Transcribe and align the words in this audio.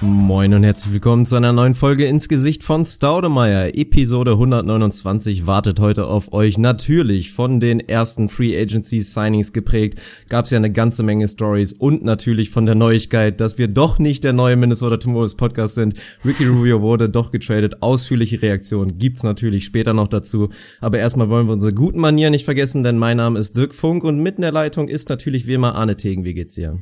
Moin 0.00 0.54
und 0.54 0.62
herzlich 0.62 0.94
willkommen 0.94 1.26
zu 1.26 1.34
einer 1.34 1.52
neuen 1.52 1.74
Folge 1.74 2.06
ins 2.06 2.28
Gesicht 2.28 2.62
von 2.62 2.84
Staudemeyer. 2.84 3.74
Episode 3.74 4.30
129 4.30 5.48
wartet 5.48 5.80
heute 5.80 6.06
auf 6.06 6.32
euch. 6.32 6.56
Natürlich 6.56 7.32
von 7.32 7.58
den 7.58 7.80
ersten 7.80 8.28
Free 8.28 8.56
Agency 8.56 9.00
Signings 9.00 9.52
geprägt. 9.52 10.00
Gab 10.28 10.44
es 10.44 10.52
ja 10.52 10.58
eine 10.58 10.70
ganze 10.70 11.02
Menge 11.02 11.26
Stories 11.26 11.72
und 11.72 12.04
natürlich 12.04 12.50
von 12.50 12.64
der 12.64 12.76
Neuigkeit, 12.76 13.40
dass 13.40 13.58
wir 13.58 13.66
doch 13.66 13.98
nicht 13.98 14.22
der 14.22 14.32
neue 14.32 14.54
Minnesota 14.54 14.98
Timberwolves 14.98 15.34
Podcast 15.34 15.74
sind. 15.74 15.94
Ricky 16.24 16.46
Rubio 16.46 16.80
wurde 16.80 17.08
doch 17.08 17.32
getradet. 17.32 17.82
Ausführliche 17.82 18.40
Reaktion 18.40 18.98
gibt's 18.98 19.24
natürlich 19.24 19.64
später 19.64 19.94
noch 19.94 20.06
dazu. 20.06 20.50
Aber 20.80 21.00
erstmal 21.00 21.28
wollen 21.28 21.48
wir 21.48 21.54
unsere 21.54 21.74
guten 21.74 21.98
Manieren 21.98 22.30
nicht 22.30 22.44
vergessen, 22.44 22.84
denn 22.84 22.98
mein 22.98 23.16
Name 23.16 23.40
ist 23.40 23.56
Dirk 23.56 23.74
Funk 23.74 24.04
und 24.04 24.22
mitten 24.22 24.42
in 24.42 24.42
der 24.42 24.52
Leitung 24.52 24.86
ist 24.86 25.08
natürlich 25.08 25.48
wie 25.48 25.54
immer 25.54 25.74
Arne 25.74 25.96
Tegen. 25.96 26.22
Wie 26.22 26.34
geht's 26.34 26.54
dir? 26.54 26.78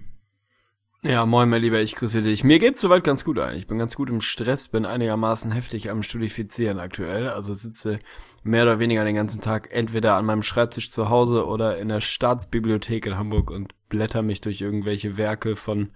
Ja, 1.06 1.24
moin, 1.24 1.48
mein 1.48 1.62
Lieber, 1.62 1.80
ich 1.80 1.95
grüße 1.95 2.20
dich. 2.20 2.42
Mir 2.42 2.59
geht's 2.59 2.80
soweit 2.80 3.05
ganz 3.05 3.23
gut 3.23 3.38
eigentlich. 3.38 3.60
Ich 3.60 3.66
bin 3.69 3.78
ganz 3.78 3.95
gut 3.95 4.10
im 4.10 4.20
Stress, 4.20 4.66
bin 4.66 4.84
einigermaßen 4.84 5.52
heftig 5.52 5.88
am 5.88 6.02
Studifizieren 6.02 6.80
aktuell. 6.80 7.28
Also 7.28 7.55
sitze 7.55 8.01
mehr 8.42 8.64
oder 8.64 8.80
weniger 8.80 9.05
den 9.05 9.14
ganzen 9.14 9.41
Tag 9.41 9.69
entweder 9.70 10.16
an 10.16 10.24
meinem 10.24 10.42
Schreibtisch 10.42 10.91
zu 10.91 11.09
Hause 11.09 11.47
oder 11.47 11.78
in 11.78 11.91
der 11.91 12.00
Staatsbibliothek 12.00 13.06
in 13.06 13.16
Hamburg 13.16 13.52
und 13.52 13.73
blätter 13.88 14.23
mich 14.23 14.41
durch 14.41 14.61
irgendwelche 14.61 15.16
Werke 15.16 15.55
von, 15.55 15.91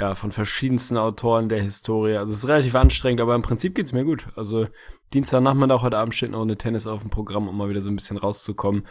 ja, 0.00 0.16
von 0.16 0.32
verschiedensten 0.32 0.96
Autoren 0.96 1.48
der 1.48 1.62
Historie. 1.62 2.16
Also 2.16 2.32
es 2.32 2.38
ist 2.38 2.48
relativ 2.48 2.74
anstrengend, 2.74 3.20
aber 3.20 3.36
im 3.36 3.42
Prinzip 3.42 3.76
geht's 3.76 3.92
mir 3.92 4.04
gut. 4.04 4.26
Also 4.34 4.66
Dienstagnachmittag, 5.14 5.82
heute 5.82 5.98
Abend 5.98 6.16
steht 6.16 6.32
noch 6.32 6.42
eine 6.42 6.58
Tennis 6.58 6.88
auf 6.88 7.02
dem 7.02 7.10
Programm, 7.10 7.46
um 7.46 7.56
mal 7.56 7.70
wieder 7.70 7.80
so 7.80 7.88
ein 7.88 7.94
bisschen 7.94 8.16
rauszukommen. 8.16 8.82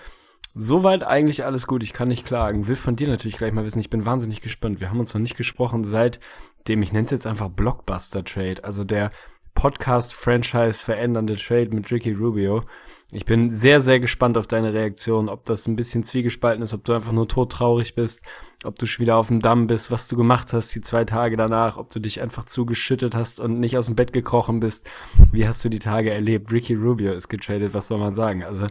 Soweit 0.55 1.03
eigentlich 1.03 1.45
alles 1.45 1.67
gut, 1.67 1.83
ich 1.83 1.93
kann 1.93 2.07
nicht 2.07 2.25
klagen. 2.25 2.67
Will 2.67 2.75
von 2.75 2.95
dir 2.95 3.07
natürlich 3.07 3.37
gleich 3.37 3.53
mal 3.53 3.65
wissen, 3.65 3.79
ich 3.79 3.89
bin 3.89 4.05
wahnsinnig 4.05 4.41
gespannt. 4.41 4.79
Wir 4.79 4.89
haben 4.89 4.99
uns 4.99 5.13
noch 5.13 5.21
nicht 5.21 5.37
gesprochen 5.37 5.83
seit 5.83 6.19
dem, 6.67 6.81
ich 6.81 6.91
nenne 6.91 7.05
es 7.05 7.11
jetzt 7.11 7.27
einfach 7.27 7.49
Blockbuster 7.49 8.23
Trade, 8.23 8.63
also 8.63 8.83
der 8.83 9.11
Podcast-Franchise 9.59 10.83
verändernde 10.83 11.35
Trade 11.35 11.69
mit 11.71 11.91
Ricky 11.91 12.13
Rubio. 12.13 12.63
Ich 13.11 13.25
bin 13.25 13.53
sehr, 13.53 13.81
sehr 13.81 13.99
gespannt 13.99 14.37
auf 14.37 14.47
deine 14.47 14.73
Reaktion, 14.73 15.27
ob 15.27 15.43
das 15.43 15.67
ein 15.67 15.75
bisschen 15.75 16.03
zwiegespalten 16.03 16.63
ist, 16.63 16.73
ob 16.73 16.85
du 16.85 16.93
einfach 16.93 17.11
nur 17.11 17.27
todtraurig 17.27 17.95
bist, 17.95 18.23
ob 18.63 18.79
du 18.79 18.85
schon 18.85 19.03
wieder 19.03 19.17
auf 19.17 19.27
dem 19.27 19.41
Damm 19.41 19.67
bist, 19.67 19.91
was 19.91 20.07
du 20.07 20.15
gemacht 20.15 20.53
hast 20.53 20.73
die 20.75 20.81
zwei 20.81 21.03
Tage 21.03 21.35
danach, 21.35 21.75
ob 21.75 21.91
du 21.91 21.99
dich 21.99 22.21
einfach 22.21 22.45
zugeschüttet 22.45 23.15
hast 23.15 23.39
und 23.39 23.59
nicht 23.59 23.77
aus 23.77 23.87
dem 23.87 23.95
Bett 23.95 24.13
gekrochen 24.13 24.61
bist. 24.61 24.89
Wie 25.31 25.47
hast 25.47 25.65
du 25.65 25.69
die 25.69 25.79
Tage 25.79 26.11
erlebt? 26.11 26.51
Ricky 26.51 26.75
Rubio 26.75 27.11
ist 27.11 27.27
getradet, 27.27 27.73
was 27.73 27.89
soll 27.89 27.99
man 27.99 28.13
sagen? 28.13 28.43
Also, 28.43 28.67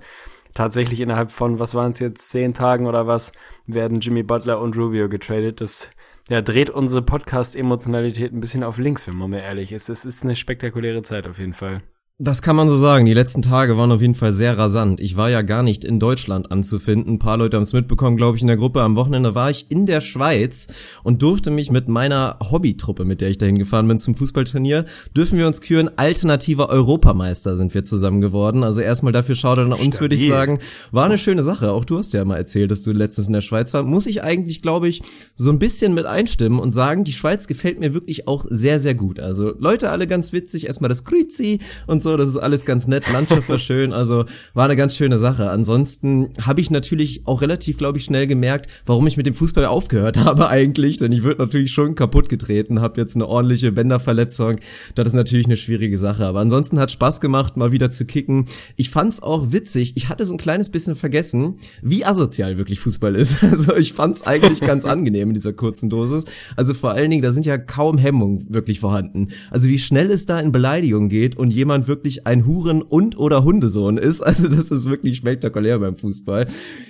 tatsächlich 0.55 1.01
innerhalb 1.01 1.31
von, 1.31 1.59
was 1.59 1.75
waren 1.75 1.93
es 1.93 1.99
jetzt, 1.99 2.31
zehn 2.31 2.55
Tagen 2.55 2.87
oder 2.87 3.07
was, 3.07 3.33
werden 3.67 4.01
Jimmy 4.01 4.23
Butler 4.23 4.61
und 4.61 4.77
Rubio 4.77 5.09
getradet. 5.09 5.61
Das 5.61 5.91
ja, 6.29 6.43
dreht 6.43 6.71
unsere 6.71 7.03
Podcast-Emotionalität 7.03 8.33
ein 8.33 8.41
bisschen 8.41 8.65
auf 8.65 8.79
links, 8.79 9.07
wenn 9.07 9.17
man 9.17 9.31
mal 9.31 9.39
ehrlich 9.39 9.73
ist. 9.73 9.89
Es 9.89 10.05
ist 10.05 10.25
eine 10.25 10.37
spektakuläre 10.37 11.03
Zeit 11.03 11.27
auf 11.27 11.39
jeden 11.39 11.55
Fall. 11.55 11.83
Das 12.21 12.43
kann 12.43 12.57
man 12.57 12.69
so 12.69 12.77
sagen. 12.77 13.05
Die 13.05 13.15
letzten 13.15 13.43
Tage 13.43 13.77
waren 13.77 13.93
auf 13.93 14.01
jeden 14.01 14.17
Fall 14.17 14.33
sehr 14.33 14.59
rasant. 14.59 14.99
Ich 14.99 15.17
war 15.17 15.31
ja 15.31 15.43
gar 15.43 15.63
nicht 15.63 15.85
in 15.85 16.01
Deutschland 16.01 16.51
anzufinden. 16.51 17.15
Ein 17.15 17.19
paar 17.21 17.37
Leute 17.37 17.57
haben 17.57 17.63
es 17.63 17.73
mitbekommen, 17.73 18.17
glaube 18.17 18.37
ich, 18.37 18.43
in 18.43 18.49
der 18.49 18.57
Gruppe. 18.57 18.83
Am 18.83 18.97
Wochenende 18.97 19.37
war 19.37 19.51
ich 19.51 19.71
in 19.71 19.87
der 19.87 20.01
Schweiz 20.01 20.67
und 21.05 21.23
durfte 21.23 21.53
mich 21.53 21.71
mit 21.71 21.87
meiner 21.87 22.37
Hobbytruppe, 22.41 23.05
mit 23.05 23.21
der 23.21 23.31
ich 23.31 23.39
dahin 23.39 23.57
gefahren 23.57 23.87
bin 23.87 24.01
zum 24.01 24.17
Fußballturnier, 24.17 24.85
dürfen 25.17 25.39
wir 25.39 25.47
uns 25.47 25.61
küren. 25.61 25.91
Alternativer 25.95 26.71
Europameister 26.71 27.55
sind 27.55 27.73
wir 27.73 27.85
zusammen 27.85 28.21
geworden. 28.21 28.65
Also 28.65 28.81
erstmal 28.81 29.13
dafür 29.13 29.37
schaut 29.37 29.61
an 29.61 29.73
uns, 29.73 30.01
würde 30.01 30.17
ich 30.17 30.27
sagen. 30.27 30.59
War 30.91 31.05
eine 31.05 31.19
schöne 31.19 31.45
Sache. 31.45 31.71
Auch 31.71 31.85
du 31.85 31.99
hast 31.99 32.15
ja 32.15 32.25
mal 32.25 32.37
erzählt, 32.37 32.73
dass 32.73 32.83
du 32.83 32.91
letztens 32.91 33.29
in 33.29 33.33
der 33.33 33.43
Schweiz 33.43 33.73
warst. 33.75 33.87
Muss 33.87 34.09
ich 34.09 34.25
eigentlich, 34.25 34.61
glaube 34.61 34.89
ich, 34.89 35.03
so 35.37 35.51
ein 35.51 35.61
bisschen 35.61 35.95
mit 35.95 36.07
einstimmen 36.07 36.59
und 36.59 36.73
sagen, 36.73 37.05
die 37.05 37.13
Schweiz 37.13 37.47
gefällt 37.47 37.79
mir 37.79 37.95
wirklich 37.95 38.27
auch 38.27 38.45
sehr, 38.51 38.81
sehr 38.81 38.97
gut. 38.97 39.21
Also 39.21 39.55
Leute 39.57 39.91
alle 39.91 40.09
ganz 40.09 40.33
witzig. 40.33 40.67
Erstmal 40.67 40.89
das 40.89 41.05
Grüzi 41.05 41.61
und 41.87 42.03
so 42.03 42.08
so, 42.09 42.17
das 42.17 42.29
ist 42.31 42.39
alles 42.39 42.65
ganz 42.65 42.87
nett, 42.87 43.11
Landschaft 43.13 43.49
war 43.51 43.59
schön, 43.59 43.93
also 43.93 44.25
war 44.55 44.65
eine 44.65 44.77
ganz 44.77 44.97
schöne 44.97 45.19
Sache. 45.19 45.51
Ansonsten 45.51 46.31
habe 46.41 46.63
ich 46.63 46.71
natürlich 46.71 47.27
auch 47.27 47.43
relativ, 47.43 47.77
glaube 47.77 47.99
ich, 47.99 48.05
schnell 48.05 48.27
gemerkt, 48.27 48.67
warum 48.87 49.07
ich 49.07 49.19
mit 49.19 49.27
dem 49.27 49.35
Fußball 49.35 49.67
aufgehört 49.67 50.17
habe 50.25 50.49
eigentlich, 50.49 50.97
denn 50.97 51.13
ich 51.13 51.23
würde 51.23 51.43
natürlich 51.43 51.73
schon 51.73 51.95
kaputt 51.95 52.31
getreten, 52.31 52.81
habe 52.81 52.99
jetzt 52.99 53.15
eine 53.15 53.27
ordentliche 53.27 53.73
Bänderverletzung, 53.73 54.57
das 54.95 55.09
ist 55.09 55.13
natürlich 55.13 55.45
eine 55.45 55.59
schwierige 55.59 55.99
Sache, 55.99 56.25
aber 56.25 56.41
ansonsten 56.41 56.79
hat 56.81 56.91
Spaß 56.91 57.21
gemacht, 57.21 57.59
mal 57.59 57.73
wieder 57.73 57.91
zu 57.91 58.07
kicken. 58.07 58.47
Ich 58.77 58.89
fand's 58.91 59.23
auch 59.23 59.53
witzig, 59.53 59.93
ich 59.97 60.09
hatte 60.09 60.25
so 60.25 60.33
ein 60.33 60.39
kleines 60.39 60.71
bisschen 60.71 60.97
vergessen, 60.97 61.57
wie 61.83 62.07
asozial 62.07 62.57
wirklich 62.57 62.81
Fußball 62.81 63.15
ist. 63.15 63.39
Also 63.59 63.75
ich 63.77 63.93
fand's 63.93 64.23
eigentlich 64.23 64.61
ganz 64.61 64.85
angenehm 64.87 65.29
in 65.29 65.35
dieser 65.35 65.53
kurzen 65.53 65.91
Dosis. 65.91 66.27
Also 66.55 66.75
vor 66.75 66.93
allen 66.93 67.11
Dingen, 67.11 67.23
da 67.23 67.33
sind 67.33 67.45
ja 67.45 67.59
kaum 67.59 67.99
Hemmungen 67.99 68.47
wirklich 68.49 68.81
vorhanden. 68.81 69.29
Also 69.51 69.69
wie 69.69 69.79
schnell 69.79 70.11
es 70.11 70.27
da 70.27 70.39
in 70.39 70.53
Beleidigung 70.53 71.09
geht 71.09 71.37
und 71.37 71.51
jemand 71.51 71.89
wirklich 71.89 71.98
wirklich 71.99 72.27
ein 72.27 72.47
Huren- 72.47 72.83
und 72.83 73.19
oder 73.19 73.45
Hundesohn 73.45 73.99
ist. 73.99 74.23
Also 74.29 74.49
das 74.49 74.71
ist 74.71 74.89
wirklich 74.89 75.17
spektakulär 75.17 75.79
beim 75.79 75.97
Fußball. 75.97 76.47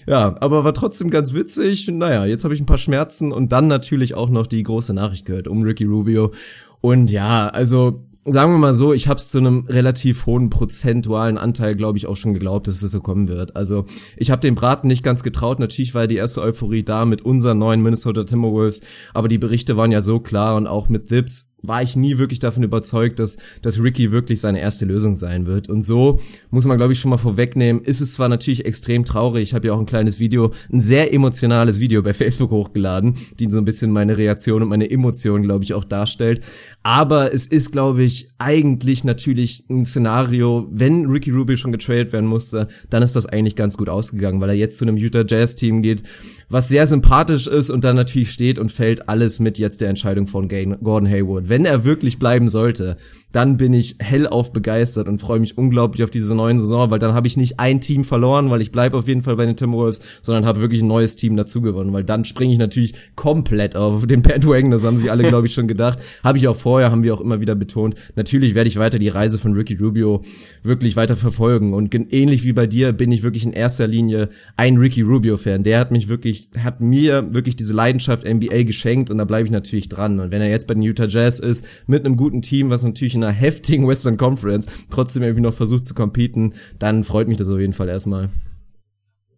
Ja, 0.07 0.37
aber 0.41 0.65
war 0.65 0.75
trotzdem 0.75 1.09
ganz 1.09 1.33
witzig. 1.33 1.89
Naja, 1.89 2.27
jetzt 2.27 2.45
habe 2.45 2.55
ich 2.55 2.61
ein 2.61 2.67
paar 2.67 2.79
Schmerzen 2.79 3.33
und 3.33 3.53
dann 3.53 3.69
natürlich 3.69 4.15
auch 4.15 4.29
noch 4.29 4.47
die 4.47 4.63
große 4.63 4.93
Nachricht 4.93 5.25
gehört 5.25 5.49
um 5.49 5.63
Ricky 5.63 5.85
Rubio. 5.85 6.33
Und 6.81 7.11
ja, 7.11 7.49
also 7.49 8.05
sagen 8.25 8.53
wir 8.53 8.59
mal 8.59 8.75
so, 8.75 8.93
ich 8.93 9.09
habe 9.09 9.19
es 9.19 9.29
zu 9.29 9.39
einem 9.39 9.65
relativ 9.67 10.27
hohen 10.27 10.51
prozentualen 10.51 11.39
Anteil, 11.39 11.75
glaube 11.77 11.97
ich, 11.97 12.07
auch 12.07 12.17
schon 12.17 12.35
geglaubt, 12.35 12.67
dass 12.67 12.83
es 12.83 12.91
so 12.91 13.01
kommen 13.01 13.29
wird. 13.29 13.57
Also 13.57 13.85
ich 14.17 14.31
habe 14.31 14.43
den 14.43 14.55
Braten 14.55 14.89
nicht 14.89 15.03
ganz 15.03 15.23
getraut. 15.23 15.59
Natürlich 15.59 15.95
war 15.95 16.07
die 16.07 16.17
erste 16.17 16.43
Euphorie 16.43 16.83
da 16.83 17.05
mit 17.05 17.23
unseren 17.23 17.59
neuen 17.59 17.83
Minnesota 17.83 18.25
Timberwolves, 18.25 18.83
aber 19.15 19.29
die 19.29 19.39
Berichte 19.39 19.77
waren 19.77 19.93
ja 19.93 20.01
so 20.01 20.21
klar 20.21 20.57
und 20.57 20.67
auch 20.67 20.89
mit 20.89 21.11
Dips 21.11 21.48
war 21.63 21.83
ich 21.83 21.97
nie 21.97 22.19
wirklich 22.19 22.39
davon 22.39 22.63
überzeugt, 22.63 23.19
dass, 23.19 23.37
dass 23.63 23.83
Ricky 23.83 24.13
wirklich 24.13 24.41
seine 24.41 24.61
erste 24.61 24.85
Lösung 24.85 25.17
sein 25.17 25.47
wird. 25.47 25.69
Und 25.69 25.83
so 25.83 26.21
muss 26.51 26.65
man, 26.65 26.77
glaube 26.77 26.93
ich, 26.93 27.01
schon 27.01 27.11
mal 27.11 27.19
vorwegnehmen, 27.19 27.83
ist 27.83 28.01
es 28.01 28.13
zwar 28.13 28.29
natürlich 28.29 28.65
extrem 28.65 29.05
traurig, 29.05 29.43
ich 29.43 29.55
habe 29.55 29.67
ja 29.67 29.73
auch 29.73 29.81
ein 29.81 29.87
kleines 29.87 30.19
Video, 30.21 30.53
ein 30.73 30.81
sehr 30.81 31.13
emotionales 31.13 31.81
Video 31.81 32.03
bei 32.03 32.15
Facebook 32.19 32.51
hochgeladen, 32.51 33.15
die 33.39 33.51
so 33.51 33.59
ein 33.59 33.65
bisschen 33.65 33.91
meine 33.91 34.17
Reaktion 34.17 34.63
und 34.63 34.69
meine 34.69 34.89
Emotionen, 34.91 35.43
glaube 35.43 35.65
ich, 35.65 35.75
auch 35.75 35.85
darstellt. 35.85 36.43
Aber 36.83 37.35
es 37.35 37.47
ist, 37.47 37.73
glaube 37.73 38.03
ich, 38.03 38.29
eigentlich 38.39 39.05
natürlich 39.05 39.65
ein 39.69 39.85
Szenario, 39.85 40.69
wenn 40.71 41.07
Ricky 41.07 41.31
Rubio 41.31 41.57
schon 41.57 41.73
getradet 41.73 42.13
werden 42.13 42.27
musste, 42.27 42.69
dann 42.91 43.03
ist 43.03 43.17
das 43.17 43.27
eigentlich 43.27 43.57
ganz 43.57 43.77
gut 43.77 43.89
ausgegangen, 43.89 44.41
weil 44.41 44.51
er 44.51 44.57
jetzt 44.57 44.79
zu 44.79 44.85
einem 44.85 44.97
Utah 44.97 45.25
Jazz 45.27 45.57
Team 45.57 45.83
geht, 45.83 46.03
was 46.49 46.69
sehr 46.69 46.87
sympathisch 46.87 47.47
ist 47.47 47.71
und 47.71 47.85
dann 47.85 47.97
natürlich 47.97 48.31
steht 48.33 48.59
und 48.59 48.73
fällt 48.73 49.09
alles 49.09 49.39
mit 49.41 49.59
jetzt 49.59 49.81
der 49.81 49.91
Entscheidung 49.91 50.27
von 50.27 50.49
Gordon 50.49 51.09
Hayward. 51.09 51.49
Wenn 51.49 51.65
er 51.65 51.85
wirklich 51.85 52.19
bleiben 52.19 52.49
sollte, 52.49 52.97
dann 53.33 53.57
bin 53.57 53.73
ich 53.73 53.97
hellauf 53.99 54.53
begeistert 54.53 55.09
und 55.09 55.21
freue 55.21 55.41
mich 55.41 55.59
unglaublich 55.59 56.03
auf 56.03 56.11
diese 56.11 56.35
neue 56.35 56.61
Saison, 56.61 56.91
weil 56.91 56.99
dann 56.99 57.13
habe 57.13 57.27
ich 57.27 57.37
nicht 57.37 57.61
ein 57.61 57.81
Team 57.81 58.05
verloren, 58.05 58.51
weil 58.51 58.63
ich 58.63 58.73
bleibe 58.73 58.97
auf 58.97 59.07
jeden 59.07 59.23
Fall 59.23 59.37
bei 59.37 59.45
den 59.45 59.57
Timberwolves, 59.57 60.01
sondern 60.23 60.47
habe 60.47 60.61
wirklich 60.61 60.81
ein 60.83 60.89
neues 60.89 61.17
Team 61.17 61.37
dazu 61.37 61.61
gewonnen, 61.61 61.93
weil 61.93 62.05
dann 62.05 62.25
springe 62.25 62.53
ich 62.53 62.59
natürlich 62.59 62.95
komplett 63.17 63.77
auf 63.77 64.07
den 64.07 64.23
Bandwagon, 64.23 64.71
das 64.71 64.85
haben 64.85 64.97
sich 64.97 65.11
alle, 65.11 65.29
glaube 65.29 65.47
ich, 65.47 65.55
schon 65.55 65.69
gedacht. 65.69 65.99
Habe 66.25 66.39
ich 66.39 66.49
auch 66.49 66.57
vorher, 66.57 66.91
haben 66.91 67.03
wir 67.03 67.15
auch 67.15 67.21
immer 67.21 67.41
wieder 67.41 67.55
betont. 67.55 67.95
Natürlich 68.17 68.55
werde 68.55 68.69
ich 68.69 68.79
weiter 68.79 68.99
die 68.99 69.09
Reise 69.09 69.39
von 69.39 69.53
Ricky 69.53 69.75
Rubio 69.75 70.23
wirklich 70.63 70.97
weiter 70.97 71.17
verfolgen 71.17 71.75
und 71.75 71.95
ähnlich 71.95 72.45
wie 72.45 72.53
bei 72.53 72.67
dir 72.67 72.93
bin 72.93 73.13
ich 73.13 73.23
wirklich 73.23 73.45
in 73.45 73.53
erster 73.53 73.87
Linie 73.87 74.29
ein 74.57 74.77
Ricky 74.77 75.03
Rubio-Fan. 75.03 75.63
Der 75.63 75.79
hat 75.79 75.91
mich 75.91 76.09
wirklich, 76.09 76.51
hat 76.59 76.81
mir 76.81 77.35
wirklich 77.35 77.57
diese 77.57 77.73
Leidenschaft 77.73 78.27
NBA 78.27 78.65
geschenkt 78.65 79.11
und 79.11 79.19
da 79.19 79.25
bleibe 79.25 79.47
ich 79.47 79.53
natürlich 79.53 79.89
dran. 79.89 80.21
Und 80.21 80.31
wenn 80.31 80.43
er 80.43 80.51
jetzt 80.51 80.67
bei 80.67 80.75
den 80.75 80.83
Utah 80.83 81.07
Jazz 81.07 81.39
ist, 81.39 81.67
mit 81.87 82.05
einem 82.05 82.17
guten 82.17 82.43
Team, 82.43 82.71
was 82.71 82.83
natürlich 82.83 83.18
in 83.19 83.25
einer 83.25 83.33
heftigen 83.33 83.87
Western 83.87 84.17
Conference 84.17 84.67
trotzdem 84.91 85.23
irgendwie 85.23 85.43
noch 85.43 85.55
versucht 85.55 85.85
zu 85.85 85.95
competen, 85.95 86.55
dann 86.79 87.05
freut 87.05 87.29
mich 87.29 87.37
das 87.37 87.51
auf 87.51 87.59
jeden 87.59 87.73
Fall 87.73 87.89
erstmal. 87.89 88.31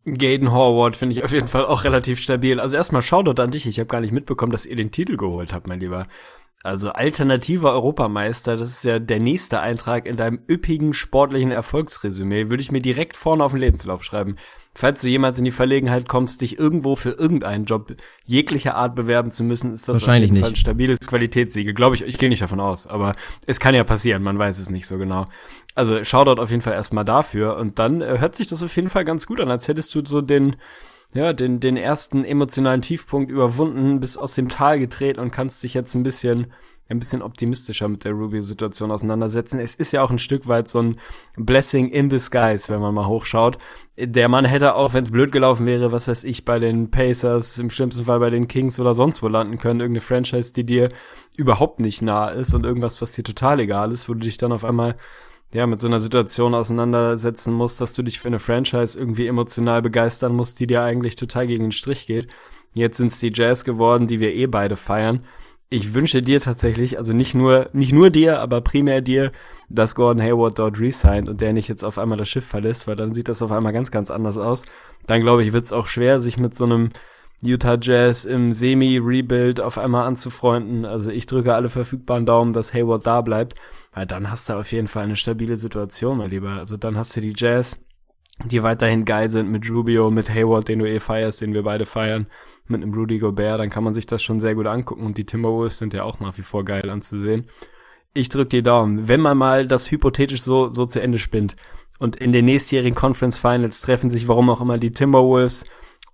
Gaden 0.07 0.51
Horvath 0.51 0.97
finde 0.97 1.15
ich 1.15 1.25
auf 1.25 1.33
jeden 1.33 1.49
Fall 1.49 1.67
auch 1.67 1.85
relativ 1.85 2.21
stabil. 2.21 2.59
Also 2.59 2.77
erstmal 2.77 3.03
Shoutout 3.03 3.41
an 3.43 3.51
dich. 3.51 3.67
Ich 3.67 3.79
habe 3.79 3.89
gar 3.89 4.01
nicht 4.01 4.13
mitbekommen, 4.13 4.53
dass 4.53 4.67
ihr 4.67 4.77
den 4.77 4.91
Titel 4.91 5.17
geholt 5.17 5.53
habt, 5.53 5.67
mein 5.67 5.81
Lieber. 5.81 6.07
Also 6.63 6.91
alternativer 6.91 7.73
Europameister, 7.73 8.57
das 8.57 8.71
ist 8.71 8.85
ja 8.85 8.99
der 8.99 9.19
nächste 9.19 9.61
Eintrag 9.61 10.07
in 10.07 10.17
deinem 10.17 10.41
üppigen 10.49 10.93
sportlichen 10.93 11.53
Erfolgsresümee, 11.53 12.51
würde 12.51 12.63
ich 12.63 12.71
mir 12.71 12.83
direkt 12.83 13.17
vorne 13.17 13.43
auf 13.45 13.53
den 13.53 13.61
Lebenslauf 13.61 14.05
schreiben. 14.05 14.37
Falls 14.73 15.03
du 15.03 15.09
jemals 15.09 15.39
in 15.39 15.45
die 15.45 15.51
Verlegenheit 15.51 16.09
kommst, 16.09 16.41
dich 16.41 16.59
irgendwo 16.59 16.95
für 16.95 17.11
irgendeinen 17.11 17.65
Job 17.65 17.97
jeglicher 18.25 18.77
Art 18.77 18.95
bewerben 18.95 19.31
zu 19.31 19.43
müssen, 19.43 19.75
ist 19.75 19.89
das 19.89 19.95
Wahrscheinlich 19.97 20.31
auf 20.31 20.35
jeden 20.35 20.43
Fall 20.43 20.51
ein 20.51 20.53
nicht. 20.53 20.61
stabiles 20.61 20.99
Qualitätssiegel. 21.01 21.75
Glaube 21.75 21.97
ich, 21.97 22.03
ich 22.03 22.19
gehe 22.19 22.29
nicht 22.29 22.43
davon 22.43 22.61
aus, 22.61 22.87
aber 22.87 23.17
es 23.47 23.59
kann 23.59 23.75
ja 23.75 23.83
passieren, 23.83 24.23
man 24.23 24.39
weiß 24.39 24.59
es 24.61 24.71
nicht 24.71 24.87
so 24.87 24.97
genau. 24.97 25.27
Also 25.75 26.05
Shoutout 26.05 26.41
auf 26.41 26.51
jeden 26.51 26.63
Fall 26.63 26.75
erstmal 26.75 27.05
dafür 27.05 27.57
und 27.57 27.79
dann 27.81 28.01
äh, 28.01 28.19
hört 28.19 28.37
sich 28.37 28.49
das 28.49 28.63
auf 28.63 28.75
jeden 28.77 28.91
Fall 28.91 29.05
ganz 29.05 29.27
gut 29.27 29.41
an, 29.41 29.51
als 29.51 29.67
hättest 29.67 29.95
du 29.95 30.05
so 30.05 30.21
den 30.21 30.57
ja, 31.13 31.33
den, 31.33 31.59
den 31.59 31.77
ersten 31.77 32.25
emotionalen 32.25 32.83
Tiefpunkt 32.83 33.31
überwunden, 33.33 33.99
bist 33.99 34.17
aus 34.19 34.35
dem 34.35 34.49
Tal 34.49 34.79
getreten 34.79 35.19
und 35.19 35.33
kannst 35.33 35.63
dich 35.63 35.75
jetzt 35.75 35.95
ein 35.95 36.05
bisschen, 36.05 36.53
ein 36.91 36.99
bisschen 36.99 37.23
optimistischer 37.23 37.89
mit 37.89 38.05
der 38.05 38.13
Rubio-Situation 38.13 38.91
auseinandersetzen. 38.91 39.61
Es 39.61 39.77
ist 39.77 39.93
ja 39.93 40.03
auch 40.03 40.11
ein 40.11 40.19
Stück 40.19 40.49
weit 40.49 40.69
so 40.69 40.83
ein 40.83 40.97
Blessing 41.37 41.89
in 41.89 42.09
disguise, 42.09 42.69
wenn 42.69 42.81
man 42.81 42.95
mal 42.95 43.07
hochschaut. 43.07 43.59
Der 43.97 44.29
Mann 44.29 44.45
hätte 44.45 44.75
auch, 44.75 44.93
wenn 44.93 45.05
es 45.05 45.13
blöd 45.13 45.31
gelaufen 45.31 45.67
wäre, 45.67 45.93
was 45.93 46.09
weiß 46.09 46.25
ich, 46.25 46.45
bei 46.45 46.59
den 46.59 46.91
Pacers, 46.91 47.59
im 47.59 47.71
schlimmsten 47.71 48.05
Fall 48.07 48.19
bei 48.19 48.31
den 48.31 48.49
Kings 48.49 48.81
oder 48.81 48.93
sonst 48.93 49.23
wo 49.23 49.29
landen 49.29 49.59
können. 49.59 49.81
Irgendeine 49.81 50.01
Franchise, 50.01 50.53
die 50.53 50.65
dir 50.65 50.89
überhaupt 51.37 51.79
nicht 51.79 52.03
nah 52.03 52.29
ist 52.29 52.55
und 52.55 52.67
irgendwas, 52.67 53.01
was 53.01 53.13
dir 53.13 53.23
total 53.23 53.61
egal 53.61 53.93
ist, 53.93 54.09
wo 54.09 54.15
du 54.15 54.21
dich 54.21 54.37
dann 54.37 54.53
auf 54.53 54.65
einmal 54.65 54.97
ja, 55.53 55.67
mit 55.67 55.81
so 55.81 55.87
einer 55.87 56.01
Situation 56.01 56.55
auseinandersetzen 56.55 57.53
musst, 57.55 57.81
dass 57.81 57.93
du 57.93 58.03
dich 58.03 58.21
für 58.21 58.29
eine 58.29 58.39
Franchise 58.39 58.99
irgendwie 58.99 59.27
emotional 59.27 59.83
begeistern 59.83 60.35
musst, 60.35 60.59
die 60.59 60.67
dir 60.67 60.83
eigentlich 60.83 61.17
total 61.17 61.47
gegen 61.47 61.65
den 61.67 61.73
Strich 61.73 62.07
geht. 62.07 62.29
Jetzt 62.73 62.99
sind 62.99 63.09
es 63.09 63.19
die 63.19 63.33
Jazz 63.35 63.65
geworden, 63.65 64.07
die 64.07 64.21
wir 64.21 64.33
eh 64.33 64.47
beide 64.47 64.77
feiern. 64.77 65.25
Ich 65.73 65.95
wünsche 65.95 66.21
dir 66.21 66.41
tatsächlich, 66.41 66.99
also 66.99 67.13
nicht 67.13 67.33
nur, 67.33 67.71
nicht 67.73 67.93
nur 67.93 68.11
dir, 68.11 68.41
aber 68.41 68.61
primär 68.61 69.01
dir, 69.01 69.31
dass 69.69 69.95
Gordon 69.95 70.21
Hayward 70.21 70.59
dort 70.59 70.81
resigned 70.81 71.29
und 71.29 71.41
der 71.41 71.53
nicht 71.53 71.69
jetzt 71.69 71.85
auf 71.85 71.97
einmal 71.97 72.19
das 72.19 72.29
Schiff 72.29 72.45
verlässt, 72.45 72.89
weil 72.89 72.97
dann 72.97 73.15
sieht 73.15 73.29
das 73.29 73.41
auf 73.41 73.53
einmal 73.53 73.73
ganz, 73.73 73.93
ganz 73.93 74.11
anders 74.11 74.37
aus. 74.37 74.65
Dann 75.07 75.21
glaube 75.21 75.45
ich, 75.45 75.53
wird 75.53 75.65
es 75.65 75.73
auch 75.73 75.87
schwer, 75.87 76.19
sich 76.19 76.39
mit 76.39 76.57
so 76.57 76.65
einem 76.65 76.91
Utah 77.41 77.79
Jazz 77.81 78.25
im 78.25 78.53
Semi-Rebuild 78.53 79.61
auf 79.61 79.79
einmal 79.79 80.09
anzufreunden. 80.09 80.85
Also 80.85 81.13
ich 81.13 81.27
drücke 81.27 81.55
alle 81.55 81.69
verfügbaren 81.69 82.27
Daumen, 82.27 82.53
dass 82.53 82.75
Hayward 82.75 83.07
da 83.07 83.21
bleibt, 83.21 83.55
weil 83.95 84.07
dann 84.07 84.29
hast 84.29 84.49
du 84.49 84.55
auf 84.55 84.73
jeden 84.73 84.89
Fall 84.89 85.05
eine 85.05 85.17
stabile 85.17 85.57
Situation, 85.57 86.19
mein 86.19 86.31
Lieber. 86.31 86.51
Also 86.51 86.79
dann 86.79 86.97
hast 86.97 87.17
du 87.17 87.21
die 87.21 87.33
Jazz, 87.37 87.79
die 88.47 88.63
weiterhin 88.63 89.05
geil 89.05 89.31
sind 89.31 89.51
mit 89.51 89.69
Rubio, 89.71 90.11
mit 90.11 90.31
Hayward, 90.31 90.69
den 90.69 90.79
du 90.79 90.89
eh 90.89 91.01
feierst, 91.01 91.41
den 91.41 91.55
wir 91.55 91.63
beide 91.63 91.87
feiern, 91.87 92.27
mit 92.69 92.83
einem 92.83 92.95
Rudy 92.95 93.19
Gobert, 93.19 93.61
dann 93.61 93.71
kann 93.71 93.85
man 93.85 93.95
sich 93.95 94.07
das 94.07 94.23
schon 94.23 94.41
sehr 94.41 94.55
gut 94.55 94.67
angucken 94.67 95.05
und 95.05 95.19
die 95.19 95.27
Timberwolves 95.27 95.79
sind 95.79 95.93
ja 95.93 96.05
auch 96.05 96.21
nach 96.21 96.39
wie 96.39 96.43
vor 96.43 96.65
geil 96.65 96.89
anzusehen. 96.89 97.47
Ich 98.15 98.29
drück 98.29 98.51
die 98.51 98.63
Daumen. 98.63 99.09
Wenn 99.09 99.21
man 99.21 99.39
mal 99.39 99.67
das 99.67 99.91
hypothetisch 99.91 100.43
so, 100.43 100.71
so 100.73 100.87
zu 100.87 101.01
Ende 101.01 101.19
spinnt 101.19 101.57
und 101.99 102.17
in 102.17 102.33
den 102.33 102.47
nächstjährigen 102.47 102.95
Conference 102.95 103.39
Finals 103.39 103.83
treffen 103.83 104.11
sich, 104.11 104.27
warum 104.27 104.51
auch 104.51 104.61
immer, 104.61 104.79
die 104.79 104.93
Timberwolves 104.93 105.65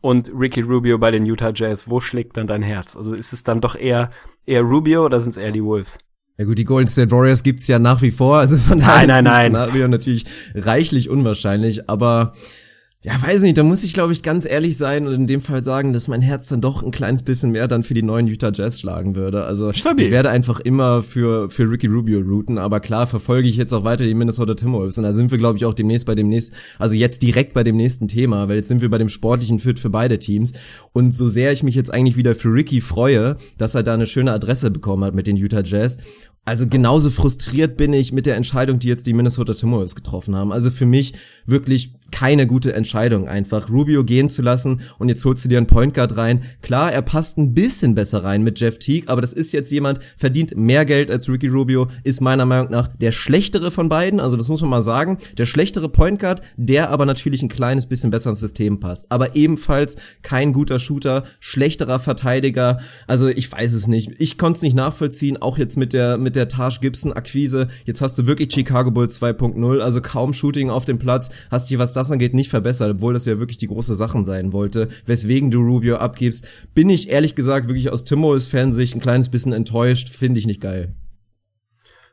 und 0.00 0.31
Ricky 0.34 0.61
Rubio 0.61 0.99
bei 0.99 1.11
den 1.11 1.25
Utah 1.25 1.52
Jazz. 1.55 1.88
Wo 1.88 2.00
schlägt 2.00 2.37
dann 2.37 2.46
dein 2.46 2.62
Herz? 2.62 2.96
Also 2.96 3.14
ist 3.14 3.32
es 3.32 3.44
dann 3.44 3.61
doch 3.61 3.76
eher, 3.76 4.11
eher 4.44 4.62
Rubio 4.62 5.05
oder 5.05 5.20
sind 5.20 5.31
es 5.31 5.37
eher 5.37 5.52
die 5.52 5.64
Wolves? 5.64 5.99
Ja 6.38 6.44
gut, 6.44 6.59
die 6.59 6.65
Golden 6.65 6.88
State 6.88 7.11
Warriors 7.11 7.43
gibt's 7.43 7.67
ja 7.67 7.79
nach 7.79 8.03
wie 8.03 8.11
vor, 8.11 8.38
also 8.38 8.59
von 8.59 8.79
daher 8.79 9.06
nein, 9.06 9.21
ist 9.21 9.25
nein, 9.25 9.25
das 9.25 9.33
nein. 9.33 9.50
Szenario 9.50 9.88
natürlich 9.88 10.25
reichlich 10.55 11.09
unwahrscheinlich, 11.09 11.88
aber 11.88 12.35
ja, 13.02 13.22
weiß 13.22 13.43
nicht, 13.43 13.56
da 13.56 13.62
muss 13.62 13.84
ich 13.84 13.93
glaube 13.93 14.12
ich 14.12 14.22
ganz 14.22 14.46
ehrlich 14.46 14.76
sein 14.76 15.06
und 15.06 15.12
in 15.12 15.26
dem 15.28 15.40
Fall 15.40 15.62
sagen, 15.62 15.93
dass 15.93 16.08
mein 16.08 16.22
Herz 16.22 16.48
dann 16.48 16.60
doch 16.60 16.82
ein 16.82 16.90
kleines 16.90 17.22
bisschen 17.22 17.52
mehr 17.52 17.69
dann 17.69 17.84
für 17.84 17.94
die 17.94 18.02
neuen 18.02 18.26
Utah 18.26 18.50
Jazz 18.52 18.81
schlagen 18.81 19.14
würde. 19.14 19.44
Also 19.44 19.72
Stabil. 19.72 20.06
ich 20.06 20.10
werde 20.10 20.31
einfach 20.31 20.58
immer 20.58 21.02
für 21.04 21.48
für 21.48 21.70
Ricky 21.70 21.87
Rubio 21.87 22.20
routen, 22.20 22.58
aber 22.58 22.81
klar 22.81 23.06
verfolge 23.06 23.48
ich 23.48 23.56
jetzt 23.56 23.72
auch 23.72 23.84
weiter 23.84 24.04
die 24.04 24.14
Minnesota 24.14 24.54
Timberwolves 24.54 24.98
und 24.98 25.04
da 25.04 25.12
sind 25.12 25.31
wir 25.31 25.38
glaube 25.38 25.56
ich 25.56 25.64
auch 25.64 25.75
demnächst 25.75 26.06
bei 26.06 26.16
dem 26.16 26.28
nächsten, 26.28 26.56
also 26.78 26.96
jetzt 26.96 27.22
direkt 27.22 27.54
bei 27.54 27.62
dem 27.62 27.76
nächsten 27.76 28.08
Thema, 28.08 28.48
weil 28.48 28.56
jetzt 28.56 28.69
sind 28.69 28.81
wir 28.81 28.90
bei 28.90 28.98
dem 28.98 29.08
sportlichen 29.08 29.60
Fit 29.60 29.78
für 29.78 29.90
beide 29.90 30.19
Teams 30.19 30.54
und 30.93 31.14
so 31.14 31.28
sehr 31.28 31.52
ich 31.52 31.62
mich 31.62 31.76
jetzt 31.76 31.93
eigentlich 31.93 32.16
wieder 32.16 32.34
für 32.34 32.52
Ricky 32.52 32.81
freue, 32.81 33.37
dass 33.56 33.76
er 33.76 33.84
da 33.84 33.94
eine 33.94 34.06
schöne 34.06 34.32
Adresse 34.32 34.72
bekommen 34.72 35.04
hat 35.04 35.14
mit 35.14 35.28
den 35.28 35.37
Utah 35.37 35.62
Jazz 35.62 35.98
also 36.46 36.69
genauso 36.69 37.10
frustriert 37.10 37.76
bin 37.76 37.93
ich 37.93 38.12
mit 38.12 38.25
der 38.25 38.37
Entscheidung, 38.37 38.78
die 38.78 38.87
jetzt 38.87 39.08
die 39.08 39.12
Minnesota 39.12 39.52
Timberwolves 39.52 39.96
getroffen 39.96 40.37
haben. 40.37 40.52
Also 40.52 40.70
für 40.70 40.87
mich 40.87 41.12
wirklich 41.44 41.93
keine 42.12 42.46
gute 42.46 42.72
Entscheidung, 42.72 43.26
einfach 43.26 43.69
Rubio 43.69 44.04
gehen 44.04 44.28
zu 44.28 44.43
lassen 44.43 44.81
und 44.98 45.08
jetzt 45.08 45.25
holst 45.25 45.44
du 45.44 45.48
dir 45.48 45.58
einen 45.58 45.66
Point 45.66 45.94
Guard 45.94 46.16
rein. 46.16 46.44
Klar, 46.62 46.93
er 46.93 47.02
passt 47.02 47.37
ein 47.37 47.52
bisschen 47.52 47.96
besser 47.96 48.22
rein 48.22 48.44
mit 48.44 48.60
Jeff 48.60 48.78
Teague, 48.78 49.08
aber 49.08 49.20
das 49.20 49.32
ist 49.32 49.52
jetzt 49.52 49.72
jemand, 49.72 49.98
verdient 50.16 50.56
mehr 50.56 50.84
Geld 50.84 51.10
als 51.10 51.28
Ricky 51.28 51.48
Rubio, 51.48 51.88
ist 52.04 52.20
meiner 52.20 52.46
Meinung 52.46 52.70
nach 52.70 52.87
der 52.87 53.10
schlechtere 53.10 53.72
von 53.72 53.88
beiden, 53.88 54.20
also 54.20 54.37
das 54.37 54.48
muss 54.48 54.60
man 54.60 54.70
mal 54.70 54.82
sagen, 54.82 55.19
der 55.37 55.46
schlechtere 55.46 55.88
Point 55.88 56.20
Guard, 56.20 56.43
der 56.56 56.90
aber 56.90 57.06
natürlich 57.06 57.43
ein 57.43 57.48
kleines 57.48 57.87
bisschen 57.87 58.12
besser 58.12 58.31
ins 58.31 58.40
System 58.40 58.78
passt, 58.78 59.10
aber 59.10 59.34
ebenfalls 59.34 59.96
kein 60.22 60.52
guter 60.52 60.78
Shooter, 60.78 61.25
schlechterer 61.40 61.98
Verteidiger, 61.98 62.78
also 63.08 63.26
ich 63.26 63.50
weiß 63.50 63.72
es 63.72 63.88
nicht. 63.88 64.12
Ich 64.19 64.38
konnte 64.38 64.58
es 64.58 64.62
nicht 64.62 64.76
nachvollziehen, 64.76 65.43
auch 65.43 65.58
jetzt 65.58 65.76
mit 65.76 65.93
der 65.93 66.19
mit 66.19 66.36
der 66.37 66.49
Taj 66.49 66.79
Gibson 66.81 67.12
Akquise. 67.12 67.69
Jetzt 67.85 68.00
hast 68.00 68.19
du 68.19 68.27
wirklich 68.27 68.53
Chicago 68.53 68.91
Bulls 68.91 69.21
2.0, 69.21 69.81
also 69.81 70.00
kaum 70.00 70.33
Shooting 70.33 70.71
auf 70.71 70.85
dem 70.85 70.99
Platz, 70.99 71.31
hast 71.50 71.71
dich 71.71 71.79
was 71.79 71.93
das 71.93 72.12
angeht 72.12 72.35
nicht 72.35 72.50
verbessert, 72.50 72.91
obwohl 72.91 73.15
das 73.15 73.25
ja 73.25 73.38
wirklich 73.38 73.59
die 73.59 73.67
große 73.67 73.94
Sachen 73.94 74.25
sein 74.25 74.53
wollte, 74.53 74.88
weswegen 75.06 75.50
du 75.50 75.61
Rubio 75.61 75.97
abgibst. 75.97 76.47
Bin 76.75 76.91
ich 76.91 77.09
ehrlich 77.09 77.35
gesagt 77.35 77.69
wirklich 77.69 77.91
aus 77.91 78.05
Timos 78.05 78.47
Fansicht 78.47 78.94
ein 78.94 79.00
kleines 79.00 79.31
bisschen 79.31 79.53
enttäuscht, 79.53 80.09
finde 80.09 80.38
ich 80.38 80.47
nicht 80.47 80.61
geil. 80.61 80.94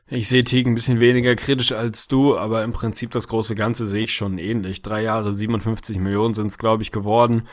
Ich 0.06 0.28
sehe 0.28 0.44
Teague 0.44 0.70
ein 0.70 0.74
bisschen 0.74 1.00
weniger 1.00 1.34
kritisch 1.34 1.72
als 1.72 2.08
du, 2.08 2.36
aber 2.36 2.62
im 2.62 2.72
Prinzip 2.72 3.10
das 3.12 3.26
große 3.26 3.54
Ganze 3.54 3.86
sehe 3.86 4.04
ich 4.04 4.12
schon 4.12 4.36
ähnlich. 4.36 4.82
Drei 4.82 5.02
Jahre, 5.02 5.32
57 5.32 5.98
Millionen 5.98 6.34
sind 6.34 6.48
es, 6.48 6.58
glaube 6.58 6.82
ich, 6.82 6.92
geworden. 6.92 7.48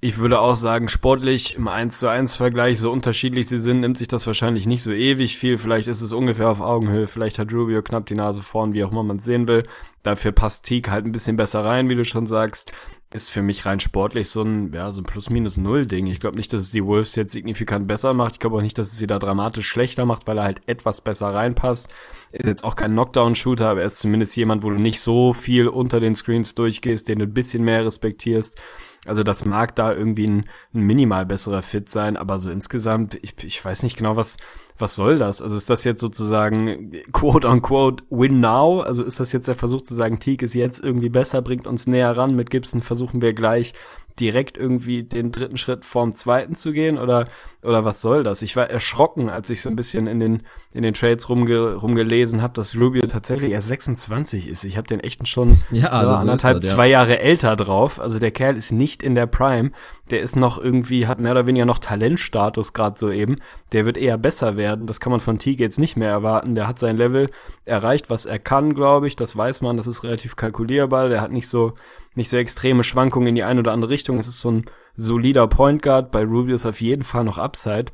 Ich 0.00 0.18
würde 0.18 0.40
auch 0.40 0.56
sagen, 0.56 0.88
sportlich 0.88 1.54
im 1.54 1.68
1 1.68 2.00
zu 2.00 2.08
1 2.08 2.34
Vergleich, 2.34 2.80
so 2.80 2.90
unterschiedlich 2.90 3.48
sie 3.48 3.60
sind, 3.60 3.78
nimmt 3.78 3.96
sich 3.96 4.08
das 4.08 4.26
wahrscheinlich 4.26 4.66
nicht 4.66 4.82
so 4.82 4.90
ewig 4.90 5.38
viel. 5.38 5.56
Vielleicht 5.56 5.86
ist 5.86 6.00
es 6.00 6.10
ungefähr 6.10 6.50
auf 6.50 6.60
Augenhöhe, 6.60 7.06
vielleicht 7.06 7.38
hat 7.38 7.52
Rubio 7.52 7.80
knapp 7.80 8.06
die 8.06 8.16
Nase 8.16 8.42
vorn, 8.42 8.74
wie 8.74 8.82
auch 8.82 8.90
immer 8.90 9.04
man 9.04 9.18
es 9.18 9.24
sehen 9.24 9.46
will. 9.46 9.62
Dafür 10.02 10.32
passt 10.32 10.64
Teague 10.64 10.90
halt 10.90 11.06
ein 11.06 11.12
bisschen 11.12 11.36
besser 11.36 11.64
rein, 11.64 11.88
wie 11.88 11.94
du 11.94 12.04
schon 12.04 12.26
sagst. 12.26 12.72
Ist 13.14 13.30
für 13.30 13.42
mich 13.42 13.64
rein 13.64 13.78
sportlich 13.78 14.28
so 14.28 14.42
ein, 14.42 14.72
ja, 14.72 14.90
so 14.90 15.00
ein 15.00 15.04
Plus-Minus-Null-Ding. 15.04 16.08
Ich 16.08 16.18
glaube 16.18 16.36
nicht, 16.36 16.52
dass 16.52 16.62
es 16.62 16.72
die 16.72 16.84
Wolves 16.84 17.14
jetzt 17.14 17.32
signifikant 17.32 17.86
besser 17.86 18.12
macht. 18.12 18.32
Ich 18.32 18.40
glaube 18.40 18.56
auch 18.56 18.60
nicht, 18.60 18.76
dass 18.76 18.88
es 18.88 18.98
sie 18.98 19.06
da 19.06 19.20
dramatisch 19.20 19.68
schlechter 19.68 20.04
macht, 20.04 20.26
weil 20.26 20.38
er 20.38 20.42
halt 20.42 20.62
etwas 20.66 21.00
besser 21.00 21.28
reinpasst. 21.32 21.94
Ist 22.32 22.48
jetzt 22.48 22.64
auch 22.64 22.74
kein 22.74 22.90
Knockdown-Shooter, 22.90 23.68
aber 23.68 23.82
er 23.82 23.86
ist 23.86 24.00
zumindest 24.00 24.34
jemand, 24.36 24.64
wo 24.64 24.70
du 24.70 24.80
nicht 24.80 25.00
so 25.00 25.32
viel 25.32 25.68
unter 25.68 26.00
den 26.00 26.16
Screens 26.16 26.56
durchgehst, 26.56 27.06
den 27.06 27.20
du 27.20 27.26
ein 27.26 27.32
bisschen 27.32 27.62
mehr 27.62 27.84
respektierst. 27.84 28.60
Also 29.06 29.22
das 29.22 29.44
mag 29.44 29.74
da 29.76 29.92
irgendwie 29.92 30.26
ein, 30.26 30.44
ein 30.72 30.80
minimal 30.80 31.26
besserer 31.26 31.62
Fit 31.62 31.90
sein, 31.90 32.16
aber 32.16 32.38
so 32.38 32.50
insgesamt, 32.50 33.18
ich, 33.22 33.34
ich 33.44 33.62
weiß 33.64 33.82
nicht 33.82 33.96
genau, 33.96 34.16
was, 34.16 34.36
was 34.78 34.94
soll 34.94 35.18
das? 35.18 35.42
Also 35.42 35.56
ist 35.56 35.68
das 35.70 35.84
jetzt 35.84 36.00
sozusagen 36.00 36.92
quote 37.12 37.48
unquote 37.48 38.04
win 38.10 38.40
now? 38.40 38.80
Also 38.80 39.02
ist 39.02 39.20
das 39.20 39.32
jetzt 39.32 39.48
der 39.48 39.54
Versuch 39.54 39.82
zu 39.82 39.94
sagen, 39.94 40.18
Teague 40.18 40.44
ist 40.44 40.54
jetzt 40.54 40.82
irgendwie 40.82 41.10
besser, 41.10 41.42
bringt 41.42 41.66
uns 41.66 41.86
näher 41.86 42.16
ran, 42.16 42.34
mit 42.34 42.50
Gibson 42.50 42.82
versuchen 42.82 43.20
wir 43.20 43.34
gleich 43.34 43.74
direkt 44.20 44.56
irgendwie 44.56 45.02
den 45.02 45.32
dritten 45.32 45.56
Schritt 45.56 45.84
vorm 45.84 46.14
zweiten 46.14 46.54
zu 46.54 46.72
gehen 46.72 46.98
oder 46.98 47.26
oder 47.62 47.84
was 47.84 48.00
soll 48.00 48.22
das? 48.22 48.42
Ich 48.42 48.56
war 48.56 48.70
erschrocken, 48.70 49.28
als 49.30 49.50
ich 49.50 49.62
so 49.62 49.68
ein 49.68 49.76
bisschen 49.76 50.06
in 50.06 50.20
den 50.20 50.42
in 50.72 50.82
den 50.82 50.94
Trades 50.94 51.28
rumge, 51.28 51.74
rumgelesen 51.74 52.42
habe, 52.42 52.54
dass 52.54 52.76
Rubio 52.76 53.06
tatsächlich 53.06 53.52
erst 53.52 53.68
26 53.68 54.48
ist. 54.48 54.64
Ich 54.64 54.76
habe 54.76 54.86
den 54.86 55.00
echten 55.00 55.26
schon 55.26 55.56
ja, 55.70 55.88
anderthalb, 55.88 56.60
das, 56.60 56.70
ja. 56.70 56.76
zwei 56.76 56.88
Jahre 56.88 57.20
älter 57.20 57.56
drauf. 57.56 58.00
Also 58.00 58.18
der 58.18 58.30
Kerl 58.30 58.56
ist 58.56 58.72
nicht 58.72 59.02
in 59.02 59.14
der 59.14 59.26
Prime. 59.26 59.70
Der 60.10 60.20
ist 60.20 60.36
noch 60.36 60.58
irgendwie 60.58 61.06
hat 61.06 61.20
mehr 61.20 61.32
oder 61.32 61.46
weniger 61.46 61.64
noch 61.64 61.78
Talentstatus 61.78 62.72
gerade 62.72 62.98
so 62.98 63.10
eben. 63.10 63.36
Der 63.72 63.86
wird 63.86 63.96
eher 63.96 64.18
besser 64.18 64.56
werden. 64.56 64.86
Das 64.86 65.00
kann 65.00 65.10
man 65.10 65.20
von 65.20 65.38
Teague 65.38 65.64
jetzt 65.64 65.78
nicht 65.78 65.96
mehr 65.96 66.10
erwarten. 66.10 66.54
Der 66.54 66.68
hat 66.68 66.78
sein 66.78 66.96
Level 66.96 67.30
erreicht, 67.64 68.10
was 68.10 68.26
er 68.26 68.38
kann, 68.38 68.74
glaube 68.74 69.06
ich. 69.06 69.16
Das 69.16 69.36
weiß 69.36 69.60
man. 69.62 69.76
Das 69.76 69.86
ist 69.86 70.04
relativ 70.04 70.36
kalkulierbar. 70.36 71.08
Der 71.08 71.20
hat 71.20 71.32
nicht 71.32 71.48
so 71.48 71.74
nicht 72.14 72.30
so 72.30 72.36
extreme 72.36 72.84
Schwankungen 72.84 73.28
in 73.28 73.34
die 73.34 73.42
eine 73.42 73.60
oder 73.60 73.72
andere 73.72 73.90
Richtung. 73.90 74.18
Es 74.18 74.28
ist 74.28 74.40
so 74.40 74.50
ein 74.50 74.64
solider 74.96 75.46
Point 75.48 75.82
Guard. 75.82 76.10
Bei 76.10 76.24
Rubio 76.24 76.54
ist 76.54 76.66
auf 76.66 76.80
jeden 76.80 77.04
Fall 77.04 77.24
noch 77.24 77.38
Upside. 77.38 77.86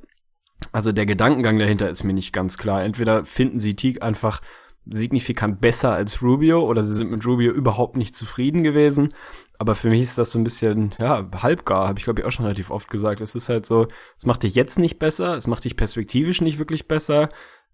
Also 0.73 0.93
der 0.93 1.07
Gedankengang 1.07 1.59
dahinter 1.59 1.89
ist 1.89 2.05
mir 2.05 2.13
nicht 2.13 2.33
ganz 2.33 2.59
klar. 2.59 2.83
Entweder 2.83 3.25
finden 3.25 3.61
sie 3.61 3.75
Teague 3.75 4.03
einfach 4.03 4.41
signifikant 4.87 5.61
besser 5.61 5.93
als 5.93 6.23
Rubio 6.23 6.63
oder 6.65 6.85
sie 6.85 6.95
sind 6.95 7.11
mit 7.11 7.25
Rubio 7.27 7.53
überhaupt 7.53 7.97
nicht 7.97 8.17
zufrieden 8.17 8.63
gewesen. 8.63 9.09
Aber 9.59 9.75
für 9.75 9.91
mich 9.91 10.03
ist 10.03 10.19
das 10.19 10.31
so 10.31 10.39
ein 10.39 10.45
bisschen, 10.45 10.95
ja, 10.99 11.29
halbgar, 11.43 11.87
habe 11.87 11.99
ich 11.99 12.05
glaube 12.05 12.21
ich 12.21 12.27
auch 12.27 12.31
schon 12.31 12.47
relativ 12.47 12.71
oft 12.71 12.89
gesagt. 12.91 13.21
Es 13.21 13.35
ist 13.35 13.49
halt 13.49 13.67
so, 13.67 13.89
es 14.17 14.27
macht 14.27 14.43
dich 14.43 14.55
jetzt 14.55 14.79
nicht 14.79 14.99
besser, 14.99 15.37
es 15.37 15.47
macht 15.47 15.65
dich 15.65 15.77
perspektivisch 15.77 16.41
nicht 16.41 16.59
wirklich 16.59 16.89
besser. 16.89 17.29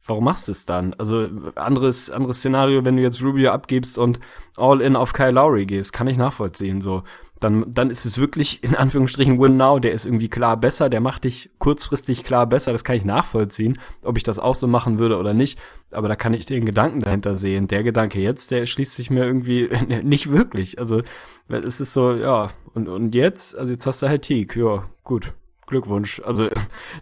Warum 0.07 0.25
machst 0.25 0.49
du 0.49 0.53
es 0.53 0.65
dann? 0.65 0.95
Also 0.95 1.29
anderes 1.57 2.11
anderes 2.11 2.39
Szenario, 2.39 2.85
wenn 2.85 2.97
du 2.97 3.03
jetzt 3.03 3.23
Rubio 3.23 3.51
abgibst 3.51 3.99
und 3.99 4.21
all 4.57 4.81
in 4.81 4.97
auf 4.97 5.13
Kyle 5.13 5.33
Lowry 5.33 5.67
gehst, 5.67 5.93
kann 5.93 6.07
ich 6.07 6.17
nachvollziehen 6.17 6.81
so. 6.81 7.03
Dann, 7.39 7.67
dann 7.69 7.91
ist 7.91 8.07
es 8.07 8.17
wirklich 8.17 8.65
in 8.65 8.75
Anführungsstrichen 8.75 9.39
Win 9.39 9.59
Now, 9.59 9.79
der 9.79 9.93
ist 9.93 10.07
irgendwie 10.07 10.31
klar 10.31 10.57
besser, 10.57 10.89
der 10.89 11.03
macht 11.03 11.25
dich 11.25 11.51
kurzfristig 11.59 12.25
klar 12.25 12.47
besser, 12.47 12.73
das 12.73 12.83
kann 12.83 12.97
ich 12.97 13.05
nachvollziehen, 13.05 13.79
ob 14.03 14.17
ich 14.17 14.23
das 14.23 14.39
auch 14.39 14.55
so 14.55 14.67
machen 14.67 14.99
würde 14.99 15.19
oder 15.19 15.35
nicht, 15.35 15.59
aber 15.91 16.09
da 16.09 16.17
kann 16.17 16.33
ich 16.33 16.47
den 16.47 16.65
Gedanken 16.65 17.01
dahinter 17.01 17.35
sehen. 17.35 17.69
Der 17.69 17.83
Gedanke 17.83 18.21
jetzt, 18.21 18.53
der 18.53 18.65
schließt 18.65 18.95
sich 18.95 19.11
mir 19.11 19.25
irgendwie 19.25 19.69
nicht 20.03 20.31
wirklich, 20.31 20.79
also 20.79 21.03
es 21.49 21.81
ist 21.81 21.93
so, 21.93 22.15
ja, 22.15 22.49
und, 22.73 22.89
und 22.89 23.15
jetzt, 23.15 23.55
also 23.55 23.71
jetzt 23.71 23.87
hast 23.87 24.01
du 24.01 24.09
halt 24.09 24.23
Teak, 24.23 24.57
ja, 24.57 24.85
gut, 25.05 25.35
Glückwunsch, 25.67 26.21
also 26.25 26.49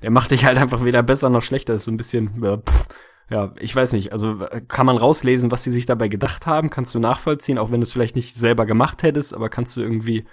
der 0.02 0.10
macht 0.10 0.30
dich 0.30 0.44
halt 0.44 0.58
einfach 0.58 0.84
weder 0.84 1.02
besser 1.02 1.30
noch 1.30 1.42
schlechter, 1.42 1.74
ist 1.74 1.84
so 1.84 1.92
ein 1.92 1.96
bisschen, 1.96 2.42
ja, 2.42 2.56
pff, 2.58 2.86
ja, 3.30 3.52
ich 3.58 3.74
weiß 3.74 3.92
nicht. 3.94 4.12
Also 4.12 4.46
kann 4.68 4.86
man 4.86 4.96
rauslesen, 4.96 5.50
was 5.50 5.64
sie 5.64 5.70
sich 5.70 5.86
dabei 5.86 6.08
gedacht 6.08 6.46
haben? 6.46 6.70
Kannst 6.70 6.94
du 6.94 6.98
nachvollziehen, 6.98 7.58
auch 7.58 7.70
wenn 7.70 7.80
du 7.80 7.84
es 7.84 7.92
vielleicht 7.92 8.16
nicht 8.16 8.34
selber 8.34 8.66
gemacht 8.66 9.02
hättest, 9.02 9.34
aber 9.34 9.48
kannst 9.48 9.76
du 9.76 9.80
irgendwie 9.80 10.24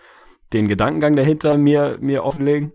den 0.53 0.67
Gedankengang 0.67 1.15
dahinter 1.15 1.57
mir, 1.57 1.97
mir 2.01 2.23
offenlegen? 2.23 2.73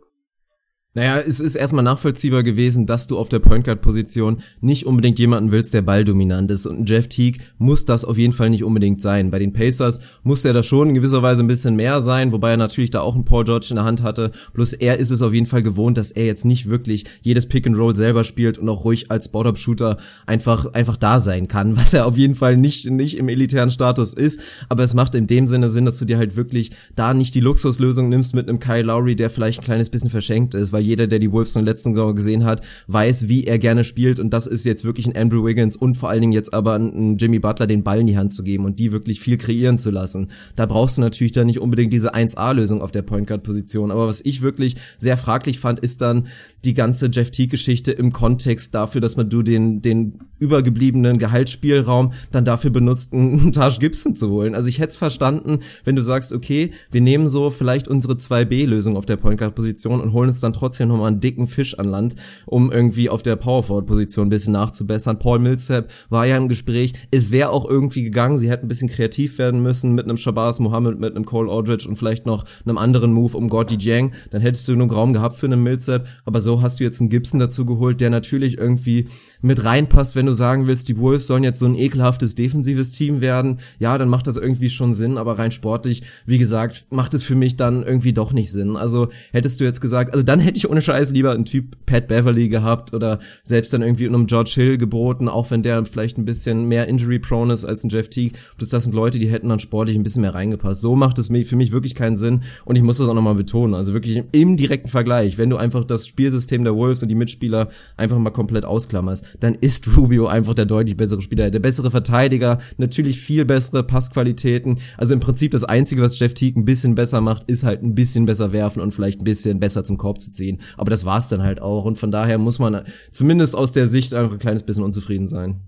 Naja, 0.96 1.18
es 1.18 1.40
ist 1.40 1.56
erstmal 1.56 1.84
nachvollziehbar 1.84 2.42
gewesen, 2.42 2.86
dass 2.86 3.06
du 3.06 3.18
auf 3.18 3.28
der 3.28 3.38
Point 3.38 3.66
Guard 3.66 3.82
Position 3.82 4.38
nicht 4.62 4.86
unbedingt 4.86 5.18
jemanden 5.18 5.52
willst, 5.52 5.74
der 5.74 5.82
balldominant 5.82 6.50
ist. 6.50 6.64
Und 6.64 6.88
Jeff 6.88 7.06
Teague 7.06 7.42
muss 7.58 7.84
das 7.84 8.06
auf 8.06 8.16
jeden 8.16 8.32
Fall 8.32 8.48
nicht 8.48 8.64
unbedingt 8.64 9.02
sein. 9.02 9.30
Bei 9.30 9.38
den 9.38 9.52
Pacers 9.52 10.00
muss 10.22 10.42
er 10.46 10.54
da 10.54 10.62
schon 10.62 10.88
in 10.88 10.94
gewisser 10.94 11.22
Weise 11.22 11.44
ein 11.44 11.48
bisschen 11.48 11.76
mehr 11.76 12.00
sein, 12.00 12.32
wobei 12.32 12.52
er 12.52 12.56
natürlich 12.56 12.88
da 12.88 13.02
auch 13.02 13.14
einen 13.14 13.26
Paul 13.26 13.44
George 13.44 13.66
in 13.68 13.76
der 13.76 13.84
Hand 13.84 14.02
hatte. 14.02 14.30
Bloß 14.54 14.72
er 14.72 14.96
ist 14.96 15.10
es 15.10 15.20
auf 15.20 15.34
jeden 15.34 15.44
Fall 15.44 15.62
gewohnt, 15.62 15.98
dass 15.98 16.12
er 16.12 16.24
jetzt 16.24 16.46
nicht 16.46 16.66
wirklich 16.66 17.04
jedes 17.20 17.44
Pick 17.44 17.66
and 17.66 17.76
Roll 17.76 17.94
selber 17.94 18.24
spielt 18.24 18.56
und 18.56 18.66
auch 18.70 18.86
ruhig 18.86 19.10
als 19.10 19.26
Spot-Up-Shooter 19.26 19.98
einfach, 20.24 20.72
einfach 20.72 20.96
da 20.96 21.20
sein 21.20 21.46
kann, 21.46 21.76
was 21.76 21.92
er 21.92 22.06
auf 22.06 22.16
jeden 22.16 22.36
Fall 22.36 22.56
nicht, 22.56 22.88
nicht 22.88 23.18
im 23.18 23.28
elitären 23.28 23.70
Status 23.70 24.14
ist. 24.14 24.40
Aber 24.70 24.82
es 24.82 24.94
macht 24.94 25.14
in 25.14 25.26
dem 25.26 25.46
Sinne 25.46 25.68
Sinn, 25.68 25.84
dass 25.84 25.98
du 25.98 26.06
dir 26.06 26.16
halt 26.16 26.36
wirklich 26.36 26.70
da 26.94 27.12
nicht 27.12 27.34
die 27.34 27.40
Luxuslösung 27.40 28.08
nimmst 28.08 28.34
mit 28.34 28.48
einem 28.48 28.60
Kyle 28.60 28.80
Lowry, 28.80 29.14
der 29.14 29.28
vielleicht 29.28 29.60
ein 29.60 29.64
kleines 29.64 29.90
bisschen 29.90 30.08
verschenkt 30.08 30.54
ist, 30.54 30.72
weil 30.72 30.85
jeder, 30.86 31.06
der 31.06 31.18
die 31.18 31.30
Wolves 31.32 31.54
in 31.54 31.64
der 31.64 31.72
letzten 31.72 31.94
Saison 31.94 32.14
gesehen 32.14 32.44
hat, 32.44 32.62
weiß, 32.86 33.28
wie 33.28 33.44
er 33.44 33.58
gerne 33.58 33.84
spielt 33.84 34.20
und 34.20 34.30
das 34.32 34.46
ist 34.46 34.64
jetzt 34.64 34.84
wirklich 34.84 35.06
ein 35.06 35.16
Andrew 35.16 35.44
Wiggins 35.44 35.76
und 35.76 35.96
vor 35.96 36.08
allen 36.08 36.20
Dingen 36.20 36.32
jetzt 36.32 36.54
aber 36.54 36.76
ein 36.76 37.16
Jimmy 37.16 37.38
Butler 37.38 37.66
den 37.66 37.82
Ball 37.82 38.00
in 38.00 38.06
die 38.06 38.16
Hand 38.16 38.32
zu 38.32 38.42
geben 38.42 38.64
und 38.64 38.78
die 38.78 38.92
wirklich 38.92 39.20
viel 39.20 39.36
kreieren 39.36 39.78
zu 39.78 39.90
lassen. 39.90 40.30
Da 40.54 40.66
brauchst 40.66 40.96
du 40.96 41.02
natürlich 41.02 41.32
dann 41.32 41.46
nicht 41.46 41.60
unbedingt 41.60 41.92
diese 41.92 42.14
1A-Lösung 42.14 42.80
auf 42.80 42.92
der 42.92 43.02
Point 43.02 43.26
Guard 43.26 43.42
Position, 43.42 43.90
aber 43.90 44.06
was 44.06 44.24
ich 44.24 44.42
wirklich 44.42 44.76
sehr 44.98 45.16
fraglich 45.16 45.60
fand, 45.60 45.80
ist 45.80 46.00
dann 46.00 46.26
die 46.64 46.74
ganze 46.74 47.06
Jeff 47.12 47.30
T 47.30 47.46
Geschichte 47.46 47.92
im 47.92 48.12
Kontext 48.12 48.74
dafür, 48.74 49.00
dass 49.00 49.16
man 49.16 49.28
du 49.28 49.42
den 49.42 49.82
den 49.82 50.18
übergebliebenen 50.38 51.18
Gehaltsspielraum 51.18 52.12
dann 52.30 52.44
dafür 52.44 52.70
benutzt, 52.70 53.12
einen 53.12 53.52
Taj 53.52 53.78
Gibson 53.78 54.16
zu 54.16 54.30
holen. 54.30 54.54
Also 54.54 54.68
ich 54.68 54.78
hätte 54.78 54.90
es 54.90 54.96
verstanden, 54.96 55.60
wenn 55.84 55.96
du 55.96 56.02
sagst, 56.02 56.32
okay, 56.32 56.70
wir 56.90 57.00
nehmen 57.00 57.28
so 57.28 57.50
vielleicht 57.50 57.88
unsere 57.88 58.14
2B-Lösung 58.14 58.96
auf 58.96 59.06
der 59.06 59.16
Point 59.16 59.38
Guard 59.38 59.54
Position 59.54 60.00
und 60.00 60.12
holen 60.12 60.28
uns 60.28 60.40
dann 60.40 60.52
trotzdem 60.52 60.88
nochmal 60.88 61.08
einen 61.08 61.20
dicken 61.20 61.46
Fisch 61.46 61.78
an 61.78 61.86
Land, 61.86 62.16
um 62.46 62.72
irgendwie 62.72 63.08
auf 63.08 63.22
der 63.22 63.36
Power 63.36 63.62
Forward 63.62 63.86
Position 63.86 64.26
ein 64.26 64.30
bisschen 64.30 64.52
nachzubessern. 64.52 65.18
Paul 65.18 65.38
Millsap 65.38 65.88
war 66.08 66.26
ja 66.26 66.36
im 66.36 66.48
Gespräch. 66.48 66.92
Es 67.10 67.30
wäre 67.30 67.50
auch 67.50 67.68
irgendwie 67.68 68.02
gegangen. 68.02 68.38
Sie 68.38 68.50
hätten 68.50 68.66
ein 68.66 68.68
bisschen 68.68 68.88
kreativ 68.88 69.38
werden 69.38 69.62
müssen 69.62 69.94
mit 69.94 70.04
einem 70.04 70.16
Shabazz 70.16 70.60
Mohammed, 70.60 70.98
mit 70.98 71.14
einem 71.14 71.24
Cole 71.24 71.50
Aldridge 71.50 71.88
und 71.88 71.96
vielleicht 71.96 72.26
noch 72.26 72.44
einem 72.64 72.78
anderen 72.78 73.12
Move 73.12 73.36
um 73.36 73.48
Gordy 73.48 73.76
Jang. 73.78 74.12
Dann 74.30 74.40
hättest 74.40 74.66
du 74.68 74.74
nur 74.74 74.86
Raum 74.92 75.12
gehabt 75.12 75.36
für 75.36 75.46
einen 75.46 75.62
Millsap. 75.62 76.06
Aber 76.24 76.40
so 76.40 76.62
hast 76.62 76.80
du 76.80 76.84
jetzt 76.84 77.00
einen 77.00 77.10
Gibson 77.10 77.40
dazu 77.40 77.66
geholt, 77.66 78.00
der 78.00 78.10
natürlich 78.10 78.58
irgendwie 78.58 79.08
mit 79.46 79.64
reinpasst, 79.64 80.16
wenn 80.16 80.26
du 80.26 80.32
sagen 80.32 80.66
willst, 80.66 80.88
die 80.88 80.98
Wolves 80.98 81.26
sollen 81.26 81.44
jetzt 81.44 81.58
so 81.58 81.66
ein 81.66 81.76
ekelhaftes 81.76 82.34
defensives 82.34 82.90
Team 82.92 83.20
werden. 83.20 83.58
Ja, 83.78 83.96
dann 83.96 84.08
macht 84.08 84.26
das 84.26 84.36
irgendwie 84.36 84.70
schon 84.70 84.94
Sinn. 84.94 85.18
Aber 85.18 85.38
rein 85.38 85.50
sportlich, 85.50 86.02
wie 86.26 86.38
gesagt, 86.38 86.86
macht 86.90 87.14
es 87.14 87.22
für 87.22 87.34
mich 87.34 87.56
dann 87.56 87.82
irgendwie 87.82 88.12
doch 88.12 88.32
nicht 88.32 88.50
Sinn. 88.50 88.76
Also 88.76 89.08
hättest 89.32 89.60
du 89.60 89.64
jetzt 89.64 89.80
gesagt, 89.80 90.12
also 90.12 90.24
dann 90.24 90.40
hätte 90.40 90.58
ich 90.58 90.68
ohne 90.68 90.82
Scheiß 90.82 91.10
lieber 91.10 91.32
einen 91.32 91.44
Typ 91.44 91.76
Pat 91.86 92.08
Beverly 92.08 92.48
gehabt 92.48 92.92
oder 92.92 93.20
selbst 93.44 93.72
dann 93.72 93.82
irgendwie 93.82 94.06
einem 94.06 94.26
George 94.26 94.52
Hill 94.54 94.78
geboten, 94.78 95.28
auch 95.28 95.50
wenn 95.50 95.62
der 95.62 95.84
vielleicht 95.86 96.18
ein 96.18 96.24
bisschen 96.24 96.66
mehr 96.66 96.88
injury 96.88 97.18
prone 97.18 97.52
ist 97.52 97.64
als 97.64 97.84
ein 97.84 97.88
Jeff 97.88 98.08
Teague. 98.08 98.38
Das, 98.58 98.70
das 98.70 98.84
sind 98.84 98.94
Leute, 98.94 99.18
die 99.18 99.28
hätten 99.28 99.48
dann 99.48 99.60
sportlich 99.60 99.96
ein 99.96 100.02
bisschen 100.02 100.22
mehr 100.22 100.34
reingepasst. 100.34 100.80
So 100.80 100.96
macht 100.96 101.18
es 101.18 101.28
für 101.28 101.56
mich 101.56 101.72
wirklich 101.72 101.94
keinen 101.94 102.16
Sinn 102.16 102.42
und 102.64 102.76
ich 102.76 102.82
muss 102.82 102.98
das 102.98 103.08
auch 103.08 103.14
nochmal 103.14 103.34
betonen. 103.34 103.74
Also 103.74 103.94
wirklich 103.94 104.24
im 104.32 104.56
direkten 104.56 104.88
Vergleich, 104.88 105.38
wenn 105.38 105.50
du 105.50 105.56
einfach 105.56 105.84
das 105.84 106.06
Spielsystem 106.06 106.64
der 106.64 106.74
Wolves 106.74 107.02
und 107.02 107.08
die 107.08 107.14
Mitspieler 107.14 107.68
einfach 107.96 108.18
mal 108.18 108.30
komplett 108.30 108.64
ausklammerst, 108.64 109.35
dann 109.40 109.54
ist 109.54 109.86
Rubio 109.96 110.26
einfach 110.26 110.54
der 110.54 110.66
deutlich 110.66 110.96
bessere 110.96 111.22
Spieler, 111.22 111.50
der 111.50 111.60
bessere 111.60 111.90
Verteidiger, 111.90 112.58
natürlich 112.78 113.20
viel 113.20 113.44
bessere 113.44 113.82
Passqualitäten. 113.82 114.78
Also 114.96 115.14
im 115.14 115.20
Prinzip 115.20 115.52
das 115.52 115.64
Einzige, 115.64 116.02
was 116.02 116.18
Jeff 116.18 116.34
Teague 116.34 116.60
ein 116.60 116.64
bisschen 116.64 116.94
besser 116.94 117.20
macht, 117.20 117.44
ist 117.50 117.64
halt 117.64 117.82
ein 117.82 117.94
bisschen 117.94 118.26
besser 118.26 118.52
werfen 118.52 118.80
und 118.80 118.92
vielleicht 118.92 119.20
ein 119.20 119.24
bisschen 119.24 119.60
besser 119.60 119.84
zum 119.84 119.98
Korb 119.98 120.20
zu 120.20 120.30
ziehen. 120.30 120.60
Aber 120.76 120.90
das 120.90 121.04
war's 121.04 121.28
dann 121.28 121.42
halt 121.42 121.60
auch 121.60 121.84
und 121.84 121.98
von 121.98 122.10
daher 122.10 122.38
muss 122.38 122.58
man 122.58 122.82
zumindest 123.10 123.56
aus 123.56 123.72
der 123.72 123.86
Sicht 123.86 124.14
einfach 124.14 124.32
ein 124.32 124.38
kleines 124.38 124.62
bisschen 124.62 124.84
unzufrieden 124.84 125.28
sein. 125.28 125.60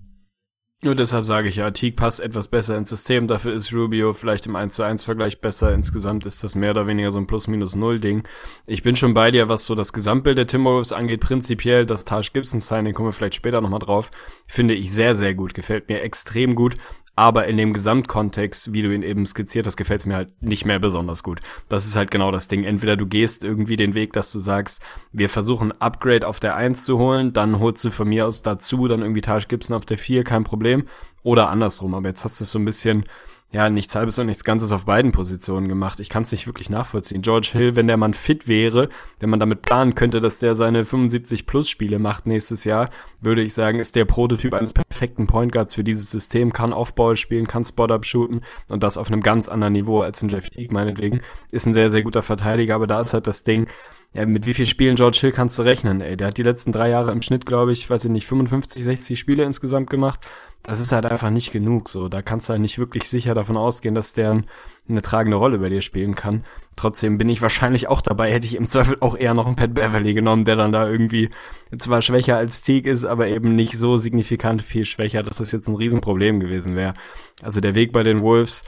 Nur 0.81 0.95
deshalb 0.95 1.25
sage 1.25 1.49
ich 1.49 1.57
ja, 1.57 1.71
Teague 1.71 1.97
passt 1.97 2.21
etwas 2.21 2.47
besser 2.47 2.77
ins 2.77 2.87
System, 2.89 3.27
dafür 3.27 3.53
ist 3.53 3.73
Rubio 3.73 4.13
vielleicht 4.13 4.45
im 4.45 4.55
1 4.55 4.75
zu 4.75 4.83
1 4.83 5.03
Vergleich 5.03 5.41
besser. 5.41 5.73
Insgesamt 5.73 6.25
ist 6.25 6.41
das 6.41 6.55
mehr 6.55 6.71
oder 6.71 6.87
weniger 6.87 7.11
so 7.11 7.19
ein 7.19 7.27
Plus-Minus-Null-Ding. 7.27 8.23
Ich 8.65 8.81
bin 8.81 8.95
schon 8.95 9.13
bei 9.13 9.29
dir, 9.29 9.49
was 9.49 9.65
so 9.65 9.75
das 9.75 9.91
Gesamtbild 9.91 10.37
der 10.37 10.47
Timberwolves 10.47 10.93
angeht. 10.93 11.19
Prinzipiell 11.19 11.85
das 11.85 12.05
Taj 12.05 12.29
Gibson 12.31 12.61
Signing, 12.61 12.93
kommen 12.93 13.09
wir 13.09 13.13
vielleicht 13.13 13.35
später 13.35 13.59
nochmal 13.59 13.81
drauf, 13.81 14.09
finde 14.47 14.73
ich 14.73 14.93
sehr, 14.93 15.17
sehr 15.17 15.35
gut. 15.35 15.53
Gefällt 15.53 15.89
mir 15.89 16.01
extrem 16.01 16.55
gut 16.55 16.77
aber 17.19 17.47
in 17.47 17.57
dem 17.57 17.73
Gesamtkontext, 17.73 18.71
wie 18.71 18.81
du 18.81 18.95
ihn 18.95 19.03
eben 19.03 19.25
skizziert 19.25 19.67
hast, 19.67 19.75
gefällt 19.75 19.99
es 19.99 20.05
mir 20.05 20.15
halt 20.15 20.41
nicht 20.41 20.63
mehr 20.63 20.79
besonders 20.79 21.21
gut. 21.21 21.41
Das 21.67 21.85
ist 21.85 21.97
halt 21.97 22.11
genau 22.11 22.31
das 22.31 22.47
Ding. 22.47 22.63
Entweder 22.63 22.95
du 22.95 23.07
gehst 23.07 23.43
irgendwie 23.43 23.75
den 23.75 23.93
Weg, 23.93 24.13
dass 24.13 24.31
du 24.31 24.39
sagst, 24.39 24.81
wir 25.11 25.27
versuchen 25.27 25.73
Upgrade 25.81 26.25
auf 26.25 26.39
der 26.39 26.55
1 26.55 26.85
zu 26.85 26.97
holen, 26.97 27.33
dann 27.33 27.59
holst 27.59 27.83
du 27.83 27.91
von 27.91 28.07
mir 28.07 28.25
aus 28.25 28.41
dazu 28.41 28.87
dann 28.87 29.01
irgendwie 29.01 29.19
Taj 29.19 29.41
Gibson 29.49 29.75
auf 29.75 29.83
der 29.83 29.97
4, 29.97 30.23
kein 30.23 30.45
Problem. 30.45 30.87
Oder 31.21 31.49
andersrum. 31.49 31.93
Aber 31.93 32.07
jetzt 32.07 32.23
hast 32.23 32.39
du 32.39 32.45
es 32.45 32.51
so 32.51 32.57
ein 32.57 32.63
bisschen 32.63 33.03
ja, 33.51 33.67
nichts 33.69 33.95
halbes 33.95 34.19
und 34.19 34.27
nichts 34.27 34.43
Ganzes 34.43 34.71
auf 34.71 34.85
beiden 34.85 35.11
Positionen 35.11 35.67
gemacht. 35.67 35.99
Ich 35.99 36.09
kann 36.09 36.21
es 36.21 36.31
nicht 36.31 36.45
wirklich 36.45 36.69
nachvollziehen. 36.69 37.23
George 37.23 37.49
Hill, 37.53 37.75
wenn 37.75 37.87
der 37.87 37.97
Mann 37.97 38.13
fit 38.13 38.47
wäre, 38.47 38.89
wenn 39.19 39.31
man 39.31 39.39
damit 39.39 39.63
planen 39.63 39.95
könnte, 39.95 40.19
dass 40.19 40.37
der 40.37 40.53
seine 40.53 40.85
75 40.85 41.47
plus 41.47 41.67
Spiele 41.67 41.97
macht 41.97 42.27
nächstes 42.27 42.63
Jahr, 42.63 42.91
würde 43.21 43.41
ich 43.41 43.55
sagen, 43.55 43.79
ist 43.79 43.95
der 43.95 44.05
Prototyp 44.05 44.53
eines 44.53 44.71
perfekten 44.71 45.25
Point 45.25 45.51
Guards 45.51 45.73
für 45.73 45.83
dieses 45.83 46.11
System, 46.11 46.53
kann 46.53 46.73
Offball 46.73 47.15
spielen, 47.15 47.47
kann 47.47 47.65
Spot-Up 47.65 48.05
shooten 48.05 48.41
und 48.69 48.83
das 48.83 48.97
auf 48.97 49.11
einem 49.11 49.21
ganz 49.21 49.47
anderen 49.47 49.73
Niveau 49.73 50.01
als 50.01 50.21
ein 50.21 50.29
Jeff 50.29 50.51
Teague 50.51 50.71
meinetwegen. 50.71 51.21
Ist 51.51 51.65
ein 51.65 51.73
sehr, 51.73 51.89
sehr 51.89 52.03
guter 52.03 52.21
Verteidiger, 52.21 52.75
aber 52.75 52.85
da 52.85 52.99
ist 52.99 53.13
halt 53.13 53.25
das 53.25 53.43
Ding, 53.43 53.65
ja, 54.13 54.25
mit 54.25 54.45
wie 54.45 54.53
viel 54.53 54.65
Spielen 54.65 54.95
George 54.95 55.19
Hill 55.21 55.31
kannst 55.31 55.57
du 55.57 55.63
rechnen, 55.63 56.01
ey? 56.01 56.17
Der 56.17 56.27
hat 56.27 56.37
die 56.37 56.43
letzten 56.43 56.71
drei 56.71 56.89
Jahre 56.89 57.11
im 57.11 57.21
Schnitt, 57.21 57.45
glaube 57.45 57.71
ich, 57.71 57.89
weiß 57.89 58.05
ich 58.05 58.11
nicht, 58.11 58.25
55, 58.27 58.83
60 58.83 59.19
Spiele 59.19 59.43
insgesamt 59.43 59.89
gemacht 59.89 60.19
das 60.63 60.79
ist 60.79 60.91
halt 60.91 61.05
einfach 61.05 61.29
nicht 61.29 61.51
genug. 61.51 61.89
So, 61.89 62.09
da 62.09 62.21
kannst 62.21 62.49
du 62.49 62.51
halt 62.51 62.61
nicht 62.61 62.77
wirklich 62.77 63.05
sicher 63.05 63.33
davon 63.33 63.57
ausgehen, 63.57 63.95
dass 63.95 64.13
der 64.13 64.41
eine 64.87 65.01
tragende 65.01 65.37
Rolle 65.37 65.59
bei 65.59 65.69
dir 65.69 65.81
spielen 65.81 66.15
kann. 66.15 66.43
Trotzdem 66.75 67.17
bin 67.17 67.29
ich 67.29 67.41
wahrscheinlich 67.41 67.87
auch 67.87 68.01
dabei, 68.01 68.31
hätte 68.31 68.47
ich 68.47 68.55
im 68.55 68.67
Zweifel 68.67 68.97
auch 68.99 69.15
eher 69.15 69.33
noch 69.33 69.47
einen 69.47 69.55
Pat 69.55 69.73
Beverly 69.73 70.13
genommen, 70.13 70.45
der 70.45 70.55
dann 70.55 70.71
da 70.71 70.89
irgendwie 70.89 71.29
zwar 71.77 72.01
schwächer 72.01 72.37
als 72.37 72.61
Teague 72.61 72.91
ist, 72.91 73.05
aber 73.05 73.27
eben 73.27 73.55
nicht 73.55 73.77
so 73.77 73.97
signifikant 73.97 74.61
viel 74.61 74.85
schwächer, 74.85 75.23
dass 75.23 75.37
das 75.37 75.51
jetzt 75.51 75.67
ein 75.67 75.75
Riesenproblem 75.75 76.39
gewesen 76.39 76.75
wäre. 76.75 76.93
Also 77.41 77.61
der 77.61 77.75
Weg 77.75 77.91
bei 77.91 78.03
den 78.03 78.21
Wolves, 78.21 78.63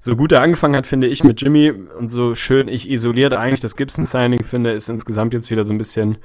so 0.00 0.16
gut 0.16 0.32
er 0.32 0.42
angefangen 0.42 0.76
hat, 0.76 0.86
finde 0.86 1.06
ich, 1.06 1.22
mit 1.22 1.40
Jimmy 1.40 1.70
und 1.70 2.08
so 2.08 2.34
schön 2.34 2.68
ich 2.68 2.90
isoliert 2.90 3.34
eigentlich 3.34 3.60
das 3.60 3.76
Gibson-Signing 3.76 4.44
finde, 4.44 4.72
ist 4.72 4.88
insgesamt 4.88 5.32
jetzt 5.32 5.50
wieder 5.50 5.64
so 5.64 5.72
ein 5.72 5.78
bisschen 5.78 6.18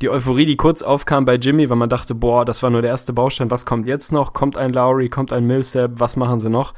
die 0.00 0.10
Euphorie, 0.10 0.46
die 0.46 0.56
kurz 0.56 0.82
aufkam 0.82 1.24
bei 1.24 1.34
Jimmy, 1.34 1.68
weil 1.68 1.76
man 1.76 1.88
dachte, 1.88 2.14
boah, 2.14 2.44
das 2.44 2.62
war 2.62 2.70
nur 2.70 2.82
der 2.82 2.90
erste 2.90 3.12
Baustein, 3.12 3.50
was 3.50 3.66
kommt 3.66 3.86
jetzt 3.86 4.12
noch? 4.12 4.32
Kommt 4.32 4.56
ein 4.56 4.72
Lowry, 4.72 5.08
kommt 5.08 5.32
ein 5.32 5.44
Millsap, 5.44 5.92
was 5.94 6.16
machen 6.16 6.40
sie 6.40 6.50
noch? 6.50 6.74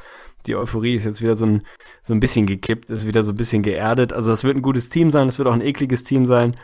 Die 0.47 0.57
Euphorie 0.57 0.95
ist 0.95 1.05
jetzt 1.05 1.21
wieder 1.21 1.37
so 1.37 1.45
ein, 1.45 1.63
so 2.03 2.15
ein 2.15 2.21
bisschen 2.21 2.47
gekippt, 2.47 2.89
ist 2.91 3.07
wieder 3.07 3.25
so 3.25 3.33
ein 3.33 3.37
bisschen 3.37 3.63
geerdet. 3.63 4.13
Also 4.13 4.31
das 4.31 4.43
wird 4.43 4.57
ein 4.57 4.63
gutes 4.63 4.89
Team 4.89 5.11
sein, 5.11 5.29
es 5.29 5.39
wird 5.39 5.49
auch 5.49 5.53
ein 5.53 5.61
ekliges 5.61 6.03
Team 6.03 6.25
sein. 6.25 6.57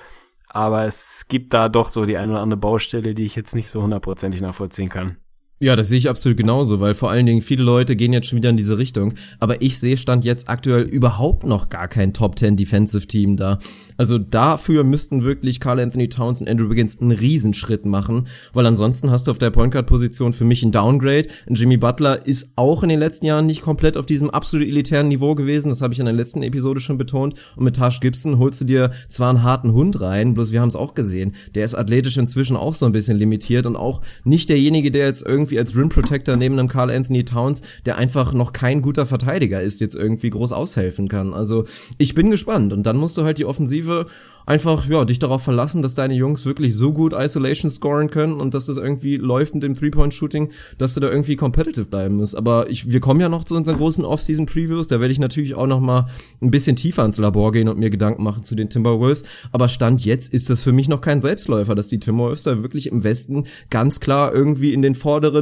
Aber 0.49 0.85
es 0.87 1.27
gibt 1.29 1.53
da 1.53 1.69
doch 1.69 1.89
so 1.89 2.07
die 2.07 2.17
eine 2.17 2.33
oder 2.33 2.41
andere 2.41 2.59
Baustelle, 2.59 3.15
die 3.15 3.25
ich 3.25 3.37
jetzt 3.37 3.55
nicht 3.55 3.69
so 3.69 3.83
hundertprozentig 3.83 4.41
nachvollziehen 4.41 4.89
kann. 4.89 5.19
Ja, 5.59 5.75
das 5.75 5.89
sehe 5.89 5.97
ich 5.97 6.11
absolut 6.11 6.37
genauso, 6.37 6.81
weil 6.81 6.93
vor 6.93 7.11
allen 7.11 7.25
Dingen 7.25 7.41
viele 7.41 7.63
Leute 7.63 7.97
gehen 7.97 8.13
jetzt 8.13 8.27
schon 8.27 8.37
wieder 8.37 8.51
in 8.51 8.59
diese 8.59 8.77
Richtung. 8.77 9.15
Aber 9.41 9.63
ich 9.63 9.79
sehe 9.79 9.97
Stand 9.97 10.23
jetzt 10.27 10.51
aktuell 10.51 10.83
überhaupt 10.83 11.47
noch 11.47 11.71
gar 11.71 11.89
kein 11.89 12.13
Top 12.13 12.39
10 12.39 12.59
Defensive 12.59 13.07
Team 13.07 13.39
da. 13.39 13.59
Also 13.97 14.19
dafür 14.19 14.85
müssten 14.85 15.25
wirklich 15.25 15.59
Carl 15.59 15.81
Anthony 15.81 16.11
Towns 16.11 16.43
und 16.43 16.49
Andrew 16.51 16.69
Wiggins 16.69 17.01
einen 17.01 17.11
Riesenschritt 17.11 17.87
machen, 17.87 18.27
weil 18.53 18.67
ansonsten 18.67 19.11
hast 19.11 19.29
du 19.29 19.31
auf 19.31 19.39
der 19.39 19.49
Point 19.49 19.73
Guard 19.73 19.87
Position 19.87 20.35
für 20.35 20.45
mich 20.45 20.63
ein 20.63 20.73
Downgrade. 20.73 21.29
Jimmy 21.49 21.79
Butler 21.79 22.27
ist 22.27 22.53
auch 22.57 22.83
in 22.83 22.91
den 22.91 22.99
letzten 22.99 23.25
Jahren 23.25 23.47
nicht 23.47 23.63
komplett 23.63 23.97
auf 23.97 24.05
diesem 24.05 24.29
absolut 24.29 24.69
elitären 24.69 25.09
Niveau 25.09 25.35
gewesen. 25.35 25.71
Das 25.71 25.81
habe 25.81 25.95
ich 25.95 26.01
in 26.01 26.05
der 26.05 26.15
letzten 26.15 26.43
Episode 26.43 26.81
schon 26.81 26.99
betont. 26.99 27.33
Und 27.57 27.65
mit 27.65 27.77
Tash 27.77 28.01
Gibson 28.01 28.39
holst 28.39 28.61
du 28.61 28.67
dir 28.67 28.91
zwar 29.09 29.31
einen 29.31 29.43
harten 29.43 29.73
Hund 29.73 30.03
rein, 30.03 30.35
bloß 30.35 30.53
wir 30.53 30.61
haben 30.61 30.69
es 30.69 30.77
auch 30.77 30.93
gesehen. 30.93 31.35
Der 31.55 31.65
ist 31.65 31.75
athletisch 31.75 32.19
inzwischen 32.19 32.57
auch 32.57 32.75
so 32.75 32.85
ein 32.85 32.93
bisschen 32.93 33.17
limitiert 33.17 33.65
und 33.65 33.77
auch 33.77 34.03
nicht 34.25 34.51
derjenige, 34.51 34.91
der 34.91 35.07
jetzt 35.07 35.25
irgendwie 35.25 35.46
irgendwie 35.47 35.59
als 35.59 35.77
Rim 35.77 35.89
Protector 35.89 36.37
neben 36.37 36.59
einem 36.59 36.69
Carl 36.69 36.91
Anthony 36.91 37.25
Towns, 37.25 37.63
der 37.85 37.97
einfach 37.97 38.33
noch 38.33 38.53
kein 38.53 38.83
guter 38.83 39.07
Verteidiger 39.07 39.63
ist, 39.63 39.81
jetzt 39.81 39.95
irgendwie 39.95 40.31
groß 40.31 40.53
aushelfen 40.53 41.09
kann. 41.09 41.33
Also 41.33 41.65
ich 41.99 42.15
bin 42.15 42.31
gespannt. 42.31 42.73
Und 42.73 42.85
dann 42.85 42.97
musst 42.97 43.17
du 43.17 43.23
halt 43.23 43.39
die 43.39 43.45
Offensive 43.45 44.07
einfach, 44.47 44.89
ja, 44.89 45.05
dich 45.05 45.19
darauf 45.19 45.43
verlassen, 45.43 45.83
dass 45.83 45.95
deine 45.95 46.15
Jungs 46.15 46.47
wirklich 46.47 46.77
so 46.77 46.93
gut 46.93 47.13
Isolation 47.13 47.71
scoren 47.71 48.11
können 48.11 48.35
und 48.35 48.55
dass 48.55 48.67
das 48.67 48.77
irgendwie 48.77 49.17
läuft 49.17 49.55
mit 49.55 49.65
dem 49.65 49.75
Three-Point-Shooting, 49.75 50.51
dass 50.79 50.95
du 50.95 51.01
da 51.01 51.11
irgendwie 51.11 51.35
competitive 51.35 51.87
bleiben 51.87 52.17
musst. 52.17 52.37
Aber 52.37 52.71
ich, 52.71 52.91
wir 52.91 53.01
kommen 53.01 53.21
ja 53.21 53.29
noch 53.29 53.45
zu 53.45 53.57
unseren 53.57 53.77
großen 53.77 54.05
Off-Season-Previews, 54.05 54.87
da 54.87 55.01
werde 55.01 55.13
ich 55.13 55.19
natürlich 55.19 55.57
auch 55.57 55.67
noch 55.67 55.81
mal 55.81 56.07
ein 56.41 56.53
bisschen 56.53 56.77
tiefer 56.77 57.05
ins 57.05 57.19
Labor 57.19 57.51
gehen 57.51 57.69
und 57.69 57.79
mir 57.79 57.91
Gedanken 57.91 58.23
machen 58.23 58.45
zu 58.45 58.55
den 58.55 58.71
Timberwolves. 58.71 59.25
Aber 59.51 59.67
Stand 59.69 60.05
jetzt 60.05 60.33
ist 60.33 60.49
das 60.49 60.63
für 60.63 60.73
mich 60.73 60.89
noch 60.89 61.01
kein 61.01 61.21
Selbstläufer, 61.21 61.75
dass 61.75 61.89
die 61.89 61.99
Timberwolves 61.99 62.45
da 62.45 62.63
wirklich 62.63 62.87
im 62.87 63.03
Westen 63.03 63.47
ganz 63.71 63.99
klar 63.99 64.33
irgendwie 64.33 64.73
in 64.73 64.81
den 64.81 64.95
vorderen 64.95 65.36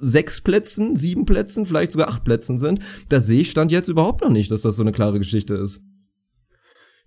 sechs 0.00 0.40
Plätzen, 0.40 0.96
sieben 0.96 1.24
Plätzen, 1.24 1.66
vielleicht 1.66 1.92
sogar 1.92 2.08
acht 2.08 2.24
Plätzen 2.24 2.58
sind. 2.58 2.80
Das 3.08 3.26
sehe 3.26 3.40
ich 3.40 3.50
Stand 3.50 3.72
jetzt 3.72 3.88
überhaupt 3.88 4.22
noch 4.22 4.30
nicht, 4.30 4.50
dass 4.50 4.62
das 4.62 4.76
so 4.76 4.82
eine 4.82 4.92
klare 4.92 5.18
Geschichte 5.18 5.54
ist. 5.54 5.84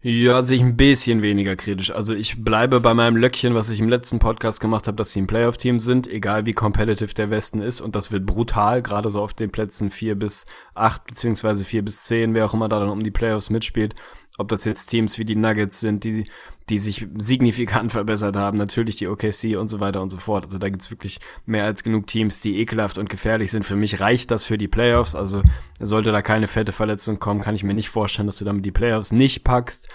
Ja, 0.08 0.44
sehe 0.44 0.58
ich 0.58 0.62
ein 0.64 0.78
bisschen 0.78 1.24
weniger 1.24 1.56
kritisch. 1.56 1.90
Also 1.90 2.14
ich 2.14 2.44
bleibe 2.44 2.80
bei 2.80 2.94
meinem 2.94 3.18
Löckchen, 3.18 3.56
was 3.56 3.72
ich 3.72 3.80
im 3.80 3.90
letzten 3.90 4.20
Podcast 4.20 4.60
gemacht 4.60 4.86
habe, 4.86 4.98
dass 4.98 5.12
sie 5.12 5.22
ein 5.22 5.26
Playoff-Team 5.26 5.80
sind, 5.80 6.08
egal 6.08 6.46
wie 6.46 6.54
competitive 6.54 7.12
der 7.16 7.32
Westen 7.32 7.60
ist. 7.60 7.82
Und 7.82 7.96
das 7.96 8.12
wird 8.12 8.24
brutal, 8.24 8.84
gerade 8.84 9.10
so 9.10 9.20
auf 9.20 9.34
den 9.34 9.50
Plätzen 9.50 9.90
vier 9.90 10.14
bis 10.14 10.46
acht 10.76 11.06
beziehungsweise 11.06 11.66
vier 11.66 11.84
bis 11.84 12.04
zehn, 12.04 12.36
wer 12.36 12.46
auch 12.46 12.54
immer 12.54 12.70
da 12.70 12.80
dann 12.80 12.90
um 12.90 13.02
die 13.02 13.10
Playoffs 13.10 13.50
mitspielt. 13.50 13.96
Ob 14.38 14.48
das 14.50 14.64
jetzt 14.66 14.88
Teams 14.88 15.18
wie 15.18 15.26
die 15.26 15.36
Nuggets 15.36 15.80
sind, 15.80 16.04
die 16.04 16.30
die 16.70 16.80
sich 16.80 17.08
signifikant 17.16 17.92
verbessert 17.92 18.36
haben, 18.36 18.58
natürlich 18.58 18.96
die 18.96 19.08
OKC 19.08 19.58
und 19.58 19.68
so 19.68 19.80
weiter 19.80 20.02
und 20.02 20.10
so 20.10 20.18
fort. 20.18 20.46
Also 20.46 20.58
da 20.58 20.70
gibt's 20.70 20.90
wirklich 20.90 21.20
mehr 21.46 21.66
als 21.66 21.84
genug 21.84 22.08
Teams, 22.08 22.40
die 22.40 22.60
ekelhaft 22.60 22.98
und 22.98 23.10
gefährlich 23.10 23.52
sind. 23.52 23.66
Für 23.66 23.76
mich 23.76 24.00
reicht 24.00 24.32
das 24.32 24.46
für 24.46 24.58
die 24.58 24.68
Playoffs. 24.68 25.14
Also 25.14 25.44
sollte 25.80 26.12
da 26.12 26.22
keine 26.22 26.48
fette 26.48 26.72
Verletzung 26.72 27.20
kommen, 27.20 27.42
kann 27.42 27.56
ich 27.56 27.64
mir 27.64 27.76
nicht 27.76 27.90
vorstellen, 27.90 28.28
dass 28.28 28.38
du 28.38 28.46
damit 28.46 28.66
die 28.66 28.72
Playoffs 28.72 29.12
nicht 29.12 29.44
packst. 29.44 29.90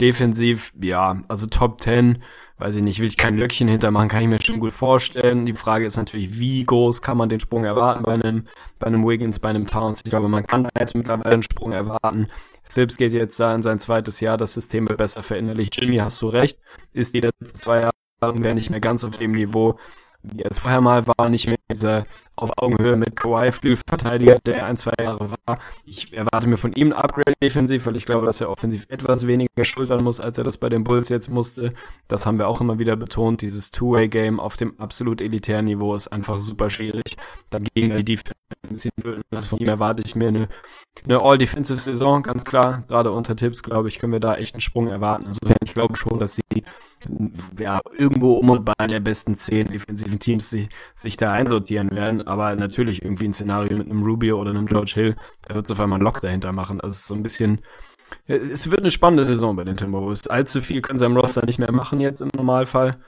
Defensiv, 0.00 0.72
ja, 0.80 1.22
also 1.28 1.46
Top 1.46 1.80
10 1.80 2.18
weiß 2.58 2.76
ich 2.76 2.82
nicht, 2.82 3.00
will 3.00 3.08
ich 3.08 3.16
kein 3.16 3.36
Löckchen 3.36 3.68
hintermachen, 3.68 4.08
kann 4.08 4.22
ich 4.22 4.28
mir 4.28 4.42
schon 4.42 4.60
gut 4.60 4.72
vorstellen. 4.72 5.46
Die 5.46 5.52
Frage 5.52 5.86
ist 5.86 5.96
natürlich, 5.96 6.38
wie 6.38 6.64
groß 6.64 7.02
kann 7.02 7.16
man 7.16 7.28
den 7.28 7.40
Sprung 7.40 7.64
erwarten 7.64 8.02
bei 8.02 8.14
einem, 8.14 8.46
bei 8.78 8.86
einem 8.86 9.06
Wiggins, 9.06 9.38
bei 9.38 9.50
einem 9.50 9.66
Towns? 9.66 10.00
Ich 10.04 10.10
glaube, 10.10 10.28
man 10.28 10.46
kann 10.46 10.64
da 10.64 10.70
jetzt 10.78 10.94
mittlerweile 10.94 11.34
einen 11.34 11.42
Sprung 11.42 11.72
erwarten. 11.72 12.28
Phillips 12.68 12.96
geht 12.96 13.12
jetzt 13.12 13.38
da 13.40 13.54
in 13.54 13.62
sein 13.62 13.78
zweites 13.78 14.20
Jahr, 14.20 14.36
das 14.36 14.54
System 14.54 14.88
wird 14.88 14.98
besser 14.98 15.22
verinnerlicht. 15.22 15.80
Jimmy, 15.80 15.96
hast 15.96 16.20
du 16.22 16.28
recht, 16.28 16.58
ist 16.92 17.14
die 17.14 17.20
letzten 17.20 17.46
zwei 17.46 17.90
Jahre 18.20 18.54
nicht 18.54 18.70
mehr 18.70 18.80
ganz 18.80 19.04
auf 19.04 19.16
dem 19.16 19.32
Niveau, 19.32 19.78
wie 20.22 20.42
es 20.42 20.60
vorher 20.60 20.80
mal 20.80 21.06
war, 21.06 21.28
nicht 21.28 21.46
mehr 21.46 21.55
dieser 21.70 22.06
auf 22.36 22.52
Augenhöhe 22.58 22.96
mit 22.96 23.16
Kawhi 23.16 23.50
Flügelverteidiger, 23.50 24.36
der 24.44 24.66
ein, 24.66 24.76
zwei 24.76 24.92
Jahre 25.00 25.30
war. 25.30 25.58
Ich 25.86 26.12
erwarte 26.12 26.46
mir 26.46 26.58
von 26.58 26.72
ihm 26.74 26.92
ein 26.92 26.92
Upgrade 26.92 27.32
defensiv, 27.42 27.86
weil 27.86 27.96
ich 27.96 28.04
glaube, 28.04 28.26
dass 28.26 28.42
er 28.42 28.50
offensiv 28.50 28.86
etwas 28.88 29.26
weniger 29.26 29.64
schultern 29.64 30.04
muss, 30.04 30.20
als 30.20 30.36
er 30.36 30.44
das 30.44 30.58
bei 30.58 30.68
den 30.68 30.84
Bulls 30.84 31.08
jetzt 31.08 31.30
musste. 31.30 31.72
Das 32.08 32.26
haben 32.26 32.38
wir 32.38 32.46
auch 32.46 32.60
immer 32.60 32.78
wieder 32.78 32.96
betont. 32.96 33.40
Dieses 33.40 33.70
Two-Way-Game 33.70 34.38
auf 34.38 34.56
dem 34.56 34.78
absolut 34.78 35.22
elitären 35.22 35.64
Niveau 35.64 35.94
ist 35.94 36.08
einfach 36.08 36.40
super 36.40 36.68
schwierig. 36.68 37.16
Dagegen 37.48 37.96
die 37.96 38.04
Defense 38.04 38.34
also 39.30 39.48
von 39.48 39.58
ihm 39.58 39.68
erwarte 39.68 40.02
ich 40.04 40.14
mir 40.14 40.28
eine, 40.28 40.48
eine 41.04 41.22
All-Defensive-Saison, 41.22 42.22
ganz 42.22 42.44
klar. 42.44 42.84
Gerade 42.88 43.12
unter 43.12 43.34
Tipps, 43.34 43.62
glaube 43.62 43.88
ich, 43.88 43.98
können 43.98 44.12
wir 44.12 44.20
da 44.20 44.36
echt 44.36 44.54
einen 44.54 44.60
Sprung 44.60 44.88
erwarten. 44.88 45.26
Also 45.26 45.40
ich 45.64 45.72
glaube 45.72 45.96
schon, 45.96 46.18
dass 46.18 46.36
sie 46.36 46.64
ja, 47.58 47.80
irgendwo 47.96 48.34
um 48.34 48.50
und 48.50 48.64
bei 48.64 48.86
der 48.86 49.00
besten 49.00 49.36
zehn 49.36 49.68
defensiven 49.68 50.18
Teams 50.18 50.50
sich, 50.50 50.68
sich 50.94 51.16
da 51.16 51.32
einsortieren 51.32 51.55
werden. 51.90 52.26
Aber 52.26 52.54
natürlich 52.56 53.02
irgendwie 53.02 53.26
ein 53.26 53.32
Szenario 53.32 53.76
mit 53.78 53.90
einem 53.90 54.02
Rubio 54.02 54.40
oder 54.40 54.50
einem 54.50 54.66
George 54.66 54.92
Hill, 54.94 55.16
da 55.46 55.54
wird 55.54 55.64
es 55.64 55.70
auf 55.70 55.80
einmal 55.80 55.98
einen 55.98 56.04
Lock 56.04 56.20
dahinter 56.20 56.52
machen. 56.52 56.80
Also 56.80 56.92
es 56.92 57.00
ist 57.00 57.06
so 57.08 57.14
ein 57.14 57.22
bisschen, 57.22 57.60
es 58.26 58.70
wird 58.70 58.80
eine 58.80 58.90
spannende 58.90 59.24
Saison 59.24 59.56
bei 59.56 59.64
den 59.64 59.76
Timberwolves. 59.76 60.28
Allzu 60.28 60.60
viel 60.60 60.82
können 60.82 60.98
sie 60.98 61.06
Roster 61.06 61.44
nicht 61.46 61.58
mehr 61.58 61.72
machen 61.72 62.00
jetzt 62.00 62.20
im 62.20 62.30
Normalfall. 62.34 62.98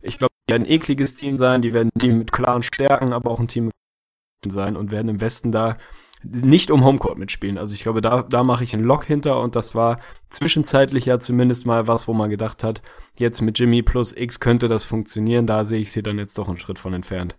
Ich 0.00 0.18
glaube, 0.18 0.32
die 0.46 0.52
werden 0.52 0.64
ein 0.64 0.70
ekliges 0.70 1.14
Team 1.14 1.36
sein, 1.36 1.62
die 1.62 1.74
werden 1.74 1.90
ein 1.94 2.00
Team 2.00 2.18
mit 2.18 2.32
klaren 2.32 2.62
Stärken, 2.62 3.12
aber 3.12 3.30
auch 3.30 3.40
ein 3.40 3.48
Team 3.48 3.70
sein 4.46 4.76
und 4.76 4.90
werden 4.90 5.08
im 5.08 5.20
Westen 5.20 5.52
da 5.52 5.76
nicht 6.24 6.70
um 6.70 6.84
Homecourt 6.84 7.18
mitspielen. 7.18 7.58
Also 7.58 7.74
ich 7.74 7.82
glaube, 7.82 8.00
da, 8.00 8.22
da 8.22 8.44
mache 8.44 8.64
ich 8.64 8.74
einen 8.74 8.84
Lock 8.84 9.04
hinter 9.04 9.40
und 9.40 9.56
das 9.56 9.74
war 9.74 9.98
zwischenzeitlich 10.30 11.06
ja 11.06 11.18
zumindest 11.18 11.66
mal 11.66 11.88
was, 11.88 12.06
wo 12.06 12.12
man 12.12 12.30
gedacht 12.30 12.62
hat, 12.62 12.82
jetzt 13.16 13.40
mit 13.40 13.58
Jimmy 13.58 13.82
plus 13.82 14.16
X 14.16 14.40
könnte 14.40 14.68
das 14.68 14.84
funktionieren. 14.84 15.46
Da 15.46 15.64
sehe 15.64 15.80
ich 15.80 15.92
sie 15.92 16.02
dann 16.02 16.18
jetzt 16.18 16.38
doch 16.38 16.48
einen 16.48 16.58
Schritt 16.58 16.78
von 16.78 16.94
entfernt. 16.94 17.36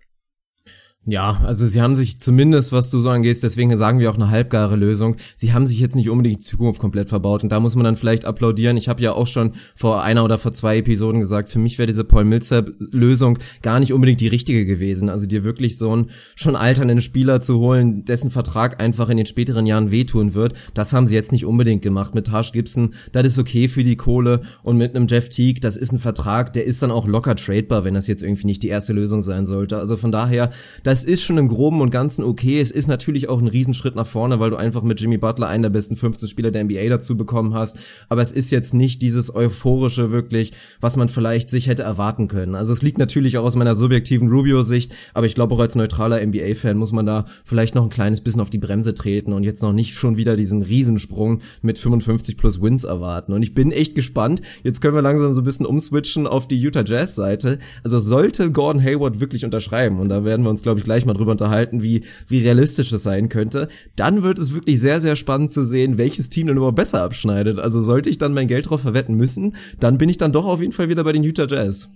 Ja, 1.06 1.42
also 1.44 1.66
sie 1.66 1.82
haben 1.82 1.96
sich 1.96 2.18
zumindest, 2.18 2.72
was 2.72 2.88
du 2.88 2.98
so 2.98 3.10
angehst, 3.10 3.42
deswegen 3.42 3.76
sagen 3.76 3.98
wir 3.98 4.10
auch 4.10 4.14
eine 4.14 4.30
halbgare 4.30 4.74
Lösung, 4.74 5.16
sie 5.36 5.52
haben 5.52 5.66
sich 5.66 5.78
jetzt 5.78 5.96
nicht 5.96 6.08
unbedingt 6.08 6.36
die 6.36 6.44
Zukunft 6.44 6.80
komplett 6.80 7.10
verbaut 7.10 7.42
und 7.42 7.50
da 7.50 7.60
muss 7.60 7.74
man 7.74 7.84
dann 7.84 7.96
vielleicht 7.96 8.24
applaudieren. 8.24 8.78
Ich 8.78 8.88
habe 8.88 9.02
ja 9.02 9.12
auch 9.12 9.26
schon 9.26 9.52
vor 9.76 10.02
einer 10.02 10.24
oder 10.24 10.38
vor 10.38 10.52
zwei 10.52 10.78
Episoden 10.78 11.20
gesagt, 11.20 11.50
für 11.50 11.58
mich 11.58 11.76
wäre 11.76 11.86
diese 11.86 12.04
Paul 12.04 12.24
Milzer 12.24 12.64
Lösung 12.90 13.38
gar 13.60 13.80
nicht 13.80 13.92
unbedingt 13.92 14.22
die 14.22 14.28
richtige 14.28 14.64
gewesen. 14.64 15.10
Also 15.10 15.26
dir 15.26 15.44
wirklich 15.44 15.76
so 15.76 15.90
einen 15.90 16.10
schon 16.36 16.56
alternden 16.56 17.02
Spieler 17.02 17.42
zu 17.42 17.58
holen, 17.58 18.06
dessen 18.06 18.30
Vertrag 18.30 18.82
einfach 18.82 19.10
in 19.10 19.18
den 19.18 19.26
späteren 19.26 19.66
Jahren 19.66 19.90
wehtun 19.90 20.32
wird, 20.32 20.54
das 20.72 20.94
haben 20.94 21.06
sie 21.06 21.16
jetzt 21.16 21.32
nicht 21.32 21.44
unbedingt 21.44 21.82
gemacht. 21.82 22.14
Mit 22.14 22.28
Taj 22.28 22.50
Gibson, 22.50 22.94
das 23.12 23.26
ist 23.26 23.38
okay 23.38 23.68
für 23.68 23.84
die 23.84 23.96
Kohle 23.96 24.40
und 24.62 24.78
mit 24.78 24.96
einem 24.96 25.06
Jeff 25.06 25.28
Teague, 25.28 25.60
das 25.60 25.76
ist 25.76 25.92
ein 25.92 25.98
Vertrag, 25.98 26.54
der 26.54 26.64
ist 26.64 26.82
dann 26.82 26.90
auch 26.90 27.06
locker 27.06 27.36
tradebar, 27.36 27.84
wenn 27.84 27.92
das 27.92 28.06
jetzt 28.06 28.22
irgendwie 28.22 28.46
nicht 28.46 28.62
die 28.62 28.68
erste 28.68 28.94
Lösung 28.94 29.20
sein 29.20 29.44
sollte. 29.44 29.76
Also 29.76 29.98
von 29.98 30.10
daher, 30.10 30.48
das 30.82 30.93
das 30.94 31.02
ist 31.02 31.24
schon 31.24 31.38
im 31.38 31.48
Groben 31.48 31.80
und 31.80 31.90
Ganzen 31.90 32.22
okay. 32.22 32.60
Es 32.60 32.70
ist 32.70 32.86
natürlich 32.86 33.28
auch 33.28 33.40
ein 33.40 33.48
Riesenschritt 33.48 33.96
nach 33.96 34.06
vorne, 34.06 34.38
weil 34.38 34.50
du 34.50 34.56
einfach 34.56 34.84
mit 34.84 35.00
Jimmy 35.00 35.18
Butler 35.18 35.48
einen 35.48 35.64
der 35.64 35.70
besten 35.70 35.96
15 35.96 36.28
Spieler 36.28 36.52
der 36.52 36.62
NBA 36.62 36.88
dazu 36.88 37.16
bekommen 37.16 37.52
hast. 37.52 37.76
Aber 38.08 38.22
es 38.22 38.30
ist 38.30 38.52
jetzt 38.52 38.74
nicht 38.74 39.02
dieses 39.02 39.34
euphorische 39.34 40.12
wirklich, 40.12 40.52
was 40.80 40.96
man 40.96 41.08
vielleicht 41.08 41.50
sich 41.50 41.66
hätte 41.66 41.82
erwarten 41.82 42.28
können. 42.28 42.54
Also 42.54 42.72
es 42.72 42.80
liegt 42.80 42.98
natürlich 42.98 43.38
auch 43.38 43.42
aus 43.42 43.56
meiner 43.56 43.74
subjektiven 43.74 44.28
Rubio-Sicht, 44.28 44.92
aber 45.14 45.26
ich 45.26 45.34
glaube 45.34 45.56
auch 45.56 45.58
als 45.58 45.74
neutraler 45.74 46.24
NBA-Fan 46.24 46.76
muss 46.76 46.92
man 46.92 47.06
da 47.06 47.24
vielleicht 47.42 47.74
noch 47.74 47.82
ein 47.82 47.90
kleines 47.90 48.20
bisschen 48.20 48.40
auf 48.40 48.50
die 48.50 48.58
Bremse 48.58 48.94
treten 48.94 49.32
und 49.32 49.42
jetzt 49.42 49.62
noch 49.62 49.72
nicht 49.72 49.94
schon 49.94 50.16
wieder 50.16 50.36
diesen 50.36 50.62
Riesensprung 50.62 51.40
mit 51.60 51.76
55 51.76 52.36
plus 52.36 52.62
Wins 52.62 52.84
erwarten. 52.84 53.32
Und 53.32 53.42
ich 53.42 53.52
bin 53.52 53.72
echt 53.72 53.96
gespannt. 53.96 54.42
Jetzt 54.62 54.80
können 54.80 54.94
wir 54.94 55.02
langsam 55.02 55.32
so 55.32 55.40
ein 55.40 55.44
bisschen 55.44 55.66
umswitchen 55.66 56.28
auf 56.28 56.46
die 56.46 56.54
Utah 56.54 56.84
Jazz-Seite. 56.86 57.58
Also 57.82 57.98
sollte 57.98 58.52
Gordon 58.52 58.80
Hayward 58.80 59.18
wirklich 59.18 59.44
unterschreiben, 59.44 59.98
und 59.98 60.08
da 60.08 60.24
werden 60.24 60.44
wir 60.44 60.50
uns, 60.50 60.62
glaube 60.62 60.78
ich, 60.78 60.83
gleich 60.84 61.04
mal 61.06 61.14
drüber 61.14 61.32
unterhalten, 61.32 61.82
wie, 61.82 62.04
wie 62.28 62.38
realistisch 62.38 62.90
das 62.90 63.02
sein 63.02 63.28
könnte. 63.28 63.68
Dann 63.96 64.22
wird 64.22 64.38
es 64.38 64.54
wirklich 64.54 64.80
sehr, 64.80 65.00
sehr 65.00 65.16
spannend 65.16 65.52
zu 65.52 65.62
sehen, 65.62 65.98
welches 65.98 66.30
Team 66.30 66.46
dann 66.46 66.56
überhaupt 66.56 66.76
besser 66.76 67.02
abschneidet. 67.02 67.58
Also 67.58 67.80
sollte 67.80 68.10
ich 68.10 68.18
dann 68.18 68.34
mein 68.34 68.48
Geld 68.48 68.70
drauf 68.70 68.82
verwetten 68.82 69.16
müssen, 69.16 69.56
dann 69.80 69.98
bin 69.98 70.08
ich 70.08 70.18
dann 70.18 70.32
doch 70.32 70.46
auf 70.46 70.60
jeden 70.60 70.72
Fall 70.72 70.88
wieder 70.88 71.04
bei 71.04 71.12
den 71.12 71.24
Utah 71.24 71.46
Jazz. 71.46 71.90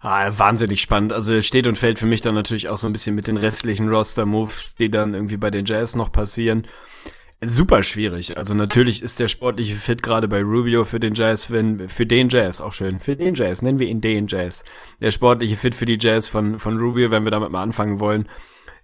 Ah, 0.00 0.30
wahnsinnig 0.36 0.80
spannend. 0.80 1.12
Also 1.12 1.40
steht 1.42 1.66
und 1.66 1.76
fällt 1.76 1.98
für 1.98 2.06
mich 2.06 2.20
dann 2.20 2.34
natürlich 2.34 2.68
auch 2.68 2.78
so 2.78 2.86
ein 2.86 2.92
bisschen 2.92 3.16
mit 3.16 3.26
den 3.26 3.36
restlichen 3.36 3.88
Roster-Moves, 3.88 4.76
die 4.76 4.90
dann 4.90 5.14
irgendwie 5.14 5.36
bei 5.36 5.50
den 5.50 5.64
Jazz 5.64 5.96
noch 5.96 6.12
passieren. 6.12 6.66
Super 7.40 7.84
schwierig. 7.84 8.36
Also 8.36 8.52
natürlich 8.54 9.00
ist 9.00 9.20
der 9.20 9.28
sportliche 9.28 9.76
Fit 9.76 10.02
gerade 10.02 10.26
bei 10.26 10.42
Rubio 10.42 10.84
für 10.84 10.98
den 10.98 11.14
Jazz, 11.14 11.52
wenn, 11.52 11.88
für 11.88 12.04
den 12.04 12.28
Jazz, 12.28 12.60
auch 12.60 12.72
schön, 12.72 12.98
für 12.98 13.14
den 13.14 13.34
Jazz, 13.34 13.62
nennen 13.62 13.78
wir 13.78 13.86
ihn 13.86 14.00
den 14.00 14.26
Jazz. 14.26 14.64
Der 15.00 15.12
sportliche 15.12 15.56
Fit 15.56 15.76
für 15.76 15.86
die 15.86 15.98
Jazz 16.00 16.26
von, 16.26 16.58
von 16.58 16.78
Rubio, 16.78 17.12
wenn 17.12 17.22
wir 17.22 17.30
damit 17.30 17.52
mal 17.52 17.62
anfangen 17.62 18.00
wollen, 18.00 18.28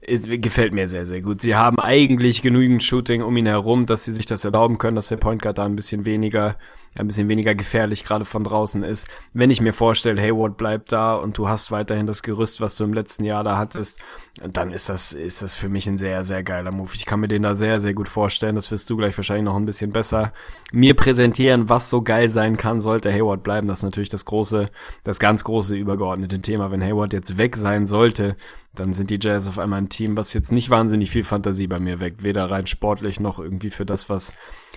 ist, 0.00 0.28
gefällt 0.30 0.72
mir 0.72 0.86
sehr, 0.86 1.04
sehr 1.04 1.20
gut. 1.20 1.40
Sie 1.40 1.56
haben 1.56 1.80
eigentlich 1.80 2.42
genügend 2.42 2.84
Shooting 2.84 3.22
um 3.22 3.36
ihn 3.36 3.46
herum, 3.46 3.86
dass 3.86 4.04
sie 4.04 4.12
sich 4.12 4.26
das 4.26 4.44
erlauben 4.44 4.78
können, 4.78 4.94
dass 4.94 5.08
der 5.08 5.16
Point 5.16 5.42
Guard 5.42 5.58
da 5.58 5.64
ein 5.64 5.74
bisschen 5.74 6.06
weniger 6.06 6.56
ein 6.96 7.06
bisschen 7.06 7.28
weniger 7.28 7.54
gefährlich 7.54 8.04
gerade 8.04 8.24
von 8.24 8.44
draußen 8.44 8.82
ist. 8.82 9.08
Wenn 9.32 9.50
ich 9.50 9.60
mir 9.60 9.72
vorstelle, 9.72 10.20
Hayward 10.20 10.56
bleibt 10.56 10.92
da 10.92 11.14
und 11.16 11.36
du 11.38 11.48
hast 11.48 11.70
weiterhin 11.70 12.06
das 12.06 12.22
Gerüst, 12.22 12.60
was 12.60 12.76
du 12.76 12.84
im 12.84 12.94
letzten 12.94 13.24
Jahr 13.24 13.42
da 13.44 13.58
hattest, 13.58 14.00
dann 14.42 14.72
ist 14.72 14.88
das, 14.88 15.12
ist 15.12 15.42
das 15.42 15.56
für 15.56 15.68
mich 15.68 15.88
ein 15.88 15.98
sehr, 15.98 16.24
sehr 16.24 16.42
geiler 16.42 16.70
Move. 16.70 16.90
Ich 16.94 17.06
kann 17.06 17.20
mir 17.20 17.28
den 17.28 17.42
da 17.42 17.54
sehr, 17.54 17.80
sehr 17.80 17.94
gut 17.94 18.08
vorstellen. 18.08 18.56
Das 18.56 18.70
wirst 18.70 18.88
du 18.90 18.96
gleich 18.96 19.16
wahrscheinlich 19.16 19.44
noch 19.44 19.56
ein 19.56 19.66
bisschen 19.66 19.92
besser 19.92 20.32
mir 20.72 20.94
präsentieren, 20.94 21.68
was 21.68 21.90
so 21.90 22.02
geil 22.02 22.28
sein 22.28 22.56
kann, 22.56 22.80
sollte 22.80 23.12
Hayward 23.12 23.42
bleiben. 23.42 23.68
Das 23.68 23.80
ist 23.80 23.84
natürlich 23.84 24.08
das 24.08 24.24
große, 24.24 24.70
das 25.02 25.18
ganz 25.18 25.44
große 25.44 25.76
übergeordnete 25.76 26.40
Thema. 26.40 26.70
Wenn 26.70 26.82
Hayward 26.82 27.12
jetzt 27.12 27.38
weg 27.38 27.56
sein 27.56 27.86
sollte, 27.86 28.36
dann 28.74 28.92
sind 28.92 29.10
die 29.10 29.18
Jazz 29.20 29.48
auf 29.48 29.58
einmal 29.58 29.80
ein 29.80 29.88
Team, 29.88 30.16
was 30.16 30.32
jetzt 30.32 30.50
nicht 30.50 30.70
wahnsinnig 30.70 31.10
viel 31.10 31.24
Fantasie 31.24 31.66
bei 31.66 31.78
mir 31.78 32.00
weckt. 32.00 32.24
Weder 32.24 32.50
rein 32.50 32.66
sportlich 32.66 33.20
noch 33.20 33.38
irgendwie 33.38 33.70
für 33.70 33.86
das, 33.86 34.08
was, 34.08 34.32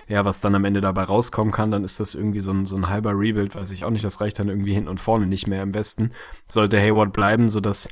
ja, 0.08 0.24
was 0.24 0.40
dann 0.40 0.54
am 0.54 0.64
Ende 0.64 0.80
dabei 0.80 1.04
rauskommen 1.04 1.52
kann. 1.52 1.70
Dann 1.70 1.84
ist 1.84 2.00
das 2.00 2.14
irgendwie 2.14 2.40
so 2.40 2.50
ein, 2.52 2.66
so 2.66 2.76
ein 2.76 2.88
halber 2.88 3.12
Rebuild, 3.12 3.54
weiß 3.54 3.70
ich 3.70 3.84
auch 3.84 3.90
nicht. 3.90 4.04
Das 4.04 4.20
reicht 4.20 4.38
dann 4.38 4.48
irgendwie 4.48 4.72
hinten 4.72 4.88
und 4.88 5.00
vorne 5.00 5.26
nicht 5.26 5.46
mehr 5.46 5.62
im 5.62 5.74
Westen. 5.74 6.10
Sollte 6.46 6.80
Hayward 6.80 7.12
bleiben, 7.12 7.48
so 7.48 7.60
dass 7.60 7.88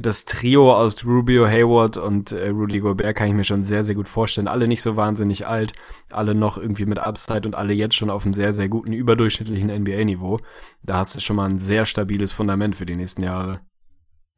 das 0.00 0.24
Trio 0.24 0.74
aus 0.74 1.04
Rubio, 1.04 1.46
Hayward 1.46 1.98
und 1.98 2.32
äh, 2.32 2.48
Rudy 2.48 2.80
Gobert 2.80 3.16
kann 3.16 3.28
ich 3.28 3.34
mir 3.34 3.44
schon 3.44 3.62
sehr, 3.62 3.84
sehr 3.84 3.94
gut 3.94 4.08
vorstellen. 4.08 4.48
Alle 4.48 4.66
nicht 4.66 4.82
so 4.82 4.96
wahnsinnig 4.96 5.46
alt, 5.46 5.74
alle 6.08 6.34
noch 6.34 6.56
irgendwie 6.56 6.86
mit 6.86 6.98
Upside 6.98 7.46
und 7.46 7.54
alle 7.54 7.74
jetzt 7.74 7.96
schon 7.96 8.08
auf 8.08 8.24
einem 8.24 8.32
sehr, 8.32 8.54
sehr 8.54 8.68
guten, 8.68 8.92
überdurchschnittlichen 8.92 9.68
NBA-Niveau. 9.70 10.40
Da 10.82 10.96
hast 10.96 11.14
du 11.14 11.20
schon 11.20 11.36
mal 11.36 11.50
ein 11.50 11.58
sehr 11.58 11.84
stabiles 11.84 12.32
Fundament 12.32 12.76
für 12.76 12.86
die 12.86 12.96
nächsten 12.96 13.22
Jahre. 13.22 13.60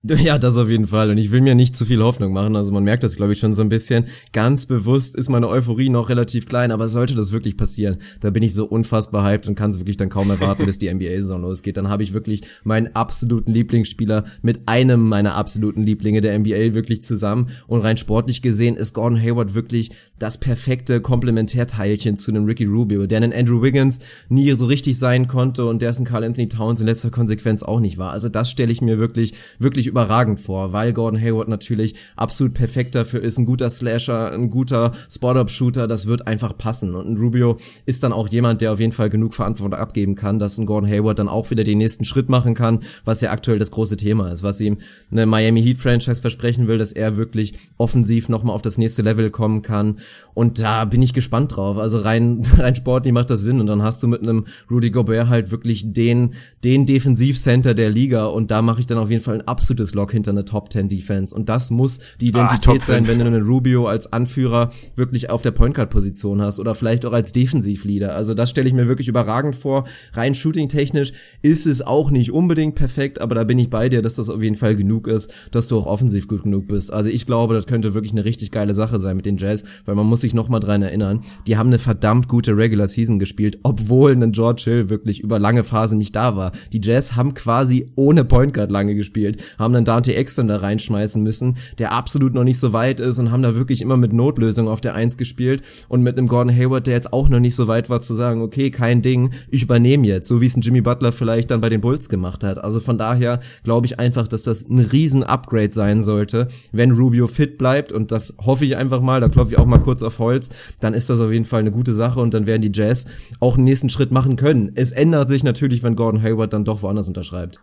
Ja, 0.05 0.37
das 0.37 0.57
auf 0.57 0.69
jeden 0.69 0.89
Fall. 0.89 1.11
Und 1.11 1.19
ich 1.19 1.31
will 1.31 1.41
mir 1.41 1.55
nicht 1.55 1.77
zu 1.77 1.85
viel 1.85 2.03
Hoffnung 2.03 2.33
machen. 2.33 2.57
Also 2.57 2.73
man 2.73 2.83
merkt 2.83 3.05
das, 3.05 3.15
glaube 3.15 3.35
ich, 3.35 3.39
schon 3.39 3.55
so 3.55 3.63
ein 3.63 3.69
bisschen. 3.69 4.07
Ganz 4.33 4.67
bewusst 4.67 5.15
ist 5.15 5.29
meine 5.29 5.49
Euphorie 5.49 5.91
noch 5.91 6.09
relativ 6.09 6.47
klein, 6.47 6.73
aber 6.73 6.89
sollte 6.89 7.15
das 7.15 7.31
wirklich 7.31 7.57
passieren, 7.57 7.99
da 8.19 8.31
bin 8.31 8.43
ich 8.43 8.53
so 8.53 8.65
unfassbar 8.65 9.25
hyped 9.25 9.47
und 9.47 9.55
kann 9.55 9.71
es 9.71 9.79
wirklich 9.79 9.97
dann 9.97 10.09
kaum 10.09 10.29
erwarten, 10.31 10.67
bis 10.67 10.79
die 10.79 10.93
NBA-Saison 10.93 11.43
losgeht. 11.43 11.77
Dann 11.77 11.89
habe 11.89 12.03
ich 12.03 12.15
wirklich 12.15 12.43
meinen 12.65 12.97
absoluten 12.97 13.53
Lieblingsspieler 13.53 14.25
mit 14.43 14.63
einem 14.67 15.09
meiner 15.09 15.37
absoluten 15.37 15.85
Lieblinge 15.85 16.21
der 16.21 16.37
NBA 16.37 16.75
wirklich 16.75 17.05
zusammen. 17.05 17.51
Und 17.69 17.83
rein 17.83 17.97
sportlich 17.97 18.43
gesehen 18.43 18.77
ist 18.77 18.95
Gordon 18.95 19.21
Hayward 19.21 19.55
wirklich 19.55 19.93
das 20.19 20.39
perfekte 20.39 21.01
Komplementärteilchen 21.01 22.17
zu 22.17 22.33
einem 22.33 22.45
Ricky 22.45 22.65
Rubio, 22.65 23.07
der 23.07 23.19
einen 23.19 23.33
Andrew 23.33 23.63
Wiggins 23.63 24.01
nie 24.29 24.51
so 24.53 24.67
richtig 24.67 24.99
sein 24.99 25.29
konnte 25.29 25.65
und 25.65 25.81
dessen 25.81 26.05
Carl 26.05 26.25
Anthony 26.25 26.49
Towns 26.49 26.81
in 26.81 26.89
letzter 26.89 27.11
Konsequenz 27.11 27.63
auch 27.63 27.79
nicht 27.79 27.99
war. 27.99 28.11
Also 28.11 28.29
das 28.29 28.51
stelle 28.51 28.73
ich 28.73 28.83
mir 28.83 28.99
wirklich, 28.99 29.35
wirklich 29.61 29.92
überragend 29.93 30.41
vor, 30.41 30.73
weil 30.73 30.93
Gordon 30.93 31.21
Hayward 31.21 31.49
natürlich 31.49 31.95
absolut 32.17 32.55
perfekt 32.55 32.95
dafür 32.95 33.23
ist, 33.23 33.39
ein 33.39 33.47
guter 33.47 33.71
Slasher, 33.71 34.33
ein 34.33 34.51
guter 34.51 34.93
Spot-Up-Shooter, 35.11 35.87
das 35.87 36.07
wird 36.07 36.27
einfach 36.27 36.57
passen. 36.57 36.95
Und 36.95 37.09
ein 37.09 37.17
Rubio 37.17 37.57
ist 37.87 38.03
dann 38.03 38.13
auch 38.13 38.29
jemand, 38.29 38.61
der 38.61 38.73
auf 38.73 38.81
jeden 38.81 38.93
Fall 38.93 39.11
genug 39.11 39.35
Verantwortung 39.35 39.79
abgeben 39.79 40.15
kann, 40.15 40.39
dass 40.39 40.59
ein 40.59 40.67
Gordon 40.67 40.91
Hayward 40.91 41.19
dann 41.19 41.29
auch 41.29 41.51
wieder 41.51 41.65
den 41.65 41.79
nächsten 41.79 42.05
Schritt 42.05 42.29
machen 42.29 42.55
kann, 42.55 42.81
was 43.05 43.21
ja 43.21 43.31
aktuell 43.31 43.59
das 43.59 43.71
große 43.71 43.97
Thema 43.97 44.31
ist, 44.33 44.43
was 44.43 44.61
ihm 44.61 44.79
eine 45.11 45.27
Miami 45.27 45.63
Heat 45.63 45.79
Franchise 45.79 46.21
versprechen 46.21 46.67
will, 46.67 46.79
dass 46.79 46.93
er 46.93 47.17
wirklich 47.17 47.53
offensiv 47.77 48.29
nochmal 48.29 48.55
auf 48.55 48.63
das 48.63 48.79
nächste 48.79 49.03
Level 49.03 49.31
kommen 49.31 49.63
kann. 49.63 49.99
Und 50.35 50.61
da 50.61 50.85
bin 50.85 51.03
ich 51.03 51.13
gespannt 51.13 51.57
drauf. 51.57 51.77
Also 51.77 51.99
rein, 51.99 52.43
rein 52.57 52.75
sportlich 52.75 53.13
macht 53.13 53.31
das 53.31 53.43
Sinn. 53.43 53.61
Und 53.61 53.67
dann 53.67 53.83
hast 53.83 54.03
du 54.03 54.09
mit 54.09 54.23
einem 54.23 54.47
Rudy 54.71 54.91
Gobert 54.91 55.29
halt 55.29 55.51
wirklich 55.51 55.93
den, 55.93 56.35
den 56.65 56.87
Defensivcenter 56.87 57.75
der 57.75 57.91
Liga. 57.91 58.27
Und 58.27 58.51
da 58.51 58.63
mache 58.63 58.81
ich 58.81 58.87
dann 58.87 58.99
auf 58.99 59.11
jeden 59.11 59.23
Fall 59.23 59.37
ein 59.37 59.49
absolutes 59.49 59.82
Lock 59.95 60.13
hinter 60.13 60.31
eine 60.31 60.45
Top 60.45 60.73
10 60.73 60.89
Defense. 60.89 61.35
Und 61.35 61.49
das 61.49 61.71
muss 61.71 62.01
die 62.21 62.27
ah, 62.35 62.39
Identität 62.39 62.83
ah, 62.83 62.87
sein, 62.87 63.09
wenn 63.09 63.19
du 63.19 63.27
einen 63.27 63.43
Rubio 63.43 63.87
als 63.87 64.13
Anführer 64.13 64.71
wirklich 64.97 65.31
auf 65.31 65.43
der 65.43 65.51
Point 65.51 65.75
Guard 65.75 65.91
Position 65.91 66.41
hast 66.41 66.61
oder 66.61 66.75
vielleicht 66.75 67.05
auch 67.05 67.13
als 67.13 67.33
Defensivleader. 67.33 68.15
Also 68.15 68.35
das 68.35 68.51
stelle 68.51 68.69
ich 68.69 68.75
mir 68.75 68.89
wirklich 68.89 69.09
überragend 69.09 69.57
vor. 69.57 69.85
Rein 70.13 70.35
shooting 70.35 70.69
technisch 70.69 71.13
ist 71.43 71.67
es 71.67 71.83
auch 71.83 72.11
nicht 72.11 72.33
unbedingt 72.33 72.75
perfekt, 72.75 73.21
aber 73.21 73.35
da 73.35 73.45
bin 73.45 73.59
ich 73.59 73.71
bei 73.71 73.89
dir, 73.89 74.03
dass 74.03 74.15
das 74.15 74.31
auf 74.31 74.43
jeden 74.43 74.57
Fall 74.57 74.77
genug 74.77 75.07
ist, 75.07 75.33
dass 75.51 75.69
du 75.69 75.79
auch 75.79 75.87
offensiv 75.87 76.29
gut 76.29 76.45
genug 76.45 76.69
bist. 76.69 76.93
Also 76.93 77.11
ich 77.11 77.27
glaube, 77.27 77.55
das 77.55 77.67
könnte 77.67 77.95
wirklich 77.95 78.13
eine 78.13 78.25
richtig 78.25 78.51
geile 78.51 78.75
Sache 78.75 79.01
sein 79.01 79.17
mit 79.17 79.27
den 79.27 79.37
Jazz, 79.37 79.65
weil 79.85 79.95
man 79.95 80.07
muss 80.07 80.21
sich 80.21 80.35
noch 80.35 80.49
mal 80.49 80.61
dran 80.61 80.83
erinnern, 80.83 81.21
die 81.47 81.57
haben 81.57 81.69
eine 81.69 81.79
verdammt 81.79 82.29
gute 82.29 82.57
Regular 82.57 82.89
Season 82.89 83.19
gespielt, 83.19 83.59
obwohl 83.63 84.13
ein 84.13 84.33
George 84.33 84.63
Hill 84.65 84.91
wirklich 84.91 85.21
über 85.21 85.39
lange 85.39 85.65
Phase 85.65 85.97
nicht 85.97 86.15
da 86.15 86.37
war. 86.37 86.53
Die 86.73 86.81
Jazz 86.83 87.17
haben 87.17 87.35
quasi 87.35 87.91
ohne 87.97 88.25
Point 88.25 88.55
Guard 88.55 88.71
lange 88.71 88.95
gespielt, 88.95 89.43
haben 89.59 89.72
dann 89.73 89.85
Dante 89.85 90.15
Exton 90.15 90.49
da 90.49 90.57
reinschmeißen 90.57 91.23
müssen, 91.23 91.57
der 91.79 91.93
absolut 91.93 92.35
noch 92.35 92.45
nicht 92.45 92.59
so 92.59 92.73
weit 92.73 93.01
ist 93.01 93.19
und 93.19 93.31
haben 93.31 93.43
da 93.43 93.55
wirklich 93.55 93.83
immer 93.83 93.97
mit 93.97 94.13
Notlösung 94.13 94.69
auf 94.69 94.81
der 94.81 94.95
Eins 94.95 95.17
gespielt 95.17 95.63
und 95.89 96.03
mit 96.03 96.19
einem 96.19 96.29
Gordon 96.29 96.55
Hayward, 96.55 96.87
der 96.87 96.95
jetzt 96.95 97.13
auch 97.13 97.29
noch 97.29 97.41
nicht 97.41 97.57
so 97.57 97.69
weit 97.69 97.91
war 97.91 98.01
zu 98.01 98.15
sagen, 98.15 98.43
okay, 98.43 98.71
kein 98.71 99.03
Ding, 99.03 99.31
ich 99.51 99.63
übernehme 99.63 100.07
jetzt, 100.07 100.29
so 100.29 100.41
wie 100.41 100.47
es 100.47 100.57
ein 100.57 100.63
Jimmy 100.63 100.81
Butler 100.81 101.13
vielleicht 101.13 101.51
dann 101.51 101.61
bei 101.61 101.69
den 101.69 101.81
Bulls 101.81 102.09
gemacht 102.09 102.45
hat. 102.45 102.63
Also 102.63 102.81
von 102.81 102.99
daher 102.99 103.41
glaube 103.65 103.87
ich 103.87 103.99
einfach, 103.99 104.29
dass 104.29 104.43
das 104.43 104.69
ein 104.69 104.79
riesen 104.79 105.23
Upgrade 105.23 105.73
sein 105.73 106.03
sollte, 106.03 106.49
wenn 106.73 106.93
Rubio 106.93 107.27
fit 107.27 107.59
bleibt 107.59 107.93
und 107.93 108.13
das 108.13 108.35
hoffe 108.45 108.65
ich 108.65 108.77
einfach 108.77 109.01
mal, 109.01 109.21
da 109.21 109.29
klopfe 109.29 109.53
ich 109.53 109.59
auch 109.59 109.67
mal 109.67 109.79
kurz 109.79 110.03
auf 110.03 110.19
Holz, 110.19 110.51
dann 110.81 110.95
ist 110.95 111.11
das 111.11 111.21
auf 111.21 111.33
jeden 111.33 111.45
Fall 111.45 111.61
eine 111.61 111.71
gute 111.71 111.95
Sache 111.95 112.21
und 112.21 112.35
dann 112.35 112.47
werden 112.47 112.63
die 112.63 112.73
Jazz 112.73 113.07
auch 113.41 113.57
einen 113.57 113.65
nächsten 113.65 113.89
Schritt 113.89 114.13
machen 114.13 114.37
können. 114.37 114.73
Es 114.75 114.93
ändert 114.93 115.29
sich 115.29 115.45
natürlich, 115.45 115.83
wenn 115.83 115.97
Gordon 115.97 116.23
Hayward 116.23 116.53
dann 116.53 116.65
doch 116.65 116.83
woanders 116.83 117.09
unterschreibt. 117.09 117.61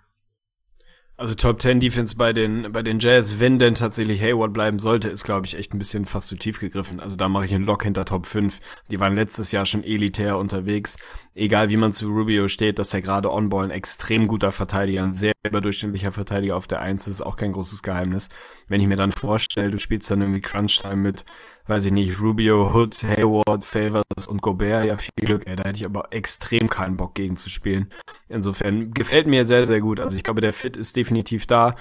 Also 1.19 1.35
Top 1.35 1.61
10 1.61 1.81
Defense 1.81 2.15
bei 2.15 2.31
den, 2.31 2.71
bei 2.71 2.81
den 2.81 2.99
Jazz, 2.99 3.41
wenn 3.41 3.59
denn 3.59 3.75
tatsächlich 3.75 4.21
Hayward 4.21 4.53
bleiben 4.53 4.79
sollte, 4.79 5.09
ist 5.09 5.25
glaube 5.25 5.45
ich 5.45 5.57
echt 5.57 5.73
ein 5.73 5.77
bisschen 5.77 6.05
fast 6.05 6.29
zu 6.29 6.37
tief 6.37 6.61
gegriffen. 6.61 7.01
Also 7.01 7.17
da 7.17 7.27
mache 7.27 7.45
ich 7.45 7.53
einen 7.53 7.65
Lock 7.65 7.83
hinter 7.83 8.05
Top 8.05 8.25
5. 8.25 8.57
Die 8.89 9.01
waren 9.01 9.15
letztes 9.15 9.51
Jahr 9.51 9.65
schon 9.65 9.83
elitär 9.83 10.37
unterwegs. 10.37 10.95
Egal 11.35 11.67
wie 11.67 11.75
man 11.75 11.91
zu 11.91 12.07
Rubio 12.07 12.47
steht, 12.47 12.79
dass 12.79 12.93
er 12.93 13.01
gerade 13.01 13.33
on-ball 13.33 13.65
ein 13.65 13.71
extrem 13.71 14.29
guter 14.29 14.53
Verteidiger, 14.53 15.03
ein 15.03 15.11
sehr 15.11 15.33
überdurchschnittlicher 15.45 16.13
Verteidiger 16.13 16.55
auf 16.55 16.67
der 16.67 16.79
1 16.79 17.07
ist, 17.07 17.21
auch 17.21 17.35
kein 17.35 17.51
großes 17.51 17.83
Geheimnis. 17.83 18.29
Wenn 18.69 18.79
ich 18.79 18.87
mir 18.87 18.95
dann 18.95 19.11
vorstelle, 19.11 19.71
du 19.71 19.77
spielst 19.77 20.09
dann 20.09 20.21
irgendwie 20.21 20.39
Crunch-Time 20.39 20.95
mit 20.95 21.25
weiß 21.69 21.85
ich 21.85 21.91
nicht, 21.91 22.19
Rubio, 22.19 22.73
Hood, 22.73 23.03
Hayward, 23.03 23.63
Favors 23.63 24.27
und 24.27 24.41
Gobert, 24.41 24.85
ja, 24.85 24.97
viel 24.97 25.11
Glück, 25.23 25.43
ey, 25.45 25.55
da 25.55 25.63
hätte 25.63 25.77
ich 25.77 25.85
aber 25.85 26.11
extrem 26.11 26.67
keinen 26.69 26.97
Bock 26.97 27.13
gegen 27.13 27.35
zu 27.35 27.49
spielen. 27.49 27.87
Insofern 28.27 28.91
gefällt 28.91 29.27
mir 29.27 29.45
sehr, 29.45 29.67
sehr 29.67 29.79
gut. 29.79 29.99
Also 29.99 30.17
ich 30.17 30.23
glaube, 30.23 30.41
der 30.41 30.53
Fit 30.53 30.75
ist 30.75 30.95
definitiv 30.95 31.45
da. 31.45 31.75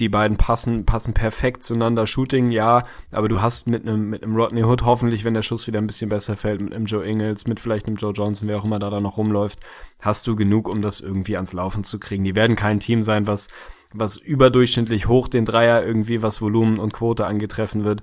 Die 0.00 0.08
beiden 0.08 0.36
passen, 0.36 0.86
passen 0.86 1.14
perfekt 1.14 1.62
zueinander. 1.62 2.08
Shooting, 2.08 2.50
ja, 2.50 2.82
aber 3.12 3.28
du 3.28 3.40
hast 3.40 3.68
mit 3.68 3.82
einem, 3.82 4.10
mit 4.10 4.24
einem 4.24 4.34
Rodney 4.34 4.64
Hood 4.64 4.84
hoffentlich, 4.84 5.22
wenn 5.22 5.34
der 5.34 5.42
Schuss 5.42 5.68
wieder 5.68 5.78
ein 5.78 5.86
bisschen 5.86 6.08
besser 6.08 6.36
fällt, 6.36 6.60
mit 6.60 6.74
einem 6.74 6.86
Joe 6.86 7.06
Ingles, 7.06 7.46
mit 7.46 7.60
vielleicht 7.60 7.86
einem 7.86 7.96
Joe 7.96 8.12
Johnson, 8.12 8.48
wer 8.48 8.58
auch 8.58 8.64
immer 8.64 8.80
da, 8.80 8.90
da 8.90 9.00
noch 9.00 9.18
rumläuft, 9.18 9.60
hast 10.00 10.26
du 10.26 10.34
genug, 10.34 10.68
um 10.68 10.82
das 10.82 10.98
irgendwie 10.98 11.36
ans 11.36 11.52
Laufen 11.52 11.84
zu 11.84 12.00
kriegen. 12.00 12.24
Die 12.24 12.34
werden 12.34 12.56
kein 12.56 12.80
Team 12.80 13.04
sein, 13.04 13.28
was, 13.28 13.48
was 13.92 14.16
überdurchschnittlich 14.16 15.06
hoch 15.06 15.28
den 15.28 15.44
Dreier 15.44 15.84
irgendwie, 15.84 16.22
was 16.22 16.42
Volumen 16.42 16.78
und 16.78 16.92
Quote 16.92 17.26
angetreffen 17.26 17.84
wird. 17.84 18.02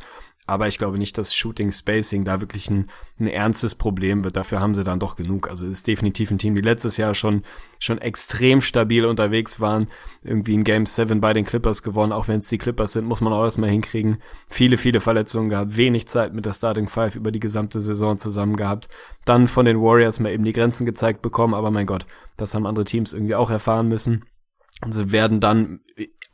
Aber 0.52 0.68
ich 0.68 0.78
glaube 0.78 0.98
nicht, 0.98 1.18
dass 1.18 1.34
Shooting 1.34 1.72
Spacing 1.72 2.26
da 2.26 2.42
wirklich 2.42 2.70
ein, 2.70 2.90
ein 3.22 3.28
ernstes 3.28 3.74
Problem 3.74 4.26
wird. 4.26 4.36
Dafür 4.36 4.60
haben 4.60 4.76
sie 4.76 4.84
dann 4.84 5.00
doch 5.00 5.16
genug. 5.16 5.50
Also 5.50 5.66
ist 5.66 5.88
definitiv 5.88 6.30
ein 6.30 6.40
Team, 6.40 6.56
die 6.56 6.62
letztes 6.62 6.98
Jahr 6.98 7.14
schon, 7.14 7.44
schon 7.80 8.00
extrem 8.00 8.60
stabil 8.60 9.06
unterwegs 9.06 9.62
waren. 9.62 9.88
Irgendwie 10.26 10.56
in 10.56 10.66
Game 10.66 10.86
7 10.86 11.22
bei 11.22 11.32
den 11.32 11.46
Clippers 11.46 11.84
gewonnen. 11.84 12.12
Auch 12.12 12.28
wenn 12.28 12.42
es 12.42 12.50
die 12.50 12.58
Clippers 12.58 12.92
sind, 12.92 13.06
muss 13.06 13.22
man 13.22 13.32
auch 13.32 13.46
erstmal 13.46 13.70
hinkriegen. 13.70 14.18
Viele, 14.50 14.76
viele 14.76 15.00
Verletzungen 15.00 15.48
gehabt. 15.48 15.78
Wenig 15.78 16.10
Zeit 16.10 16.34
mit 16.34 16.46
der 16.46 16.52
Starting 16.52 16.90
Five 16.90 17.16
über 17.16 17.32
die 17.32 17.40
gesamte 17.40 17.80
Saison 17.80 18.18
zusammen 18.18 18.58
gehabt. 18.58 18.90
Dann 19.24 19.48
von 19.48 19.66
den 19.66 19.80
Warriors 19.80 20.20
mal 20.20 20.34
eben 20.34 20.44
die 20.44 20.52
Grenzen 20.52 20.86
gezeigt 20.86 21.22
bekommen. 21.22 21.54
Aber 21.54 21.72
mein 21.72 21.86
Gott, 21.86 22.06
das 22.36 22.54
haben 22.54 22.66
andere 22.66 22.84
Teams 22.84 23.14
irgendwie 23.14 23.36
auch 23.36 23.52
erfahren 23.52 23.88
müssen. 23.88 24.26
Und 24.84 24.94
sie 24.94 25.12
werden 25.12 25.40
dann 25.40 25.82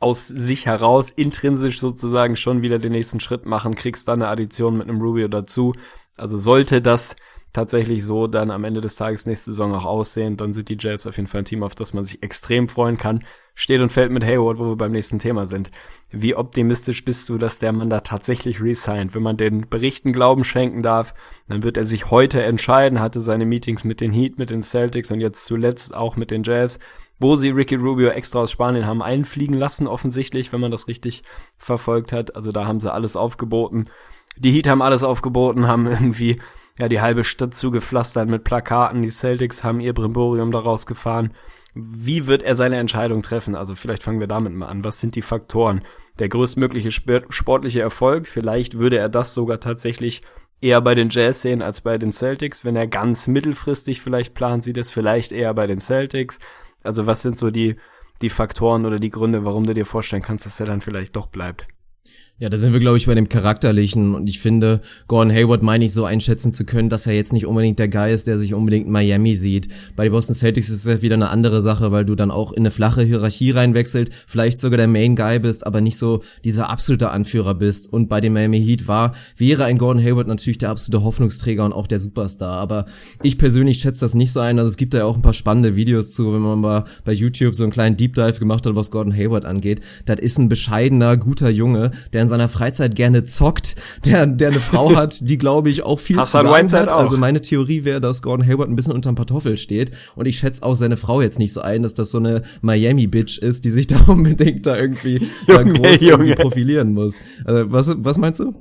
aus 0.00 0.28
sich 0.28 0.66
heraus 0.66 1.10
intrinsisch 1.10 1.80
sozusagen 1.80 2.36
schon 2.36 2.62
wieder 2.62 2.78
den 2.78 2.92
nächsten 2.92 3.20
Schritt 3.20 3.46
machen, 3.46 3.74
kriegst 3.74 4.08
dann 4.08 4.22
eine 4.22 4.30
Addition 4.30 4.76
mit 4.76 4.88
einem 4.88 5.00
Rubio 5.00 5.28
dazu. 5.28 5.74
Also 6.16 6.38
sollte 6.38 6.80
das 6.80 7.16
tatsächlich 7.52 8.04
so 8.04 8.26
dann 8.26 8.50
am 8.50 8.64
Ende 8.64 8.80
des 8.80 8.96
Tages 8.96 9.26
nächste 9.26 9.52
Saison 9.52 9.74
auch 9.74 9.86
aussehen, 9.86 10.36
dann 10.36 10.52
sind 10.52 10.68
die 10.68 10.76
Jazz 10.78 11.06
auf 11.06 11.16
jeden 11.16 11.28
Fall 11.28 11.40
ein 11.40 11.44
Team, 11.46 11.62
auf 11.62 11.74
das 11.74 11.94
man 11.94 12.04
sich 12.04 12.22
extrem 12.22 12.68
freuen 12.68 12.98
kann. 12.98 13.24
Steht 13.54 13.80
und 13.80 13.90
fällt 13.90 14.12
mit 14.12 14.22
Hayward, 14.22 14.58
wo 14.58 14.66
wir 14.66 14.76
beim 14.76 14.92
nächsten 14.92 15.18
Thema 15.18 15.46
sind. 15.46 15.72
Wie 16.10 16.36
optimistisch 16.36 17.04
bist 17.04 17.28
du, 17.28 17.38
dass 17.38 17.58
der 17.58 17.72
Mann 17.72 17.90
da 17.90 18.00
tatsächlich 18.00 18.62
resigned? 18.62 19.14
Wenn 19.14 19.22
man 19.22 19.36
den 19.36 19.68
Berichten 19.68 20.12
Glauben 20.12 20.44
schenken 20.44 20.82
darf, 20.82 21.12
dann 21.48 21.64
wird 21.64 21.76
er 21.76 21.84
sich 21.84 22.10
heute 22.10 22.40
entscheiden, 22.42 23.00
hatte 23.00 23.20
seine 23.20 23.46
Meetings 23.46 23.82
mit 23.82 24.00
den 24.00 24.12
Heat, 24.12 24.38
mit 24.38 24.50
den 24.50 24.62
Celtics 24.62 25.10
und 25.10 25.20
jetzt 25.20 25.44
zuletzt 25.44 25.92
auch 25.92 26.14
mit 26.14 26.30
den 26.30 26.44
Jazz 26.44 26.78
wo 27.18 27.36
sie 27.36 27.50
Ricky 27.50 27.74
Rubio 27.74 28.08
extra 28.08 28.40
aus 28.40 28.50
Spanien 28.50 28.86
haben 28.86 29.02
einfliegen 29.02 29.56
lassen, 29.56 29.86
offensichtlich, 29.86 30.52
wenn 30.52 30.60
man 30.60 30.70
das 30.70 30.88
richtig 30.88 31.22
verfolgt 31.58 32.12
hat. 32.12 32.36
Also 32.36 32.52
da 32.52 32.66
haben 32.66 32.80
sie 32.80 32.92
alles 32.92 33.16
aufgeboten. 33.16 33.88
Die 34.36 34.52
Heat 34.52 34.68
haben 34.68 34.82
alles 34.82 35.02
aufgeboten, 35.02 35.66
haben 35.66 35.86
irgendwie 35.86 36.40
ja 36.78 36.88
die 36.88 37.00
halbe 37.00 37.24
Stadt 37.24 37.56
zugepflastert 37.56 38.28
mit 38.28 38.44
Plakaten. 38.44 39.02
Die 39.02 39.10
Celtics 39.10 39.64
haben 39.64 39.80
ihr 39.80 39.92
Brimborium 39.92 40.52
daraus 40.52 40.86
gefahren. 40.86 41.32
Wie 41.74 42.26
wird 42.26 42.42
er 42.42 42.56
seine 42.56 42.76
Entscheidung 42.76 43.22
treffen? 43.22 43.54
Also 43.54 43.74
vielleicht 43.74 44.02
fangen 44.02 44.20
wir 44.20 44.26
damit 44.26 44.52
mal 44.54 44.66
an. 44.66 44.84
Was 44.84 45.00
sind 45.00 45.16
die 45.16 45.22
Faktoren? 45.22 45.82
Der 46.18 46.28
größtmögliche 46.28 46.90
sportliche 46.90 47.80
Erfolg, 47.80 48.26
vielleicht 48.26 48.78
würde 48.78 48.98
er 48.98 49.08
das 49.08 49.34
sogar 49.34 49.60
tatsächlich 49.60 50.22
eher 50.60 50.80
bei 50.80 50.94
den 50.94 51.08
Jazz 51.08 51.42
sehen 51.42 51.62
als 51.62 51.80
bei 51.80 51.98
den 51.98 52.12
Celtics. 52.12 52.64
Wenn 52.64 52.76
er 52.76 52.86
ganz 52.86 53.28
mittelfristig 53.28 54.00
vielleicht 54.00 54.34
plant, 54.34 54.64
sieht 54.64 54.76
es 54.76 54.90
vielleicht 54.90 55.30
eher 55.32 55.54
bei 55.54 55.66
den 55.66 55.80
Celtics. 55.80 56.38
Also 56.88 57.06
was 57.06 57.20
sind 57.20 57.36
so 57.36 57.50
die, 57.50 57.76
die 58.22 58.30
Faktoren 58.30 58.86
oder 58.86 58.98
die 58.98 59.10
Gründe, 59.10 59.44
warum 59.44 59.66
du 59.66 59.74
dir 59.74 59.84
vorstellen 59.84 60.22
kannst, 60.22 60.46
dass 60.46 60.58
er 60.58 60.64
dann 60.64 60.80
vielleicht 60.80 61.16
doch 61.16 61.26
bleibt? 61.26 61.68
Ja, 62.40 62.48
da 62.48 62.56
sind 62.56 62.72
wir, 62.72 62.78
glaube 62.78 62.98
ich, 62.98 63.06
bei 63.06 63.16
dem 63.16 63.28
Charakterlichen. 63.28 64.14
Und 64.14 64.28
ich 64.28 64.38
finde, 64.38 64.80
Gordon 65.08 65.34
Hayward 65.34 65.64
meine 65.64 65.84
ich 65.84 65.92
so 65.92 66.04
einschätzen 66.04 66.52
zu 66.52 66.64
können, 66.64 66.88
dass 66.88 67.04
er 67.08 67.12
jetzt 67.12 67.32
nicht 67.32 67.46
unbedingt 67.46 67.80
der 67.80 67.88
Guy 67.88 68.12
ist, 68.14 68.28
der 68.28 68.38
sich 68.38 68.54
unbedingt 68.54 68.86
in 68.86 68.92
Miami 68.92 69.34
sieht. 69.34 69.66
Bei 69.96 70.04
den 70.04 70.12
Boston 70.12 70.36
Celtics 70.36 70.68
ist 70.68 70.86
es 70.86 71.02
wieder 71.02 71.16
eine 71.16 71.30
andere 71.30 71.60
Sache, 71.60 71.90
weil 71.90 72.04
du 72.04 72.14
dann 72.14 72.30
auch 72.30 72.52
in 72.52 72.60
eine 72.60 72.70
flache 72.70 73.02
Hierarchie 73.02 73.50
reinwechselt, 73.50 74.10
vielleicht 74.28 74.60
sogar 74.60 74.76
der 74.76 74.86
Main 74.86 75.16
Guy 75.16 75.40
bist, 75.40 75.66
aber 75.66 75.80
nicht 75.80 75.98
so 75.98 76.22
dieser 76.44 76.70
absolute 76.70 77.10
Anführer 77.10 77.56
bist. 77.56 77.92
Und 77.92 78.08
bei 78.08 78.20
dem 78.20 78.34
Miami 78.34 78.60
Heat 78.60 78.86
war, 78.86 79.16
wäre 79.36 79.64
ein 79.64 79.76
Gordon 79.76 80.00
Hayward 80.00 80.28
natürlich 80.28 80.58
der 80.58 80.70
absolute 80.70 81.02
Hoffnungsträger 81.02 81.64
und 81.64 81.72
auch 81.72 81.88
der 81.88 81.98
Superstar. 81.98 82.60
Aber 82.60 82.84
ich 83.20 83.36
persönlich 83.36 83.80
schätze 83.80 84.02
das 84.02 84.14
nicht 84.14 84.30
so 84.30 84.38
ein. 84.38 84.60
Also 84.60 84.68
es 84.68 84.76
gibt 84.76 84.94
da 84.94 84.98
ja 84.98 85.06
auch 85.06 85.16
ein 85.16 85.22
paar 85.22 85.34
spannende 85.34 85.74
Videos 85.74 86.12
zu, 86.12 86.32
wenn 86.32 86.42
man 86.42 86.60
mal 86.60 86.84
bei 87.04 87.12
YouTube 87.12 87.56
so 87.56 87.64
einen 87.64 87.72
kleinen 87.72 87.96
Deep 87.96 88.14
Dive 88.14 88.38
gemacht 88.38 88.64
hat, 88.64 88.76
was 88.76 88.92
Gordon 88.92 89.12
Hayward 89.12 89.44
angeht. 89.44 89.80
Das 90.06 90.20
ist 90.20 90.38
ein 90.38 90.48
bescheidener, 90.48 91.16
guter 91.16 91.50
Junge, 91.50 91.90
der 92.12 92.27
in 92.28 92.30
seiner 92.30 92.48
Freizeit 92.48 92.94
gerne 92.94 93.24
zockt, 93.24 93.76
der, 94.04 94.26
der 94.26 94.48
eine 94.48 94.60
Frau 94.60 94.94
hat, 94.94 95.28
die 95.28 95.38
glaube 95.38 95.70
ich 95.70 95.82
auch 95.82 95.98
viel 95.98 96.18
Hassan 96.18 96.46
zu 96.46 96.52
sagen 96.52 96.72
hat. 96.72 96.92
Auch. 96.92 96.98
Also 96.98 97.16
meine 97.16 97.40
Theorie 97.40 97.84
wäre, 97.84 98.00
dass 98.00 98.22
Gordon 98.22 98.46
Hayward 98.46 98.68
ein 98.68 98.76
bisschen 98.76 98.92
unterm 98.92 99.14
Pantoffel 99.14 99.56
steht 99.56 99.90
und 100.14 100.26
ich 100.26 100.38
schätze 100.38 100.62
auch 100.62 100.76
seine 100.76 100.96
Frau 100.96 101.22
jetzt 101.22 101.38
nicht 101.38 101.52
so 101.52 101.60
ein, 101.60 101.82
dass 101.82 101.94
das 101.94 102.10
so 102.10 102.18
eine 102.18 102.42
Miami-Bitch 102.60 103.38
ist, 103.38 103.64
die 103.64 103.70
sich 103.70 103.86
da 103.86 103.98
unbedingt 104.06 104.66
da 104.66 104.76
irgendwie 104.76 105.26
Junge, 105.46 105.46
da 105.46 105.62
groß 105.62 106.00
Junge. 106.00 106.24
irgendwie 106.24 106.34
profilieren 106.34 106.92
muss. 106.92 107.18
Also 107.44 107.72
was, 107.72 107.94
was 107.96 108.18
meinst 108.18 108.40
du? 108.40 108.54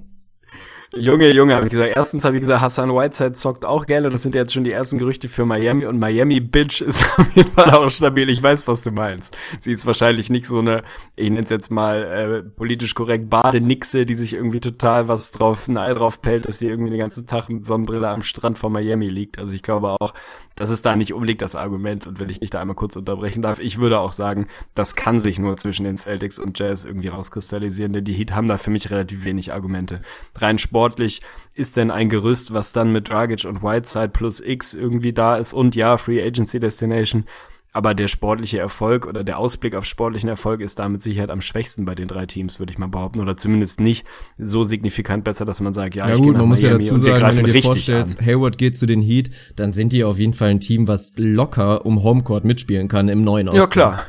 Junge, 1.00 1.32
Junge, 1.32 1.56
habe 1.56 1.68
ich 1.68 1.72
gesagt. 1.72 1.94
Erstens 1.96 2.26
habe 2.26 2.36
ich 2.36 2.42
gesagt, 2.42 2.62
Hassan 2.62 2.90
Whiteside 2.90 3.34
zockt 3.34 3.66
auch 3.66 3.86
gerne. 3.86 4.10
Das 4.10 4.24
sind 4.24 4.36
ja 4.36 4.42
jetzt 4.42 4.54
schon 4.54 4.64
die 4.64 4.72
ersten 4.72 4.98
Gerüchte 4.98 5.30
für 5.30 5.46
Miami. 5.46 5.86
Und 5.86 6.00
Miami 6.00 6.40
Bitch 6.40 6.82
ist 6.82 7.04
auf 7.18 7.36
jeden 7.36 7.52
Fall 7.52 7.72
auch 7.72 7.90
stabil. 7.90 8.30
Ich 8.30 8.42
weiß, 8.42 8.68
was 8.68 8.82
du 8.82 8.92
meinst. 8.92 9.36
Sie 9.60 9.72
ist 9.72 9.86
wahrscheinlich 9.86 10.30
nicht 10.30 10.48
so 10.48 10.60
eine, 10.60 10.84
ich 11.16 11.30
nenne 11.30 11.44
es 11.44 11.50
jetzt 11.50 11.72
mal 11.72 12.04
äh, 12.04 12.50
politisch 12.50 12.96
korrekt, 12.96 13.30
Badenixe, 13.30 14.06
die 14.06 14.16
sich 14.16 14.34
irgendwie 14.34 14.60
total 14.60 15.08
was 15.08 15.32
drauf, 15.32 15.68
ein 15.68 15.78
Ei 15.78 15.94
drauf 15.94 16.22
pellt, 16.22 16.48
dass 16.48 16.60
sie 16.60 16.68
irgendwie 16.68 16.92
den 16.92 17.00
ganzen 17.00 17.28
Tag 17.28 17.50
mit 17.50 17.66
Sonnenbrille 17.66 18.08
am 18.10 18.22
Strand 18.22 18.58
von 18.58 18.72
Miami 18.72 19.10
liegt. 19.10 19.40
Also 19.40 19.54
ich 19.54 19.64
glaube 19.64 19.90
auch, 20.00 20.14
das 20.56 20.70
ist 20.70 20.86
da 20.86 20.96
nicht 20.96 21.14
unbedingt 21.14 21.42
das 21.42 21.56
Argument. 21.56 22.08
Und 22.08 22.20
wenn 22.20 22.30
ich 22.30 22.42
nicht 22.42 22.54
da 22.54 22.62
einmal 22.62 22.76
kurz 22.76 22.96
unterbrechen 22.96 23.42
darf, 23.42 23.60
ich 23.60 23.78
würde 23.78 24.00
auch 24.00 24.12
sagen, 24.12 24.48
das 24.74 24.96
kann 24.96 25.20
sich 25.20 25.40
nur 25.40 25.56
zwischen 25.58 25.84
den 25.84 25.98
Celtics 25.98 26.40
und 26.40 26.58
Jazz 26.58 26.86
irgendwie 26.86 27.10
rauskristallisieren, 27.10 27.94
denn 27.94 28.04
die 28.04 28.14
Heat 28.14 28.34
haben 28.34 28.48
da 28.48 28.58
für 28.58 28.72
mich 28.72 28.90
relativ 28.90 29.24
wenig 29.26 29.54
Argumente. 29.54 30.02
Rein 30.36 30.58
sportlich 30.88 31.22
ist 31.54 31.76
denn 31.76 31.92
ein 31.92 32.08
Gerüst, 32.08 32.54
was 32.54 32.72
dann 32.72 32.94
mit 32.94 33.10
Dragic 33.10 33.44
und 33.46 33.62
Whiteside 33.62 34.10
plus 34.10 34.40
X 34.40 34.74
irgendwie 34.74 35.12
da 35.12 35.36
ist 35.36 35.52
und 35.52 35.76
ja, 35.76 35.98
Free 35.98 36.24
Agency 36.24 36.60
Destination. 36.60 37.26
Aber 37.74 37.94
der 37.94 38.08
sportliche 38.08 38.58
Erfolg 38.58 39.06
oder 39.06 39.24
der 39.24 39.38
Ausblick 39.38 39.76
auf 39.76 39.86
sportlichen 39.86 40.30
Erfolg 40.30 40.62
ist 40.62 40.80
da 40.80 40.88
mit 40.88 41.04
Sicherheit 41.04 41.30
am 41.30 41.42
schwächsten 41.42 41.86
bei 41.86 41.94
den 41.94 42.08
drei 42.08 42.26
Teams, 42.26 42.58
würde 42.58 42.72
ich 42.72 42.80
mal 42.80 42.88
behaupten. 42.88 43.20
Oder 43.20 43.38
zumindest 43.38 43.82
nicht 43.82 44.06
so 44.38 44.64
signifikant 44.64 45.24
besser, 45.26 45.46
dass 45.46 45.60
man 45.60 45.74
sagt, 45.74 45.94
ja, 45.94 46.08
ja 46.08 46.16
ich 46.16 46.22
gut, 46.22 46.38
man 46.38 46.48
muss 46.48 46.62
ja 46.62 46.70
Miami 46.70 46.84
dazu 46.84 46.96
und 46.96 47.04
wir 47.04 47.20
sagen, 47.20 47.38
wenn 47.38 47.46
du 47.46 47.52
dir 47.52 47.54
richtig 47.54 47.72
vorstellst, 47.72 48.20
an. 48.20 48.26
Hayward 48.26 48.58
geht 48.58 48.78
zu 48.78 48.88
den 48.88 49.02
Heat, 49.02 49.30
dann 49.58 49.74
sind 49.74 49.94
die 49.94 50.04
auf 50.06 50.18
jeden 50.18 50.34
Fall 50.34 50.50
ein 50.50 50.60
Team, 50.60 50.88
was 50.88 51.12
locker 51.18 51.86
um 51.86 52.02
Homecourt 52.02 52.46
mitspielen 52.46 52.88
kann 52.88 53.10
im 53.10 53.24
neuen 53.24 53.50
Osten. 53.50 53.60
Ja, 53.60 53.68
klar. 53.68 54.06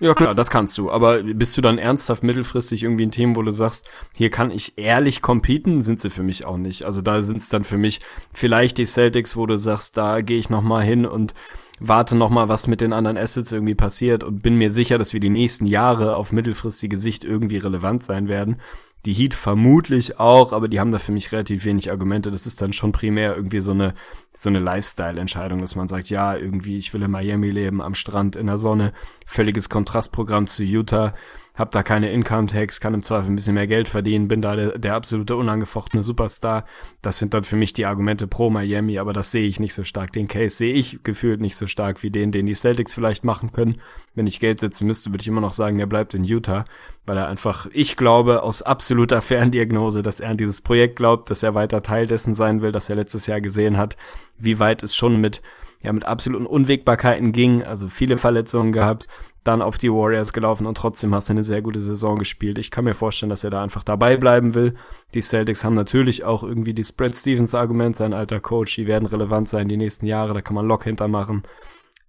Ja, 0.00 0.14
klar, 0.14 0.34
das 0.34 0.48
kannst 0.48 0.78
du. 0.78 0.90
Aber 0.90 1.22
bist 1.22 1.56
du 1.56 1.60
dann 1.60 1.76
ernsthaft 1.76 2.22
mittelfristig 2.22 2.82
irgendwie 2.82 3.04
ein 3.04 3.10
Team, 3.10 3.36
wo 3.36 3.42
du 3.42 3.50
sagst, 3.50 3.88
hier 4.16 4.30
kann 4.30 4.50
ich 4.50 4.78
ehrlich 4.78 5.20
competen? 5.20 5.82
Sind 5.82 6.00
sie 6.00 6.08
für 6.08 6.22
mich 6.22 6.46
auch 6.46 6.56
nicht. 6.56 6.84
Also 6.84 7.02
da 7.02 7.22
sind 7.22 7.38
es 7.38 7.50
dann 7.50 7.64
für 7.64 7.76
mich 7.76 8.00
vielleicht 8.32 8.78
die 8.78 8.86
Celtics, 8.86 9.36
wo 9.36 9.44
du 9.44 9.58
sagst, 9.58 9.98
da 9.98 10.22
gehe 10.22 10.38
ich 10.38 10.48
noch 10.48 10.62
mal 10.62 10.82
hin 10.82 11.04
und 11.04 11.34
warte 11.80 12.16
noch 12.16 12.30
mal, 12.30 12.48
was 12.48 12.66
mit 12.66 12.80
den 12.80 12.94
anderen 12.94 13.18
Assets 13.18 13.52
irgendwie 13.52 13.74
passiert 13.74 14.24
und 14.24 14.42
bin 14.42 14.56
mir 14.56 14.70
sicher, 14.70 14.96
dass 14.96 15.12
wir 15.12 15.20
die 15.20 15.30
nächsten 15.30 15.66
Jahre 15.66 16.16
auf 16.16 16.32
mittelfristige 16.32 16.96
Sicht 16.96 17.24
irgendwie 17.24 17.58
relevant 17.58 18.02
sein 18.02 18.28
werden. 18.28 18.60
Die 19.06 19.14
Heat 19.14 19.32
vermutlich 19.32 20.20
auch, 20.20 20.52
aber 20.52 20.68
die 20.68 20.78
haben 20.78 20.92
da 20.92 20.98
für 20.98 21.12
mich 21.12 21.32
relativ 21.32 21.64
wenig 21.64 21.90
Argumente. 21.90 22.30
Das 22.30 22.46
ist 22.46 22.60
dann 22.60 22.74
schon 22.74 22.92
primär 22.92 23.34
irgendwie 23.34 23.60
so 23.60 23.70
eine, 23.70 23.94
so 24.34 24.50
eine 24.50 24.58
Lifestyle-Entscheidung, 24.58 25.60
dass 25.60 25.74
man 25.74 25.88
sagt, 25.88 26.10
ja, 26.10 26.36
irgendwie, 26.36 26.76
ich 26.76 26.92
will 26.92 27.02
in 27.02 27.10
Miami 27.10 27.50
leben, 27.50 27.80
am 27.80 27.94
Strand, 27.94 28.36
in 28.36 28.46
der 28.46 28.58
Sonne, 28.58 28.92
völliges 29.24 29.70
Kontrastprogramm 29.70 30.46
zu 30.46 30.64
Utah, 30.64 31.14
hab 31.60 31.72
da 31.72 31.82
keine 31.82 32.10
Income-Tax, 32.10 32.80
kann 32.80 32.94
im 32.94 33.02
Zweifel 33.02 33.30
ein 33.30 33.36
bisschen 33.36 33.54
mehr 33.54 33.66
Geld 33.66 33.86
verdienen, 33.86 34.28
bin 34.28 34.40
da 34.40 34.56
der, 34.56 34.78
der 34.78 34.94
absolute 34.94 35.36
unangefochtene 35.36 36.02
Superstar. 36.02 36.64
Das 37.02 37.18
sind 37.18 37.34
dann 37.34 37.44
für 37.44 37.56
mich 37.56 37.74
die 37.74 37.84
Argumente 37.84 38.26
pro 38.26 38.48
Miami, 38.48 38.98
aber 38.98 39.12
das 39.12 39.30
sehe 39.30 39.46
ich 39.46 39.60
nicht 39.60 39.74
so 39.74 39.84
stark. 39.84 40.12
Den 40.12 40.26
Case 40.26 40.56
sehe 40.56 40.72
ich 40.72 41.00
gefühlt 41.04 41.42
nicht 41.42 41.56
so 41.56 41.66
stark 41.66 42.02
wie 42.02 42.10
den, 42.10 42.32
den 42.32 42.46
die 42.46 42.54
Celtics 42.54 42.94
vielleicht 42.94 43.24
machen 43.24 43.52
können. 43.52 43.78
Wenn 44.14 44.26
ich 44.26 44.40
Geld 44.40 44.58
setzen 44.58 44.86
müsste, 44.86 45.10
würde 45.10 45.20
ich 45.20 45.28
immer 45.28 45.42
noch 45.42 45.52
sagen, 45.52 45.76
der 45.76 45.84
bleibt 45.84 46.14
in 46.14 46.24
Utah, 46.24 46.64
weil 47.04 47.18
er 47.18 47.28
einfach, 47.28 47.66
ich 47.74 47.98
glaube, 47.98 48.42
aus 48.42 48.62
absoluter 48.62 49.20
Ferndiagnose, 49.20 50.02
dass 50.02 50.20
er 50.20 50.30
an 50.30 50.38
dieses 50.38 50.62
Projekt 50.62 50.96
glaubt, 50.96 51.30
dass 51.30 51.42
er 51.42 51.54
weiter 51.54 51.82
Teil 51.82 52.06
dessen 52.06 52.34
sein 52.34 52.62
will, 52.62 52.72
dass 52.72 52.88
er 52.88 52.96
letztes 52.96 53.26
Jahr 53.26 53.42
gesehen 53.42 53.76
hat, 53.76 53.98
wie 54.38 54.58
weit 54.58 54.82
es 54.82 54.96
schon 54.96 55.20
mit 55.20 55.42
ja 55.82 55.92
mit 55.92 56.04
absoluten 56.04 56.46
Unwägbarkeiten 56.46 57.32
ging, 57.32 57.62
also 57.62 57.88
viele 57.88 58.18
Verletzungen 58.18 58.72
gehabt, 58.72 59.06
dann 59.44 59.62
auf 59.62 59.78
die 59.78 59.90
Warriors 59.90 60.32
gelaufen 60.32 60.66
und 60.66 60.76
trotzdem 60.76 61.14
hast 61.14 61.28
du 61.28 61.32
eine 61.32 61.42
sehr 61.42 61.62
gute 61.62 61.80
Saison 61.80 62.18
gespielt. 62.18 62.58
Ich 62.58 62.70
kann 62.70 62.84
mir 62.84 62.94
vorstellen, 62.94 63.30
dass 63.30 63.44
er 63.44 63.50
da 63.50 63.62
einfach 63.62 63.84
dabei 63.84 64.16
bleiben 64.16 64.54
will. 64.54 64.74
Die 65.14 65.22
Celtics 65.22 65.64
haben 65.64 65.74
natürlich 65.74 66.24
auch 66.24 66.42
irgendwie 66.42 66.74
die 66.74 66.84
Spread 66.84 67.16
Stevens 67.16 67.54
Argument, 67.54 67.96
sein 67.96 68.12
alter 68.12 68.40
Coach, 68.40 68.74
die 68.76 68.86
werden 68.86 69.06
relevant 69.06 69.48
sein 69.48 69.68
die 69.68 69.76
nächsten 69.76 70.06
Jahre, 70.06 70.34
da 70.34 70.42
kann 70.42 70.54
man 70.54 70.66
Lock 70.66 70.84
hintermachen. 70.84 71.42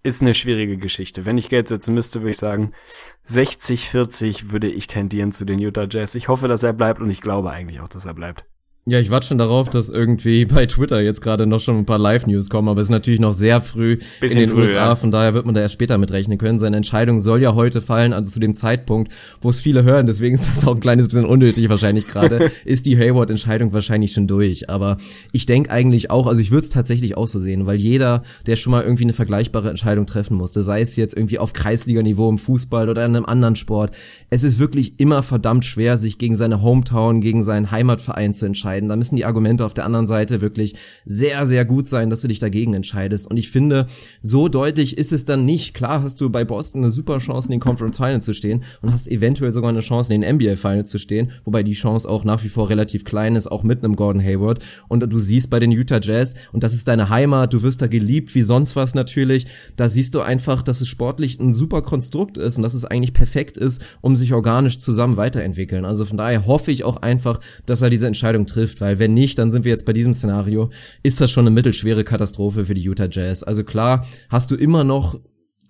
Ist 0.04 0.22
eine 0.22 0.34
schwierige 0.34 0.78
Geschichte. 0.78 1.26
Wenn 1.26 1.38
ich 1.38 1.50
Geld 1.50 1.68
setzen 1.68 1.94
müsste, 1.94 2.22
würde 2.22 2.32
ich 2.32 2.38
sagen, 2.38 2.74
60-40 3.28 4.52
würde 4.52 4.68
ich 4.68 4.88
tendieren 4.88 5.32
zu 5.32 5.46
den 5.46 5.60
Utah 5.60 5.88
Jazz. 5.90 6.16
Ich 6.16 6.28
hoffe, 6.28 6.48
dass 6.48 6.64
er 6.64 6.74
bleibt 6.74 7.00
und 7.00 7.12
ich 7.12 7.22
glaube 7.22 7.52
eigentlich 7.52 7.82
auch, 7.82 7.88
dass 7.88 8.06
er 8.06 8.16
bleibt. 8.16 8.44
Ja, 8.88 9.00
ich 9.00 9.12
warte 9.12 9.28
schon 9.28 9.38
darauf, 9.38 9.70
dass 9.70 9.92
irgendwie 9.92 10.46
bei 10.46 10.66
Twitter 10.66 11.02
jetzt 11.02 11.22
gerade 11.22 11.46
noch 11.46 11.60
schon 11.60 11.78
ein 11.78 11.86
paar 11.86 12.00
Live-News 12.00 12.50
kommen, 12.50 12.68
aber 12.68 12.82
es 12.82 12.88
ist 12.88 12.92
natürlich 12.92 13.20
noch 13.20 13.32
sehr 13.34 13.62
früh 13.62 14.00
Bisschen 14.20 14.42
in 14.42 14.48
den 14.48 14.56
früh, 14.56 14.62
USA, 14.62 14.74
ja. 14.74 14.96
von 14.96 15.12
daher 15.12 15.36
wird 15.36 15.46
man 15.46 15.54
da 15.54 15.62
erst 15.62 15.76
später 15.76 16.00
mitrechnen 16.00 16.40
können. 16.40 16.58
Seine 16.58 16.78
Entscheidung 16.78 17.20
soll 17.20 17.44
ja 17.44 17.54
heute 17.54 17.80
fallen, 17.80 18.12
also 18.12 18.32
zu 18.32 18.40
dem 18.40 18.56
Zeitpunkt, 18.56 19.12
wo 19.40 19.52
es 19.52 19.62
viele 19.62 19.84
hören, 19.84 20.08
deswegen 20.08 20.34
ist 20.34 20.50
das 20.50 20.68
auch 20.68 20.74
ein 20.74 20.82
kleines 20.82 21.08
bisschen 21.08 21.26
unnötig 21.26 21.70
wahrscheinlich 21.70 22.08
gerade, 22.08 22.52
ist 22.66 22.88
die 22.88 22.98
Hayward-Entscheidung 22.98 23.72
wahrscheinlich 23.72 24.14
schon 24.14 24.26
durch. 24.26 24.68
Aber 24.72 24.98
ich 25.32 25.46
denke 25.46 25.70
eigentlich 25.70 26.10
auch, 26.10 26.26
also 26.26 26.42
ich 26.42 26.50
würde 26.50 26.64
es 26.64 26.72
tatsächlich 26.72 27.16
auch 27.18 27.28
so 27.28 27.40
sehen, 27.40 27.68
weil 27.68 27.78
jeder, 27.78 28.24
der 28.48 28.56
schon 28.56 28.72
mal 28.72 28.82
irgendwie 28.82 29.04
eine 29.04 29.14
vergleichbare 29.14 29.70
Entscheidung 29.70 30.08
treffen 30.08 30.38
musste, 30.38 30.64
sei 30.64 30.82
es 30.82 30.96
jetzt 30.96 31.16
irgendwie 31.16 31.38
auf 31.38 31.54
Kreisliganiveau 31.54 32.28
im 32.30 32.40
Fußball 32.40 32.90
oder 32.90 33.06
in 33.06 33.16
einem 33.16 33.26
anderen 33.26 33.56
Sport, 33.56 33.96
es 34.32 34.44
ist 34.44 34.58
wirklich 34.58 35.00
immer 35.00 35.22
verdammt 35.22 35.66
schwer, 35.66 35.98
sich 35.98 36.18
gegen 36.18 36.34
seine 36.34 36.64
Hometown, 36.64 37.22
gegen 37.22 37.44
seinen 37.44 37.70
Heimatverein 37.70 38.34
zu 38.34 38.48
entscheiden. 38.48 38.71
Da 38.80 38.96
müssen 38.96 39.16
die 39.16 39.26
Argumente 39.26 39.66
auf 39.66 39.74
der 39.74 39.86
anderen 39.86 40.08
Seite 40.08 40.42
wirklich 40.42 40.76
sehr, 41.06 41.46
sehr 41.46 41.66
gut 41.66 41.88
sein, 41.88 42.10
dass 42.10 42.22
du 42.22 42.28
dich 42.28 42.40
dagegen 42.40 42.74
entscheidest. 42.74 43.30
Und 43.30 43.38
ich 43.38 43.52
finde, 43.52 43.88
so 44.22 44.48
deutlich 44.48 44.98
ist 44.98 45.12
es 45.12 45.26
dann 45.26 45.46
nicht. 45.46 45.74
Klar 45.74 46.04
hast 46.04 46.22
du 46.22 46.30
bei 46.30 46.46
Boston 46.46 46.82
eine 46.82 46.92
super 46.92 47.18
Chance, 47.18 47.48
in 47.48 47.54
den 47.54 47.60
Conference 47.60 47.98
Finals 47.98 48.26
zu 48.26 48.34
stehen 48.34 48.64
und 48.82 48.94
hast 48.94 49.08
eventuell 49.08 49.52
sogar 49.52 49.70
eine 49.70 49.82
Chance, 49.82 50.14
in 50.14 50.22
den 50.22 50.36
NBA 50.36 50.56
Finals 50.56 50.90
zu 50.90 50.98
stehen, 50.98 51.32
wobei 51.46 51.64
die 51.64 51.74
Chance 51.74 52.10
auch 52.10 52.24
nach 52.24 52.44
wie 52.44 52.50
vor 52.50 52.70
relativ 52.70 53.04
klein 53.04 53.36
ist, 53.36 53.48
auch 53.48 53.64
mit 53.64 53.84
einem 53.84 53.96
Gordon 53.96 54.24
Hayward. 54.24 54.60
Und 54.88 55.02
du 55.02 55.20
siehst 55.20 55.50
bei 55.50 55.60
den 55.60 55.72
Utah 55.72 56.00
Jazz, 56.02 56.36
und 56.52 56.64
das 56.64 56.74
ist 56.74 56.88
deine 56.88 57.10
Heimat, 57.10 57.54
du 57.54 57.64
wirst 57.64 57.82
da 57.82 57.88
geliebt 57.88 58.34
wie 58.36 58.42
sonst 58.42 58.76
was 58.76 58.96
natürlich, 58.96 59.48
da 59.76 59.90
siehst 59.90 60.16
du 60.16 60.22
einfach, 60.22 60.64
dass 60.64 60.82
es 60.82 60.88
sportlich 60.88 61.40
ein 61.40 61.54
super 61.54 61.82
Konstrukt 61.82 62.38
ist 62.38 62.58
und 62.58 62.64
dass 62.64 62.74
es 62.74 62.86
eigentlich 62.86 63.14
perfekt 63.14 63.58
ist, 63.58 63.84
um 64.02 64.16
sich 64.16 64.34
organisch 64.34 64.78
zusammen 64.78 65.18
weiterentwickeln. 65.18 65.86
Also 65.86 66.06
von 66.06 66.18
daher 66.18 66.46
hoffe 66.46 66.72
ich 66.72 66.84
auch 66.84 66.98
einfach, 66.98 67.40
dass 67.66 67.82
er 67.82 67.90
diese 67.90 68.08
Entscheidung 68.08 68.46
trifft, 68.46 68.61
weil 68.80 69.00
wenn 69.00 69.14
nicht, 69.14 69.40
dann 69.40 69.52
sind 69.52 69.66
wir 69.66 69.72
jetzt 69.72 69.86
bei 69.86 69.94
diesem 69.94 70.14
Szenario, 70.14 70.70
ist 71.04 71.22
das 71.22 71.32
schon 71.32 71.46
eine 71.46 71.56
mittelschwere 71.56 72.04
Katastrophe 72.04 72.66
für 72.66 72.74
die 72.74 72.82
Utah 72.82 73.08
Jazz. 73.10 73.44
Also 73.44 73.64
klar, 73.64 74.06
hast 74.30 74.52
du 74.52 74.56
immer 74.56 74.84
noch 74.84 75.20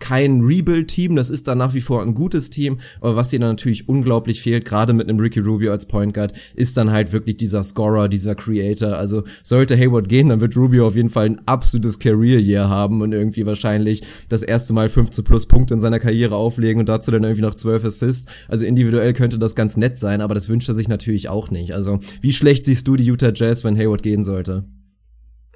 kein 0.02 0.42
Rebuild-Team, 0.42 1.16
das 1.16 1.30
ist 1.30 1.48
da 1.48 1.56
nach 1.56 1.74
wie 1.74 1.80
vor 1.80 2.02
ein 2.02 2.14
gutes 2.14 2.50
Team, 2.50 2.80
aber 3.00 3.16
was 3.16 3.30
dir 3.30 3.40
dann 3.40 3.50
natürlich 3.52 3.88
unglaublich 3.88 4.42
fehlt, 4.42 4.66
gerade 4.66 4.92
mit 4.92 5.08
einem 5.08 5.20
Ricky 5.20 5.40
Rubio 5.40 5.72
als 5.72 5.86
Point 5.86 6.14
Guard, 6.14 6.34
ist 6.56 6.76
dann 6.76 6.92
halt 6.92 7.14
wirklich 7.14 7.38
dieser 7.38 7.64
Scorer, 7.64 8.10
dieser 8.10 8.36
Creator. 8.36 8.98
Also 8.98 9.24
sollte 9.44 9.78
Hayward 9.78 10.10
gehen, 10.10 10.30
dann 10.30 10.42
wird 10.42 10.58
Rubio 10.58 10.88
auf 10.88 10.96
jeden 10.96 11.10
Fall 11.10 11.28
ein 11.28 11.42
absolutes 11.46 12.00
Career-Year 12.00 12.68
haben 12.68 13.02
und 13.02 13.14
irgendwie 13.14 13.46
wahrscheinlich 13.46 14.02
das 14.28 14.44
erste 14.44 14.74
Mal 14.74 14.90
15 14.90 15.24
plus 15.24 15.46
Punkte 15.46 15.76
in 15.76 15.80
seiner 15.80 16.00
Karriere 16.00 16.36
auflegen 16.36 16.80
und 16.80 16.90
dazu 16.90 17.12
dann 17.12 17.24
irgendwie 17.24 17.44
noch 17.44 17.56
12 17.56 17.86
Assists. 17.86 18.26
Also 18.48 18.66
individuell 18.66 19.14
könnte 19.14 19.38
das 19.38 19.56
ganz 19.56 19.78
nett 19.78 19.98
sein, 19.98 20.20
aber 20.20 20.34
das 20.34 20.50
wünscht 20.50 20.68
er 20.68 20.76
sich 20.76 20.88
natürlich 20.88 21.30
auch 21.30 21.52
nicht. 21.52 21.74
Also 21.74 22.00
wie 22.22 22.34
schlecht 22.34 22.66
siehst 22.66 22.88
du 22.88 22.96
die 22.96 23.06
Utah 23.06 23.32
Jazz, 23.34 23.64
wenn 23.64 23.78
Hayward 23.78 24.02
gehen 24.04 24.24
sollte? 24.24 24.66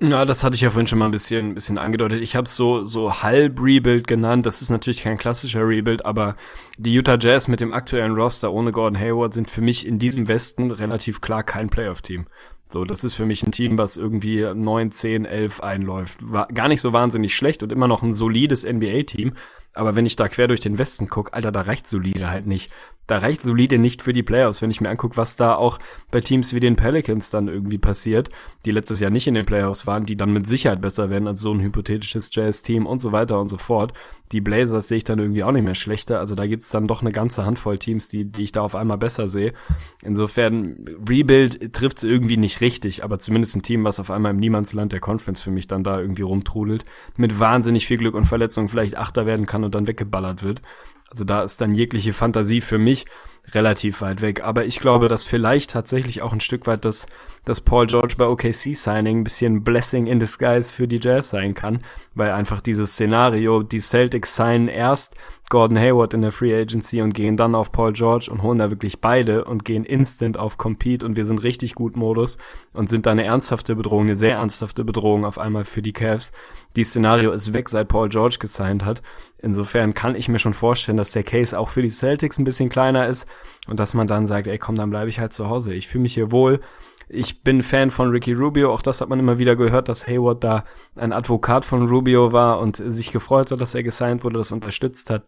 Ja, 0.02 0.26
das 0.26 0.44
hatte 0.44 0.56
ich 0.56 0.62
ja 0.62 0.72
vorhin 0.72 0.88
schon 0.88 1.00
mal 1.00 1.06
ein 1.06 1.12
bisschen, 1.12 1.52
ein 1.52 1.54
bisschen 1.54 1.78
angedeutet. 1.78 2.22
Ich 2.22 2.36
habe 2.36 2.50
so 2.50 2.86
so 2.86 3.24
halb 3.24 3.62
Rebuild 3.62 4.08
genannt. 4.08 4.46
Das 4.46 4.62
ist 4.62 4.70
natürlich 4.70 5.04
kein 5.04 5.18
klassischer 5.18 5.66
Rebuild, 5.66 6.06
aber 6.06 6.36
die 6.78 6.94
Utah 6.94 7.18
Jazz 7.18 7.48
mit 7.48 7.62
dem 7.62 7.72
aktuellen 7.72 8.14
Roster 8.14 8.52
ohne 8.52 8.74
Gordon 8.74 9.00
Hayward 9.00 9.34
sind 9.34 9.50
für 9.50 9.62
mich 9.62 9.88
in 9.88 9.98
diesem 9.98 10.28
Westen 10.28 10.72
relativ 10.72 11.22
klar 11.22 11.44
kein 11.44 11.70
Playoff-Team. 11.70 12.26
So, 12.68 12.84
das 12.84 13.06
ist 13.06 13.14
für 13.14 13.26
mich 13.26 13.44
ein 13.44 13.52
Team, 13.52 13.78
was 13.78 13.96
irgendwie 13.96 14.42
9, 14.54 14.92
10, 14.92 15.24
11 15.24 15.62
einläuft. 15.62 16.20
War 16.22 16.48
gar 16.48 16.68
nicht 16.68 16.82
so 16.82 16.92
wahnsinnig 16.92 17.34
schlecht 17.34 17.64
und 17.64 17.72
immer 17.72 17.88
noch 17.88 18.04
ein 18.04 18.12
solides 18.12 18.66
NBA-Team. 18.66 19.34
Aber 19.74 19.96
wenn 19.96 20.06
ich 20.06 20.16
da 20.16 20.28
quer 20.28 20.48
durch 20.48 20.62
den 20.62 20.78
Westen 20.78 21.08
gucke, 21.08 21.34
Alter, 21.34 21.52
da 21.52 21.62
reicht 21.62 21.88
solide 21.88 22.30
halt 22.30 22.48
nicht. 22.48 22.72
Da 23.08 23.20
reicht 23.20 23.44
solide 23.44 23.78
nicht 23.78 24.02
für 24.02 24.14
die 24.14 24.24
Playoffs, 24.24 24.62
wenn 24.62 24.72
ich 24.72 24.82
mir 24.82 24.90
angucke, 24.90 25.18
was 25.18 25.36
da 25.36 25.56
auch 25.56 25.78
bei 26.12 26.22
Teams 26.22 26.54
wie 26.54 26.60
den 26.60 26.76
Pelicans 26.76 27.30
dann 27.30 27.48
irgendwie 27.48 27.78
passiert, 27.78 28.30
die 28.66 28.72
letztes 28.72 29.00
Jahr 29.00 29.12
nicht 29.12 29.28
in 29.28 29.36
den 29.36 29.46
Playoffs 29.46 29.86
waren, 29.86 30.06
die 30.06 30.18
dann 30.18 30.34
mit 30.34 30.48
Sicherheit 30.48 30.82
besser 30.82 31.10
werden 31.10 31.28
als 31.28 31.42
so 31.42 31.52
ein 31.54 31.62
hypothetisches 31.62 32.30
Jazz-Team 32.32 32.86
und 32.86 33.00
so 33.00 33.12
weiter 33.12 33.40
und 33.40 33.50
so 33.50 33.58
fort. 33.58 33.94
Die 34.32 34.42
Blazers 34.42 34.88
sehe 34.88 34.98
ich 34.98 35.04
dann 35.04 35.20
irgendwie 35.20 35.44
auch 35.44 35.52
nicht 35.52 35.64
mehr 35.64 35.76
schlechter. 35.76 36.20
Also 36.20 36.34
da 36.34 36.48
gibt's 36.48 36.70
dann 36.70 36.88
doch 36.88 37.02
eine 37.02 37.12
ganze 37.12 37.46
Handvoll 37.46 37.78
Teams, 37.78 38.10
die, 38.10 38.26
die 38.26 38.44
ich 38.44 38.52
da 38.52 38.62
auf 38.62 38.76
einmal 38.76 38.98
besser 38.98 39.28
sehe. 39.28 39.54
Insofern, 40.02 40.86
Rebuild 41.08 41.74
trifft's 41.74 42.04
irgendwie 42.04 42.38
nicht 42.38 42.62
richtig, 42.62 43.04
aber 43.04 43.20
zumindest 43.20 43.56
ein 43.56 43.62
Team, 43.62 43.84
was 43.84 44.00
auf 44.00 44.10
einmal 44.10 44.32
im 44.32 44.40
Niemandsland 44.40 44.92
der 44.94 45.00
Conference 45.00 45.42
für 45.42 45.52
mich 45.52 45.68
dann 45.68 45.84
da 45.84 46.00
irgendwie 46.00 46.24
rumtrudelt, 46.24 46.86
mit 47.18 47.40
wahnsinnig 47.40 47.86
viel 47.86 47.98
Glück 47.98 48.16
und 48.16 48.26
Verletzungen 48.26 48.68
vielleicht 48.68 48.98
Achter 48.98 49.28
werden 49.28 49.46
kann 49.46 49.64
und 49.64 49.76
dann 49.76 49.88
weggeballert 49.88 50.42
wird. 50.42 50.62
Also 51.16 51.24
da 51.24 51.44
ist 51.44 51.62
dann 51.62 51.74
jegliche 51.74 52.12
Fantasie 52.12 52.60
für 52.60 52.78
mich 52.78 53.06
relativ 53.54 54.02
weit 54.02 54.22
weg. 54.22 54.44
Aber 54.44 54.66
ich 54.66 54.82
glaube, 54.82 55.08
dass 55.08 55.24
vielleicht 55.24 55.72
tatsächlich 55.72 56.22
auch 56.22 56.34
ein 56.34 56.42
Stück 56.42 56.68
weit 56.68 56.84
das, 56.84 57.08
das 57.46 57.62
Paul 57.62 57.86
George 57.86 58.16
bei 58.18 58.28
OKC 58.28 58.76
Signing 58.76 59.20
ein 59.20 59.24
bisschen 59.24 59.64
Blessing 59.64 60.08
in 60.08 60.20
Disguise 60.20 60.74
für 60.74 60.90
die 60.90 61.00
Jazz 61.02 61.30
sein 61.30 61.54
kann, 61.54 61.80
weil 62.16 62.32
einfach 62.32 62.60
dieses 62.60 62.92
Szenario, 62.92 63.64
die 63.64 63.80
Celtics 63.80 64.36
signen 64.36 64.68
erst 64.68 65.16
Gordon 65.50 65.78
Hayward 65.78 66.14
in 66.14 66.22
der 66.22 66.32
Free 66.32 66.56
Agency 66.56 67.02
und 67.02 67.14
gehen 67.14 67.38
dann 67.38 67.54
auf 67.54 67.72
Paul 67.72 67.94
George 67.94 68.30
und 68.32 68.42
holen 68.42 68.58
da 68.58 68.72
wirklich 68.72 69.00
beide 69.00 69.46
und 69.46 69.64
gehen 69.64 69.86
instant 69.86 70.38
auf 70.38 70.58
Compete 70.58 71.06
und 71.06 71.16
wir 71.16 71.26
sind 71.26 71.44
richtig 71.44 71.76
gut 71.76 71.96
Modus 71.96 72.38
und 72.74 72.90
sind 72.90 73.06
da 73.06 73.12
eine 73.12 73.26
ernsthafte 73.26 73.76
Bedrohung, 73.76 74.06
eine 74.06 74.16
sehr 74.16 74.38
ernsthafte 74.38 74.84
Bedrohung 74.84 75.24
auf 75.24 75.38
einmal 75.38 75.66
für 75.66 75.82
die 75.82 75.94
Cavs. 75.94 76.32
Die 76.76 76.84
Szenario 76.84 77.32
ist 77.32 77.54
weg, 77.54 77.70
seit 77.70 77.88
Paul 77.88 78.10
George 78.10 78.38
gesigned 78.40 78.84
hat. 78.84 79.04
Insofern 79.42 79.94
kann 79.94 80.16
ich 80.16 80.30
mir 80.30 80.40
schon 80.40 80.56
vorstellen, 80.56 80.98
dass 80.98 81.12
der 81.12 81.24
Case 81.24 81.58
auch 81.58 81.70
für 81.70 81.84
die 81.84 81.90
Celtics 81.90 82.40
ein 82.40 82.44
bisschen 82.44 82.70
kleiner 82.70 83.08
ist 83.08 83.28
und 83.68 83.80
dass 83.80 83.94
man 83.94 84.08
dann 84.08 84.26
sagt, 84.26 84.48
ey 84.48 84.58
komm, 84.58 84.76
dann 84.76 84.90
bleibe 84.90 85.10
ich 85.10 85.20
halt 85.20 85.34
zu 85.34 85.48
Hause. 85.48 85.76
Ich 85.76 85.88
fühle 85.88 86.02
mich 86.02 86.16
hier 86.16 86.32
wohl. 86.32 86.60
Ich 87.08 87.44
bin 87.44 87.62
Fan 87.62 87.92
von 87.92 88.10
Ricky 88.10 88.34
Rubio, 88.34 88.74
auch 88.74 88.82
das 88.82 89.00
hat 89.00 89.10
man 89.10 89.20
immer 89.20 89.38
wieder 89.38 89.56
gehört, 89.56 89.90
dass 89.90 90.08
Hayward 90.08 90.44
da 90.44 90.64
ein 90.96 91.14
Advokat 91.14 91.64
von 91.64 91.88
Rubio 91.88 92.32
war 92.32 92.60
und 92.60 92.78
sich 92.78 93.12
gefreut 93.12 93.52
hat, 93.52 93.62
dass 93.62 93.76
er 93.76 93.84
gesigned 93.84 94.24
wurde, 94.24 94.40
das 94.40 94.52
unterstützt 94.52 95.12
hat. 95.12 95.24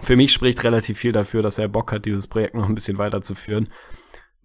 Für 0.00 0.16
mich 0.16 0.32
spricht 0.32 0.62
relativ 0.64 0.98
viel 0.98 1.12
dafür, 1.12 1.42
dass 1.42 1.58
er 1.58 1.68
Bock 1.68 1.92
hat, 1.92 2.04
dieses 2.04 2.26
Projekt 2.26 2.54
noch 2.54 2.68
ein 2.68 2.74
bisschen 2.74 2.98
weiterzuführen. 2.98 3.68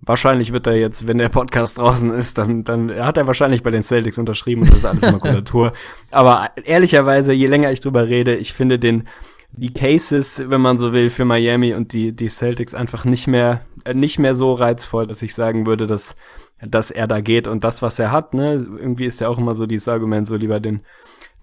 Wahrscheinlich 0.06 0.52
wird 0.52 0.68
er 0.68 0.76
jetzt, 0.76 1.08
wenn 1.08 1.18
der 1.18 1.30
Podcast 1.30 1.78
draußen 1.78 2.12
ist, 2.14 2.38
dann, 2.38 2.66
dann 2.66 2.94
hat 2.94 3.16
er 3.16 3.28
wahrscheinlich 3.28 3.64
bei 3.64 3.72
den 3.72 3.84
Celtics 3.84 4.18
unterschrieben 4.18 4.64
und 4.64 4.72
das 4.72 4.80
ist 4.80 4.86
alles 4.86 5.10
Makulatur. 5.10 5.72
Aber 6.12 6.50
ehrlicherweise, 6.66 7.32
je 7.32 7.48
länger 7.48 7.72
ich 7.72 7.80
drüber 7.80 8.10
rede, 8.10 8.36
ich 8.36 8.52
finde 8.52 8.80
den, 8.80 9.08
die 9.54 9.72
Cases, 9.72 10.44
wenn 10.48 10.60
man 10.60 10.78
so 10.78 10.92
will, 10.92 11.10
für 11.10 11.26
Miami 11.26 11.74
und 11.74 11.94
die, 11.94 12.12
die 12.12 12.28
Celtics 12.28 12.74
einfach 12.74 13.06
nicht 13.06 13.28
mehr, 13.28 13.62
nicht 13.94 14.20
mehr 14.20 14.36
so 14.36 14.54
reizvoll, 14.54 15.08
dass 15.08 15.22
ich 15.22 15.34
sagen 15.34 15.66
würde, 15.68 15.88
dass, 15.88 16.18
dass 16.62 16.92
er 16.92 17.08
da 17.08 17.22
geht 17.22 17.48
und 17.48 17.64
das, 17.64 17.82
was 17.82 17.98
er 18.00 18.12
hat, 18.12 18.34
ne, 18.34 18.54
irgendwie 18.56 19.06
ist 19.06 19.22
ja 19.22 19.30
auch 19.30 19.38
immer 19.38 19.56
so 19.56 19.68
dieses 19.68 19.88
Argument, 19.88 20.28
so 20.28 20.36
lieber 20.36 20.60
den, 20.60 20.82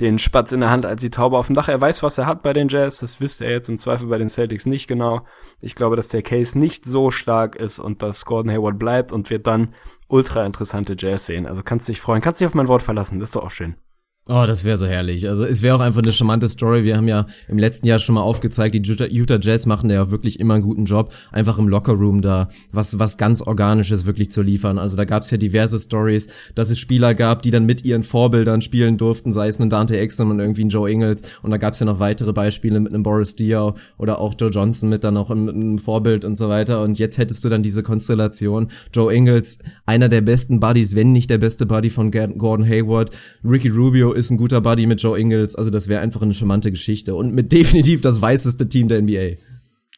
den 0.01 0.19
Spatz 0.19 0.53
in 0.53 0.61
der 0.61 0.71
Hand 0.71 0.87
als 0.87 1.03
die 1.03 1.11
Taube 1.11 1.37
auf 1.37 1.47
dem 1.47 1.55
Dach. 1.55 1.69
Er 1.69 1.81
weiß, 1.81 2.03
was 2.03 2.19
er 2.19 2.27
hat 2.27 2.43
bei 2.43 2.53
den 2.53 2.69
Jazz. 2.69 2.99
Das 2.99 3.21
wüsste 3.21 3.45
er 3.45 3.53
jetzt 3.53 3.69
im 3.69 3.77
Zweifel 3.77 4.09
bei 4.09 4.19
den 4.19 4.31
Celtics 4.31 4.67
nicht 4.67 4.87
genau. 4.87 5.27
Ich 5.61 5.75
glaube, 5.75 5.97
dass 5.97 6.09
der 6.09 6.23
Case 6.23 6.59
nicht 6.59 6.87
so 6.87 7.11
stark 7.11 7.57
ist 7.57 7.79
und 7.79 8.03
dass 8.03 8.25
Gordon 8.25 8.51
Hayward 8.51 8.79
bleibt 8.79 9.13
und 9.13 9.29
wir 9.31 9.39
dann 9.39 9.75
ultra 10.09 10.45
interessante 10.45 10.97
Jazz 10.99 11.27
sehen. 11.27 11.47
Also 11.47 11.63
kannst 11.63 11.89
dich 11.89 12.01
freuen. 12.01 12.23
Kannst 12.23 12.41
dich 12.41 12.47
auf 12.47 12.55
mein 12.55 12.69
Wort 12.69 12.83
verlassen. 12.83 13.21
Das 13.21 13.29
ist 13.29 13.37
doch 13.37 13.45
auch 13.45 13.51
schön. 13.51 13.77
Oh, 14.33 14.45
das 14.47 14.65
wäre 14.65 14.77
so 14.77 14.87
herrlich. 14.87 15.29
Also 15.29 15.45
es 15.45 15.61
wäre 15.61 15.75
auch 15.75 15.81
einfach 15.81 16.03
eine 16.03 16.13
charmante 16.13 16.47
Story. 16.47 16.85
Wir 16.85 16.97
haben 16.97 17.09
ja 17.09 17.27
im 17.49 17.59
letzten 17.59 17.89
Jahr 17.89 17.99
schon 17.99 18.15
mal 18.15 18.21
aufgezeigt, 18.21 18.77
die 18.77 18.81
Utah, 18.81 19.41
Jazz 19.43 19.67
machen 19.67 19.91
ja 19.91 20.13
wirklich 20.13 20.39
immer 20.39 20.55
einen 20.55 20.63
guten 20.63 20.85
Job, 20.85 21.13
einfach 21.33 21.59
im 21.59 21.67
Lockerroom 21.67 22.23
da 22.23 22.49
was 22.71 23.01
was 23.01 23.17
ganz 23.17 23.43
organisches 23.43 24.07
wirklich 24.07 24.31
zu 24.31 24.43
liefern. 24.43 24.79
Also 24.79 24.97
da 24.97 25.05
gab's 25.05 25.33
ja 25.33 25.37
diverse 25.37 25.81
Stories, 25.81 26.29
dass 26.55 26.71
es 26.71 26.79
Spieler 26.79 27.17
gab, 27.17 27.43
die 27.43 27.51
dann 27.51 27.67
mit 27.67 27.85
ihren 27.85 28.05
Vorbildern 28.05 28.63
spielen 28.63 28.99
durften, 28.99 29.33
sei 29.33 29.49
es 29.49 29.59
ein 29.59 29.69
Dante 29.69 29.99
Exum 29.99 30.31
und 30.31 30.39
irgendwie 30.39 30.65
ein 30.65 30.69
Joe 30.69 30.89
Ingles. 30.89 31.23
Und 31.43 31.51
da 31.51 31.57
gab's 31.57 31.81
ja 31.81 31.87
noch 31.87 31.99
weitere 31.99 32.33
Beispiele 32.33 32.79
mit 32.79 32.95
einem 32.95 33.03
Boris 33.03 33.35
Diaw 33.35 33.75
oder 33.99 34.21
auch 34.21 34.37
Joe 34.39 34.51
Johnson 34.51 34.91
mit 34.91 35.03
dann 35.03 35.17
auch 35.17 35.33
einem 35.33 35.81
Vorbild 35.81 36.25
und 36.25 36.39
so 36.39 36.49
weiter. 36.49 36.85
Und 36.85 37.01
jetzt 37.01 37.19
hättest 37.19 37.43
du 37.45 37.49
dann 37.49 37.65
diese 37.65 37.83
Konstellation. 37.83 38.71
Joe 38.95 39.13
Ingles, 39.13 39.59
einer 39.87 40.09
der 40.09 40.21
besten 40.21 40.61
Buddies, 40.61 40.95
wenn 40.95 41.11
nicht 41.11 41.31
der 41.31 41.39
beste 41.39 41.67
Buddy 41.67 41.91
von 41.91 42.13
Gordon 42.13 42.65
Hayward. 42.65 43.11
Ricky 43.43 43.71
Rubio 43.71 44.20
ist 44.21 44.31
ein 44.31 44.37
guter 44.37 44.61
Buddy 44.61 44.87
mit 44.87 45.03
Joe 45.03 45.19
Ingles, 45.19 45.57
also 45.57 45.71
das 45.71 45.89
wäre 45.89 46.01
einfach 46.01 46.23
eine 46.23 46.35
charmante 46.35 46.71
Geschichte 46.71 47.15
und 47.15 47.35
mit 47.35 47.51
definitiv 47.53 48.01
das 48.03 48.21
weißeste 48.21 48.69
Team 48.69 48.89
der 48.89 49.03
NBA. 49.03 49.37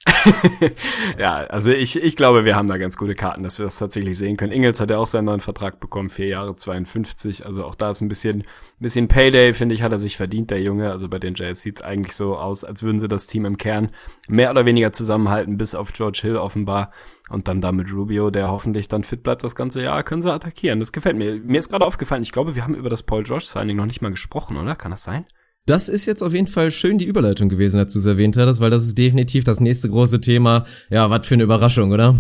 ja, 1.18 1.44
also 1.44 1.70
ich, 1.70 1.96
ich 1.96 2.16
glaube, 2.16 2.44
wir 2.44 2.56
haben 2.56 2.66
da 2.66 2.76
ganz 2.76 2.96
gute 2.96 3.14
Karten, 3.14 3.42
dass 3.42 3.58
wir 3.58 3.66
das 3.66 3.78
tatsächlich 3.78 4.18
sehen 4.18 4.36
können. 4.36 4.52
Ingels 4.52 4.80
hat 4.80 4.90
ja 4.90 4.98
auch 4.98 5.06
seinen 5.06 5.26
neuen 5.26 5.40
Vertrag 5.40 5.78
bekommen, 5.78 6.10
vier 6.10 6.26
Jahre 6.26 6.56
52, 6.56 7.46
also 7.46 7.64
auch 7.64 7.76
da 7.76 7.92
ist 7.92 8.00
ein 8.00 8.08
bisschen, 8.08 8.44
bisschen 8.80 9.06
Payday, 9.06 9.54
finde 9.54 9.74
ich, 9.74 9.82
hat 9.82 9.92
er 9.92 10.00
sich 10.00 10.16
verdient, 10.16 10.50
der 10.50 10.60
Junge. 10.60 10.90
Also 10.90 11.08
bei 11.08 11.18
den 11.18 11.34
Jazz 11.34 11.62
sieht's 11.62 11.82
eigentlich 11.82 12.16
so 12.16 12.36
aus, 12.36 12.64
als 12.64 12.82
würden 12.82 13.00
sie 13.00 13.08
das 13.08 13.28
Team 13.28 13.44
im 13.44 13.58
Kern 13.58 13.90
mehr 14.28 14.50
oder 14.50 14.66
weniger 14.66 14.92
zusammenhalten, 14.92 15.56
bis 15.56 15.74
auf 15.74 15.92
George 15.92 16.20
Hill 16.22 16.36
offenbar. 16.36 16.90
Und 17.30 17.46
dann 17.48 17.60
da 17.60 17.70
mit 17.70 17.92
Rubio, 17.92 18.30
der 18.30 18.50
hoffentlich 18.50 18.88
dann 18.88 19.04
fit 19.04 19.22
bleibt 19.22 19.44
das 19.44 19.54
ganze 19.54 19.82
Jahr, 19.82 20.02
können 20.02 20.22
sie 20.22 20.32
attackieren. 20.32 20.80
Das 20.80 20.92
gefällt 20.92 21.16
mir. 21.16 21.36
Mir 21.36 21.60
ist 21.60 21.70
gerade 21.70 21.86
aufgefallen, 21.86 22.22
ich 22.22 22.32
glaube, 22.32 22.56
wir 22.56 22.64
haben 22.64 22.74
über 22.74 22.90
das 22.90 23.04
Paul 23.04 23.22
George 23.22 23.46
Signing 23.46 23.76
noch 23.76 23.86
nicht 23.86 24.02
mal 24.02 24.10
gesprochen, 24.10 24.56
oder? 24.56 24.74
Kann 24.74 24.90
das 24.90 25.04
sein? 25.04 25.26
Das 25.64 25.88
ist 25.88 26.06
jetzt 26.06 26.22
auf 26.22 26.34
jeden 26.34 26.48
Fall 26.48 26.72
schön 26.72 26.98
die 26.98 27.04
Überleitung 27.04 27.48
gewesen, 27.48 27.76
dazu 27.76 28.00
erwähnt 28.08 28.36
hattest, 28.36 28.60
weil 28.60 28.70
das 28.70 28.82
ist 28.82 28.98
definitiv 28.98 29.44
das 29.44 29.60
nächste 29.60 29.88
große 29.88 30.20
Thema. 30.20 30.66
Ja, 30.90 31.08
was 31.08 31.24
für 31.24 31.34
eine 31.34 31.44
Überraschung, 31.44 31.92
oder? 31.92 32.16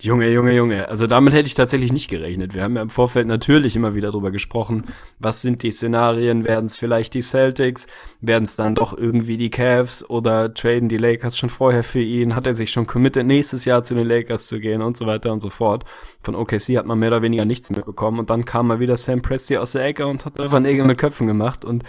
Junge, 0.00 0.30
Junge, 0.30 0.54
Junge. 0.54 0.88
Also 0.88 1.06
damit 1.06 1.34
hätte 1.34 1.48
ich 1.48 1.54
tatsächlich 1.54 1.92
nicht 1.92 2.08
gerechnet. 2.08 2.54
Wir 2.54 2.62
haben 2.62 2.76
ja 2.76 2.82
im 2.82 2.88
Vorfeld 2.88 3.26
natürlich 3.26 3.76
immer 3.76 3.94
wieder 3.94 4.10
drüber 4.10 4.30
gesprochen. 4.30 4.84
Was 5.18 5.42
sind 5.42 5.62
die 5.62 5.70
Szenarien? 5.70 6.44
Werden 6.44 6.66
es 6.66 6.76
vielleicht 6.76 7.12
die 7.12 7.22
Celtics? 7.22 7.86
Werden 8.20 8.44
es 8.44 8.56
dann 8.56 8.74
doch 8.74 8.96
irgendwie 8.96 9.36
die 9.36 9.50
Cavs? 9.50 10.04
Oder 10.08 10.52
traden 10.52 10.90
die 10.90 10.98
Lakers 10.98 11.36
schon 11.36 11.50
vorher 11.50 11.82
für 11.82 12.02
ihn? 12.02 12.34
Hat 12.34 12.46
er 12.46 12.54
sich 12.54 12.70
schon 12.72 12.86
committed, 12.86 13.26
nächstes 13.26 13.66
Jahr 13.66 13.82
zu 13.82 13.94
den 13.94 14.06
Lakers 14.06 14.48
zu 14.48 14.60
gehen 14.60 14.80
und 14.82 14.98
so 14.98 15.06
weiter 15.06 15.32
und 15.32 15.40
so 15.40 15.48
fort? 15.48 15.84
Von 16.22 16.34
OKC 16.34 16.76
hat 16.76 16.86
man 16.86 16.98
mehr 16.98 17.08
oder 17.08 17.22
weniger 17.22 17.46
nichts 17.46 17.70
mehr 17.70 17.84
bekommen. 17.84 18.18
Und 18.18 18.28
dann 18.28 18.46
kam 18.46 18.66
mal 18.66 18.80
wieder 18.80 18.96
Sam 18.96 19.20
Presti 19.22 19.56
aus 19.56 19.72
der 19.72 19.84
Ecke 19.84 20.06
und 20.06 20.26
hat 20.26 20.38
einfach 20.38 20.60
Nägel 20.60 20.86
mit 20.86 20.98
Köpfen 20.98 21.26
gemacht. 21.26 21.64
Und 21.64 21.84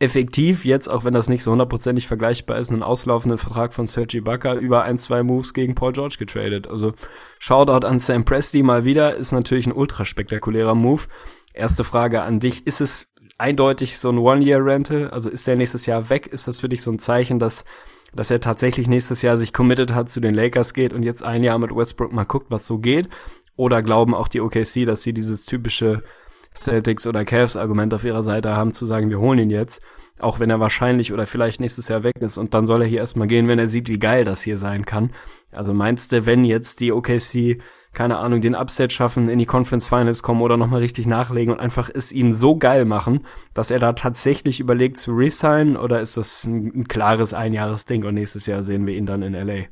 effektiv 0.00 0.64
jetzt, 0.64 0.88
auch 0.88 1.04
wenn 1.04 1.12
das 1.12 1.28
nicht 1.28 1.42
so 1.42 1.52
hundertprozentig 1.52 2.08
vergleichbar 2.08 2.58
ist, 2.58 2.72
einen 2.72 2.82
auslaufenden 2.82 3.38
Vertrag 3.38 3.74
von 3.74 3.86
Sergi 3.86 4.18
Ibaka 4.18 4.54
über 4.54 4.82
ein, 4.82 4.98
zwei 4.98 5.22
Moves 5.22 5.52
gegen 5.52 5.74
Paul 5.74 5.92
George 5.92 6.16
getradet. 6.18 6.66
Also 6.66 6.94
Shoutout 7.38 7.86
an 7.86 7.98
Sam 7.98 8.24
Presti 8.24 8.62
mal 8.62 8.86
wieder, 8.86 9.14
ist 9.14 9.32
natürlich 9.32 9.66
ein 9.66 9.72
ultra 9.72 10.06
spektakulärer 10.06 10.74
Move. 10.74 11.02
Erste 11.52 11.84
Frage 11.84 12.22
an 12.22 12.40
dich, 12.40 12.66
ist 12.66 12.80
es 12.80 13.08
eindeutig 13.36 13.98
so 13.98 14.08
ein 14.08 14.18
One-Year-Rental? 14.18 15.10
Also 15.10 15.28
ist 15.28 15.46
der 15.46 15.56
nächstes 15.56 15.84
Jahr 15.84 16.08
weg? 16.08 16.26
Ist 16.26 16.48
das 16.48 16.58
für 16.58 16.70
dich 16.70 16.82
so 16.82 16.90
ein 16.90 16.98
Zeichen, 16.98 17.38
dass, 17.38 17.66
dass 18.14 18.30
er 18.30 18.40
tatsächlich 18.40 18.88
nächstes 18.88 19.20
Jahr 19.20 19.36
sich 19.36 19.52
committed 19.52 19.92
hat, 19.92 20.08
zu 20.08 20.20
den 20.20 20.34
Lakers 20.34 20.72
geht 20.72 20.94
und 20.94 21.02
jetzt 21.02 21.22
ein 21.22 21.44
Jahr 21.44 21.58
mit 21.58 21.76
Westbrook 21.76 22.12
mal 22.12 22.24
guckt, 22.24 22.46
was 22.50 22.66
so 22.66 22.78
geht? 22.78 23.10
Oder 23.56 23.82
glauben 23.82 24.14
auch 24.14 24.28
die 24.28 24.40
OKC, 24.40 24.86
dass 24.86 25.02
sie 25.02 25.12
dieses 25.12 25.44
typische 25.44 26.02
Celtics 26.54 27.06
oder 27.06 27.24
Cavs 27.24 27.56
Argument 27.56 27.94
auf 27.94 28.04
ihrer 28.04 28.22
Seite 28.22 28.56
haben, 28.56 28.72
zu 28.72 28.86
sagen, 28.86 29.10
wir 29.10 29.20
holen 29.20 29.38
ihn 29.38 29.50
jetzt, 29.50 29.82
auch 30.18 30.40
wenn 30.40 30.50
er 30.50 30.60
wahrscheinlich 30.60 31.12
oder 31.12 31.26
vielleicht 31.26 31.60
nächstes 31.60 31.88
Jahr 31.88 32.02
weg 32.02 32.16
ist 32.20 32.38
und 32.38 32.54
dann 32.54 32.66
soll 32.66 32.82
er 32.82 32.88
hier 32.88 33.00
erstmal 33.00 33.28
gehen, 33.28 33.48
wenn 33.48 33.58
er 33.58 33.68
sieht, 33.68 33.88
wie 33.88 33.98
geil 33.98 34.24
das 34.24 34.42
hier 34.42 34.58
sein 34.58 34.84
kann. 34.84 35.10
Also 35.52 35.72
meinst 35.72 36.12
du, 36.12 36.26
wenn 36.26 36.44
jetzt 36.44 36.80
die 36.80 36.92
OKC 36.92 37.60
keine 37.92 38.18
Ahnung, 38.18 38.40
den 38.40 38.54
Upset 38.54 38.92
schaffen, 38.92 39.28
in 39.28 39.38
die 39.38 39.46
Conference 39.46 39.88
Finals 39.88 40.22
kommen 40.22 40.42
oder 40.42 40.56
nochmal 40.56 40.80
richtig 40.80 41.06
nachlegen 41.06 41.52
und 41.52 41.60
einfach 41.60 41.90
es 41.92 42.12
ihm 42.12 42.32
so 42.32 42.56
geil 42.56 42.84
machen, 42.84 43.26
dass 43.52 43.70
er 43.70 43.80
da 43.80 43.94
tatsächlich 43.94 44.60
überlegt 44.60 44.98
zu 44.98 45.12
resignen 45.12 45.76
oder 45.76 46.00
ist 46.00 46.16
das 46.16 46.44
ein, 46.44 46.72
ein 46.74 46.88
klares 46.88 47.34
Einjahresding 47.34 48.04
und 48.04 48.14
nächstes 48.14 48.46
Jahr 48.46 48.62
sehen 48.62 48.86
wir 48.86 48.94
ihn 48.94 49.06
dann 49.06 49.22
in 49.22 49.34
LA? 49.34 49.66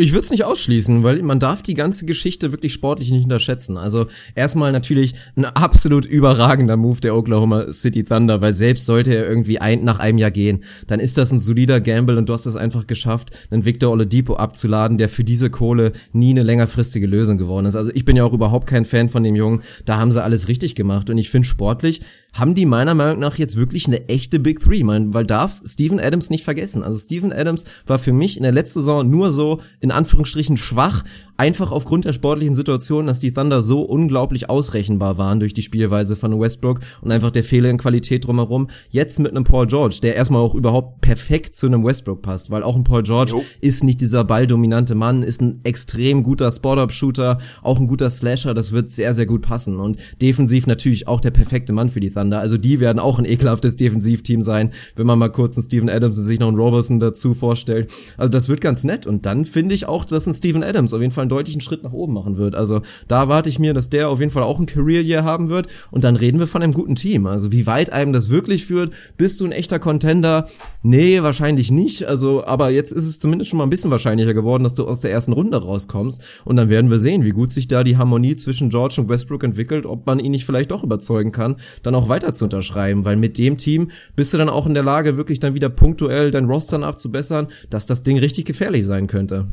Ich 0.00 0.12
würde 0.12 0.24
es 0.24 0.30
nicht 0.30 0.44
ausschließen, 0.44 1.02
weil 1.02 1.20
man 1.20 1.40
darf 1.40 1.60
die 1.60 1.74
ganze 1.74 2.06
Geschichte 2.06 2.52
wirklich 2.52 2.72
sportlich 2.72 3.10
nicht 3.10 3.24
unterschätzen. 3.24 3.76
Also 3.76 4.06
erstmal 4.34 4.72
natürlich 4.72 5.12
ein 5.36 5.44
absolut 5.44 6.06
überragender 6.06 6.78
Move 6.78 7.02
der 7.02 7.14
Oklahoma 7.14 7.70
City 7.70 8.02
Thunder, 8.02 8.40
weil 8.40 8.54
selbst 8.54 8.86
sollte 8.86 9.14
er 9.14 9.28
irgendwie 9.28 9.58
ein, 9.58 9.84
nach 9.84 9.98
einem 9.98 10.16
Jahr 10.16 10.30
gehen, 10.30 10.64
dann 10.86 11.00
ist 11.00 11.18
das 11.18 11.32
ein 11.32 11.38
solider 11.38 11.82
Gamble 11.82 12.16
und 12.16 12.30
du 12.30 12.32
hast 12.32 12.46
es 12.46 12.56
einfach 12.56 12.86
geschafft, 12.86 13.36
einen 13.50 13.66
Victor 13.66 13.90
Oladipo 13.90 14.36
abzuladen, 14.36 14.96
der 14.96 15.10
für 15.10 15.22
diese 15.22 15.50
Kohle 15.50 15.92
nie 16.14 16.30
eine 16.30 16.44
längerfristige 16.44 17.06
Lösung 17.06 17.36
geworden 17.36 17.66
ist. 17.66 17.76
Also 17.76 17.90
ich 17.92 18.06
bin 18.06 18.16
ja 18.16 18.24
auch 18.24 18.32
überhaupt 18.32 18.66
kein 18.66 18.86
Fan 18.86 19.10
von 19.10 19.22
dem 19.22 19.36
Jungen. 19.36 19.60
Da 19.84 19.98
haben 19.98 20.12
sie 20.12 20.22
alles 20.22 20.48
richtig 20.48 20.76
gemacht 20.76 21.10
und 21.10 21.18
ich 21.18 21.28
finde 21.28 21.46
sportlich 21.46 22.00
haben 22.32 22.54
die 22.54 22.66
meiner 22.66 22.94
Meinung 22.94 23.18
nach 23.18 23.36
jetzt 23.36 23.56
wirklich 23.56 23.86
eine 23.86 24.08
echte 24.08 24.38
Big 24.38 24.60
Three, 24.60 24.84
man, 24.84 25.14
weil 25.14 25.24
darf 25.24 25.60
Steven 25.64 26.00
Adams 26.00 26.30
nicht 26.30 26.44
vergessen. 26.44 26.82
Also 26.82 26.98
Steven 26.98 27.32
Adams 27.32 27.64
war 27.86 27.98
für 27.98 28.12
mich 28.12 28.36
in 28.36 28.42
der 28.42 28.52
letzten 28.52 28.80
Saison 28.80 29.08
nur 29.08 29.30
so 29.30 29.60
in 29.80 29.90
Anführungsstrichen 29.90 30.56
schwach, 30.56 31.02
einfach 31.40 31.72
aufgrund 31.72 32.04
der 32.04 32.12
sportlichen 32.12 32.54
Situation, 32.54 33.06
dass 33.06 33.18
die 33.18 33.32
Thunder 33.32 33.62
so 33.62 33.80
unglaublich 33.80 34.50
ausrechenbar 34.50 35.16
waren 35.16 35.40
durch 35.40 35.54
die 35.54 35.62
Spielweise 35.62 36.14
von 36.14 36.38
Westbrook 36.38 36.80
und 37.00 37.10
einfach 37.10 37.30
der 37.30 37.44
Fehler 37.44 37.70
in 37.70 37.78
Qualität 37.78 38.26
drumherum. 38.26 38.68
Jetzt 38.90 39.18
mit 39.20 39.30
einem 39.30 39.44
Paul 39.44 39.66
George, 39.66 40.00
der 40.02 40.16
erstmal 40.16 40.42
auch 40.42 40.54
überhaupt 40.54 41.00
perfekt 41.00 41.54
zu 41.54 41.64
einem 41.64 41.82
Westbrook 41.82 42.20
passt, 42.20 42.50
weil 42.50 42.62
auch 42.62 42.76
ein 42.76 42.84
Paul 42.84 43.04
George 43.04 43.32
jo. 43.32 43.44
ist 43.62 43.82
nicht 43.82 44.02
dieser 44.02 44.22
balldominante 44.22 44.94
Mann, 44.94 45.22
ist 45.22 45.40
ein 45.40 45.60
extrem 45.64 46.24
guter 46.24 46.50
Spot-Up-Shooter, 46.50 47.38
auch 47.62 47.80
ein 47.80 47.86
guter 47.86 48.10
Slasher, 48.10 48.52
das 48.52 48.72
wird 48.72 48.90
sehr, 48.90 49.14
sehr 49.14 49.24
gut 49.24 49.40
passen 49.40 49.76
und 49.76 49.96
defensiv 50.20 50.66
natürlich 50.66 51.08
auch 51.08 51.22
der 51.22 51.30
perfekte 51.30 51.72
Mann 51.72 51.88
für 51.88 52.00
die 52.00 52.10
Thunder. 52.10 52.40
Also 52.40 52.58
die 52.58 52.80
werden 52.80 52.98
auch 52.98 53.18
ein 53.18 53.24
ekelhaftes 53.24 53.76
Defensivteam 53.76 54.42
sein, 54.42 54.72
wenn 54.94 55.06
man 55.06 55.18
mal 55.18 55.30
kurz 55.30 55.56
einen 55.56 55.64
Steven 55.64 55.88
Adams 55.88 56.18
und 56.18 56.24
sich 56.24 56.38
noch 56.38 56.48
einen 56.48 56.58
Robertson 56.58 57.00
dazu 57.00 57.32
vorstellt. 57.32 57.90
Also 58.18 58.30
das 58.30 58.50
wird 58.50 58.60
ganz 58.60 58.84
nett 58.84 59.06
und 59.06 59.24
dann 59.24 59.46
finde 59.46 59.74
ich 59.74 59.86
auch, 59.88 60.04
dass 60.04 60.26
ein 60.26 60.34
Steven 60.34 60.62
Adams 60.62 60.92
auf 60.92 61.00
jeden 61.00 61.14
Fall 61.14 61.29
deutlichen 61.30 61.60
Schritt 61.60 61.82
nach 61.82 61.92
oben 61.92 62.14
machen 62.14 62.36
wird. 62.36 62.54
Also 62.54 62.82
da 63.08 63.28
warte 63.28 63.48
ich 63.48 63.58
mir, 63.58 63.74
dass 63.74 63.90
der 63.90 64.08
auf 64.08 64.20
jeden 64.20 64.30
Fall 64.30 64.42
auch 64.42 64.58
ein 64.58 64.66
Career 64.66 65.02
Year 65.02 65.24
haben 65.24 65.48
wird 65.48 65.68
und 65.90 66.04
dann 66.04 66.16
reden 66.16 66.38
wir 66.38 66.46
von 66.46 66.62
einem 66.62 66.72
guten 66.72 66.94
Team. 66.94 67.26
Also 67.26 67.52
wie 67.52 67.66
weit 67.66 67.92
einem 67.92 68.12
das 68.12 68.30
wirklich 68.30 68.66
führt, 68.66 68.92
bist 69.16 69.40
du 69.40 69.44
ein 69.44 69.52
echter 69.52 69.78
Contender? 69.78 70.46
Nee, 70.82 71.22
wahrscheinlich 71.22 71.70
nicht. 71.70 72.04
Also, 72.04 72.44
aber 72.44 72.70
jetzt 72.70 72.92
ist 72.92 73.06
es 73.06 73.18
zumindest 73.18 73.50
schon 73.50 73.58
mal 73.58 73.64
ein 73.64 73.70
bisschen 73.70 73.90
wahrscheinlicher 73.90 74.34
geworden, 74.34 74.64
dass 74.64 74.74
du 74.74 74.86
aus 74.86 75.00
der 75.00 75.10
ersten 75.10 75.32
Runde 75.32 75.62
rauskommst 75.62 76.22
und 76.44 76.56
dann 76.56 76.70
werden 76.70 76.90
wir 76.90 76.98
sehen, 76.98 77.24
wie 77.24 77.30
gut 77.30 77.52
sich 77.52 77.68
da 77.68 77.84
die 77.84 77.96
Harmonie 77.96 78.34
zwischen 78.34 78.70
George 78.70 78.96
und 78.98 79.08
Westbrook 79.08 79.44
entwickelt, 79.44 79.86
ob 79.86 80.06
man 80.06 80.18
ihn 80.18 80.32
nicht 80.32 80.44
vielleicht 80.44 80.70
doch 80.70 80.84
überzeugen 80.84 81.32
kann, 81.32 81.56
dann 81.82 81.94
auch 81.94 82.08
weiter 82.08 82.34
zu 82.34 82.44
unterschreiben, 82.44 83.04
weil 83.04 83.16
mit 83.16 83.38
dem 83.38 83.56
Team 83.56 83.90
bist 84.16 84.32
du 84.32 84.38
dann 84.38 84.48
auch 84.48 84.66
in 84.66 84.74
der 84.74 84.82
Lage, 84.82 85.16
wirklich 85.16 85.40
dann 85.40 85.54
wieder 85.54 85.68
punktuell 85.68 86.30
dein 86.30 86.46
Roster 86.46 86.78
nachzubessern, 86.78 87.48
dass 87.68 87.86
das 87.86 88.02
Ding 88.02 88.18
richtig 88.18 88.44
gefährlich 88.44 88.84
sein 88.86 89.06
könnte. 89.06 89.48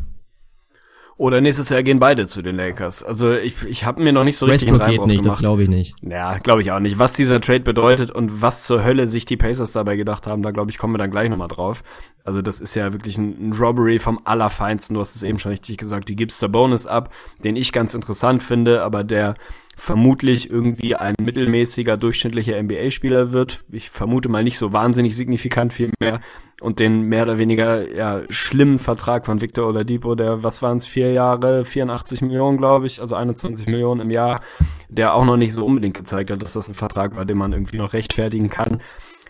Oder 1.20 1.42
nächstes 1.42 1.70
Jahr 1.70 1.82
gehen 1.82 1.98
beide 1.98 2.28
zu 2.28 2.44
den 2.44 2.56
Lakers. 2.56 3.04
Also 3.04 3.34
ich, 3.34 3.64
ich 3.66 3.86
habe 3.86 4.04
mir 4.04 4.14
noch 4.14 4.24
nicht 4.24 4.38
so 4.38 4.46
richtig 4.46 4.72
Westbrook 4.72 4.88
geht 4.88 5.06
nicht, 5.08 5.26
das 5.26 5.40
glaube 5.40 5.64
ich 5.64 5.70
nicht. 5.70 5.96
Ja, 6.04 6.38
glaube 6.38 6.62
ich 6.62 6.72
auch 6.72 6.80
nicht. 6.80 7.00
Was 7.00 7.14
dieser 7.14 7.42
Trade 7.42 7.62
bedeutet 7.62 8.12
und 8.12 8.44
was 8.44 8.66
zur 8.66 8.84
Hölle 8.84 9.08
sich 9.08 9.26
die 9.26 9.36
Pacers 9.36 9.72
dabei 9.72 9.96
gedacht 9.96 10.28
haben, 10.28 10.44
da 10.44 10.52
glaube 10.52 10.70
ich, 10.70 10.78
kommen 10.78 10.94
wir 10.94 11.00
dann 11.00 11.10
gleich 11.10 11.30
nochmal 11.30 11.48
drauf. 11.48 11.84
Also 12.24 12.44
das 12.44 12.62
ist 12.62 12.76
ja 12.76 12.94
wirklich 12.94 13.18
ein, 13.18 13.50
ein, 13.50 13.54
Robbery 13.54 13.98
vom 13.98 14.22
Allerfeinsten. 14.26 14.94
Du 14.94 15.00
hast 15.00 15.16
es 15.16 15.24
eben 15.24 15.40
schon 15.40 15.52
richtig 15.52 15.78
gesagt. 15.78 16.08
Du 16.08 16.14
gibst 16.14 16.40
der 16.40 16.50
Bonus 16.50 16.86
ab, 16.86 17.12
den 17.44 17.56
ich 17.56 17.72
ganz 17.72 17.96
interessant 17.96 18.44
finde, 18.44 18.84
aber 18.84 19.04
der 19.04 19.34
vermutlich 19.76 20.52
irgendwie 20.52 20.96
ein 20.96 21.16
mittelmäßiger, 21.20 21.98
durchschnittlicher 21.98 22.62
NBA-Spieler 22.62 23.32
wird. 23.32 23.64
Ich 23.72 23.90
vermute 23.90 24.30
mal 24.30 24.44
nicht 24.44 24.58
so 24.58 24.72
wahnsinnig 24.72 25.16
signifikant 25.16 25.74
viel 25.74 25.92
mehr. 26.00 26.20
Und 26.60 26.80
den 26.80 27.04
mehr 27.04 27.24
oder 27.24 27.38
weniger 27.38 27.94
ja, 27.94 28.22
schlimmen 28.30 28.80
Vertrag 28.80 29.28
von 29.28 29.42
Victor 29.42 29.68
Oladipo, 29.68 30.16
der, 30.16 30.44
was 30.44 30.64
waren 30.64 30.78
es, 30.78 30.88
vier 30.88 31.12
Jahre, 31.12 31.66
84 31.66 32.22
Millionen, 32.22 32.58
glaube 32.58 32.88
ich, 32.88 33.00
also 33.00 33.16
21 33.16 33.68
Millionen 33.68 34.02
im 34.02 34.10
Jahr, 34.10 34.42
der 34.90 35.14
auch 35.14 35.24
noch 35.24 35.38
nicht 35.38 35.54
so 35.54 35.64
unbedingt 35.66 35.96
gezeigt 35.96 36.32
hat, 36.32 36.42
dass 36.42 36.54
das 36.54 36.68
ein 36.68 36.74
Vertrag 36.74 37.16
war, 37.16 37.26
den 37.26 37.38
man 37.38 37.54
irgendwie 37.54 37.78
noch 37.78 37.94
rechtfertigen 37.94 38.50
kann 38.50 38.82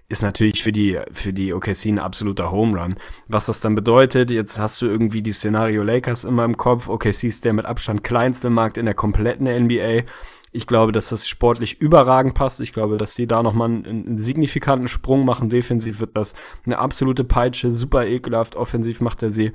ist 0.10 0.24
natürlich 0.24 0.64
für 0.64 0.72
die, 0.72 1.00
für 1.12 1.34
die 1.34 1.54
OKC 1.54 1.88
ein 1.88 2.00
absoluter 2.00 2.52
Home 2.52 2.80
Run. 2.80 2.96
Was 3.28 3.48
das 3.48 3.60
dann 3.60 3.76
bedeutet, 3.76 4.32
jetzt 4.32 4.58
hast 4.58 4.82
du 4.82 4.86
irgendwie 4.86 5.22
die 5.22 5.34
Szenario 5.34 5.84
Lakers 5.84 6.24
immer 6.24 6.46
im 6.46 6.56
Kopf. 6.56 6.88
OKC 6.88 7.26
ist 7.26 7.44
der 7.44 7.54
mit 7.54 7.66
Abstand 7.66 8.04
kleinste 8.04 8.50
Markt 8.50 8.78
in 8.78 8.86
der 8.86 8.94
kompletten 8.94 9.48
NBA. 9.48 10.04
Ich 10.58 10.66
glaube, 10.66 10.92
dass 10.92 11.10
das 11.10 11.28
sportlich 11.28 11.80
überragend 11.82 12.34
passt. 12.34 12.62
Ich 12.62 12.74
glaube, 12.74 12.98
dass 12.98 13.14
sie 13.14 13.28
da 13.28 13.44
nochmal 13.44 13.70
einen, 13.70 13.86
einen 13.86 14.18
signifikanten 14.18 14.88
Sprung 14.88 15.24
machen. 15.24 15.50
Defensiv 15.50 16.00
wird 16.00 16.18
das 16.18 16.34
eine 16.66 16.80
absolute 16.80 17.24
Peitsche, 17.24 17.70
super 17.70 18.08
ekelhaft. 18.08 18.56
Offensiv 18.56 19.00
macht 19.00 19.22
er 19.22 19.30
sie 19.30 19.52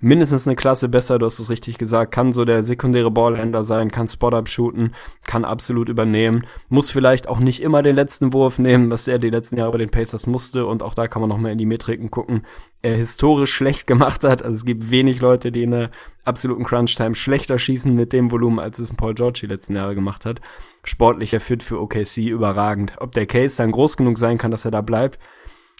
mindestens 0.00 0.46
eine 0.46 0.56
Klasse 0.56 0.88
besser, 0.88 1.18
du 1.18 1.26
hast 1.26 1.38
es 1.38 1.48
richtig 1.48 1.78
gesagt, 1.78 2.12
kann 2.12 2.32
so 2.32 2.44
der 2.44 2.62
sekundäre 2.62 3.10
Ballhändler 3.10 3.64
sein, 3.64 3.90
kann 3.90 4.08
Spot-Up 4.08 4.48
shooten, 4.48 4.94
kann 5.26 5.44
absolut 5.44 5.88
übernehmen, 5.88 6.46
muss 6.68 6.90
vielleicht 6.90 7.28
auch 7.28 7.38
nicht 7.38 7.62
immer 7.62 7.82
den 7.82 7.96
letzten 7.96 8.32
Wurf 8.32 8.58
nehmen, 8.58 8.90
was 8.90 9.08
er 9.08 9.18
die 9.18 9.30
letzten 9.30 9.56
Jahre 9.56 9.72
bei 9.72 9.78
den 9.78 9.90
Pacers 9.90 10.26
musste 10.26 10.66
und 10.66 10.82
auch 10.82 10.94
da 10.94 11.08
kann 11.08 11.20
man 11.20 11.30
noch 11.30 11.38
mal 11.38 11.52
in 11.52 11.58
die 11.58 11.66
Metriken 11.66 12.10
gucken, 12.10 12.44
er 12.82 12.96
historisch 12.96 13.52
schlecht 13.52 13.86
gemacht 13.86 14.22
hat, 14.22 14.42
also 14.42 14.54
es 14.54 14.64
gibt 14.64 14.90
wenig 14.90 15.20
Leute, 15.20 15.50
die 15.50 15.62
in 15.62 15.70
der 15.70 15.90
absoluten 16.24 16.64
Crunch-Time 16.64 17.14
schlechter 17.14 17.58
schießen 17.58 17.94
mit 17.94 18.12
dem 18.12 18.30
Volumen, 18.30 18.58
als 18.58 18.78
es 18.78 18.90
ein 18.90 18.96
Paul 18.96 19.14
George 19.14 19.40
die 19.42 19.46
letzten 19.46 19.76
Jahre 19.76 19.94
gemacht 19.94 20.24
hat. 20.24 20.40
Sportlicher 20.84 21.40
Fit 21.40 21.62
für 21.62 21.80
OKC 21.80 22.18
überragend. 22.18 22.94
Ob 22.98 23.12
der 23.12 23.26
Case 23.26 23.56
dann 23.56 23.70
groß 23.72 23.96
genug 23.96 24.18
sein 24.18 24.36
kann, 24.36 24.50
dass 24.50 24.64
er 24.64 24.72
da 24.72 24.80
bleibt, 24.80 25.18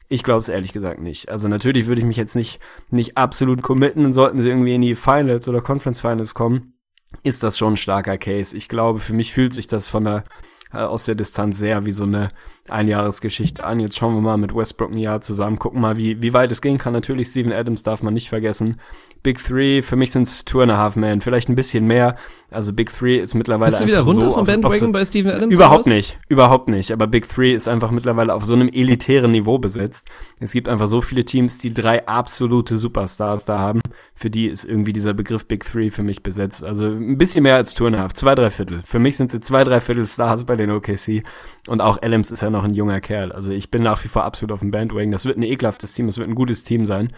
ich 0.09 0.23
glaube 0.23 0.41
es 0.41 0.49
ehrlich 0.49 0.73
gesagt 0.73 1.01
nicht. 1.01 1.29
Also 1.29 1.49
natürlich 1.49 1.87
würde 1.87 2.01
ich 2.01 2.07
mich 2.07 2.17
jetzt 2.17 2.37
nicht, 2.37 2.61
nicht 2.91 3.17
absolut 3.17 3.63
committen, 3.63 4.13
sollten 4.13 4.39
sie 4.39 4.49
irgendwie 4.49 4.75
in 4.75 4.83
die 4.83 4.95
Finals 4.95 5.49
oder 5.49 5.61
Conference 5.61 6.01
Finals 6.01 6.35
kommen, 6.35 6.75
ist 7.23 7.43
das 7.43 7.59
schon 7.59 7.75
ein 7.75 7.79
starker 7.79 8.19
Case. 8.19 8.57
Ich 8.57 8.69
glaube, 8.69 8.99
für 8.99 9.15
mich 9.15 9.33
fühlt 9.33 9.55
sich 9.55 9.67
das 9.67 9.89
von 9.89 10.05
der 10.05 10.25
äh, 10.73 10.79
aus 10.79 11.05
der 11.05 11.15
Distanz 11.15 11.59
sehr 11.59 11.87
wie 11.87 11.93
so 11.93 12.05
eine 12.05 12.31
Einjahresgeschichte 12.69 13.65
an. 13.65 13.81
Jetzt 13.81 13.97
schauen 13.97 14.15
wir 14.15 14.21
mal 14.21 14.37
mit 14.37 14.55
Westbrook 14.55 14.91
ein 14.91 14.99
Jahr 14.99 15.21
zusammen, 15.21 15.59
gucken 15.59 15.81
mal, 15.81 15.97
wie, 15.97 16.21
wie 16.23 16.33
weit 16.33 16.51
es 16.51 16.61
gehen 16.61 16.79
kann. 16.79 16.93
Natürlich, 16.93 17.29
Steven 17.29 17.53
Adams 17.53 17.83
darf 17.83 18.03
man 18.03 18.15
nicht 18.15 18.29
vergessen. 18.29 18.77
Big 19.23 19.43
Three, 19.43 19.83
für 19.83 19.97
mich 19.97 20.13
sind 20.13 20.23
es 20.23 20.45
Two 20.45 20.61
and 20.61 20.71
a 20.71 20.77
Half 20.77 20.97
Man, 20.97 21.21
vielleicht 21.21 21.49
ein 21.49 21.55
bisschen 21.55 21.87
mehr. 21.87 22.17
Also 22.51 22.73
Big 22.73 22.93
Three 22.93 23.19
ist 23.19 23.35
mittlerweile 23.35 23.71
Bist 23.71 23.83
du 23.83 23.87
wieder 23.87 24.01
runter 24.01 24.27
so 24.27 24.33
vom 24.33 24.47
Bandwagon 24.47 24.79
so, 24.79 24.93
bei 24.93 25.05
Steven 25.05 25.33
Adams? 25.33 25.55
Überhaupt 25.55 25.87
nicht, 25.87 26.19
überhaupt 26.29 26.69
nicht. 26.69 26.93
Aber 26.93 27.07
Big 27.07 27.29
Three 27.29 27.53
ist 27.53 27.69
einfach 27.69 27.91
mittlerweile 27.91 28.35
auf 28.35 28.45
so 28.45 28.55
einem 28.55 28.69
elitären 28.69 29.33
Niveau 29.33 29.59
besetzt. 29.59 30.09
Es 30.41 30.53
gibt 30.53 30.69
einfach 30.69 30.87
so 30.87 31.01
viele 31.01 31.25
Teams, 31.25 31.59
die 31.59 31.75
drei 31.75 32.07
absolute 32.07 32.79
Superstars 32.79 33.45
da 33.45 33.59
haben. 33.59 33.81
Für 34.15 34.31
die 34.31 34.47
ist 34.47 34.65
irgendwie 34.65 34.93
dieser 34.93 35.15
Begriff 35.15 35.47
Big 35.47 35.65
Three 35.65 35.91
für 35.91 36.03
mich 36.03 36.23
besetzt. 36.23 36.65
Also 36.65 36.87
ein 36.87 37.19
bisschen 37.19 37.43
mehr 37.43 37.57
als 37.57 37.75
Two 37.75 37.87
and 37.87 37.97
a 37.97 38.01
Half, 38.01 38.15
zwei, 38.15 38.35
drei 38.35 38.51
Viertel. 38.51 38.81
Für 38.85 38.99
mich 38.99 39.17
sind 39.17 39.31
sie 39.31 39.41
zwei, 39.41 39.65
drei 39.65 39.81
Viertel 39.81 40.07
Stars 40.07 40.45
bei 40.45 40.56
den 40.57 40.71
OKC. 40.71 41.23
Und 41.67 41.81
auch 41.81 42.01
Adams 42.03 42.31
ist 42.31 42.43
ja 42.43 42.51
noch 42.51 42.65
ein 42.65 42.75
junger 42.75 43.01
Kerl. 43.01 43.33
Also 43.33 43.51
ich 43.51 43.71
bin 43.71 43.83
nach 43.83 44.03
wie 44.05 44.09
vor 44.09 44.25
absolut 44.25 44.53
auf 44.53 44.61
dem 44.61 44.71
Bandwagon. 44.71 45.13
Das 45.13 45.25
wird 45.25 45.39
ein 45.39 45.43
ekelhaftes 45.43 45.95
Team, 45.95 46.07
das 46.07 46.19
wird 46.19 46.29
ein 46.29 46.35
gutes 46.35 46.65
Team 46.65 46.87
sein. 46.87 47.13